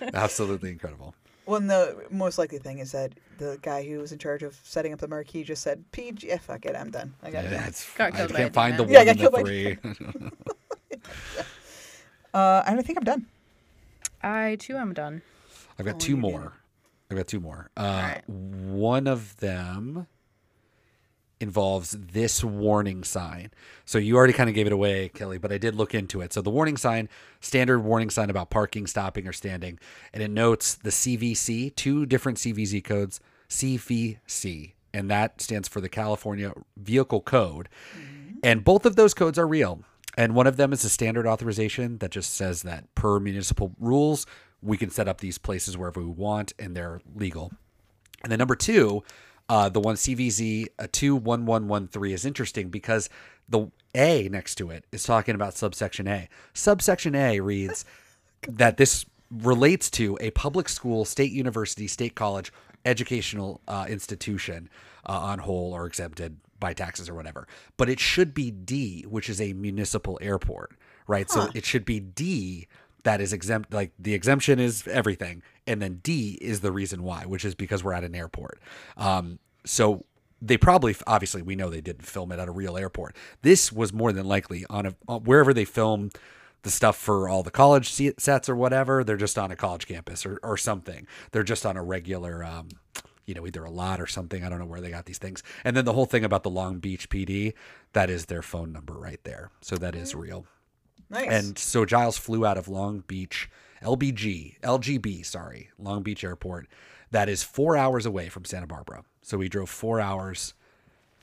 I. 0.05 0.11
Absolutely 0.15 0.71
incredible. 0.71 1.15
Well, 1.47 1.57
and 1.61 1.71
the 1.71 2.05
most 2.11 2.37
likely 2.39 2.59
thing 2.59 2.79
is 2.79 2.93
that 2.93 3.13
the 3.39 3.59
guy 3.63 3.83
who 3.83 3.99
was 3.99 4.13
in 4.13 4.19
charge 4.19 4.43
of 4.43 4.59
setting 4.65 4.93
up 4.93 4.99
the 5.01 5.09
marquee 5.09 5.43
just 5.45 5.63
said, 5.63 5.83
"PG, 5.93 6.31
eh, 6.31 6.37
fuck 6.39 6.67
it, 6.67 6.77
I'm 6.77 6.91
done. 6.91 7.15
I 7.23 7.31
got 7.31 7.45
Yeah, 7.45 7.67
it." 7.67 7.87
Got 7.97 8.13
I 8.15 8.17
killed 8.19 8.33
by 8.33 8.39
can't 8.39 8.55
find 8.55 8.77
the 8.79 8.85
demon. 8.85 8.93
Yeah, 8.93 9.01
I 9.01 9.05
one 9.05 9.17
got 9.17 9.27
and 9.27 9.35
the 9.35 10.31
three. 10.31 10.31
Uh, 12.35 12.63
and 12.67 12.79
I 12.79 12.83
think 12.83 12.99
I'm 12.99 13.05
done. 13.05 13.27
I 14.23 14.57
too 14.61 14.77
am 14.77 14.93
done. 14.93 15.23
I've 15.79 15.87
got 15.87 15.95
Oh, 15.95 15.99
two 15.99 16.13
you 16.13 16.17
more. 16.19 16.53
I've 17.11 17.17
got 17.17 17.27
two 17.27 17.41
more. 17.41 17.71
Uh, 17.77 18.17
One 18.27 19.07
of 19.07 19.37
them 19.39 20.07
involves 21.41 21.93
this 21.93 22.43
warning 22.43 23.05
sign. 23.05 23.51
So 23.85 23.99
you 23.99 24.17
already 24.17 24.33
kind 24.33 24.49
of 24.49 24.55
gave 24.55 24.67
it 24.67 24.73
away, 24.73 25.09
Kelly, 25.09 25.39
but 25.39 25.53
I 25.53 25.59
did 25.59 25.75
look 25.75 25.95
into 25.95 26.21
it. 26.21 26.33
So 26.33 26.43
the 26.43 26.51
warning 26.51 26.77
sign, 26.77 27.09
standard 27.41 27.81
warning 27.81 28.11
sign 28.11 28.31
about 28.31 28.51
parking, 28.51 28.87
stopping, 28.87 29.27
or 29.27 29.33
standing, 29.33 29.79
and 30.13 30.23
it 30.23 30.31
notes 30.31 30.75
the 30.75 30.91
CVC, 30.91 31.75
two 31.75 32.07
different 32.07 32.39
CVC 32.39 32.83
codes, 32.83 33.21
CVC, 33.49 34.73
and 34.93 35.11
that 35.11 35.41
stands 35.41 35.69
for 35.69 35.81
the 35.81 35.89
California 35.89 36.53
Vehicle 36.77 37.21
Code. 37.21 37.69
Mm-hmm. 37.97 38.39
And 38.43 38.65
both 38.65 38.85
of 38.87 38.97
those 38.97 39.15
codes 39.15 39.39
are 39.39 39.47
real. 39.47 39.81
And 40.17 40.35
one 40.35 40.49
of 40.49 40.57
them 40.57 40.73
is 40.73 40.85
a 40.85 40.89
standard 40.89 41.27
authorization 41.27 41.99
that 41.99 42.11
just 42.11 42.35
says 42.35 42.63
that 42.63 42.93
per 42.97 43.21
municipal 43.21 43.73
rules, 43.79 44.27
we 44.61 44.77
can 44.77 44.91
set 44.91 45.07
up 45.07 45.21
these 45.21 45.39
places 45.39 45.77
wherever 45.77 46.01
we 46.01 46.07
want 46.07 46.53
and 46.59 46.77
they're 46.77 47.01
legal. 47.15 47.53
And 48.23 48.33
then 48.33 48.41
number 48.41 48.57
two, 48.57 49.05
uh, 49.49 49.69
the 49.69 49.81
one 49.81 49.97
CVC 49.97 50.67
uh, 50.79 50.87
21113 50.93 52.13
is 52.13 52.25
interesting 52.25 52.69
because 52.69 53.09
the 53.49 53.71
A 53.95 54.29
next 54.29 54.57
to 54.57 54.71
it 54.71 54.85
is 54.93 55.05
talking 55.05 55.35
about 55.35 55.55
subsection 55.55 56.07
A. 56.07 56.29
Subsection 56.55 57.15
A 57.15 57.41
reads 57.41 57.85
that 58.49 58.77
this 58.77 59.07
relates 59.31 59.91
to 59.91 60.17
a 60.21 60.31
public 60.31 60.69
school, 60.69 61.05
state 61.05 61.33
university, 61.33 61.87
state 61.87 62.15
college, 62.15 62.53
educational 62.85 63.61
uh, 63.69 63.87
institution 63.89 64.69
uh, 65.07 65.13
on 65.13 65.41
whole 65.41 65.75
or 65.75 65.87
exempted 65.87 66.37
by 66.61 66.73
taxes 66.73 67.09
or 67.09 67.15
whatever. 67.15 67.47
But 67.77 67.89
it 67.89 68.01
should 68.01 68.35
be 68.35 68.51
D, 68.51 69.05
which 69.09 69.29
is 69.29 69.41
a 69.41 69.53
municipal 69.53 70.19
airport, 70.21 70.73
right? 71.07 71.31
So 71.31 71.49
it 71.55 71.65
should 71.65 71.85
be 71.85 72.01
D 72.01 72.67
that 73.05 73.21
is 73.21 73.33
exempt. 73.33 73.73
Like 73.73 73.93
the 73.99 74.15
exemption 74.15 74.59
is 74.59 74.87
everything, 74.87 75.43
and 75.69 75.81
then 75.81 76.01
D 76.03 76.39
is 76.41 76.61
the 76.61 76.73
reason 76.73 77.03
why, 77.03 77.25
which 77.25 77.45
is 77.45 77.55
because 77.55 77.85
we're 77.85 77.93
at 77.93 78.05
an 78.05 78.15
airport. 78.15 78.61
Um, 78.97 79.39
so 79.65 80.05
they 80.41 80.57
probably, 80.57 80.97
obviously, 81.07 81.43
we 81.43 81.57
know 81.57 81.69
they 81.69 81.81
didn't 81.81 82.07
film 82.07 82.33
it 82.33 82.39
at 82.39 82.49
a 82.49 82.53
real 82.53 82.77
airport. 82.77 83.17
This 83.43 83.73
was 83.73 83.93
more 83.93 84.13
than 84.13 84.27
likely 84.27 84.65
on 84.71 84.87
a 84.87 84.95
on- 85.07 85.25
wherever 85.25 85.53
they 85.55 85.65
film 85.65 86.11
the 86.63 86.71
stuff 86.71 86.97
for 86.97 87.29
all 87.29 87.43
the 87.43 87.51
college 87.51 87.91
sets 88.19 88.49
or 88.49 88.57
whatever. 88.57 89.05
They're 89.05 89.17
just 89.17 89.39
on 89.39 89.51
a 89.51 89.57
college 89.57 89.87
campus 89.87 90.27
or 90.27 90.41
or 90.43 90.57
something. 90.57 91.07
They're 91.33 91.45
just 91.45 91.65
on 91.65 91.77
a 91.77 91.83
regular. 91.85 92.45
Um, 92.45 92.69
you 93.27 93.35
know, 93.35 93.47
either 93.47 93.63
a 93.63 93.71
lot 93.71 94.01
or 94.01 94.07
something. 94.07 94.43
I 94.43 94.49
don't 94.49 94.59
know 94.59 94.65
where 94.65 94.81
they 94.81 94.89
got 94.89 95.05
these 95.05 95.19
things. 95.19 95.43
And 95.63 95.77
then 95.77 95.85
the 95.85 95.93
whole 95.93 96.07
thing 96.07 96.25
about 96.25 96.45
the 96.45 96.51
Long 96.51 96.79
Beach 96.79 97.11
PD, 97.11 97.53
that 97.93 98.09
is 98.09 98.25
their 98.25 98.41
phone 98.41 98.73
number 98.73 98.95
right 98.95 99.23
there. 99.25 99.51
So 99.61 99.77
that 99.77 99.95
is 99.95 100.15
real. 100.15 100.47
Nice. 101.11 101.29
And 101.31 101.59
so 101.59 101.85
Giles 101.85 102.17
flew 102.17 102.47
out 102.47 102.57
of 102.57 102.69
Long 102.69 103.05
Beach, 103.07 103.51
LBG, 103.83 104.61
LGB, 104.61 105.25
sorry, 105.25 105.71
Long 105.79 106.03
Beach 106.03 106.25
Airport. 106.25 106.67
That 107.11 107.29
is 107.29 107.43
four 107.43 107.77
hours 107.77 108.05
away 108.07 108.29
from 108.29 108.45
Santa 108.45 108.67
Barbara. 108.67 109.03
So 109.23 109.39
we 109.39 109.49
drove 109.49 109.71
four 109.71 110.01
hours 110.01 110.55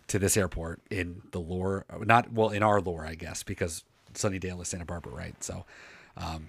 to 0.07 0.19
this 0.19 0.37
airport 0.37 0.81
in 0.89 1.21
the 1.31 1.39
lore, 1.39 1.85
not 2.01 2.31
well 2.31 2.49
in 2.49 2.63
our 2.63 2.79
lore, 2.81 3.05
I 3.05 3.15
guess, 3.15 3.43
because 3.43 3.83
Sunnydale 4.13 4.61
is 4.61 4.67
Santa 4.67 4.85
Barbara, 4.85 5.13
right? 5.13 5.43
So, 5.43 5.65
um, 6.17 6.47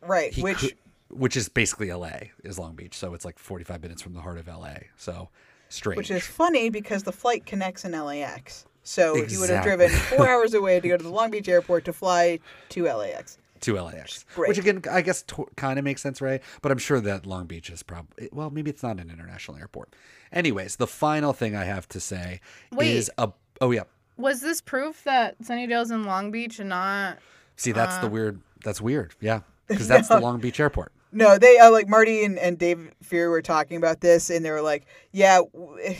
Right, 0.00 0.34
which 0.38 0.58
could- 0.58 0.76
which 1.10 1.36
is 1.36 1.48
basically 1.48 1.92
LA 1.92 2.30
is 2.42 2.58
Long 2.58 2.74
Beach, 2.74 2.96
so 2.96 3.12
it's 3.14 3.24
like 3.24 3.38
forty 3.38 3.64
five 3.64 3.82
minutes 3.82 4.00
from 4.02 4.14
the 4.14 4.20
heart 4.20 4.38
of 4.38 4.48
LA. 4.48 4.74
So 4.96 5.28
strange. 5.68 5.96
which 5.98 6.10
is 6.10 6.26
funny 6.26 6.70
because 6.70 7.02
the 7.02 7.12
flight 7.12 7.44
connects 7.46 7.84
in 7.84 7.92
LAX. 7.92 8.64
So 8.82 9.14
you 9.14 9.38
would 9.40 9.50
have 9.50 9.62
driven 9.62 9.90
four 9.90 10.28
hours 10.28 10.54
away 10.54 10.80
to 10.80 10.88
go 10.88 10.96
to 10.96 11.02
the 11.02 11.10
Long 11.10 11.30
Beach 11.30 11.48
airport 11.48 11.84
to 11.84 11.92
fly 11.92 12.40
to 12.70 12.84
LAX. 12.86 13.38
To 13.62 13.80
LAX, 13.80 14.24
Break. 14.34 14.48
which 14.48 14.58
again 14.58 14.82
I 14.90 15.02
guess 15.02 15.22
t- 15.22 15.44
kind 15.56 15.78
of 15.78 15.84
makes 15.84 16.02
sense, 16.02 16.20
right? 16.20 16.42
But 16.62 16.72
I'm 16.72 16.78
sure 16.78 17.00
that 17.00 17.26
Long 17.26 17.46
Beach 17.46 17.70
is 17.70 17.82
probably 17.82 18.28
well, 18.32 18.50
maybe 18.50 18.70
it's 18.70 18.82
not 18.82 18.98
an 19.00 19.10
international 19.10 19.56
airport. 19.56 19.94
Anyways, 20.32 20.76
the 20.76 20.86
final 20.86 21.32
thing 21.32 21.54
I 21.56 21.64
have 21.64 21.88
to 21.90 22.00
say 22.00 22.40
Wait. 22.72 22.90
is 22.90 23.10
a 23.18 23.30
oh 23.60 23.70
yeah. 23.70 23.84
Was 24.16 24.40
this 24.40 24.60
proof 24.60 25.04
that 25.04 25.40
Sunnydale's 25.42 25.90
in 25.90 26.04
Long 26.04 26.30
Beach 26.30 26.58
and 26.58 26.68
not? 26.68 27.18
See, 27.56 27.72
that's 27.72 27.98
the 27.98 28.06
uh, 28.06 28.10
weird. 28.10 28.40
That's 28.64 28.80
weird. 28.80 29.14
Yeah, 29.20 29.40
because 29.68 29.88
that's 29.88 30.08
the 30.08 30.20
Long 30.20 30.40
Beach 30.40 30.60
airport. 30.60 30.92
No, 31.12 31.38
they 31.38 31.58
uh, 31.58 31.70
like 31.70 31.88
Marti 31.88 32.24
and, 32.24 32.38
and 32.38 32.58
Dave 32.58 32.90
Fury 33.02 33.28
were 33.28 33.42
talking 33.42 33.76
about 33.76 34.00
this, 34.00 34.30
and 34.30 34.44
they 34.44 34.50
were 34.50 34.62
like, 34.62 34.86
"Yeah, 35.12 35.42
w- 35.52 35.94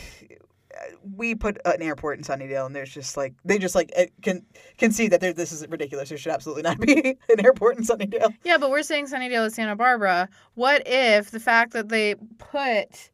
we 1.15 1.35
put 1.35 1.57
an 1.65 1.81
airport 1.81 2.17
in 2.17 2.23
Sunnydale, 2.23 2.65
and 2.65 2.75
there's 2.75 2.93
just 2.93 3.17
like 3.17 3.33
they 3.45 3.57
just 3.57 3.75
like 3.75 3.91
can 4.21 4.45
can 4.77 4.91
see 4.91 5.07
that 5.07 5.21
there, 5.21 5.33
this 5.33 5.51
is 5.51 5.67
ridiculous. 5.67 6.09
There 6.09 6.17
should 6.17 6.31
absolutely 6.31 6.63
not 6.63 6.79
be 6.81 7.17
an 7.29 7.45
airport 7.45 7.77
in 7.77 7.83
Sunnydale." 7.83 8.35
Yeah, 8.43 8.57
but 8.57 8.69
we're 8.69 8.83
saying 8.83 9.07
Sunnydale 9.07 9.47
is 9.47 9.55
Santa 9.55 9.75
Barbara. 9.75 10.29
What 10.55 10.83
if 10.85 11.31
the 11.31 11.39
fact 11.39 11.73
that 11.73 11.89
they 11.89 12.15
put 12.37 13.11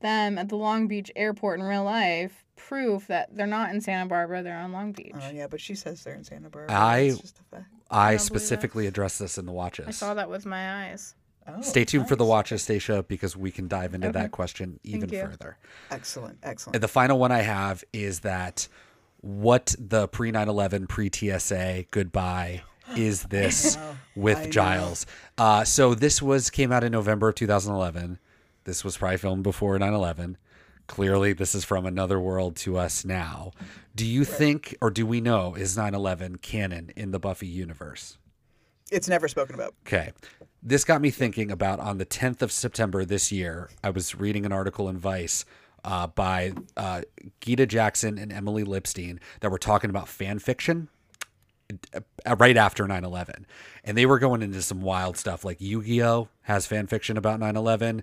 them 0.00 0.38
at 0.38 0.48
the 0.48 0.56
Long 0.56 0.88
Beach 0.88 1.10
airport 1.16 1.60
in 1.60 1.66
real 1.66 1.84
life 1.84 2.44
proof 2.56 3.06
that 3.06 3.34
they're 3.34 3.46
not 3.46 3.70
in 3.70 3.80
Santa 3.80 4.06
Barbara, 4.06 4.42
they're 4.42 4.58
on 4.58 4.72
Long 4.72 4.90
oh, 4.90 4.92
Beach? 4.92 5.14
Oh 5.14 5.30
yeah, 5.30 5.46
but 5.46 5.60
she 5.60 5.74
says 5.74 6.02
they're 6.02 6.14
in 6.14 6.24
Santa 6.24 6.50
Barbara. 6.50 6.74
I 6.74 6.98
It's 6.98 7.20
just 7.20 7.40
a 7.40 7.56
fact. 7.56 7.66
I 7.90 8.10
believe 8.10 8.20
specifically 8.20 8.86
addressed 8.86 9.18
this 9.18 9.38
in 9.38 9.46
the 9.46 9.52
watches. 9.52 9.88
I 9.88 9.90
saw 9.90 10.14
that 10.14 10.30
with 10.30 10.46
my 10.46 10.86
eyes. 10.86 11.14
Oh, 11.58 11.62
Stay 11.62 11.84
tuned 11.84 12.08
for 12.08 12.16
the 12.16 12.24
watches, 12.24 12.62
Stacia, 12.62 13.04
because 13.06 13.36
we 13.36 13.50
can 13.50 13.68
dive 13.68 13.94
into 13.94 14.08
Okay. 14.08 14.20
that 14.20 14.30
question 14.30 14.78
even 14.82 15.08
further. 15.08 15.56
Excellent, 15.90 16.38
excellent. 16.42 16.76
And 16.76 16.82
the 16.82 16.88
final 16.88 17.18
one 17.18 17.32
I 17.32 17.42
have 17.42 17.82
is 17.92 18.20
that 18.20 18.68
what 19.20 19.74
the 19.78 20.08
pre 20.08 20.30
9 20.30 20.48
11, 20.48 20.86
pre 20.86 21.10
TSA 21.12 21.84
goodbye 21.90 22.62
is 22.96 23.24
this 23.24 23.76
know, 23.76 23.82
I 23.82 23.94
with. 24.16 24.50
Giles. 24.50 25.06
Uh, 25.38 25.64
so 25.64 25.94
this 25.94 26.20
was 26.22 26.50
came 26.50 26.72
out 26.72 26.84
in 26.84 26.92
November 26.92 27.28
of 27.28 27.34
2011. 27.34 28.18
This 28.64 28.84
was 28.84 28.96
probably 28.96 29.16
filmed 29.18 29.42
before 29.42 29.78
9 29.78 29.92
11. 29.92 30.36
Clearly, 30.86 31.32
this 31.32 31.54
is 31.54 31.64
from 31.64 31.86
another 31.86 32.18
world 32.18 32.56
to 32.56 32.76
us 32.76 33.04
now. 33.04 33.52
Do 33.94 34.04
you 34.04 34.24
think, 34.24 34.76
or 34.80 34.90
do 34.90 35.06
we 35.06 35.20
know, 35.20 35.54
is 35.54 35.76
9 35.76 35.94
11 35.94 36.36
canon 36.38 36.90
in 36.96 37.12
the 37.12 37.20
Buffy 37.20 37.46
universe? 37.46 38.18
It's 38.90 39.08
never 39.08 39.28
spoken 39.28 39.54
about. 39.54 39.74
Okay. 39.86 40.10
This 40.62 40.84
got 40.84 41.00
me 41.00 41.10
thinking 41.10 41.50
about 41.50 41.80
on 41.80 41.98
the 41.98 42.06
10th 42.06 42.42
of 42.42 42.52
September 42.52 43.04
this 43.04 43.32
year, 43.32 43.70
I 43.82 43.90
was 43.90 44.14
reading 44.14 44.44
an 44.44 44.52
article 44.52 44.88
in 44.88 44.98
Vice 44.98 45.46
uh, 45.84 46.06
by 46.06 46.52
uh, 46.76 47.02
Gita 47.40 47.66
Jackson 47.66 48.18
and 48.18 48.30
Emily 48.30 48.64
Lipstein 48.64 49.18
that 49.40 49.50
were 49.50 49.58
talking 49.58 49.88
about 49.88 50.06
fan 50.06 50.38
fiction 50.38 50.88
uh, 51.94 52.36
right 52.36 52.56
after 52.56 52.84
9-11 52.84 53.44
and 53.84 53.96
they 53.96 54.06
were 54.06 54.18
going 54.18 54.42
into 54.42 54.60
some 54.62 54.80
wild 54.80 55.16
stuff 55.16 55.44
like 55.44 55.60
yu-gi-oh 55.60 56.28
has 56.42 56.66
fan 56.66 56.86
fiction 56.86 57.16
about 57.16 57.38
9-11 57.38 58.02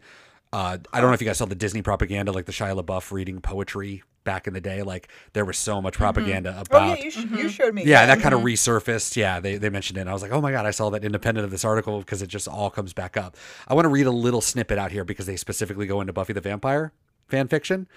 uh, 0.53 0.77
i 0.93 1.01
don't 1.01 1.09
know 1.09 1.13
if 1.13 1.21
you 1.21 1.27
guys 1.27 1.37
saw 1.37 1.45
the 1.45 1.55
disney 1.55 1.81
propaganda 1.81 2.31
like 2.31 2.45
the 2.45 2.51
shia 2.51 2.81
labeouf 2.81 3.11
reading 3.11 3.41
poetry 3.41 4.03
back 4.27 4.45
in 4.45 4.53
the 4.53 4.59
day 4.59 4.83
like 4.83 5.07
there 5.31 5.45
was 5.45 5.57
so 5.57 5.81
much 5.81 5.93
mm-hmm. 5.93 6.03
propaganda 6.03 6.53
Oh 6.57 6.61
about 6.61 6.81
Oh 6.81 6.93
yeah, 6.95 7.03
you, 7.03 7.11
sh- 7.11 7.25
you 7.31 7.49
showed 7.49 7.73
me. 7.73 7.85
yeah, 7.85 8.05
that 8.05 8.19
kind 8.19 8.35
of 8.35 8.41
mm-hmm. 8.41 8.47
resurfaced. 8.47 9.15
Yeah, 9.15 9.39
they, 9.39 9.55
they 9.55 9.69
mentioned 9.69 9.97
it. 9.97 10.01
And 10.01 10.09
I 10.09 10.13
was 10.13 10.21
like, 10.21 10.31
oh 10.31 10.41
my 10.41 10.51
God, 10.51 10.65
I 10.65 10.71
saw 10.71 10.89
that 10.89 11.05
independent 11.05 11.45
of 11.45 11.51
this 11.51 11.63
article 11.63 11.99
because 11.99 12.21
it 12.21 12.27
just 12.27 12.47
all 12.47 12.69
comes 12.69 12.91
back 12.91 13.15
up. 13.15 13.37
I 13.69 13.73
want 13.73 13.85
to 13.85 13.89
read 13.89 14.05
a 14.05 14.11
little 14.11 14.41
snippet 14.41 14.77
out 14.77 14.91
here 14.91 15.05
because 15.05 15.25
they 15.25 15.37
specifically 15.37 15.87
go 15.87 16.01
into 16.01 16.11
Buffy 16.11 16.33
the 16.33 16.41
Vampire 16.41 16.91
fan 17.27 17.47
fiction. 17.47 17.87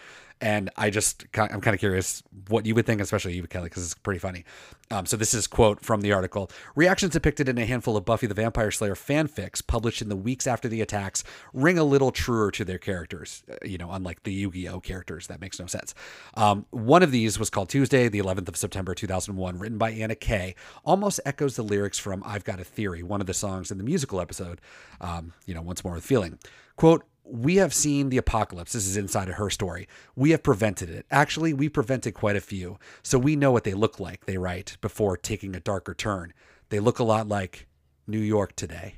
And 0.41 0.71
I 0.77 0.89
just, 0.91 1.27
I'm 1.35 1.61
kind 1.61 1.75
of 1.75 1.81
curious 1.81 2.23
what 2.49 2.65
you 2.65 2.75
would 2.75 2.87
think, 2.87 3.01
especially 3.01 3.35
you, 3.35 3.47
Kelly, 3.47 3.65
because 3.65 3.85
it's 3.85 3.95
pretty 3.95 4.21
funny. 4.21 4.45
Um, 4.91 5.07
so 5.07 5.17
this 5.17 5.35
is 5.35 5.47
quote 5.47 5.85
from 5.85 6.01
the 6.01 6.13
article. 6.13 6.51
Reactions 6.75 7.13
depicted 7.13 7.49
in 7.49 7.59
a 7.59 7.67
handful 7.67 7.97
of 7.97 8.05
Buffy 8.05 8.27
the 8.27 8.35
Vampire 8.35 8.71
Slayer 8.71 8.95
fanfics 8.95 9.65
published 9.65 10.01
in 10.01 10.09
the 10.09 10.17
weeks 10.17 10.47
after 10.47 10.67
the 10.67 10.81
attacks 10.81 11.23
ring 11.53 11.79
a 11.79 11.85
little 11.85 12.11
truer 12.11 12.51
to 12.53 12.65
their 12.65 12.79
characters, 12.79 13.43
uh, 13.51 13.57
you 13.65 13.79
know, 13.79 13.91
unlike 13.91 14.23
the 14.23 14.33
Yu-Gi-Oh 14.33 14.81
characters. 14.81 15.27
That 15.27 15.41
makes 15.41 15.61
no 15.61 15.67
sense. 15.67 15.95
Um, 16.35 16.67
one 16.71 17.03
of 17.03 17.13
these 17.13 17.39
was 17.39 17.51
called 17.51 17.69
Tuesday, 17.69 18.09
the 18.09 18.21
11th 18.21 18.49
of 18.49 18.57
September 18.57 18.95
2001, 18.95 19.59
written 19.59 19.79
by 19.79 19.91
Anna 19.91 20.15
Kay. 20.15 20.55
Almost 20.85 21.21
echoes 21.27 21.57
the 21.57 21.63
lyrics 21.63 21.99
from 21.99 22.23
I've 22.25 22.45
Got 22.45 22.61
a 22.61 22.65
Theory, 22.65 23.03
one 23.03 23.21
of 23.21 23.27
the 23.27 23.35
songs 23.35 23.71
in 23.71 23.79
the 23.79 23.85
musical 23.85 24.21
episode, 24.21 24.61
um, 25.01 25.35
you 25.45 25.55
know, 25.55 25.63
Once 25.63 25.85
More 25.85 25.95
with 25.95 26.05
Feeling. 26.05 26.39
Quote, 26.77 27.05
we 27.31 27.57
have 27.57 27.73
seen 27.73 28.09
the 28.09 28.17
apocalypse. 28.17 28.73
This 28.73 28.87
is 28.87 28.97
inside 28.97 29.29
of 29.29 29.37
her 29.37 29.51
story. 29.51 29.89
We 30.17 30.31
have 30.31 30.43
prevented 30.43 30.91
it. 30.91 31.07
Actually, 31.11 31.53
we 31.53 31.69
prevented 31.69 32.15
quite 32.15 32.37
a 32.37 32.41
few. 32.41 32.79
So 33.03 33.19
we 33.19 33.37
know 33.37 33.53
what 33.53 33.65
they 33.65 33.75
look 33.75 34.01
like, 34.01 34.27
they 34.27 34.37
write, 34.37 34.77
before 34.81 35.17
taking 35.17 35.55
a 35.55 35.61
darker 35.61 35.95
turn. 35.95 36.33
They 36.69 36.81
look 36.81 36.99
a 36.99 37.05
lot 37.05 37.29
like 37.29 37.67
New 38.07 38.19
York 38.19 38.57
today. 38.57 38.97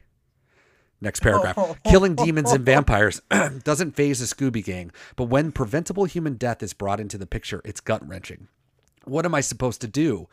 Next 1.00 1.20
paragraph. 1.20 1.78
Killing 1.84 2.14
demons 2.14 2.52
and 2.52 2.64
vampires 2.64 3.20
doesn't 3.64 3.96
phase 3.96 4.20
the 4.20 4.26
Scooby 4.26 4.64
Gang, 4.64 4.92
but 5.16 5.24
when 5.24 5.50
preventable 5.50 6.04
human 6.04 6.34
death 6.34 6.62
is 6.62 6.72
brought 6.72 7.00
into 7.00 7.18
the 7.18 7.26
picture, 7.26 7.60
it's 7.64 7.80
gut 7.80 8.06
wrenching. 8.06 8.48
What 9.04 9.24
am 9.24 9.34
I 9.34 9.40
supposed 9.40 9.80
to 9.80 9.88
do? 9.88 10.28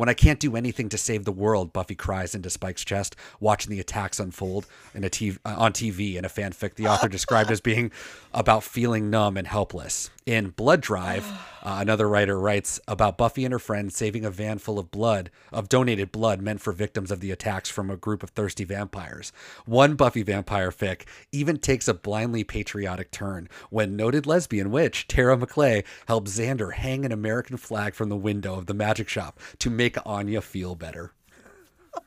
When 0.00 0.08
I 0.08 0.14
can't 0.14 0.40
do 0.40 0.56
anything 0.56 0.88
to 0.88 0.96
save 0.96 1.26
the 1.26 1.30
world, 1.30 1.74
Buffy 1.74 1.94
cries 1.94 2.34
into 2.34 2.48
Spike's 2.48 2.86
chest, 2.86 3.16
watching 3.38 3.70
the 3.70 3.80
attacks 3.80 4.18
unfold 4.18 4.66
in 4.94 5.04
a 5.04 5.10
TV, 5.10 5.36
uh, 5.44 5.56
on 5.58 5.74
TV 5.74 6.16
in 6.16 6.24
a 6.24 6.30
fanfic 6.30 6.76
the 6.76 6.86
author 6.86 7.06
described 7.06 7.50
as 7.50 7.60
being 7.60 7.90
about 8.32 8.64
feeling 8.64 9.10
numb 9.10 9.36
and 9.36 9.46
helpless. 9.46 10.08
In 10.24 10.50
Blood 10.50 10.80
Drive, 10.80 11.26
uh, 11.62 11.78
another 11.80 12.08
writer 12.08 12.38
writes 12.38 12.80
about 12.86 13.18
Buffy 13.18 13.44
and 13.44 13.52
her 13.52 13.58
friends 13.58 13.96
saving 13.96 14.24
a 14.24 14.30
van 14.30 14.58
full 14.58 14.78
of 14.78 14.90
blood, 14.90 15.30
of 15.52 15.68
donated 15.68 16.12
blood 16.12 16.40
meant 16.40 16.60
for 16.60 16.72
victims 16.72 17.10
of 17.10 17.20
the 17.20 17.30
attacks 17.30 17.68
from 17.68 17.90
a 17.90 17.96
group 17.96 18.22
of 18.22 18.30
thirsty 18.30 18.64
vampires. 18.64 19.32
One 19.66 19.96
Buffy 19.96 20.22
vampire 20.22 20.70
fic 20.70 21.02
even 21.32 21.58
takes 21.58 21.88
a 21.88 21.94
blindly 21.94 22.44
patriotic 22.44 23.10
turn 23.10 23.48
when 23.70 23.96
noted 23.96 24.24
lesbian 24.24 24.70
witch 24.70 25.08
Tara 25.08 25.36
Maclay 25.36 25.82
helps 26.06 26.38
Xander 26.38 26.74
hang 26.74 27.04
an 27.04 27.12
American 27.12 27.56
flag 27.56 27.94
from 27.94 28.08
the 28.08 28.16
window 28.16 28.54
of 28.54 28.66
the 28.66 28.72
magic 28.72 29.08
shop 29.08 29.38
to 29.58 29.68
make 29.68 29.89
Anya 30.04 30.40
feel 30.40 30.74
better. 30.74 31.12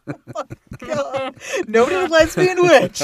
God. 0.80 1.36
Noted 1.68 2.10
lesbian 2.10 2.62
witch, 2.62 3.02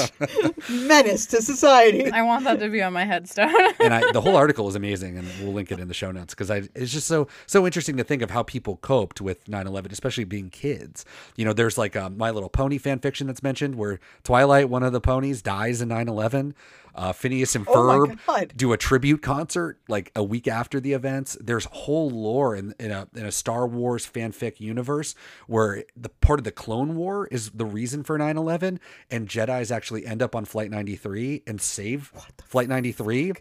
menace 0.68 1.26
to 1.26 1.40
society. 1.40 2.10
I 2.10 2.22
want 2.22 2.44
that 2.44 2.58
to 2.60 2.68
be 2.68 2.82
on 2.82 2.92
my 2.92 3.04
headstone. 3.04 3.54
and 3.80 3.94
I, 3.94 4.12
the 4.12 4.20
whole 4.20 4.36
article 4.36 4.68
is 4.68 4.74
amazing, 4.74 5.16
and 5.16 5.26
we'll 5.40 5.52
link 5.52 5.72
it 5.72 5.80
in 5.80 5.88
the 5.88 5.94
show 5.94 6.10
notes 6.10 6.34
because 6.34 6.50
it's 6.50 6.92
just 6.92 7.06
so 7.06 7.28
so 7.46 7.64
interesting 7.64 7.96
to 7.96 8.04
think 8.04 8.22
of 8.22 8.30
how 8.30 8.42
people 8.42 8.76
coped 8.76 9.20
with 9.20 9.44
9/11, 9.46 9.92
especially 9.92 10.24
being 10.24 10.50
kids. 10.50 11.04
You 11.36 11.44
know, 11.44 11.52
there's 11.52 11.78
like 11.78 11.96
a 11.96 12.10
My 12.10 12.30
Little 12.30 12.50
Pony 12.50 12.78
fan 12.78 12.98
fiction 12.98 13.26
that's 13.26 13.42
mentioned 13.42 13.76
where 13.76 14.00
Twilight, 14.22 14.68
one 14.68 14.82
of 14.82 14.92
the 14.92 15.00
ponies, 15.00 15.42
dies 15.42 15.80
in 15.80 15.88
9/11. 15.88 16.54
Uh, 16.94 17.12
Phineas 17.12 17.54
and 17.54 17.66
Oh 17.68 17.72
Ferb 17.74 18.18
God. 18.26 18.52
do 18.56 18.72
a 18.72 18.76
tribute 18.76 19.22
concert 19.22 19.78
like 19.88 20.10
a 20.16 20.22
week 20.22 20.48
after 20.48 20.80
the 20.80 20.92
events. 20.92 21.36
There's 21.40 21.66
whole 21.66 22.10
lore 22.10 22.56
in, 22.56 22.74
in 22.78 22.90
a 22.90 23.08
in 23.14 23.24
a 23.26 23.32
Star 23.32 23.66
Wars 23.66 24.06
fanfic 24.06 24.60
universe 24.60 25.14
where 25.46 25.84
the 25.96 26.08
part 26.08 26.40
of 26.40 26.44
the 26.44 26.52
Clone 26.52 26.96
War 26.96 27.26
is 27.28 27.50
the 27.50 27.66
reason 27.66 28.02
for 28.02 28.18
9/11, 28.18 28.78
and 29.10 29.28
Jedi's 29.28 29.70
actually 29.70 30.06
end 30.06 30.22
up 30.22 30.34
on 30.34 30.44
Flight 30.44 30.70
93 30.70 31.42
and 31.46 31.60
save 31.60 32.12
Flight 32.44 32.68
93. 32.68 33.32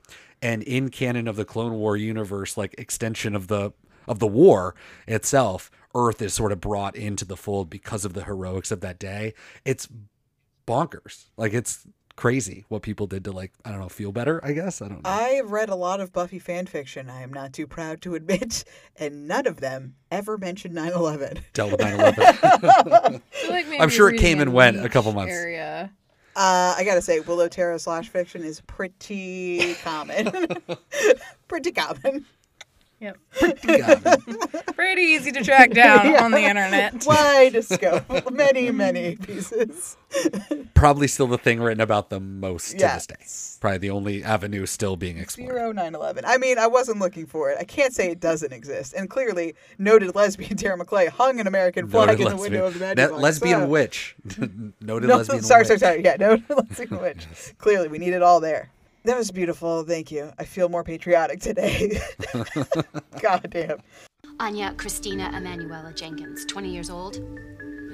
And 0.42 0.64
in 0.64 0.90
canon 0.90 1.28
of 1.28 1.36
the 1.36 1.44
Clone 1.46 1.74
War 1.74 1.98
universe, 1.98 2.56
like 2.56 2.76
extension 2.78 3.36
of 3.36 3.48
the 3.48 3.72
of 4.08 4.20
the 4.20 4.28
war 4.28 4.74
itself, 5.08 5.70
Earth 5.94 6.22
is 6.22 6.34
sort 6.34 6.52
of 6.52 6.62
brought 6.62 6.96
into 6.96 7.26
the 7.26 7.36
fold 7.38 7.70
because 7.70 8.06
of 8.06 8.14
the 8.14 8.24
heroics 8.24 8.72
of 8.72 8.82
that 8.82 9.00
day. 9.00 9.34
It's 9.66 9.88
bonkers. 10.68 11.26
Like 11.38 11.54
it's 11.54 11.86
crazy 12.20 12.66
what 12.68 12.82
people 12.82 13.08
did 13.08 13.24
to 13.24 13.32
like 13.32 13.54
I 13.64 13.72
don't 13.72 13.80
know 13.80 13.88
feel 13.88 14.12
better. 14.12 14.44
I 14.44 14.52
guess 14.52 14.82
I 14.82 14.90
don't 14.90 15.02
know. 15.04 15.10
I 15.10 15.30
have 15.40 15.52
read 15.52 15.70
a 15.70 15.76
lot 15.76 16.02
of 16.02 16.12
Buffy 16.12 16.38
fan 16.38 16.66
fiction. 16.66 17.10
I 17.10 17.22
am 17.22 17.32
not 17.32 17.54
too 17.54 17.66
proud 17.66 18.02
to 18.02 18.14
admit, 18.16 18.66
and 18.98 19.26
none 19.26 19.48
of 19.48 19.62
them 19.62 19.96
ever 20.12 20.38
mentioned 20.38 20.76
9/11. 20.76 21.40
Dealt 21.54 21.72
with 21.72 21.80
9/11. 21.82 23.22
like 23.50 23.66
I'm 23.80 23.88
sure 23.88 24.10
it 24.10 24.20
came 24.20 24.42
and 24.42 24.52
went 24.52 24.84
a 24.84 24.90
couple 24.90 25.14
months. 25.14 25.34
Area. 25.34 25.92
Uh, 26.36 26.76
I 26.78 26.84
gotta 26.84 27.02
say, 27.02 27.22
Willow 27.22 27.48
Tara 27.48 27.80
slash 27.80 28.10
fiction 28.10 28.44
is 28.44 28.62
pretty 28.62 29.76
common. 29.84 30.30
pretty 31.48 31.72
common. 31.72 32.26
Yep. 33.02 33.18
Pretty 34.76 35.02
easy 35.04 35.32
to 35.32 35.44
track 35.44 35.72
down 35.72 36.06
Yeah. 36.12 36.24
on 36.24 36.32
the 36.32 36.42
internet. 36.42 37.06
Wide 37.08 37.64
scope, 37.64 38.32
many, 38.32 38.72
many 38.72 39.16
pieces. 39.16 39.96
Probably 40.74 41.08
still 41.08 41.28
the 41.28 41.38
thing 41.38 41.62
written 41.62 41.80
about 41.82 42.10
the 42.10 42.20
most 42.20 42.72
to 42.72 42.78
this 42.78 43.08
day. 43.08 43.60
Probably 43.62 43.78
the 43.78 43.90
only 43.92 44.24
avenue 44.24 44.66
still 44.66 44.96
being 44.98 45.18
explored. 45.18 45.50
Zero 45.54 45.74
9/11. 45.74 46.24
I 46.26 46.38
mean, 46.38 46.58
I 46.58 46.68
wasn't 46.68 47.00
looking 47.00 47.26
for 47.26 47.50
it. 47.52 47.58
I 47.60 47.64
can't 47.64 47.94
say 47.94 48.10
it 48.12 48.20
doesn't 48.20 48.52
exist. 48.52 48.94
And 48.94 49.10
clearly, 49.10 49.56
noted 49.78 50.16
lesbian 50.16 50.58
Tara 50.58 50.78
Maclay 50.78 51.08
hung 51.08 51.40
an 51.40 51.48
American 51.48 51.88
flag 51.88 52.08
Noted 52.20 52.22
in 52.24 52.30
the 52.36 52.42
window 52.42 52.66
of 52.66 52.74
the 52.74 52.80
lesbian, 52.80 52.98
magic 52.98 53.16
that 53.16 53.22
lesbian 53.22 53.60
so- 53.62 53.68
witch. 53.68 54.16
Noted 54.82 55.08
No, 55.08 55.18
lesbian 55.18 55.42
sorry, 55.44 55.62
witch. 55.62 55.68
sorry, 55.68 55.80
sorry. 55.80 56.04
Yeah, 56.04 56.16
no, 56.20 56.38
lesbian 56.50 57.02
witch. 57.02 57.28
Clearly, 57.58 57.88
we 57.88 57.98
need 57.98 58.14
it 58.14 58.22
all 58.24 58.40
there. 58.40 58.72
That 59.04 59.18
was 59.18 59.32
beautiful. 59.32 59.84
Thank 59.84 60.12
you. 60.12 60.32
I 60.38 60.44
feel 60.44 60.70
more 60.70 60.84
patriotic 60.84 61.40
today. 61.40 62.00
God 63.22 63.48
damn. 63.50 63.80
Anya 64.40 64.74
Christina 64.78 65.32
Emanuela 65.36 65.94
Jenkins, 65.94 66.46
20 66.46 66.70
years 66.70 66.90
old. 66.90 67.20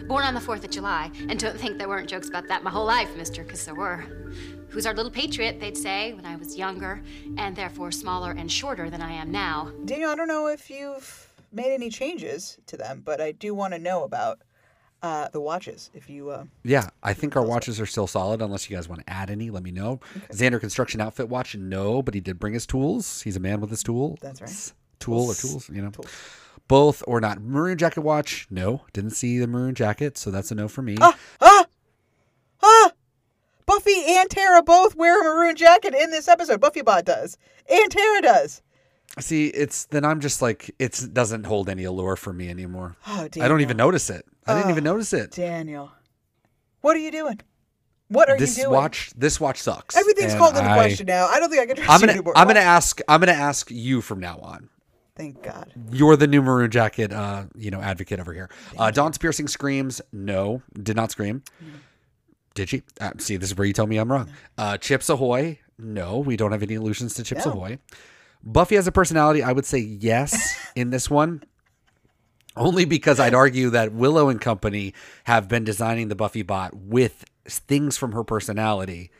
Born 0.08 0.24
on 0.24 0.34
the 0.34 0.40
4th 0.40 0.64
of 0.64 0.70
July. 0.72 1.12
And 1.30 1.40
don't 1.40 1.60
think 1.60 1.78
there 1.78 1.88
weren't 1.88 2.10
jokes 2.10 2.30
about 2.30 2.48
that 2.48 2.64
my 2.64 2.70
whole 2.70 2.86
life, 2.86 3.16
mister, 3.16 3.44
because 3.44 3.66
there 3.66 3.76
were. 3.76 4.04
Who's 4.70 4.86
our 4.86 4.94
little 4.94 5.12
patriot, 5.12 5.60
they'd 5.60 5.78
say, 5.78 6.14
when 6.14 6.26
I 6.26 6.36
was 6.36 6.58
younger, 6.58 7.02
and 7.38 7.56
therefore 7.56 7.92
smaller 7.92 8.32
and 8.32 8.52
shorter 8.52 8.90
than 8.90 9.02
I 9.02 9.12
am 9.12 9.32
now. 9.32 9.72
Daniel, 9.86 10.12
I 10.12 10.16
don't 10.16 10.28
know 10.28 10.48
if 10.48 10.70
you've 10.70 11.30
made 11.52 11.74
any 11.74 11.90
changes 11.90 12.58
to 12.68 12.78
them, 12.78 13.02
but 13.06 13.22
I 13.22 13.32
do 13.32 13.56
want 13.56 13.74
to 13.74 13.80
know 13.80 14.04
about 14.04 14.42
uh, 15.06 15.30
the 15.30 15.40
watches. 15.40 15.92
If 15.94 16.10
you, 16.10 16.32
uh, 16.32 16.46
Yeah, 16.64 16.90
I 17.04 17.14
think 17.14 17.36
our 17.36 17.46
watches 17.46 17.80
are 17.80 17.86
still 17.86 18.08
solid. 18.08 18.42
Unless 18.42 18.70
you 18.70 18.76
guys 18.76 18.90
want 18.90 19.06
to 19.06 19.10
add 19.14 19.30
any, 19.30 19.52
let 19.52 19.62
me 19.62 19.72
know. 19.72 20.00
Xander 20.32 20.60
Construction 20.60 21.00
Outfit 21.00 21.30
watch, 21.30 21.56
no, 21.56 22.02
but 22.02 22.16
he 22.16 22.20
did 22.20 22.40
bring 22.40 22.54
his 22.54 22.66
tools. 22.66 23.22
He's 23.22 23.36
a 23.36 23.40
man 23.40 23.62
with 23.62 23.70
his 23.70 23.84
tool. 23.84 24.18
That's 24.22 24.42
right. 24.42 24.74
Tool 25.00 25.28
or 25.28 25.36
tools, 25.36 25.70
you 25.70 25.82
know. 25.82 25.92
Both 26.68 27.04
or 27.06 27.22
not. 27.22 27.40
Maroon 27.40 27.78
jacket 27.78 28.02
watch, 28.02 28.48
no. 28.50 28.82
Didn't 28.94 29.12
see 29.12 29.38
the 29.38 29.46
maroon 29.46 29.76
jacket, 29.76 30.18
so 30.18 30.32
that's 30.32 30.50
a 30.50 30.56
no 30.56 30.68
for 30.68 30.82
me. 30.82 30.98
ah, 31.00 31.16
ah, 31.40 31.66
ah! 32.64 32.92
Buffy 33.68 34.04
and 34.08 34.28
Tara 34.30 34.64
both 34.64 34.96
wear 34.96 35.22
a 35.22 35.24
maroon 35.24 35.56
jacket 35.56 35.94
in 35.94 36.10
this 36.10 36.28
episode. 36.28 36.60
Buffy 36.60 36.82
Bot 36.82 37.06
does, 37.06 37.38
and 37.70 37.92
Tara 37.92 38.22
does. 38.24 38.64
See, 39.20 39.48
it's 39.48 39.86
then 39.86 40.04
I'm 40.04 40.20
just 40.20 40.42
like 40.42 40.74
it 40.80 41.00
doesn't 41.14 41.46
hold 41.46 41.70
any 41.70 41.84
allure 41.84 42.16
for 42.16 42.34
me 42.34 42.50
anymore. 42.50 42.96
Oh, 43.06 43.28
I 43.40 43.48
don't 43.48 43.62
even 43.62 43.78
notice 43.78 44.10
it. 44.10 44.26
I 44.48 44.54
didn't 44.54 44.68
Oh, 44.68 44.72
even 44.72 44.84
notice 44.84 45.14
it. 45.14 45.32
Daniel, 45.32 45.92
what 46.82 46.96
are 46.96 47.00
you 47.00 47.12
doing? 47.12 47.40
What 48.10 48.30
are 48.30 48.38
this 48.38 48.58
you 48.58 48.66
doing? 48.66 48.76
watch, 48.76 49.12
this 49.18 49.40
watch 49.40 49.60
sucks. 49.60 49.98
Everything's 49.98 50.34
and 50.34 50.40
called 50.40 50.56
into 50.56 50.70
I- 50.70 50.76
question 50.76 51.08
now. 51.08 51.26
I 51.28 51.40
don't 51.40 51.50
think 51.50 51.62
I 51.62 51.66
can 51.66 51.76
trust 51.78 51.90
I'm 51.90 51.96
you 52.02 52.08
gonna, 52.08 52.12
anymore. 52.20 52.34
I'm 52.38 52.48
gonna 52.48 52.60
ask, 52.60 53.00
I'm 53.08 53.20
gonna 53.20 53.32
ask 53.32 53.72
you 53.72 54.02
from 54.02 54.20
now 54.20 54.38
on. 54.40 54.70
Thank 55.16 55.42
God. 55.42 55.72
You're 55.92 56.18
the 56.18 56.28
new 56.28 56.42
maroon 56.42 56.70
jacket, 56.70 57.12
uh, 57.14 57.46
you 57.56 57.72
know, 57.72 57.82
advocate 57.82 58.20
over 58.20 58.34
here. 58.34 58.50
Uh, 58.78 58.92
Dawn's 58.92 59.18
piercing 59.18 59.48
screams. 59.48 60.02
No, 60.12 60.62
did 60.84 60.96
not 60.98 61.10
scream. 61.10 61.42
Did 62.54 62.70
she? 62.70 62.84
Uh, 63.00 63.12
see, 63.18 63.38
this 63.38 63.50
is 63.52 63.58
where 63.58 63.66
you 63.66 63.74
tell 63.74 63.88
me 63.88 63.98
I'm 63.98 64.12
wrong. 64.12 64.30
Uh, 64.58 64.78
Chips 64.78 65.10
Ahoy. 65.10 65.60
No, 65.80 66.20
we 66.20 66.36
don't 66.38 66.52
have 66.52 66.64
any 66.64 66.76
allusions 66.76 67.14
to 67.16 67.24
Chips 67.24 67.46
No. 67.46 67.54
Ahoy. 67.54 67.80
Buffy 68.44 68.76
has 68.76 68.88
a 68.88 68.92
personality. 68.92 69.42
I 69.42 69.52
would 69.54 69.66
say 69.66 69.80
yes 69.80 70.56
in 70.76 70.90
this 70.90 71.10
one. 71.10 71.44
Only 72.58 72.86
because 72.86 73.20
I'd 73.20 73.34
argue 73.34 73.70
that 73.72 73.92
Willow 73.94 74.30
and 74.30 74.40
company 74.40 74.94
have 75.26 75.48
been 75.48 75.64
designing 75.64 76.08
the 76.08 76.16
Buffy 76.16 76.42
bot 76.42 76.76
with 76.76 77.26
things 77.46 77.98
from 77.98 78.14
her 78.14 78.24
personality 78.24 79.12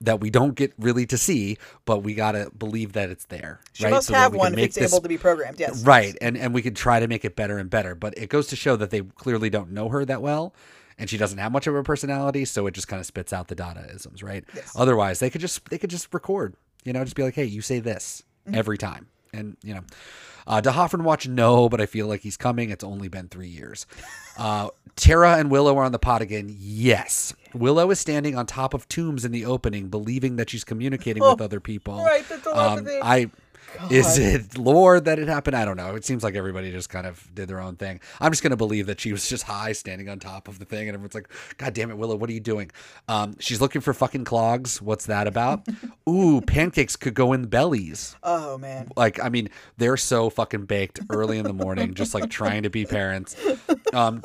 that 0.00 0.20
we 0.20 0.30
don't 0.30 0.56
get 0.56 0.72
really 0.78 1.06
to 1.06 1.16
see, 1.16 1.56
but 1.84 2.02
we 2.02 2.12
gotta 2.14 2.50
believe 2.58 2.92
that 2.94 3.08
it's 3.10 3.26
there. 3.26 3.60
She 3.72 3.84
right? 3.84 3.90
must 3.90 4.08
So 4.08 4.14
have 4.14 4.34
one 4.34 4.54
if 4.54 4.58
it's 4.58 4.76
this- 4.76 4.92
able 4.92 5.00
to 5.02 5.08
be 5.08 5.16
programmed. 5.18 5.60
Yes. 5.60 5.84
Right. 5.84 6.16
And 6.20 6.36
and 6.36 6.52
we 6.52 6.60
could 6.62 6.74
try 6.74 6.98
to 6.98 7.06
make 7.06 7.24
it 7.24 7.36
better 7.36 7.58
and 7.58 7.70
better. 7.70 7.94
But 7.94 8.14
it 8.18 8.28
goes 8.28 8.48
to 8.48 8.56
show 8.56 8.74
that 8.76 8.90
they 8.90 9.02
clearly 9.02 9.48
don't 9.48 9.70
know 9.70 9.88
her 9.90 10.04
that 10.04 10.20
well. 10.20 10.54
And 10.98 11.08
she 11.08 11.16
doesn't 11.18 11.38
have 11.38 11.52
much 11.52 11.66
of 11.66 11.74
a 11.74 11.82
personality, 11.82 12.44
so 12.44 12.66
it 12.66 12.74
just 12.74 12.86
kind 12.88 13.00
of 13.00 13.06
spits 13.06 13.32
out 13.32 13.48
the 13.48 13.54
Dadaisms, 13.56 14.22
right? 14.24 14.44
Yes. 14.54 14.72
Otherwise, 14.76 15.20
they 15.20 15.30
could 15.30 15.40
just 15.40 15.68
they 15.70 15.78
could 15.78 15.90
just 15.90 16.12
record, 16.12 16.54
you 16.84 16.92
know, 16.92 17.02
just 17.04 17.14
be 17.16 17.22
like, 17.22 17.34
"Hey, 17.34 17.44
you 17.44 17.62
say 17.62 17.78
this 17.78 18.24
Mhm. 18.48 18.56
every 18.56 18.78
time," 18.78 19.06
and 19.32 19.56
you 19.62 19.74
know, 19.74 19.82
uh, 20.46 20.60
D'Hoffryn 20.60 21.02
watch 21.02 21.28
no, 21.28 21.68
but 21.68 21.80
I 21.80 21.86
feel 21.86 22.06
like 22.06 22.20
he's 22.20 22.36
coming. 22.36 22.70
It's 22.70 22.84
only 22.84 23.08
been 23.08 23.28
three 23.28 23.48
years. 23.48 23.86
Uh, 24.38 24.68
Tara 24.96 25.36
and 25.36 25.50
Willow 25.50 25.76
are 25.78 25.84
on 25.84 25.92
the 25.92 25.98
pot 25.98 26.22
again. 26.22 26.54
Yes, 26.58 27.34
Willow 27.54 27.90
is 27.90 27.98
standing 28.00 28.36
on 28.36 28.46
top 28.46 28.74
of 28.74 28.88
tombs 28.88 29.24
in 29.24 29.32
the 29.32 29.44
opening, 29.44 29.88
believing 29.88 30.36
that 30.36 30.50
she's 30.50 30.64
communicating 30.64 31.22
with 31.22 31.40
Oh, 31.40 31.44
other 31.44 31.60
people. 31.60 32.02
right, 32.04 32.26
the 32.28 32.38
telepathy. 32.38 32.96
Um, 32.96 33.00
I 33.02 33.30
is 33.90 34.18
it 34.18 34.56
Lord 34.58 35.04
that 35.06 35.18
it 35.18 35.28
happened? 35.28 35.56
I 35.56 35.64
don't 35.64 35.76
know. 35.76 35.94
It 35.94 36.04
seems 36.04 36.22
like 36.22 36.34
everybody 36.34 36.70
just 36.70 36.88
kind 36.88 37.06
of 37.06 37.28
did 37.34 37.48
their 37.48 37.60
own 37.60 37.76
thing. 37.76 38.00
I'm 38.20 38.32
just 38.32 38.42
gonna 38.42 38.56
believe 38.56 38.86
that 38.86 39.00
she 39.00 39.12
was 39.12 39.28
just 39.28 39.44
high, 39.44 39.72
standing 39.72 40.08
on 40.08 40.18
top 40.18 40.48
of 40.48 40.58
the 40.58 40.64
thing, 40.64 40.88
and 40.88 40.94
everyone's 40.94 41.14
like, 41.14 41.28
"God 41.58 41.74
damn 41.74 41.90
it, 41.90 41.98
Willow, 41.98 42.16
what 42.16 42.30
are 42.30 42.32
you 42.32 42.40
doing?" 42.40 42.70
Um, 43.08 43.36
she's 43.38 43.60
looking 43.60 43.80
for 43.80 43.92
fucking 43.94 44.24
clogs. 44.24 44.80
What's 44.80 45.06
that 45.06 45.26
about? 45.26 45.66
Ooh, 46.08 46.40
pancakes 46.40 46.96
could 46.96 47.14
go 47.14 47.32
in 47.32 47.46
bellies. 47.46 48.16
Oh 48.22 48.58
man. 48.58 48.88
Like, 48.96 49.22
I 49.22 49.28
mean, 49.28 49.48
they're 49.76 49.96
so 49.96 50.30
fucking 50.30 50.66
baked 50.66 51.00
early 51.10 51.38
in 51.38 51.44
the 51.44 51.52
morning, 51.52 51.94
just 51.94 52.14
like 52.14 52.30
trying 52.30 52.64
to 52.64 52.70
be 52.70 52.84
parents. 52.84 53.36
Um, 53.92 54.22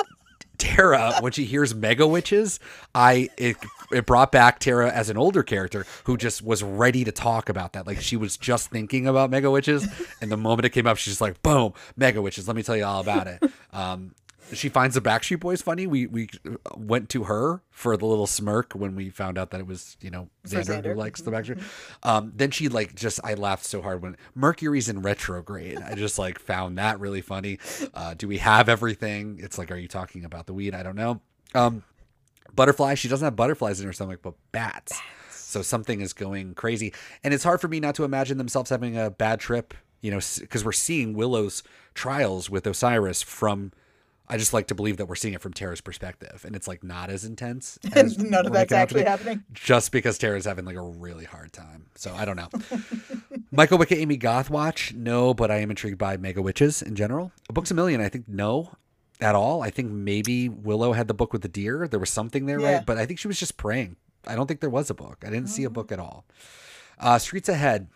Tara, 0.58 1.18
when 1.20 1.32
she 1.32 1.46
hears 1.46 1.76
mega 1.76 2.08
witches, 2.08 2.60
I 2.96 3.30
it, 3.38 3.58
it 3.92 4.06
brought 4.06 4.32
back 4.32 4.60
Tara 4.60 4.92
as 4.92 5.10
an 5.10 5.18
older 5.18 5.44
character 5.44 5.86
who 6.06 6.18
just 6.18 6.42
was 6.42 6.64
ready 6.64 7.04
to 7.04 7.12
talk 7.12 7.50
about 7.50 7.74
that. 7.74 7.88
Like 7.88 8.02
she 8.02 8.18
was 8.18 8.38
just 8.38 8.70
thinking 8.70 9.08
about 9.08 9.30
mega 9.30 9.50
witches, 9.50 9.88
and 10.22 10.32
the 10.32 10.38
moment 10.38 10.66
it 10.66 10.70
came 10.70 10.88
up, 10.88 10.98
she's 10.98 11.14
just 11.14 11.22
like, 11.22 11.42
"Boom, 11.42 11.74
mega 11.96 12.22
witches! 12.22 12.48
Let 12.48 12.56
me 12.56 12.64
tell 12.64 12.78
you 12.78 12.86
all 12.86 13.02
about 13.02 13.28
it." 13.28 13.44
Um, 13.74 14.14
she 14.54 14.70
finds 14.70 14.96
the 14.96 15.02
Backstreet 15.02 15.40
Boys 15.40 15.62
funny. 15.62 15.88
We 15.88 16.08
we 16.08 16.30
went 16.76 17.10
to 17.10 17.26
her 17.26 17.62
for 17.70 17.98
the 17.98 18.06
little 18.06 18.28
smirk 18.28 18.74
when 18.74 18.96
we 18.96 19.10
found 19.10 19.38
out 19.38 19.52
that 19.52 19.60
it 19.60 19.68
was 19.68 19.98
you 20.02 20.10
know 20.10 20.30
For 20.44 20.58
Xander, 20.58 20.94
who 20.94 20.94
likes 20.94 21.22
the 21.22 21.32
Backstreet. 21.32 21.62
Um, 22.04 22.32
then 22.36 22.52
she 22.52 22.70
like 22.70 22.96
just 22.96 23.20
I 23.24 23.34
laughed 23.34 23.66
so 23.66 23.82
hard 23.82 24.02
when 24.02 24.18
Mercury's 24.36 24.90
in 24.90 25.02
retrograde. 25.02 25.80
I 25.80 25.96
just 25.96 26.18
like 26.18 26.40
found 26.40 26.78
that 26.78 27.00
really 27.00 27.22
funny. 27.22 27.60
Uh, 27.94 28.14
do 28.14 28.28
we 28.28 28.38
have 28.38 28.70
everything? 28.70 29.40
It's 29.42 29.58
like, 29.58 29.72
are 29.72 29.78
you 29.78 29.88
talking 29.88 30.24
about 30.24 30.48
the 30.48 30.54
weed? 30.54 30.74
I 30.74 30.84
don't 30.84 30.96
know. 30.96 31.22
Um, 31.54 31.84
butterfly. 32.58 32.96
She 32.96 33.08
doesn't 33.08 33.24
have 33.24 33.38
butterflies 33.38 33.80
in 33.80 33.86
her 33.86 33.94
stomach, 33.94 34.20
but 34.22 34.34
bats. 34.52 35.00
So 35.32 35.62
something 35.62 36.02
is 36.02 36.12
going 36.12 36.56
crazy, 36.56 36.94
and 37.24 37.34
it's 37.34 37.46
hard 37.46 37.62
for 37.62 37.70
me 37.70 37.80
not 37.80 37.96
to 37.96 38.04
imagine 38.04 38.38
themselves 38.38 38.70
having 38.70 38.98
a 38.98 39.10
bad 39.10 39.40
trip. 39.40 39.74
You 40.02 40.12
know, 40.12 40.20
because 40.40 40.64
we're 40.64 40.74
seeing 40.74 41.14
Willow's 41.14 41.64
trials 41.94 42.50
with 42.50 42.68
Osiris 42.68 43.22
from. 43.24 43.72
I 44.30 44.36
just 44.38 44.52
like 44.52 44.68
to 44.68 44.76
believe 44.76 44.98
that 44.98 45.06
we're 45.06 45.16
seeing 45.16 45.34
it 45.36 45.42
from 45.42 45.54
Tara's 45.54 45.80
perspective, 45.80 46.44
and 46.46 46.54
it's 46.54 46.68
like 46.68 46.84
not 46.84 47.10
as 47.10 47.24
intense. 47.24 47.80
as 47.94 48.18
None 48.18 48.46
of 48.46 48.52
that's 48.52 48.54
making 48.54 48.60
out 48.60 48.68
to 48.68 48.76
actually 48.76 49.04
happening. 49.06 49.44
Just 49.54 49.94
because 49.94 50.18
Tara's 50.18 50.44
having 50.44 50.66
like 50.66 50.76
a 50.76 50.82
really 50.82 51.24
hard 51.24 51.54
time. 51.54 51.86
So 51.96 52.14
I 52.14 52.26
don't 52.26 52.36
know. 52.36 52.50
Michael 53.52 53.78
Wick, 53.78 53.94
Amy 53.94 54.18
Goth 54.18 54.50
watch? 54.50 54.94
No, 54.94 55.34
but 55.34 55.50
I 55.50 55.60
am 55.60 55.70
intrigued 55.70 55.98
by 55.98 56.18
Mega 56.18 56.42
Witches 56.42 56.82
in 56.82 56.96
general. 56.96 57.32
A 57.48 57.54
Book's 57.54 57.72
a 57.72 57.74
Million, 57.74 58.02
I 58.02 58.10
think 58.10 58.28
no 58.28 58.72
at 59.22 59.36
all. 59.36 59.62
I 59.64 59.70
think 59.70 59.92
maybe 59.92 60.48
Willow 60.50 60.94
had 60.94 61.08
the 61.08 61.14
book 61.14 61.34
with 61.34 61.42
the 61.42 61.48
deer. 61.48 61.88
There 61.88 62.00
was 62.00 62.10
something 62.10 62.46
there, 62.46 62.60
Yeah. 62.60 62.76
right? 62.78 62.86
But 62.86 62.98
I 62.98 63.06
think 63.06 63.20
she 63.20 63.28
was 63.28 63.40
just 63.40 63.58
praying. 63.58 63.96
I 64.26 64.36
don't 64.36 64.48
think 64.48 64.60
there 64.60 64.70
was 64.70 64.90
a 64.90 64.94
book. 64.94 65.24
I 65.26 65.30
didn't 65.30 65.50
see 65.50 65.64
a 65.64 65.70
book 65.70 65.92
at 65.92 66.00
all. 66.00 66.26
Uh, 67.00 67.18
Streets 67.18 67.50
Ahead. 67.50 67.88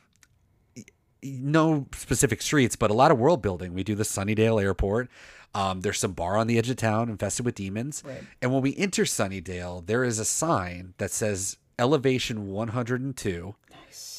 No 1.23 1.85
specific 1.93 2.41
streets, 2.41 2.75
but 2.75 2.89
a 2.89 2.95
lot 2.95 3.11
of 3.11 3.19
world 3.19 3.43
building. 3.43 3.73
We 3.75 3.83
do 3.83 3.93
the 3.93 4.03
Sunnydale 4.03 4.59
Airport. 4.61 5.07
Um, 5.53 5.81
there's 5.81 5.99
some 5.99 6.13
bar 6.13 6.35
on 6.37 6.47
the 6.47 6.57
edge 6.57 6.69
of 6.69 6.77
town 6.77 7.09
infested 7.09 7.45
with 7.45 7.53
demons. 7.55 8.01
Right. 8.05 8.23
And 8.41 8.51
when 8.51 8.63
we 8.63 8.75
enter 8.75 9.03
Sunnydale, 9.03 9.85
there 9.85 10.03
is 10.03 10.17
a 10.17 10.25
sign 10.25 10.95
that 10.97 11.11
says 11.11 11.57
elevation 11.77 12.47
102 12.47 13.53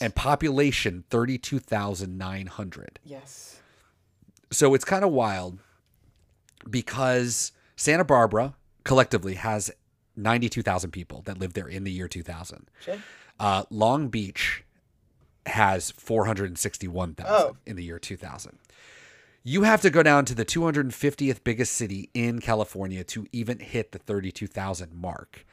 and 0.00 0.14
population 0.14 1.02
32,900. 1.10 2.98
Yes. 3.04 3.56
So 4.52 4.74
it's 4.74 4.84
kind 4.84 5.04
of 5.04 5.10
wild 5.10 5.58
because 6.70 7.52
Santa 7.76 8.04
Barbara 8.04 8.54
collectively 8.84 9.34
has 9.34 9.70
92,000 10.16 10.90
people 10.90 11.22
that 11.26 11.38
live 11.38 11.54
there 11.54 11.68
in 11.68 11.84
the 11.84 11.90
year 11.92 12.08
2000. 12.08 12.68
Shit. 12.84 13.00
Uh, 13.40 13.64
Long 13.70 14.08
Beach 14.08 14.64
has 15.46 15.90
461,000 15.92 17.32
Oh. 17.32 17.56
in 17.66 17.76
the 17.76 17.84
year 17.84 17.98
2000. 17.98 18.58
You 19.44 19.62
have 19.62 19.80
to 19.82 19.90
go 19.90 20.02
down 20.04 20.24
to 20.26 20.34
the 20.34 20.44
250th 20.44 21.42
biggest 21.42 21.72
city 21.72 22.10
in 22.14 22.40
California 22.40 23.02
to 23.04 23.26
even 23.32 23.58
hit 23.58 23.90
the 23.92 23.98
32,000 23.98 24.94
mark. 24.94 25.44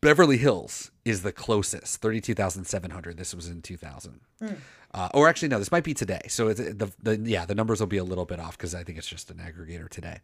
Beverly 0.00 0.38
Hills 0.38 0.90
is 1.04 1.22
the 1.22 1.32
closest, 1.32 2.00
32,700. 2.00 3.16
This 3.16 3.34
was 3.34 3.48
in 3.48 3.60
2000. 3.60 4.20
Hmm. 4.38 4.48
Uh, 4.92 5.08
or 5.14 5.28
actually, 5.28 5.48
no, 5.48 5.58
this 5.58 5.70
might 5.70 5.84
be 5.84 5.94
today. 5.94 6.22
So 6.28 6.48
it's, 6.48 6.60
the, 6.60 6.90
the 7.02 7.18
yeah, 7.24 7.44
the 7.44 7.54
numbers 7.54 7.80
will 7.80 7.86
be 7.86 7.98
a 7.98 8.04
little 8.04 8.24
bit 8.24 8.40
off 8.40 8.56
because 8.56 8.74
I 8.74 8.82
think 8.82 8.98
it's 8.98 9.06
just 9.06 9.30
an 9.30 9.36
aggregator 9.36 9.88
today. 9.88 10.20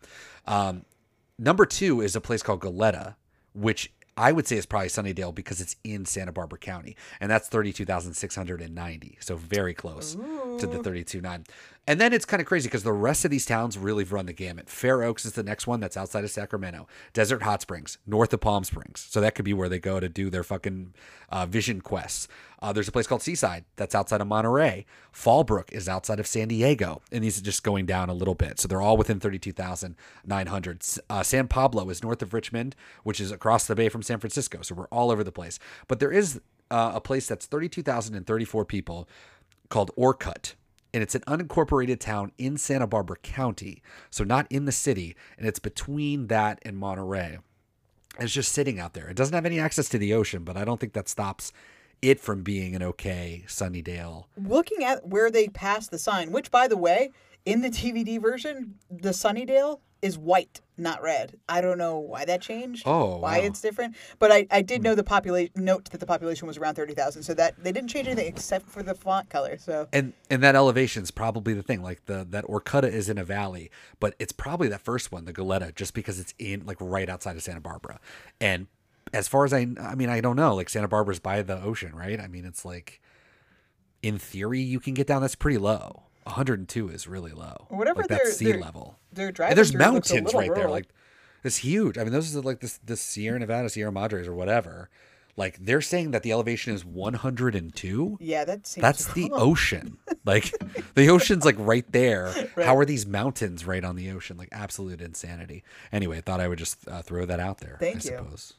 Um, 0.46 0.84
number 1.38 1.66
two 1.66 2.00
is 2.00 2.16
a 2.16 2.20
place 2.20 2.42
called 2.42 2.60
Goleta, 2.60 3.14
which 3.52 3.92
I 4.16 4.32
would 4.32 4.46
say 4.46 4.56
is 4.56 4.64
probably 4.64 4.88
Sunnydale 4.88 5.34
because 5.34 5.60
it's 5.60 5.76
in 5.84 6.06
Santa 6.06 6.32
Barbara 6.32 6.58
County, 6.58 6.96
and 7.20 7.30
that's 7.30 7.48
32,690. 7.48 9.18
So 9.20 9.36
very 9.36 9.74
close 9.74 10.14
to 10.14 10.66
the 10.66 10.78
32.9. 10.78 11.46
And 11.88 12.00
then 12.00 12.12
it's 12.12 12.24
kind 12.24 12.40
of 12.40 12.48
crazy 12.48 12.66
because 12.66 12.82
the 12.82 12.92
rest 12.92 13.24
of 13.24 13.30
these 13.30 13.46
towns 13.46 13.78
really 13.78 14.02
run 14.02 14.26
the 14.26 14.32
gamut. 14.32 14.68
Fair 14.68 15.04
Oaks 15.04 15.24
is 15.24 15.34
the 15.34 15.44
next 15.44 15.68
one 15.68 15.78
that's 15.78 15.96
outside 15.96 16.24
of 16.24 16.30
Sacramento. 16.30 16.88
Desert 17.12 17.44
Hot 17.44 17.62
Springs, 17.62 17.98
north 18.04 18.32
of 18.32 18.40
Palm 18.40 18.64
Springs. 18.64 19.06
So 19.08 19.20
that 19.20 19.36
could 19.36 19.44
be 19.44 19.54
where 19.54 19.68
they 19.68 19.78
go 19.78 20.00
to 20.00 20.08
do 20.08 20.28
their 20.28 20.42
fucking 20.42 20.94
uh, 21.30 21.46
vision 21.46 21.80
quests. 21.80 22.26
Uh, 22.60 22.72
there's 22.72 22.88
a 22.88 22.92
place 22.92 23.06
called 23.06 23.22
Seaside 23.22 23.64
that's 23.76 23.94
outside 23.94 24.20
of 24.20 24.26
Monterey. 24.26 24.84
Fallbrook 25.14 25.70
is 25.72 25.88
outside 25.88 26.18
of 26.18 26.26
San 26.26 26.48
Diego. 26.48 27.02
And 27.12 27.22
these 27.22 27.38
are 27.38 27.44
just 27.44 27.62
going 27.62 27.86
down 27.86 28.10
a 28.10 28.14
little 28.14 28.34
bit. 28.34 28.58
So 28.58 28.66
they're 28.66 28.82
all 28.82 28.96
within 28.96 29.20
32,900. 29.20 30.84
Uh, 31.08 31.22
San 31.22 31.46
Pablo 31.46 31.88
is 31.88 32.02
north 32.02 32.20
of 32.20 32.34
Richmond, 32.34 32.74
which 33.04 33.20
is 33.20 33.30
across 33.30 33.66
the 33.66 33.76
bay 33.76 33.88
from 33.88 34.02
San 34.02 34.18
Francisco. 34.18 34.62
So 34.62 34.74
we're 34.74 34.86
all 34.86 35.12
over 35.12 35.22
the 35.22 35.30
place. 35.30 35.60
But 35.86 36.00
there 36.00 36.10
is 36.10 36.40
uh, 36.68 36.92
a 36.96 37.00
place 37.00 37.28
that's 37.28 37.46
32,034 37.46 38.64
people 38.64 39.08
called 39.68 39.92
Orcutt 39.94 40.56
and 40.96 41.02
it's 41.02 41.14
an 41.14 41.20
unincorporated 41.26 42.00
town 42.00 42.32
in 42.38 42.56
Santa 42.56 42.86
Barbara 42.86 43.18
County, 43.18 43.82
so 44.08 44.24
not 44.24 44.46
in 44.48 44.64
the 44.64 44.72
city, 44.72 45.14
and 45.36 45.46
it's 45.46 45.58
between 45.58 46.28
that 46.28 46.58
and 46.62 46.74
Monterey. 46.74 47.34
And 48.14 48.24
It's 48.24 48.32
just 48.32 48.52
sitting 48.52 48.80
out 48.80 48.94
there. 48.94 49.06
It 49.06 49.14
doesn't 49.14 49.34
have 49.34 49.44
any 49.44 49.60
access 49.60 49.90
to 49.90 49.98
the 49.98 50.14
ocean, 50.14 50.42
but 50.42 50.56
I 50.56 50.64
don't 50.64 50.80
think 50.80 50.94
that 50.94 51.10
stops 51.10 51.52
it 52.00 52.18
from 52.18 52.42
being 52.42 52.74
an 52.74 52.82
okay 52.82 53.44
Sunnydale. 53.46 54.24
Looking 54.38 54.84
at 54.84 55.06
where 55.06 55.30
they 55.30 55.48
passed 55.48 55.90
the 55.90 55.98
sign, 55.98 56.32
which, 56.32 56.50
by 56.50 56.66
the 56.66 56.78
way, 56.78 57.12
in 57.44 57.60
the 57.60 57.68
DVD 57.68 58.18
version, 58.18 58.76
the 58.90 59.10
Sunnydale 59.10 59.80
is 60.02 60.18
white, 60.18 60.60
not 60.76 61.02
red. 61.02 61.38
I 61.48 61.60
don't 61.60 61.78
know 61.78 61.98
why 61.98 62.24
that 62.24 62.42
changed. 62.42 62.82
Oh, 62.86 63.18
why 63.18 63.38
wow. 63.38 63.44
it's 63.44 63.60
different. 63.60 63.96
But 64.18 64.30
I, 64.30 64.46
I 64.50 64.62
did 64.62 64.78
hmm. 64.78 64.84
know 64.84 64.94
the 64.94 65.04
population. 65.04 65.52
Note 65.56 65.90
that 65.90 65.98
the 65.98 66.06
population 66.06 66.46
was 66.46 66.58
around 66.58 66.74
thirty 66.74 66.94
thousand, 66.94 67.22
so 67.22 67.34
that 67.34 67.54
they 67.62 67.72
didn't 67.72 67.88
change 67.88 68.06
anything 68.06 68.26
except 68.26 68.68
for 68.68 68.82
the 68.82 68.94
font 68.94 69.30
color. 69.30 69.58
So 69.58 69.88
And 69.92 70.12
and 70.30 70.42
that 70.42 70.54
elevation 70.54 71.02
is 71.02 71.10
probably 71.10 71.54
the 71.54 71.62
thing. 71.62 71.82
Like 71.82 72.04
the 72.06 72.26
that 72.30 72.44
Orcutta 72.44 72.90
is 72.90 73.08
in 73.08 73.18
a 73.18 73.24
valley, 73.24 73.70
but 74.00 74.14
it's 74.18 74.32
probably 74.32 74.68
that 74.68 74.82
first 74.82 75.10
one, 75.10 75.24
the 75.24 75.32
Goleta, 75.32 75.74
just 75.74 75.94
because 75.94 76.20
it's 76.20 76.34
in 76.38 76.64
like 76.66 76.78
right 76.80 77.08
outside 77.08 77.36
of 77.36 77.42
Santa 77.42 77.60
Barbara. 77.60 77.98
And 78.40 78.66
as 79.12 79.28
far 79.28 79.44
as 79.44 79.52
I 79.52 79.66
I 79.80 79.94
mean, 79.94 80.08
I 80.08 80.20
don't 80.20 80.36
know. 80.36 80.54
Like 80.54 80.68
Santa 80.68 80.88
Barbara's 80.88 81.20
by 81.20 81.42
the 81.42 81.60
ocean, 81.60 81.94
right? 81.94 82.20
I 82.20 82.28
mean, 82.28 82.44
it's 82.44 82.64
like 82.64 83.00
in 84.02 84.18
theory 84.18 84.60
you 84.60 84.80
can 84.80 84.94
get 84.94 85.06
down. 85.06 85.22
That's 85.22 85.34
pretty 85.34 85.58
low. 85.58 86.05
102 86.26 86.88
is 86.88 87.06
really 87.06 87.32
low. 87.32 87.66
Whatever 87.68 88.04
like 88.08 88.26
sea 88.26 88.52
level. 88.54 88.98
they're 89.12 89.28
and 89.28 89.56
there's 89.56 89.70
through 89.70 89.80
looks 89.90 90.10
a 90.10 90.14
mountains 90.14 90.34
right 90.34 90.54
there. 90.54 90.68
Like 90.68 90.88
it's 91.44 91.58
huge. 91.58 91.96
I 91.96 92.02
mean, 92.02 92.12
those 92.12 92.34
are 92.36 92.40
like 92.40 92.60
this 92.60 92.78
the 92.84 92.96
Sierra 92.96 93.38
Nevada, 93.38 93.68
Sierra 93.68 93.92
Madres, 93.92 94.26
or 94.26 94.34
whatever. 94.34 94.90
Like 95.36 95.58
they're 95.58 95.82
saying 95.82 96.12
that 96.12 96.22
the 96.22 96.32
elevation 96.32 96.74
is 96.74 96.84
102. 96.84 98.18
yeah, 98.20 98.44
that 98.44 98.66
seems. 98.66 98.82
That's 98.82 99.12
the 99.12 99.30
ocean. 99.32 99.98
Like 100.26 100.52
the 100.96 101.08
ocean's 101.08 101.44
like 101.44 101.54
right 101.56 101.84
there. 101.92 102.34
Right. 102.56 102.66
How 102.66 102.76
are 102.78 102.84
these 102.84 103.06
mountains 103.06 103.64
right 103.64 103.84
on 103.84 103.94
the 103.94 104.10
ocean? 104.10 104.36
Like 104.36 104.48
absolute 104.50 105.00
insanity. 105.00 105.62
Anyway, 105.92 106.18
I 106.18 106.20
thought 106.20 106.40
I 106.40 106.48
would 106.48 106.58
just 106.58 106.88
uh, 106.88 107.00
throw 107.02 107.26
that 107.26 107.38
out 107.38 107.58
there. 107.58 107.76
Thank 107.78 107.94
I 107.94 107.98
you. 107.98 108.00
suppose. 108.00 108.54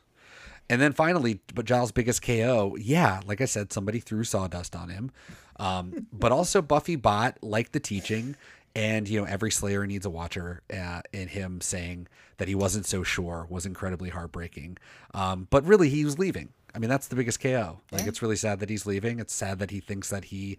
And 0.69 0.79
then 0.81 0.93
finally, 0.93 1.41
but 1.53 1.65
Giles' 1.65 1.91
biggest 1.91 2.21
KO, 2.21 2.77
yeah, 2.79 3.19
like 3.25 3.41
I 3.41 3.45
said, 3.45 3.73
somebody 3.73 3.99
threw 3.99 4.23
sawdust 4.23 4.77
on 4.77 4.87
him. 4.87 5.11
Um, 5.59 6.07
but 6.13 6.31
also 6.31 6.61
Buffy 6.61 6.95
bot 6.95 7.37
liked 7.41 7.73
the 7.73 7.79
teaching, 7.79 8.35
and 8.75 9.07
you 9.07 9.19
know 9.19 9.25
every 9.25 9.51
Slayer 9.51 9.85
needs 9.85 10.05
a 10.05 10.09
watcher. 10.09 10.61
Uh, 10.71 11.01
and 11.13 11.29
him 11.29 11.61
saying 11.61 12.07
that 12.37 12.47
he 12.47 12.55
wasn't 12.55 12.85
so 12.85 13.03
sure 13.03 13.47
was 13.49 13.65
incredibly 13.65 14.09
heartbreaking. 14.09 14.77
Um, 15.13 15.47
but 15.49 15.65
really, 15.65 15.89
he 15.89 16.05
was 16.05 16.19
leaving. 16.19 16.49
I 16.75 16.79
mean, 16.79 16.89
that's 16.89 17.07
the 17.07 17.15
biggest 17.15 17.39
KO. 17.39 17.79
Like 17.91 18.05
it's 18.05 18.21
really 18.21 18.35
sad 18.35 18.59
that 18.59 18.69
he's 18.69 18.85
leaving. 18.85 19.19
It's 19.19 19.33
sad 19.33 19.57
that 19.59 19.71
he 19.71 19.79
thinks 19.79 20.09
that 20.09 20.25
he 20.25 20.57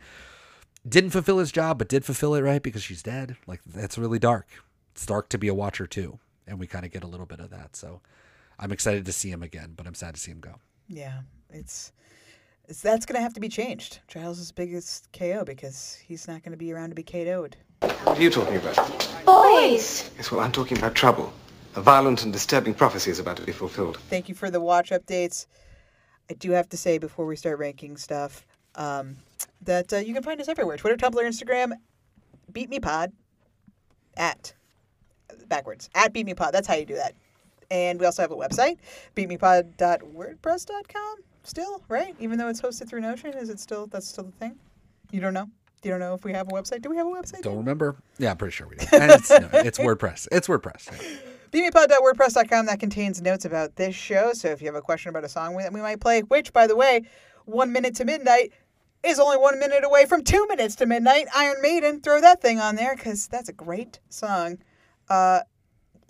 didn't 0.88 1.10
fulfill 1.10 1.38
his 1.38 1.52
job, 1.52 1.78
but 1.78 1.88
did 1.88 2.04
fulfill 2.04 2.34
it 2.34 2.40
right 2.40 2.62
because 2.62 2.82
she's 2.82 3.02
dead. 3.02 3.36
Like 3.46 3.60
that's 3.64 3.96
really 3.98 4.18
dark. 4.18 4.48
It's 4.92 5.06
dark 5.06 5.28
to 5.28 5.38
be 5.38 5.46
a 5.46 5.54
watcher 5.54 5.86
too, 5.86 6.18
and 6.46 6.58
we 6.58 6.66
kind 6.66 6.84
of 6.84 6.90
get 6.90 7.04
a 7.04 7.06
little 7.06 7.26
bit 7.26 7.38
of 7.38 7.50
that. 7.50 7.76
So 7.76 8.00
I'm 8.58 8.72
excited 8.72 9.04
to 9.06 9.12
see 9.12 9.30
him 9.30 9.42
again, 9.42 9.74
but 9.76 9.86
I'm 9.86 9.94
sad 9.94 10.14
to 10.14 10.20
see 10.20 10.32
him 10.32 10.40
go. 10.40 10.56
Yeah, 10.88 11.20
it's, 11.50 11.92
it's 12.68 12.82
that's 12.82 13.06
gonna 13.06 13.20
have 13.20 13.34
to 13.34 13.40
be 13.40 13.48
changed. 13.48 14.00
Giles' 14.08 14.38
is 14.38 14.48
the 14.48 14.54
biggest 14.54 15.08
KO 15.12 15.44
because 15.44 15.94
he's 15.94 16.28
not 16.28 16.42
gonna 16.42 16.56
be 16.56 16.72
around 16.72 16.90
to 16.90 16.94
be 16.94 17.02
KO'd. 17.02 17.56
What 17.80 18.18
are 18.18 18.22
you 18.22 18.30
talking 18.30 18.56
about? 18.56 18.76
Boys! 19.24 20.10
Yes, 20.16 20.30
well, 20.30 20.40
I'm 20.40 20.52
talking 20.52 20.78
about 20.78 20.94
trouble. 20.94 21.32
A 21.76 21.80
violent 21.80 22.24
and 22.24 22.32
disturbing 22.32 22.74
prophecy 22.74 23.10
is 23.10 23.18
about 23.18 23.36
to 23.36 23.42
be 23.42 23.52
fulfilled. 23.52 23.98
Thank 24.10 24.28
you 24.28 24.34
for 24.34 24.50
the 24.50 24.60
watch 24.60 24.90
updates. 24.90 25.46
I 26.30 26.34
do 26.34 26.50
have 26.50 26.68
to 26.70 26.76
say 26.76 26.98
before 26.98 27.26
we 27.26 27.36
start 27.36 27.58
ranking 27.58 27.96
stuff 27.96 28.44
um, 28.74 29.16
that 29.62 29.92
uh, 29.92 29.98
you 29.98 30.12
can 30.12 30.22
find 30.22 30.40
us 30.40 30.48
everywhere: 30.48 30.76
Twitter, 30.76 30.96
Tumblr, 30.96 31.22
Instagram. 31.22 31.72
Beep 32.52 32.70
Me 32.70 32.80
Pod 32.80 33.12
at 34.16 34.54
backwards 35.48 35.88
at 35.94 36.12
Beep 36.12 36.26
Me 36.26 36.34
Pod. 36.34 36.52
That's 36.52 36.66
how 36.66 36.74
you 36.74 36.84
do 36.84 36.96
that. 36.96 37.14
And 37.70 38.00
we 38.00 38.06
also 38.06 38.22
have 38.22 38.30
a 38.30 38.36
website, 38.36 38.78
beepmepod.wordpress.com. 39.14 41.16
Still, 41.48 41.82
right? 41.88 42.14
Even 42.20 42.36
though 42.36 42.48
it's 42.48 42.60
hosted 42.60 42.90
through 42.90 43.00
Notion, 43.00 43.32
is 43.32 43.48
it 43.48 43.58
still 43.58 43.86
that's 43.86 44.06
still 44.06 44.24
the 44.24 44.32
thing? 44.32 44.58
You 45.10 45.22
don't 45.22 45.32
know? 45.32 45.48
You 45.82 45.90
don't 45.90 45.98
know 45.98 46.12
if 46.12 46.22
we 46.22 46.34
have 46.34 46.46
a 46.48 46.50
website? 46.50 46.82
Do 46.82 46.90
we 46.90 46.96
have 46.98 47.06
a 47.06 47.10
website? 47.10 47.40
Don't 47.40 47.56
remember? 47.56 47.96
Yeah, 48.18 48.32
I'm 48.32 48.36
pretty 48.36 48.52
sure 48.52 48.66
we 48.66 48.76
do. 48.76 48.86
And 48.92 49.10
it's, 49.12 49.30
no, 49.30 49.48
it's 49.54 49.78
WordPress. 49.78 50.28
It's 50.30 50.46
WordPress. 50.46 50.90
BeepMePod.wordpress.com 51.50 52.66
that 52.66 52.78
contains 52.78 53.22
notes 53.22 53.46
about 53.46 53.76
this 53.76 53.94
show. 53.94 54.34
So 54.34 54.48
if 54.48 54.60
you 54.60 54.66
have 54.66 54.74
a 54.74 54.82
question 54.82 55.08
about 55.08 55.24
a 55.24 55.28
song 55.28 55.56
that 55.56 55.72
we 55.72 55.80
might 55.80 56.00
play, 56.00 56.20
which, 56.20 56.52
by 56.52 56.66
the 56.66 56.76
way, 56.76 57.02
one 57.46 57.72
minute 57.72 57.94
to 57.96 58.04
midnight 58.04 58.52
is 59.02 59.18
only 59.18 59.38
one 59.38 59.58
minute 59.58 59.84
away 59.84 60.04
from 60.04 60.22
two 60.22 60.46
minutes 60.48 60.74
to 60.76 60.86
midnight. 60.86 61.28
Iron 61.34 61.62
Maiden, 61.62 62.02
throw 62.02 62.20
that 62.20 62.42
thing 62.42 62.60
on 62.60 62.76
there 62.76 62.94
because 62.94 63.26
that's 63.26 63.48
a 63.48 63.54
great 63.54 64.00
song. 64.10 64.58
Uh, 65.08 65.40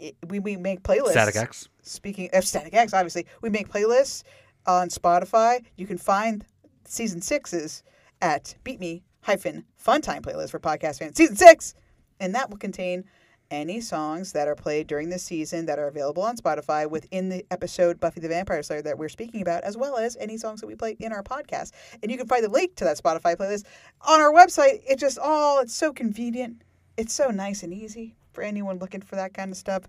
it, 0.01 0.17
we, 0.27 0.41
we 0.41 0.57
make 0.57 0.83
playlists. 0.83 1.11
Static 1.11 1.37
X. 1.37 1.69
Speaking 1.83 2.29
of 2.33 2.45
Static 2.45 2.75
X, 2.75 2.93
obviously, 2.93 3.27
we 3.41 3.51
make 3.51 3.69
playlists 3.69 4.25
on 4.69 4.91
Spotify. 4.91 5.65
You 5.77 5.87
can 5.87 5.99
find 5.99 6.45
season 6.85 7.21
sixes 7.21 7.83
at 8.21 8.55
Beep 8.63 8.79
Me 8.79 9.03
hyphen 9.23 9.65
Funtime 9.83 10.21
playlist 10.21 10.51
for 10.51 10.61
podcast 10.61 10.99
fans. 10.99 11.17
Season 11.17 11.35
six, 11.35 11.75
and 12.21 12.35
that 12.35 12.51
will 12.51 12.59
contain 12.59 13.05
any 13.51 13.81
songs 13.81 14.33
that 14.33 14.47
are 14.47 14.55
played 14.55 14.87
during 14.87 15.09
the 15.09 15.19
season 15.19 15.65
that 15.65 15.79
are 15.79 15.89
available 15.89 16.23
on 16.23 16.37
Spotify 16.37 16.89
within 16.89 17.31
the 17.31 17.47
episode 17.51 17.99
Buffy 17.99 18.21
the 18.21 18.29
Vampire 18.29 18.63
Slayer 18.63 18.83
that 18.83 18.99
we're 18.99 19.09
speaking 19.09 19.41
about, 19.41 19.65
as 19.65 19.77
well 19.77 19.97
as 19.97 20.19
any 20.21 20.37
songs 20.37 20.61
that 20.61 20.67
we 20.67 20.75
play 20.75 20.97
in 21.01 21.13
our 21.13 21.23
podcast. 21.23 21.73
And 22.03 22.13
you 22.13 22.19
can 22.19 22.27
find 22.27 22.45
the 22.45 22.51
link 22.51 22.77
to 22.77 22.85
that 22.85 22.99
Spotify 22.99 23.37
playlist 23.37 23.65
on 24.03 24.21
our 24.21 24.33
website. 24.33 24.83
It 24.87 24.99
just 24.99 25.19
all 25.19 25.61
it's 25.61 25.75
so 25.75 25.93
convenient. 25.95 26.63
It's 26.99 27.15
so 27.15 27.29
nice 27.31 27.63
and 27.63 27.73
easy 27.73 28.17
for 28.33 28.43
anyone 28.43 28.79
looking 28.79 29.01
for 29.01 29.17
that 29.17 29.33
kind 29.33 29.51
of 29.51 29.57
stuff. 29.57 29.85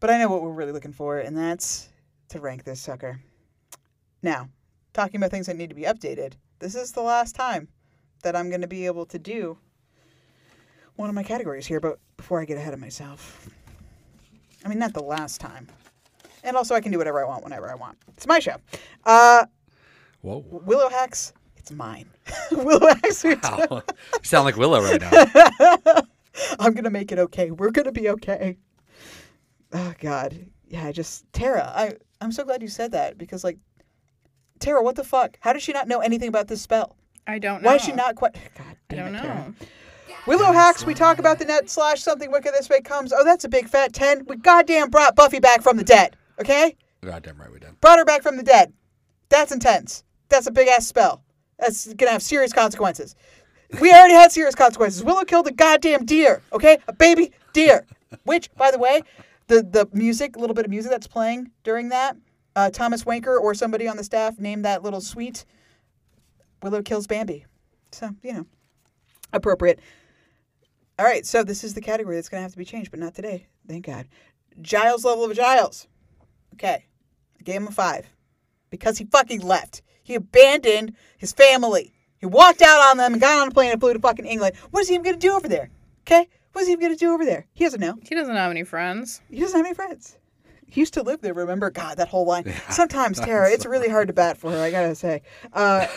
But 0.00 0.10
I 0.10 0.18
know 0.18 0.28
what 0.28 0.42
we're 0.42 0.50
really 0.50 0.72
looking 0.72 0.92
for, 0.92 1.18
and 1.18 1.36
that's 1.36 1.88
to 2.30 2.40
rank 2.40 2.64
this 2.64 2.80
sucker. 2.80 3.20
Now, 4.22 4.48
talking 4.92 5.16
about 5.16 5.30
things 5.30 5.46
that 5.46 5.56
need 5.56 5.70
to 5.70 5.74
be 5.74 5.82
updated, 5.82 6.34
this 6.58 6.74
is 6.74 6.92
the 6.92 7.02
last 7.02 7.34
time 7.34 7.68
that 8.22 8.36
I'm 8.36 8.48
going 8.48 8.60
to 8.60 8.66
be 8.66 8.86
able 8.86 9.06
to 9.06 9.18
do 9.18 9.58
one 10.96 11.08
of 11.08 11.14
my 11.14 11.22
categories 11.22 11.66
here, 11.66 11.80
but 11.80 11.98
before 12.16 12.40
I 12.40 12.44
get 12.44 12.58
ahead 12.58 12.74
of 12.74 12.80
myself. 12.80 13.48
I 14.64 14.68
mean, 14.68 14.78
not 14.78 14.92
the 14.92 15.02
last 15.02 15.40
time. 15.40 15.66
And 16.44 16.56
also, 16.56 16.74
I 16.74 16.80
can 16.80 16.92
do 16.92 16.98
whatever 16.98 17.24
I 17.24 17.28
want 17.28 17.44
whenever 17.44 17.70
I 17.70 17.74
want. 17.74 17.96
It's 18.08 18.26
my 18.26 18.38
show. 18.38 18.56
Uh, 19.04 19.46
Whoa. 20.20 20.44
Willow 20.50 20.90
Hacks, 20.90 21.32
it's 21.56 21.70
mine. 21.70 22.10
Willow 22.50 22.88
Hacks. 22.88 23.24
Wow. 23.24 23.82
You 24.14 24.24
sound 24.24 24.44
like 24.44 24.56
Willow 24.56 24.82
right 24.82 25.00
now. 25.00 26.02
I'm 26.58 26.74
gonna 26.74 26.90
make 26.90 27.12
it 27.12 27.18
okay. 27.18 27.50
We're 27.50 27.70
gonna 27.70 27.92
be 27.92 28.10
okay. 28.10 28.56
Oh 29.72 29.94
God, 30.00 30.38
yeah. 30.68 30.84
I 30.86 30.92
just 30.92 31.30
Tara. 31.32 31.72
I 31.74 31.94
I'm 32.20 32.32
so 32.32 32.44
glad 32.44 32.62
you 32.62 32.68
said 32.68 32.92
that 32.92 33.16
because 33.16 33.44
like, 33.44 33.58
Tara, 34.60 34.82
what 34.82 34.94
the 34.96 35.04
fuck? 35.04 35.36
How 35.40 35.52
does 35.52 35.62
she 35.62 35.72
not 35.72 35.88
know 35.88 36.00
anything 36.00 36.28
about 36.28 36.46
this 36.48 36.62
spell? 36.62 36.96
I 37.26 37.38
don't 37.38 37.62
know. 37.62 37.68
Why 37.68 37.76
is 37.76 37.82
she 37.82 37.92
not 37.92 38.14
quite? 38.14 38.34
God 38.34 38.66
I 38.90 38.94
damn 38.94 39.06
don't 39.12 39.14
it, 39.16 39.22
Tara. 39.22 39.34
know. 39.34 39.54
Willow 40.26 40.52
hacks. 40.52 40.84
We 40.84 40.94
talk 40.94 41.18
about 41.18 41.38
the 41.38 41.44
net 41.46 41.70
slash 41.70 42.02
something 42.02 42.30
wicked 42.30 42.52
this 42.52 42.68
way 42.68 42.80
comes. 42.80 43.12
Oh, 43.12 43.24
that's 43.24 43.44
a 43.44 43.48
big 43.48 43.68
fat 43.68 43.92
ten. 43.92 44.24
We 44.26 44.36
goddamn 44.36 44.90
brought 44.90 45.16
Buffy 45.16 45.40
back 45.40 45.62
from 45.62 45.76
the 45.76 45.84
dead. 45.84 46.14
Okay, 46.38 46.76
Goddamn 47.02 47.38
right 47.40 47.50
we 47.52 47.58
did. 47.58 47.80
brought 47.80 47.98
her 47.98 48.04
back 48.04 48.22
from 48.22 48.36
the 48.36 48.42
dead. 48.42 48.72
That's 49.30 49.52
intense. 49.52 50.04
That's 50.28 50.46
a 50.46 50.50
big 50.50 50.68
ass 50.68 50.86
spell. 50.86 51.22
That's 51.58 51.92
gonna 51.94 52.12
have 52.12 52.22
serious 52.22 52.52
consequences. 52.52 53.14
We 53.80 53.92
already 53.92 54.14
had 54.14 54.32
serious 54.32 54.54
consequences. 54.54 55.02
Willow 55.04 55.24
killed 55.24 55.46
a 55.46 55.52
goddamn 55.52 56.04
deer. 56.04 56.42
Okay, 56.52 56.78
a 56.88 56.92
baby 56.92 57.32
deer. 57.52 57.86
Which, 58.24 58.52
by 58.56 58.70
the 58.70 58.78
way, 58.78 59.02
the 59.46 59.62
the 59.62 59.88
music, 59.92 60.36
a 60.36 60.38
little 60.38 60.54
bit 60.54 60.64
of 60.64 60.70
music 60.70 60.90
that's 60.90 61.06
playing 61.06 61.50
during 61.62 61.88
that, 61.90 62.16
uh, 62.60 62.70
Thomas 62.70 63.04
Wanker 63.04 63.40
or 63.40 63.54
somebody 63.54 63.88
on 63.88 63.96
the 63.96 64.04
staff 64.04 64.38
named 64.38 64.64
that 64.64 64.82
little 64.82 65.00
suite. 65.00 65.44
Willow 66.62 66.82
kills 66.82 67.06
Bambi. 67.06 67.46
So 67.92 68.10
you 68.22 68.34
know, 68.34 68.46
appropriate. 69.32 69.80
All 70.98 71.06
right, 71.06 71.24
so 71.24 71.42
this 71.42 71.64
is 71.64 71.72
the 71.72 71.80
category 71.80 72.16
that's 72.16 72.28
gonna 72.28 72.42
have 72.42 72.52
to 72.52 72.58
be 72.58 72.64
changed, 72.64 72.90
but 72.90 73.00
not 73.00 73.14
today. 73.14 73.46
Thank 73.66 73.86
God. 73.86 74.06
Giles 74.60 75.04
level 75.04 75.24
of 75.24 75.34
Giles. 75.34 75.88
Okay, 76.54 76.84
I 77.38 77.42
gave 77.42 77.56
him 77.56 77.68
a 77.68 77.70
five 77.70 78.06
because 78.68 78.98
he 78.98 79.06
fucking 79.06 79.40
left. 79.40 79.80
He 80.02 80.14
abandoned 80.14 80.94
his 81.16 81.32
family. 81.32 81.94
He 82.18 82.26
walked 82.26 82.60
out 82.60 82.90
on 82.90 82.98
them 82.98 83.14
and 83.14 83.22
got 83.22 83.40
on 83.40 83.48
a 83.48 83.50
plane 83.50 83.72
and 83.72 83.80
flew 83.80 83.94
to 83.94 83.98
fucking 83.98 84.26
England. 84.26 84.56
What 84.70 84.82
is 84.82 84.88
he 84.88 84.94
even 84.94 85.04
gonna 85.04 85.16
do 85.16 85.32
over 85.32 85.48
there? 85.48 85.70
Okay, 86.02 86.28
what 86.52 86.62
is 86.62 86.66
he 86.66 86.72
even 86.72 86.84
gonna 86.84 86.96
do 86.96 87.14
over 87.14 87.24
there? 87.24 87.46
He 87.54 87.64
doesn't 87.64 87.80
know. 87.80 87.96
He 88.02 88.14
doesn't 88.14 88.36
have 88.36 88.50
any 88.50 88.64
friends. 88.64 89.22
He 89.30 89.40
doesn't 89.40 89.56
have 89.56 89.66
any 89.66 89.74
friends. 89.74 90.18
He 90.70 90.80
used 90.80 90.94
to 90.94 91.02
live 91.02 91.20
there. 91.20 91.34
Remember? 91.34 91.70
God, 91.70 91.96
that 91.98 92.08
whole 92.08 92.26
line. 92.26 92.52
Sometimes 92.70 93.18
Tara, 93.20 93.50
it's 93.50 93.66
really 93.66 93.88
hard 93.88 94.08
to 94.08 94.14
bat 94.14 94.36
for 94.38 94.50
her. 94.50 94.58
I 94.58 94.70
gotta 94.70 94.94
say. 94.94 95.22
Uh, 95.52 95.86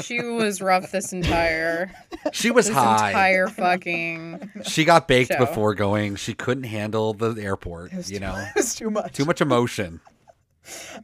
She 0.00 0.20
was 0.22 0.62
rough 0.62 0.92
this 0.92 1.12
entire. 1.12 1.90
She 2.32 2.52
was 2.52 2.66
this 2.68 2.76
high. 2.76 3.08
entire 3.08 3.48
fucking. 3.48 4.48
She 4.62 4.84
got 4.84 5.08
baked 5.08 5.32
show. 5.32 5.38
before 5.38 5.74
going. 5.74 6.14
She 6.14 6.34
couldn't 6.34 6.64
handle 6.64 7.14
the 7.14 7.34
airport. 7.42 7.92
You 8.08 8.20
know, 8.20 8.36
it 8.36 8.52
was 8.54 8.76
too 8.76 8.90
much. 8.90 9.12
too 9.14 9.24
much 9.24 9.40
emotion. 9.40 10.00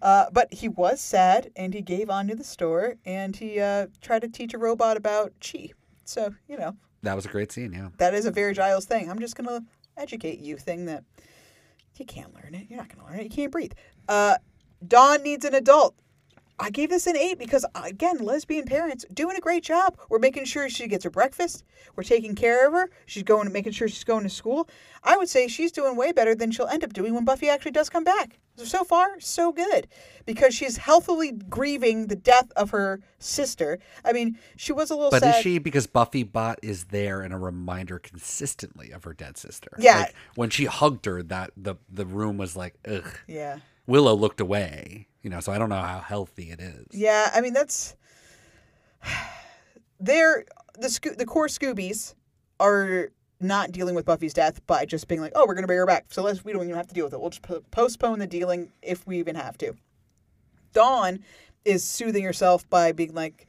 Uh, 0.01 0.27
but 0.33 0.53
he 0.55 0.69
was 0.69 1.01
sad, 1.01 1.51
and 1.57 1.73
he 1.75 1.81
gave 1.81 2.09
on 2.11 2.29
to 2.29 2.37
the 2.37 2.45
store, 2.45 2.95
and 3.05 3.35
he 3.35 3.59
uh, 3.59 3.87
tried 4.01 4.21
to 4.23 4.29
teach 4.29 4.55
a 4.55 4.59
robot 4.59 4.97
about 4.97 5.33
chi. 5.41 5.71
So 6.05 6.33
you 6.49 6.57
know, 6.57 6.77
That 7.03 7.15
was 7.17 7.25
a 7.27 7.29
great 7.29 7.51
scene. 7.51 7.73
Yeah. 7.73 7.89
That 7.99 8.15
is 8.15 8.27
a 8.27 8.31
very 8.31 8.55
Giles 8.55 8.85
thing. 8.85 9.11
I'm 9.11 9.19
just 9.19 9.35
gonna 9.37 9.61
educate 9.97 10.39
you 10.39 10.57
thing 10.57 10.85
that 10.87 11.03
you 12.01 12.07
can't 12.07 12.35
learn 12.35 12.55
it. 12.55 12.67
You're 12.69 12.79
not 12.79 12.95
gonna 12.95 13.09
learn 13.09 13.21
it. 13.21 13.25
You 13.25 13.31
can't 13.31 13.53
breathe. 13.53 13.73
Uh, 14.09 14.37
Dawn 14.87 15.23
needs 15.23 15.45
an 15.45 15.55
adult. 15.55 15.95
I 16.59 16.71
gave 16.71 16.91
this 16.91 17.07
an 17.07 17.17
eight 17.17 17.39
because 17.39 17.65
uh, 17.75 17.83
again, 17.85 18.19
lesbian 18.19 18.65
parents 18.65 19.05
doing 19.13 19.37
a 19.37 19.41
great 19.41 19.65
job. 19.65 19.99
We're 20.09 20.21
making 20.21 20.45
sure 20.45 20.69
she 20.69 20.87
gets 20.87 21.03
her 21.05 21.11
breakfast. 21.11 21.65
We're 21.97 22.05
taking 22.05 22.35
care 22.35 22.67
of 22.67 22.73
her. 22.75 22.91
She's 23.07 23.25
going, 23.25 23.51
making 23.53 23.73
sure 23.73 23.89
she's 23.89 24.05
going 24.05 24.23
to 24.23 24.31
school. 24.31 24.69
I 25.03 25.17
would 25.17 25.29
say 25.29 25.49
she's 25.49 25.73
doing 25.73 25.97
way 25.97 26.13
better 26.13 26.35
than 26.35 26.51
she'll 26.53 26.69
end 26.69 26.85
up 26.85 26.93
doing 26.93 27.15
when 27.15 27.25
Buffy 27.25 27.49
actually 27.49 27.73
does 27.73 27.91
come 27.91 28.05
back. 28.05 28.39
So 28.57 28.85
far, 28.85 29.19
so 29.19 29.51
good 29.51 29.89
because 30.27 30.55
she's 30.55 30.77
healthily 30.77 31.33
grieving 31.33 32.07
the 32.07 32.15
death 32.15 32.53
of 32.55 32.71
her 32.71 33.01
sister. 33.19 33.81
I 34.05 34.13
mean, 34.13 34.39
she 34.55 34.73
was 34.73 34.93
a 34.93 34.95
little 34.95 35.11
But 35.11 35.23
sad. 35.25 35.37
is 35.39 35.43
she 35.43 35.59
because 35.59 35.89
Buffy 35.89 36.23
Bot 36.23 36.61
is 36.63 36.85
there 36.85 37.23
and 37.23 37.35
a 37.35 37.37
reminder 37.37 37.99
consistently 37.99 38.93
of 38.93 39.03
her 39.03 39.13
dead 39.13 39.37
sister? 39.37 39.71
Yeah. 39.77 39.99
Like, 40.03 40.15
when 40.37 40.51
she 40.51 40.67
hugged 40.67 41.07
her, 41.07 41.21
that 41.25 41.51
the 41.57 41.75
the 41.93 42.07
room 42.07 42.37
was 42.37 42.55
like, 42.57 42.75
ugh. 42.89 43.19
Yeah. 43.27 43.59
Willow 43.89 44.15
looked 44.15 44.41
away. 44.41 45.09
You 45.25 45.31
know, 45.31 45.41
so 45.41 45.53
I 45.53 45.59
don't 45.59 45.71
know 45.71 45.81
how 45.81 46.01
healthy 46.01 46.51
it 46.51 46.61
is. 46.61 46.87
Yeah, 46.93 47.31
I 47.35 47.41
mean 47.41 47.55
that's 47.55 47.97
they're 49.99 50.45
the 50.79 50.91
Sco- 50.91 51.15
the 51.15 51.25
core 51.25 51.49
Scoobies 51.49 52.15
are 52.61 53.09
not 53.41 53.73
dealing 53.73 53.95
with 53.95 54.05
Buffy's 54.05 54.35
death 54.35 54.65
by 54.67 54.85
just 54.85 55.09
being 55.09 55.23
like, 55.23 55.33
oh, 55.35 55.47
we're 55.49 55.55
gonna 55.55 55.67
bring 55.67 55.79
her 55.79 55.87
back. 55.87 56.07
So 56.11 56.23
let's 56.23 56.45
we 56.45 56.53
don't 56.53 56.65
even 56.65 56.77
have 56.77 56.89
to 56.89 56.95
deal 56.95 57.07
with 57.07 57.15
it. 57.15 57.21
We'll 57.21 57.31
just 57.31 57.43
po- 57.43 57.65
postpone 57.71 58.19
the 58.19 58.27
dealing 58.27 58.71
if 58.83 59.07
we 59.07 59.19
even 59.19 59.35
have 59.35 59.57
to. 59.59 59.75
Dawn 60.75 61.21
is 61.65 61.83
soothing 61.83 62.25
herself 62.25 62.69
by 62.69 62.93
being 62.93 63.15
like, 63.15 63.47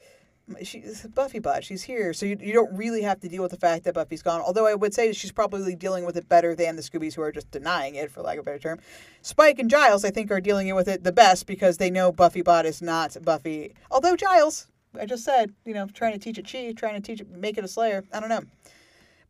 she's 0.63 1.05
Buffy 1.07 1.39
bot. 1.39 1.63
She's 1.63 1.83
here, 1.83 2.13
so 2.13 2.25
you, 2.25 2.37
you 2.39 2.53
don't 2.53 2.75
really 2.75 3.01
have 3.01 3.19
to 3.21 3.29
deal 3.29 3.41
with 3.41 3.51
the 3.51 3.57
fact 3.57 3.83
that 3.85 3.93
Buffy's 3.93 4.21
gone. 4.21 4.41
Although 4.41 4.67
I 4.67 4.75
would 4.75 4.93
say 4.93 5.11
she's 5.13 5.31
probably 5.31 5.75
dealing 5.75 6.05
with 6.05 6.17
it 6.17 6.29
better 6.29 6.55
than 6.55 6.75
the 6.75 6.81
Scoobies 6.81 7.15
who 7.15 7.21
are 7.21 7.31
just 7.31 7.49
denying 7.51 7.95
it, 7.95 8.11
for 8.11 8.21
lack 8.21 8.37
of 8.37 8.43
a 8.43 8.45
better 8.45 8.59
term. 8.59 8.79
Spike 9.21 9.59
and 9.59 9.69
Giles, 9.69 10.05
I 10.05 10.11
think, 10.11 10.31
are 10.31 10.41
dealing 10.41 10.73
with 10.75 10.87
it 10.87 11.03
the 11.03 11.11
best 11.11 11.47
because 11.47 11.77
they 11.77 11.89
know 11.89 12.11
Buffy 12.11 12.41
bot 12.41 12.65
is 12.65 12.81
not 12.81 13.17
Buffy. 13.23 13.73
Although 13.89 14.15
Giles, 14.15 14.67
I 14.99 15.05
just 15.05 15.23
said, 15.23 15.53
you 15.65 15.73
know, 15.73 15.87
trying 15.87 16.13
to 16.13 16.19
teach 16.19 16.37
it 16.37 16.49
chi, 16.49 16.73
trying 16.73 16.95
to 16.95 17.01
teach 17.01 17.21
it, 17.21 17.29
make 17.29 17.57
it 17.57 17.63
a 17.63 17.67
Slayer. 17.67 18.03
I 18.13 18.19
don't 18.19 18.29
know. 18.29 18.43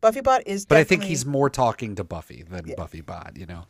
Buffy 0.00 0.20
bot 0.20 0.42
is. 0.46 0.66
But 0.66 0.78
I 0.78 0.84
think 0.84 1.04
he's 1.04 1.24
more 1.24 1.50
talking 1.50 1.94
to 1.96 2.04
Buffy 2.04 2.42
than 2.42 2.72
Buffy 2.76 3.00
Bot. 3.00 3.32
You 3.36 3.46
know. 3.46 3.64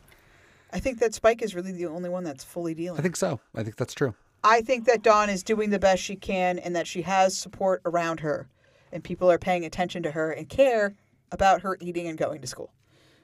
I 0.71 0.79
think 0.79 0.99
that 0.99 1.13
Spike 1.13 1.41
is 1.41 1.55
really 1.55 1.71
the 1.71 1.85
only 1.85 2.09
one 2.09 2.23
that's 2.23 2.43
fully 2.43 2.73
dealing. 2.73 2.99
I 2.99 3.01
think 3.01 3.15
so. 3.15 3.39
I 3.55 3.63
think 3.63 3.77
that's 3.77 3.93
true. 3.93 4.13
I 4.47 4.61
think 4.61 4.85
that 4.85 5.03
Dawn 5.03 5.29
is 5.29 5.43
doing 5.43 5.71
the 5.71 5.79
best 5.79 6.01
she 6.01 6.15
can 6.15 6.57
and 6.57 6.73
that 6.73 6.87
she 6.87 7.01
has 7.01 7.37
support 7.37 7.81
around 7.83 8.21
her. 8.21 8.47
And 8.93 9.03
people 9.03 9.29
are 9.29 9.37
paying 9.37 9.65
attention 9.65 10.03
to 10.03 10.11
her 10.11 10.31
and 10.31 10.47
care 10.47 10.95
about 11.33 11.61
her 11.61 11.77
eating 11.81 12.07
and 12.07 12.17
going 12.17 12.39
to 12.39 12.47
school. 12.47 12.71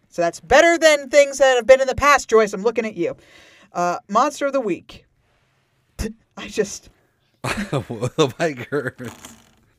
So 0.10 0.22
that's 0.22 0.42
better 0.42 0.78
than 0.78 1.10
things 1.10 1.38
that 1.38 1.56
have 1.56 1.66
been 1.66 1.80
in 1.80 1.88
the 1.88 1.96
past, 1.96 2.30
Joyce. 2.30 2.52
I'm 2.52 2.62
looking 2.62 2.86
at 2.86 2.96
you. 2.96 3.16
Uh, 3.72 4.00
Monster 4.10 4.48
of 4.48 4.54
the 4.54 4.60
Week. 4.60 5.06
I 6.38 6.50
just. 6.50 6.90
oh 7.46 8.34
my 8.38 8.52
god. 8.52 8.94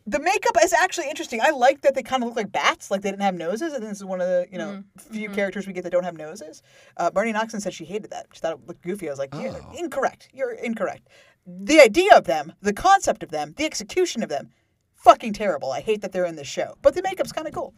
The 0.06 0.20
makeup 0.20 0.56
is 0.62 0.74
actually 0.74 1.08
interesting. 1.08 1.40
I 1.42 1.50
like 1.50 1.80
that 1.80 1.94
they 1.94 2.02
kind 2.02 2.22
of 2.22 2.28
look 2.28 2.36
like 2.36 2.52
bats, 2.52 2.90
like 2.90 3.00
they 3.00 3.10
didn't 3.10 3.22
have 3.22 3.34
noses. 3.34 3.72
I 3.72 3.78
think 3.78 3.88
this 3.88 3.98
is 3.98 4.04
one 4.04 4.20
of 4.20 4.26
the 4.26 4.46
you 4.50 4.58
know 4.58 4.82
few 4.98 5.30
characters 5.30 5.66
we 5.66 5.72
get 5.72 5.82
that 5.84 5.92
don't 5.92 6.04
have 6.04 6.16
noses. 6.16 6.62
Uh, 6.98 7.10
Bernie 7.10 7.32
Noxon 7.32 7.60
said 7.60 7.72
she 7.72 7.86
hated 7.86 8.10
that. 8.10 8.26
She 8.32 8.40
thought 8.40 8.52
it 8.52 8.66
looked 8.66 8.82
goofy. 8.82 9.08
I 9.08 9.12
was 9.12 9.18
like, 9.18 9.32
yeah, 9.34 9.58
incorrect. 9.78 10.28
You're 10.34 10.52
incorrect. 10.52 11.08
The 11.46 11.80
idea 11.80 12.16
of 12.16 12.24
them, 12.24 12.52
the 12.62 12.72
concept 12.72 13.22
of 13.22 13.30
them, 13.30 13.54
the 13.56 13.64
execution 13.64 14.22
of 14.22 14.28
them, 14.28 14.50
fucking 14.94 15.34
terrible. 15.34 15.72
I 15.72 15.80
hate 15.80 16.00
that 16.02 16.12
they're 16.12 16.24
in 16.24 16.36
this 16.36 16.46
show, 16.48 16.76
but 16.82 16.94
the 16.94 17.02
makeup's 17.02 17.32
kind 17.32 17.46
of 17.46 17.52
cool. 17.52 17.74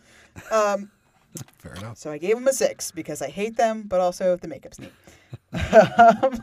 Um, 0.51 0.91
Fair 1.59 1.75
enough. 1.75 1.99
so 1.99 2.11
I 2.11 2.19
gave 2.19 2.35
them 2.37 2.47
a 2.49 2.53
six 2.53 2.91
because 2.91 3.21
I 3.21 3.29
hate 3.29 3.57
them, 3.57 3.83
but 3.87 4.01
also 4.01 4.37
the 4.37 4.49
makeup's 4.49 4.79
neat. 4.79 4.93
um, 5.53 6.39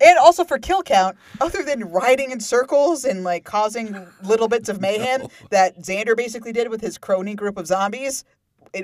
and 0.00 0.18
also 0.18 0.44
for 0.44 0.58
kill 0.58 0.82
count, 0.82 1.16
other 1.40 1.62
than 1.62 1.84
riding 1.84 2.30
in 2.30 2.40
circles 2.40 3.04
and 3.04 3.24
like 3.24 3.44
causing 3.44 4.06
little 4.22 4.48
bits 4.48 4.68
of 4.68 4.80
mayhem 4.86 5.26
that 5.50 5.78
Xander 5.80 6.16
basically 6.16 6.52
did 6.52 6.68
with 6.68 6.80
his 6.80 6.96
crony 6.98 7.34
group 7.34 7.58
of 7.58 7.66
zombies 7.66 8.24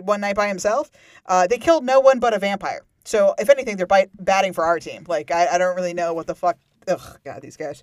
one 0.03 0.21
night 0.21 0.35
by 0.35 0.49
himself, 0.49 0.91
uh, 1.27 1.47
they 1.47 1.59
killed 1.59 1.85
no 1.85 2.01
one 2.01 2.19
but 2.19 2.35
a 2.35 2.39
vampire. 2.39 2.83
So 3.05 3.35
if 3.39 3.49
anything, 3.49 3.77
they're 3.77 3.87
bite- 3.87 4.11
batting 4.19 4.53
for 4.53 4.65
our 4.65 4.81
team. 4.81 5.05
Like 5.09 5.31
I, 5.31 5.47
I 5.47 5.59
don't 5.59 5.77
really 5.77 5.95
know 5.95 6.13
what 6.13 6.27
the 6.27 6.35
fuck. 6.35 6.59
Ugh, 6.89 7.21
God, 7.25 7.43
these 7.43 7.57
guys. 7.57 7.83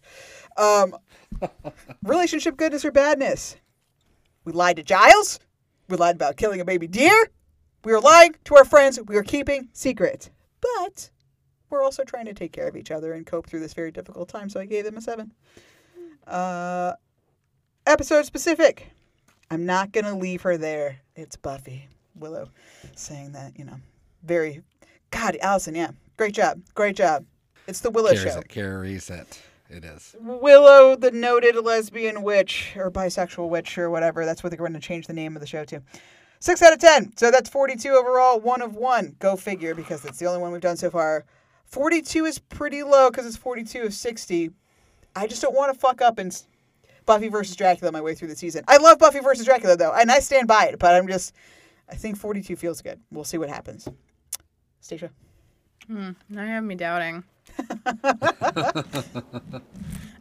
Um, 0.58 0.96
relationship 2.04 2.58
goodness 2.58 2.86
or 2.86 2.92
badness. 2.92 3.56
We 4.46 4.54
lied 4.54 4.78
to 4.78 4.84
Giles. 4.84 5.40
We 5.90 5.98
lied 5.98 6.16
about 6.16 6.38
killing 6.38 6.62
a 6.62 6.66
baby 6.66 6.88
deer. 6.88 7.30
We 7.84 7.92
were 7.92 8.00
lying 8.00 8.36
to 8.46 8.56
our 8.56 8.66
friends. 8.66 9.00
We 9.06 9.16
were 9.16 9.24
keeping 9.24 9.70
secrets. 9.74 10.30
But 10.62 11.10
we're 11.70 11.84
also 11.84 12.04
trying 12.04 12.26
to 12.26 12.34
take 12.34 12.54
care 12.54 12.68
of 12.68 12.78
each 12.78 12.92
other 12.92 13.14
and 13.14 13.26
cope 13.26 13.48
through 13.48 13.60
this 13.60 13.74
very 13.74 13.92
difficult 13.92 14.30
time. 14.30 14.50
So 14.50 14.60
I 14.60 14.66
gave 14.66 14.86
them 14.86 14.98
a 14.98 15.02
seven. 15.02 15.34
Uh, 16.26 16.94
episode 17.86 18.26
specific. 18.26 18.90
I'm 19.52 19.66
not 19.66 19.92
going 19.92 20.06
to 20.06 20.16
leave 20.16 20.42
her 20.44 20.58
there. 20.58 20.98
It's 21.16 21.36
Buffy. 21.36 21.88
Willow 22.16 22.50
saying 22.96 23.34
that, 23.34 23.58
you 23.58 23.66
know, 23.66 23.78
very. 24.24 24.62
God, 25.12 25.38
Alyson, 25.42 25.76
yeah. 25.76 25.92
Great 26.16 26.34
job. 26.34 26.62
Great 26.76 26.96
job. 26.96 27.26
It's 27.68 27.80
the 27.80 27.90
Willow 27.90 28.12
Carries 28.14 28.34
show. 28.34 28.40
it. 28.40 28.50
Carries 28.50 29.10
it. 29.10 29.42
It 29.70 29.86
is. 29.86 30.16
Willow, 30.20 30.96
the 30.96 31.12
noted 31.12 31.56
lesbian 31.56 32.22
witch 32.22 32.74
or 32.76 32.92
bisexual 32.92 33.50
witch 33.50 33.78
or 33.78 33.90
whatever. 33.90 34.26
That's 34.26 34.44
what 34.44 34.50
they're 34.52 34.58
going 34.58 34.74
to 34.74 34.80
change 34.80 35.08
the 35.08 35.14
name 35.14 35.36
of 35.36 35.40
the 35.40 35.48
show 35.48 35.64
to. 35.66 35.82
Six 36.40 36.62
out 36.62 36.74
of 36.74 36.80
10. 36.80 37.16
So 37.18 37.32
that's 37.32 37.50
42 37.50 37.90
overall, 37.90 38.40
one 38.40 38.62
of 38.62 38.76
one. 38.76 39.16
Go 39.20 39.36
figure 39.36 39.74
because 39.74 40.02
that's 40.02 40.20
the 40.20 40.26
only 40.26 40.42
one 40.42 40.52
we've 40.52 40.62
done 40.62 40.78
so 40.78 40.90
far. 40.90 41.26
42 41.66 42.26
is 42.26 42.38
pretty 42.38 42.84
low 42.84 43.10
because 43.10 43.26
it's 43.26 43.38
42 43.38 43.84
of 43.84 43.94
60. 43.94 44.52
I 45.16 45.28
just 45.28 45.42
don't 45.42 45.56
want 45.56 45.74
to 45.74 45.80
fuck 45.80 46.02
up 46.02 46.20
and 46.20 46.40
Buffy 47.06 47.30
versus 47.30 47.56
Dracula 47.56 47.92
my 47.92 48.02
way 48.02 48.14
through 48.14 48.28
the 48.28 48.36
season. 48.36 48.64
I 48.68 48.78
love 48.78 49.00
Buffy 49.00 49.20
versus 49.20 49.46
Dracula 49.46 49.76
though, 49.76 49.94
and 49.94 50.12
I 50.12 50.20
stand 50.20 50.48
by 50.48 50.66
it, 50.68 50.80
but 50.80 50.94
I'm 50.94 51.08
just, 51.08 51.34
I 51.90 51.96
think 51.96 52.18
42 52.18 52.56
feels 52.56 52.82
good. 52.82 53.00
We'll 53.12 53.24
see 53.24 53.38
what 53.38 53.50
happens. 53.50 53.88
Stacia. 54.82 55.10
Hmm, 55.88 56.12
now 56.30 56.44
you 56.44 56.50
have 56.50 56.64
me 56.64 56.76
doubting. 56.76 57.24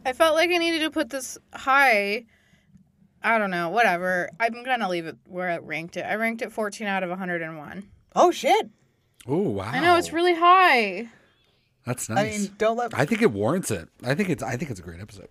I 0.05 0.13
felt 0.13 0.35
like 0.35 0.49
I 0.49 0.57
needed 0.57 0.79
to 0.81 0.91
put 0.91 1.09
this 1.09 1.37
high. 1.53 2.25
I 3.21 3.37
don't 3.37 3.51
know, 3.51 3.69
whatever. 3.69 4.29
I'm 4.39 4.63
gonna 4.63 4.89
leave 4.89 5.05
it 5.05 5.17
where 5.27 5.49
I 5.49 5.57
ranked 5.59 5.97
it. 5.97 6.01
I 6.01 6.15
ranked 6.15 6.41
it 6.41 6.51
14 6.51 6.87
out 6.87 7.03
of 7.03 7.09
101. 7.09 7.89
Oh 8.15 8.31
shit! 8.31 8.69
Oh 9.25 9.49
wow. 9.49 9.71
I 9.71 9.79
know 9.79 9.95
it's 9.95 10.11
really 10.11 10.35
high. 10.35 11.09
That's 11.85 12.09
nice. 12.09 12.17
I 12.17 12.23
nice. 12.23 12.39
mean, 12.41 12.51
don't 12.57 12.77
let. 12.77 12.93
I 12.93 13.05
think 13.05 13.21
it 13.21 13.31
warrants 13.31 13.71
it. 13.71 13.89
I 14.03 14.15
think 14.15 14.29
it's. 14.29 14.43
I 14.43 14.57
think 14.57 14.71
it's 14.71 14.79
a 14.79 14.83
great 14.83 15.01
episode. 15.01 15.29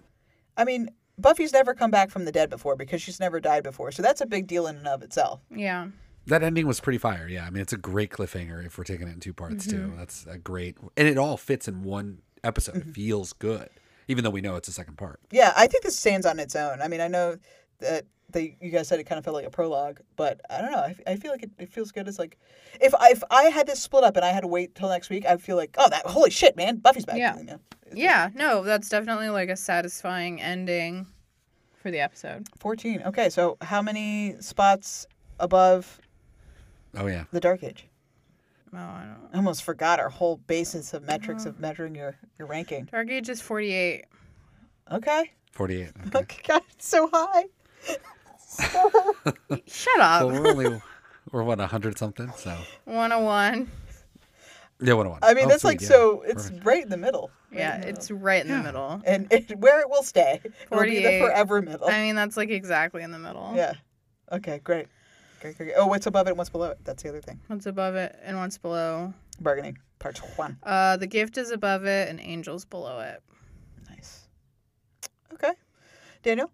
I 0.56 0.64
mean, 0.64 0.88
Buffy's 1.18 1.52
never 1.52 1.74
come 1.74 1.90
back 1.90 2.10
from 2.10 2.24
the 2.24 2.32
dead 2.32 2.50
before 2.50 2.76
because 2.76 3.02
she's 3.02 3.20
never 3.20 3.40
died 3.40 3.62
before. 3.62 3.92
So 3.92 4.02
that's 4.02 4.20
a 4.20 4.26
big 4.26 4.46
deal 4.46 4.66
in 4.66 4.76
and 4.76 4.88
of 4.88 5.02
itself. 5.02 5.40
Yeah. 5.50 5.88
That 6.26 6.42
ending 6.42 6.66
was 6.66 6.80
pretty 6.80 6.98
fire. 6.98 7.26
Yeah, 7.28 7.44
I 7.46 7.50
mean, 7.50 7.62
it's 7.62 7.72
a 7.72 7.76
great 7.78 8.10
cliffhanger 8.10 8.64
if 8.64 8.78
we're 8.78 8.84
taking 8.84 9.08
it 9.08 9.12
in 9.12 9.20
two 9.20 9.32
parts 9.32 9.66
too. 9.66 9.88
Mhm. 9.88 9.98
That's 9.98 10.26
a 10.26 10.38
great, 10.38 10.76
and 10.96 11.08
it 11.08 11.18
all 11.18 11.36
fits 11.36 11.66
in 11.68 11.82
one 11.82 12.18
episode. 12.44 12.76
Mm-hmm. 12.76 12.90
It 12.90 12.94
feels 12.94 13.32
good, 13.32 13.68
even 14.08 14.22
though 14.24 14.30
we 14.30 14.40
know 14.40 14.56
it's 14.56 14.68
a 14.68 14.72
second 14.72 14.96
part. 14.98 15.20
Yeah, 15.30 15.52
I 15.56 15.66
think 15.66 15.82
this 15.82 15.98
stands 15.98 16.26
on 16.26 16.38
its 16.38 16.54
own. 16.54 16.80
I 16.80 16.88
mean, 16.88 17.00
I 17.00 17.08
know 17.08 17.36
that 17.80 18.04
they, 18.30 18.56
you 18.60 18.70
guys 18.70 18.88
said 18.88 18.98
it 19.00 19.04
kind 19.04 19.18
of 19.18 19.24
felt 19.24 19.34
like 19.34 19.44
a 19.46 19.50
prologue, 19.50 20.00
but 20.16 20.40
I 20.48 20.60
don't 20.62 20.70
know. 20.70 20.78
I, 20.78 20.94
I 21.06 21.16
feel 21.16 21.32
like 21.32 21.42
it, 21.42 21.50
it 21.58 21.68
feels 21.72 21.90
good. 21.92 22.08
It's 22.08 22.18
like 22.18 22.38
if 22.80 22.94
I, 22.94 23.10
if 23.10 23.22
I 23.30 23.44
had 23.44 23.66
this 23.66 23.82
split 23.82 24.04
up 24.04 24.16
and 24.16 24.24
I 24.24 24.30
had 24.30 24.40
to 24.40 24.46
wait 24.46 24.74
till 24.74 24.88
next 24.88 25.10
week, 25.10 25.26
I 25.26 25.36
feel 25.36 25.56
like, 25.56 25.74
oh, 25.76 25.88
that 25.90 26.06
holy 26.06 26.30
shit, 26.30 26.56
man, 26.56 26.76
Buffy's 26.76 27.04
back. 27.04 27.18
Yeah. 27.18 27.36
You 27.36 27.44
know? 27.44 27.60
Yeah, 27.94 28.30
no, 28.34 28.62
that's 28.62 28.88
definitely 28.88 29.28
like 29.28 29.50
a 29.50 29.56
satisfying 29.56 30.40
ending 30.40 31.06
for 31.74 31.90
the 31.90 32.00
episode. 32.00 32.46
14. 32.58 33.02
Okay, 33.06 33.28
so 33.28 33.58
how 33.60 33.82
many 33.82 34.36
spots 34.40 35.06
above 35.40 36.00
Oh 36.96 37.06
yeah. 37.06 37.24
the 37.32 37.40
Dark 37.40 37.62
Age? 37.64 37.86
Oh, 38.74 38.78
I 38.78 39.04
don't. 39.06 39.28
I 39.34 39.36
almost 39.36 39.64
forgot 39.64 40.00
our 40.00 40.08
whole 40.08 40.36
basis 40.46 40.94
of 40.94 41.02
metrics 41.04 41.44
of 41.44 41.60
measuring 41.60 41.94
your, 41.94 42.16
your 42.38 42.48
ranking. 42.48 42.86
Dark 42.90 43.10
Age 43.10 43.28
is 43.28 43.40
48. 43.40 44.04
Okay. 44.92 45.30
Forty-eight. 45.52 45.90
Okay, 46.14 46.40
God, 46.46 46.62
it's 46.72 46.88
so 46.88 47.08
high. 47.12 47.44
Shut 49.66 50.00
up. 50.00 50.26
Well, 50.26 50.42
we're 50.42 50.48
only 50.48 50.82
we're 51.30 51.42
what 51.42 51.60
hundred 51.60 51.98
something. 51.98 52.30
So 52.36 52.56
101. 52.84 53.70
yeah, 54.80 54.94
one 54.94 55.06
oh 55.06 55.10
one. 55.10 55.18
I 55.22 55.34
mean, 55.34 55.44
Oh, 55.46 55.48
that's 55.48 55.62
sweet, 55.62 55.70
like 55.70 55.80
yeah. 55.82 55.88
so. 55.88 56.22
It's 56.22 56.44
Perfect. 56.48 56.64
right 56.66 56.82
in 56.82 56.88
the 56.90 56.96
middle. 56.96 57.30
Right 57.50 57.58
Yeah, 57.60 57.74
in 57.76 57.80
the 57.82 57.88
it's 57.88 58.10
right 58.10 58.44
in 58.44 58.48
the 58.50 58.62
middle. 58.62 59.00
and 59.04 59.26
it, 59.30 59.58
where 59.58 59.80
it 59.80 59.88
will 59.90 60.02
stay. 60.02 60.40
It'll 60.44 60.82
be 60.84 60.96
the 60.96 61.02
48. 61.02 61.20
forever 61.20 61.62
middle. 61.62 61.88
I 61.88 62.00
mean, 62.02 62.14
that's 62.16 62.36
like 62.36 62.50
exactly 62.50 63.02
in 63.02 63.10
the 63.10 63.18
middle. 63.18 63.52
Yeah. 63.54 63.74
Okay, 64.30 64.60
great. 64.64 64.86
Oh, 65.76 65.86
what's 65.86 66.06
above 66.06 66.26
it 66.26 66.30
and 66.30 66.38
what's 66.38 66.50
below 66.50 66.70
it? 66.70 66.78
That's 66.84 67.02
the 67.02 67.08
other 67.08 67.20
thing. 67.20 67.40
What's 67.46 67.66
above 67.66 67.94
it 67.94 68.18
and 68.22 68.38
what's 68.38 68.58
below? 68.58 69.12
Bargaining. 69.40 69.78
Part 69.98 70.18
one. 70.36 70.58
Uh, 70.62 70.96
the 70.96 71.06
gift 71.06 71.38
is 71.38 71.50
above 71.50 71.84
it 71.84 72.08
and 72.08 72.20
angels 72.20 72.64
below 72.64 73.00
it. 73.00 73.22
Nice. 73.88 74.26
Okay. 75.32 75.52
Daniel? 76.22 76.50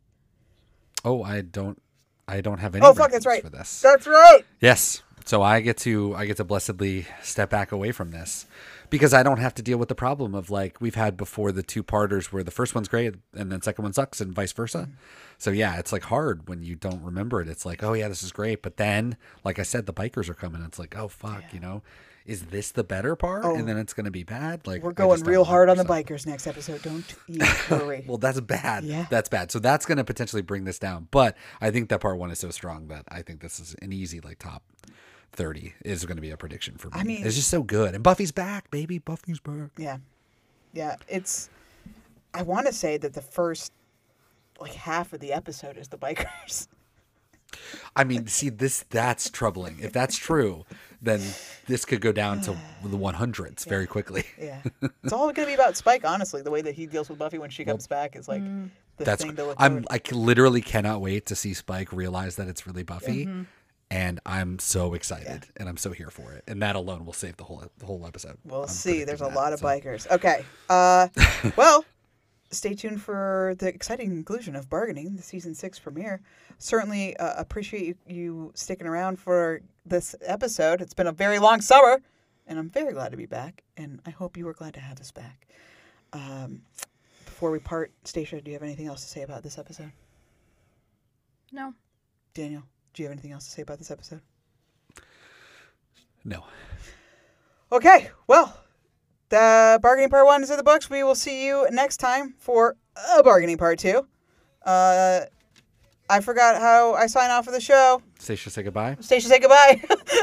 Oh, 1.04 1.22
I 1.22 1.42
don't 1.42 1.80
I 2.26 2.40
don't 2.40 2.58
have 2.58 2.74
any. 2.74 2.84
Oh 2.84 2.92
fuck, 2.92 3.10
that's 3.10 3.26
right. 3.26 3.42
For 3.42 3.50
this. 3.50 3.80
That's 3.80 4.06
right. 4.06 4.42
Yes. 4.60 5.02
So 5.24 5.42
I 5.42 5.60
get 5.60 5.76
to 5.78 6.14
I 6.14 6.26
get 6.26 6.36
to 6.38 6.44
blessedly 6.44 7.06
step 7.22 7.50
back 7.50 7.72
away 7.72 7.92
from 7.92 8.10
this 8.10 8.46
because 8.90 9.14
I 9.14 9.22
don't 9.22 9.38
have 9.38 9.54
to 9.54 9.62
deal 9.62 9.78
with 9.78 9.88
the 9.88 9.94
problem 9.94 10.34
of 10.34 10.50
like 10.50 10.80
we've 10.80 10.94
had 10.94 11.16
before 11.16 11.52
the 11.52 11.62
two 11.62 11.82
parters 11.82 12.32
where 12.32 12.42
the 12.42 12.50
first 12.50 12.74
one's 12.74 12.88
great 12.88 13.14
and 13.34 13.52
then 13.52 13.62
second 13.62 13.82
one 13.82 13.92
sucks 13.92 14.20
and 14.20 14.32
vice 14.32 14.52
versa. 14.52 14.78
Mm-hmm. 14.78 14.92
So 15.38 15.50
yeah, 15.50 15.78
it's 15.78 15.92
like 15.92 16.04
hard 16.04 16.48
when 16.48 16.62
you 16.62 16.74
don't 16.74 17.02
remember 17.02 17.40
it. 17.40 17.48
It's 17.48 17.66
like, 17.66 17.82
oh 17.82 17.92
yeah, 17.92 18.08
this 18.08 18.22
is 18.22 18.32
great, 18.32 18.62
but 18.62 18.76
then 18.76 19.16
like 19.44 19.58
I 19.58 19.62
said, 19.62 19.86
the 19.86 19.92
bikers 19.92 20.28
are 20.28 20.34
coming. 20.34 20.62
It's 20.62 20.78
like, 20.78 20.96
oh 20.96 21.08
fuck, 21.08 21.44
you 21.52 21.60
know, 21.60 21.82
is 22.24 22.46
this 22.46 22.72
the 22.72 22.84
better 22.84 23.16
part? 23.16 23.44
Oh. 23.44 23.54
and 23.54 23.66
then 23.66 23.78
it's 23.78 23.94
gonna 23.94 24.10
be 24.10 24.22
bad. 24.22 24.66
Like 24.66 24.82
We're 24.82 24.92
going 24.92 25.22
real 25.24 25.44
hard 25.44 25.70
on 25.70 25.76
the 25.76 25.84
bikers 25.84 26.26
next 26.26 26.46
episode. 26.46 26.82
Don't 26.82 27.14
you 27.26 27.40
worry. 27.70 28.04
Well, 28.06 28.18
that's 28.18 28.40
bad. 28.40 28.84
Yeah. 28.84 29.06
That's 29.10 29.28
bad. 29.28 29.50
So 29.50 29.58
that's 29.58 29.86
going 29.86 29.98
to 29.98 30.04
potentially 30.04 30.42
bring 30.42 30.64
this 30.64 30.78
down. 30.78 31.08
But 31.10 31.36
I 31.60 31.70
think 31.70 31.88
that 31.88 32.00
part 32.00 32.18
one 32.18 32.30
is 32.30 32.38
so 32.38 32.50
strong 32.50 32.88
that 32.88 33.04
I 33.08 33.22
think 33.22 33.40
this 33.40 33.58
is 33.58 33.74
an 33.80 33.92
easy 33.92 34.20
like 34.20 34.38
top 34.38 34.62
30 35.32 35.74
is 35.84 36.04
going 36.04 36.16
to 36.16 36.22
be 36.22 36.30
a 36.30 36.36
prediction 36.36 36.76
for 36.78 36.88
me. 36.88 36.94
I 36.96 37.04
mean- 37.04 37.24
it's 37.26 37.36
just 37.36 37.48
so 37.48 37.62
good. 37.62 37.94
And 37.94 38.02
Buffy's 38.02 38.32
back, 38.32 38.70
baby. 38.70 38.98
Buffy's 38.98 39.40
back. 39.40 39.70
Yeah. 39.76 39.98
Yeah. 40.72 40.96
It's 41.08 41.48
I 42.34 42.42
want 42.42 42.66
to 42.66 42.72
say 42.72 42.96
that 42.98 43.14
the 43.14 43.22
first 43.22 43.72
like 44.60 44.74
half 44.74 45.12
of 45.12 45.20
the 45.20 45.32
episode 45.32 45.76
is 45.76 45.88
the 45.88 45.96
bikers. 45.98 46.68
I 47.96 48.04
mean, 48.04 48.26
see 48.26 48.50
this 48.50 48.84
that's 48.90 49.30
troubling. 49.30 49.78
If 49.80 49.92
that's 49.92 50.16
true, 50.18 50.64
then 51.00 51.20
this 51.66 51.84
could 51.86 52.00
go 52.02 52.12
down 52.12 52.42
to 52.42 52.54
the 52.84 52.96
100s 52.98 53.64
very 53.66 53.86
quickly. 53.86 54.24
Yeah. 54.38 54.62
It's 55.02 55.12
all 55.14 55.32
going 55.32 55.46
to 55.46 55.46
be 55.46 55.54
about 55.54 55.76
Spike, 55.76 56.04
honestly. 56.04 56.42
The 56.42 56.50
way 56.50 56.60
that 56.60 56.74
he 56.74 56.86
deals 56.86 57.08
with 57.08 57.18
Buffy 57.18 57.38
when 57.38 57.48
she 57.50 57.64
comes 57.64 57.86
back 57.86 58.16
is 58.16 58.28
like 58.28 58.42
the 58.98 59.04
that's 59.04 59.22
thing 59.24 59.34
to 59.36 59.44
look 59.46 59.56
I'm 59.58 59.72
forward- 59.82 59.86
I 59.90 59.98
c- 60.06 60.14
literally 60.14 60.60
cannot 60.60 61.00
wait 61.00 61.24
to 61.26 61.34
see 61.36 61.54
Spike 61.54 61.90
realize 61.92 62.36
that 62.36 62.48
it's 62.48 62.66
really 62.66 62.82
Buffy. 62.82 63.24
Mhm. 63.26 63.46
And 63.90 64.20
I'm 64.26 64.58
so 64.58 64.92
excited, 64.92 65.46
and 65.56 65.66
I'm 65.66 65.78
so 65.78 65.92
here 65.92 66.10
for 66.10 66.32
it, 66.32 66.44
and 66.46 66.60
that 66.60 66.76
alone 66.76 67.06
will 67.06 67.14
save 67.14 67.38
the 67.38 67.44
whole 67.44 67.64
the 67.78 67.86
whole 67.86 68.06
episode. 68.06 68.36
We'll 68.44 68.64
I'm 68.64 68.68
see. 68.68 69.04
There's 69.04 69.22
a 69.22 69.24
predicting 69.24 69.34
lot 69.34 69.52
of 69.54 69.60
so. 69.60 69.66
bikers. 69.66 70.10
Okay. 70.10 70.44
Uh, 70.68 71.08
well, 71.56 71.86
stay 72.50 72.74
tuned 72.74 73.00
for 73.00 73.54
the 73.58 73.68
exciting 73.68 74.10
conclusion 74.10 74.56
of 74.56 74.68
Bargaining, 74.68 75.16
the 75.16 75.22
season 75.22 75.54
six 75.54 75.78
premiere. 75.78 76.20
Certainly 76.58 77.16
uh, 77.16 77.40
appreciate 77.40 77.86
you, 77.86 77.94
you 78.06 78.52
sticking 78.54 78.86
around 78.86 79.18
for 79.18 79.62
this 79.86 80.14
episode. 80.22 80.80
It's 80.80 80.94
been 80.94 81.06
a 81.06 81.12
very 81.12 81.38
long 81.38 81.60
summer, 81.60 82.02
and 82.46 82.58
I'm 82.58 82.68
very 82.68 82.92
glad 82.92 83.10
to 83.12 83.16
be 83.16 83.26
back. 83.26 83.64
And 83.76 84.00
I 84.04 84.10
hope 84.10 84.36
you 84.36 84.44
were 84.44 84.54
glad 84.54 84.74
to 84.74 84.80
have 84.80 85.00
us 85.00 85.10
back. 85.10 85.46
Um, 86.12 86.62
before 87.24 87.50
we 87.50 87.58
part, 87.58 87.92
Stacia, 88.04 88.40
do 88.40 88.50
you 88.50 88.54
have 88.54 88.62
anything 88.62 88.86
else 88.86 89.02
to 89.02 89.08
say 89.08 89.22
about 89.22 89.42
this 89.42 89.58
episode? 89.58 89.92
No. 91.52 91.74
Daniel, 92.34 92.62
do 92.94 93.02
you 93.02 93.08
have 93.08 93.12
anything 93.12 93.32
else 93.32 93.44
to 93.44 93.50
say 93.50 93.62
about 93.62 93.78
this 93.78 93.90
episode? 93.90 94.20
No. 96.24 96.44
Okay, 97.70 98.10
well, 98.26 98.58
the 99.28 99.78
bargaining 99.82 100.10
part 100.10 100.26
one 100.26 100.42
is 100.42 100.50
in 100.50 100.56
the 100.56 100.62
books. 100.62 100.88
We 100.88 101.02
will 101.02 101.14
see 101.14 101.46
you 101.46 101.66
next 101.70 101.98
time 101.98 102.34
for 102.38 102.76
a 103.16 103.22
bargaining 103.22 103.58
part 103.58 103.78
two. 103.78 104.06
Uh, 104.64 105.20
I 106.10 106.20
forgot 106.20 106.60
how 106.60 106.94
I 106.94 107.06
sign 107.06 107.30
off 107.30 107.46
of 107.46 107.52
the 107.52 107.60
show. 107.60 108.00
Stacia, 108.18 108.48
say 108.50 108.62
goodbye. 108.62 108.96
Stacia, 109.00 109.28
say 109.28 109.38
goodbye. 109.38 109.82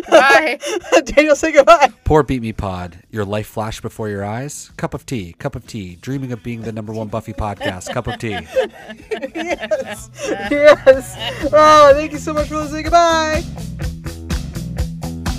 Bye. 0.10 0.60
Daniel, 1.06 1.36
say 1.36 1.52
goodbye. 1.52 1.94
Poor 2.03 2.24
Beep 2.24 2.41
Me 2.41 2.53
Pod. 2.53 2.98
Your 3.12 3.24
life 3.24 3.45
flashed 3.48 3.84
before 3.84 4.10
your 4.10 4.26
eyes. 4.26 4.72
Cup 4.78 4.94
of 4.95 5.06
tea. 5.06 5.34
Cup 5.34 5.56
of 5.56 5.68
tea. 5.68 5.98
Dreaming 6.02 6.32
of 6.32 6.41
being 6.41 6.62
the 6.62 6.72
number 6.72 6.91
one 6.91 7.07
Buffy 7.07 7.34
podcast. 7.34 7.94
Cup 7.94 8.07
of 8.07 8.18
tea. 8.18 8.30
yes. 9.36 10.10
Yes. 10.26 11.49
Oh, 11.53 11.91
thank 11.94 12.12
you 12.14 12.18
so 12.20 12.34
much 12.34 12.48
for 12.48 12.57
listening. 12.57 12.84
Goodbye. 12.84 13.44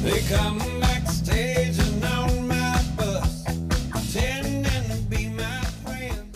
They 0.02 0.20
come 0.32 0.58
backstage 0.80 1.78
and 1.80 2.04
on 2.04 2.46
my 2.46 2.82
bus, 2.96 3.44
pretending 3.90 4.62
to 4.64 5.02
be 5.08 5.28
my 5.30 5.60
friend. 5.84 6.32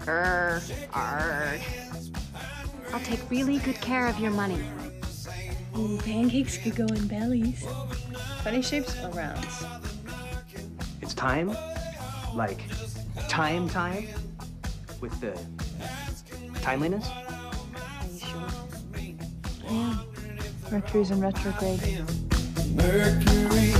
Grr, 0.00 0.60
ard. 0.92 1.60
I'll 2.96 3.02
take 3.02 3.30
really 3.30 3.58
good 3.58 3.78
care 3.82 4.06
of 4.06 4.18
your 4.18 4.30
money. 4.30 4.58
Ooh, 5.76 5.98
pancakes 5.98 6.56
could 6.56 6.74
go 6.74 6.86
in 6.86 7.06
bellies. 7.06 7.62
Funny 8.42 8.62
shapes 8.62 8.96
or 9.04 9.10
rounds? 9.10 9.66
It's 11.02 11.12
time, 11.12 11.54
like 12.32 12.62
time, 13.28 13.68
time, 13.68 14.08
with 15.02 15.20
the 15.20 15.38
timeliness. 16.62 17.06
Are 17.06 18.06
you 18.10 18.18
sure? 18.18 18.48
Yeah. 19.68 19.98
Mercury's 20.72 21.10
in 21.10 21.20
retrograde. 21.20 21.82
Mercury 22.72 23.72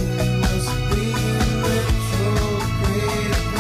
must 0.43 0.77
be 0.91 1.09
in 1.09 1.63
retrograde. 1.63 3.56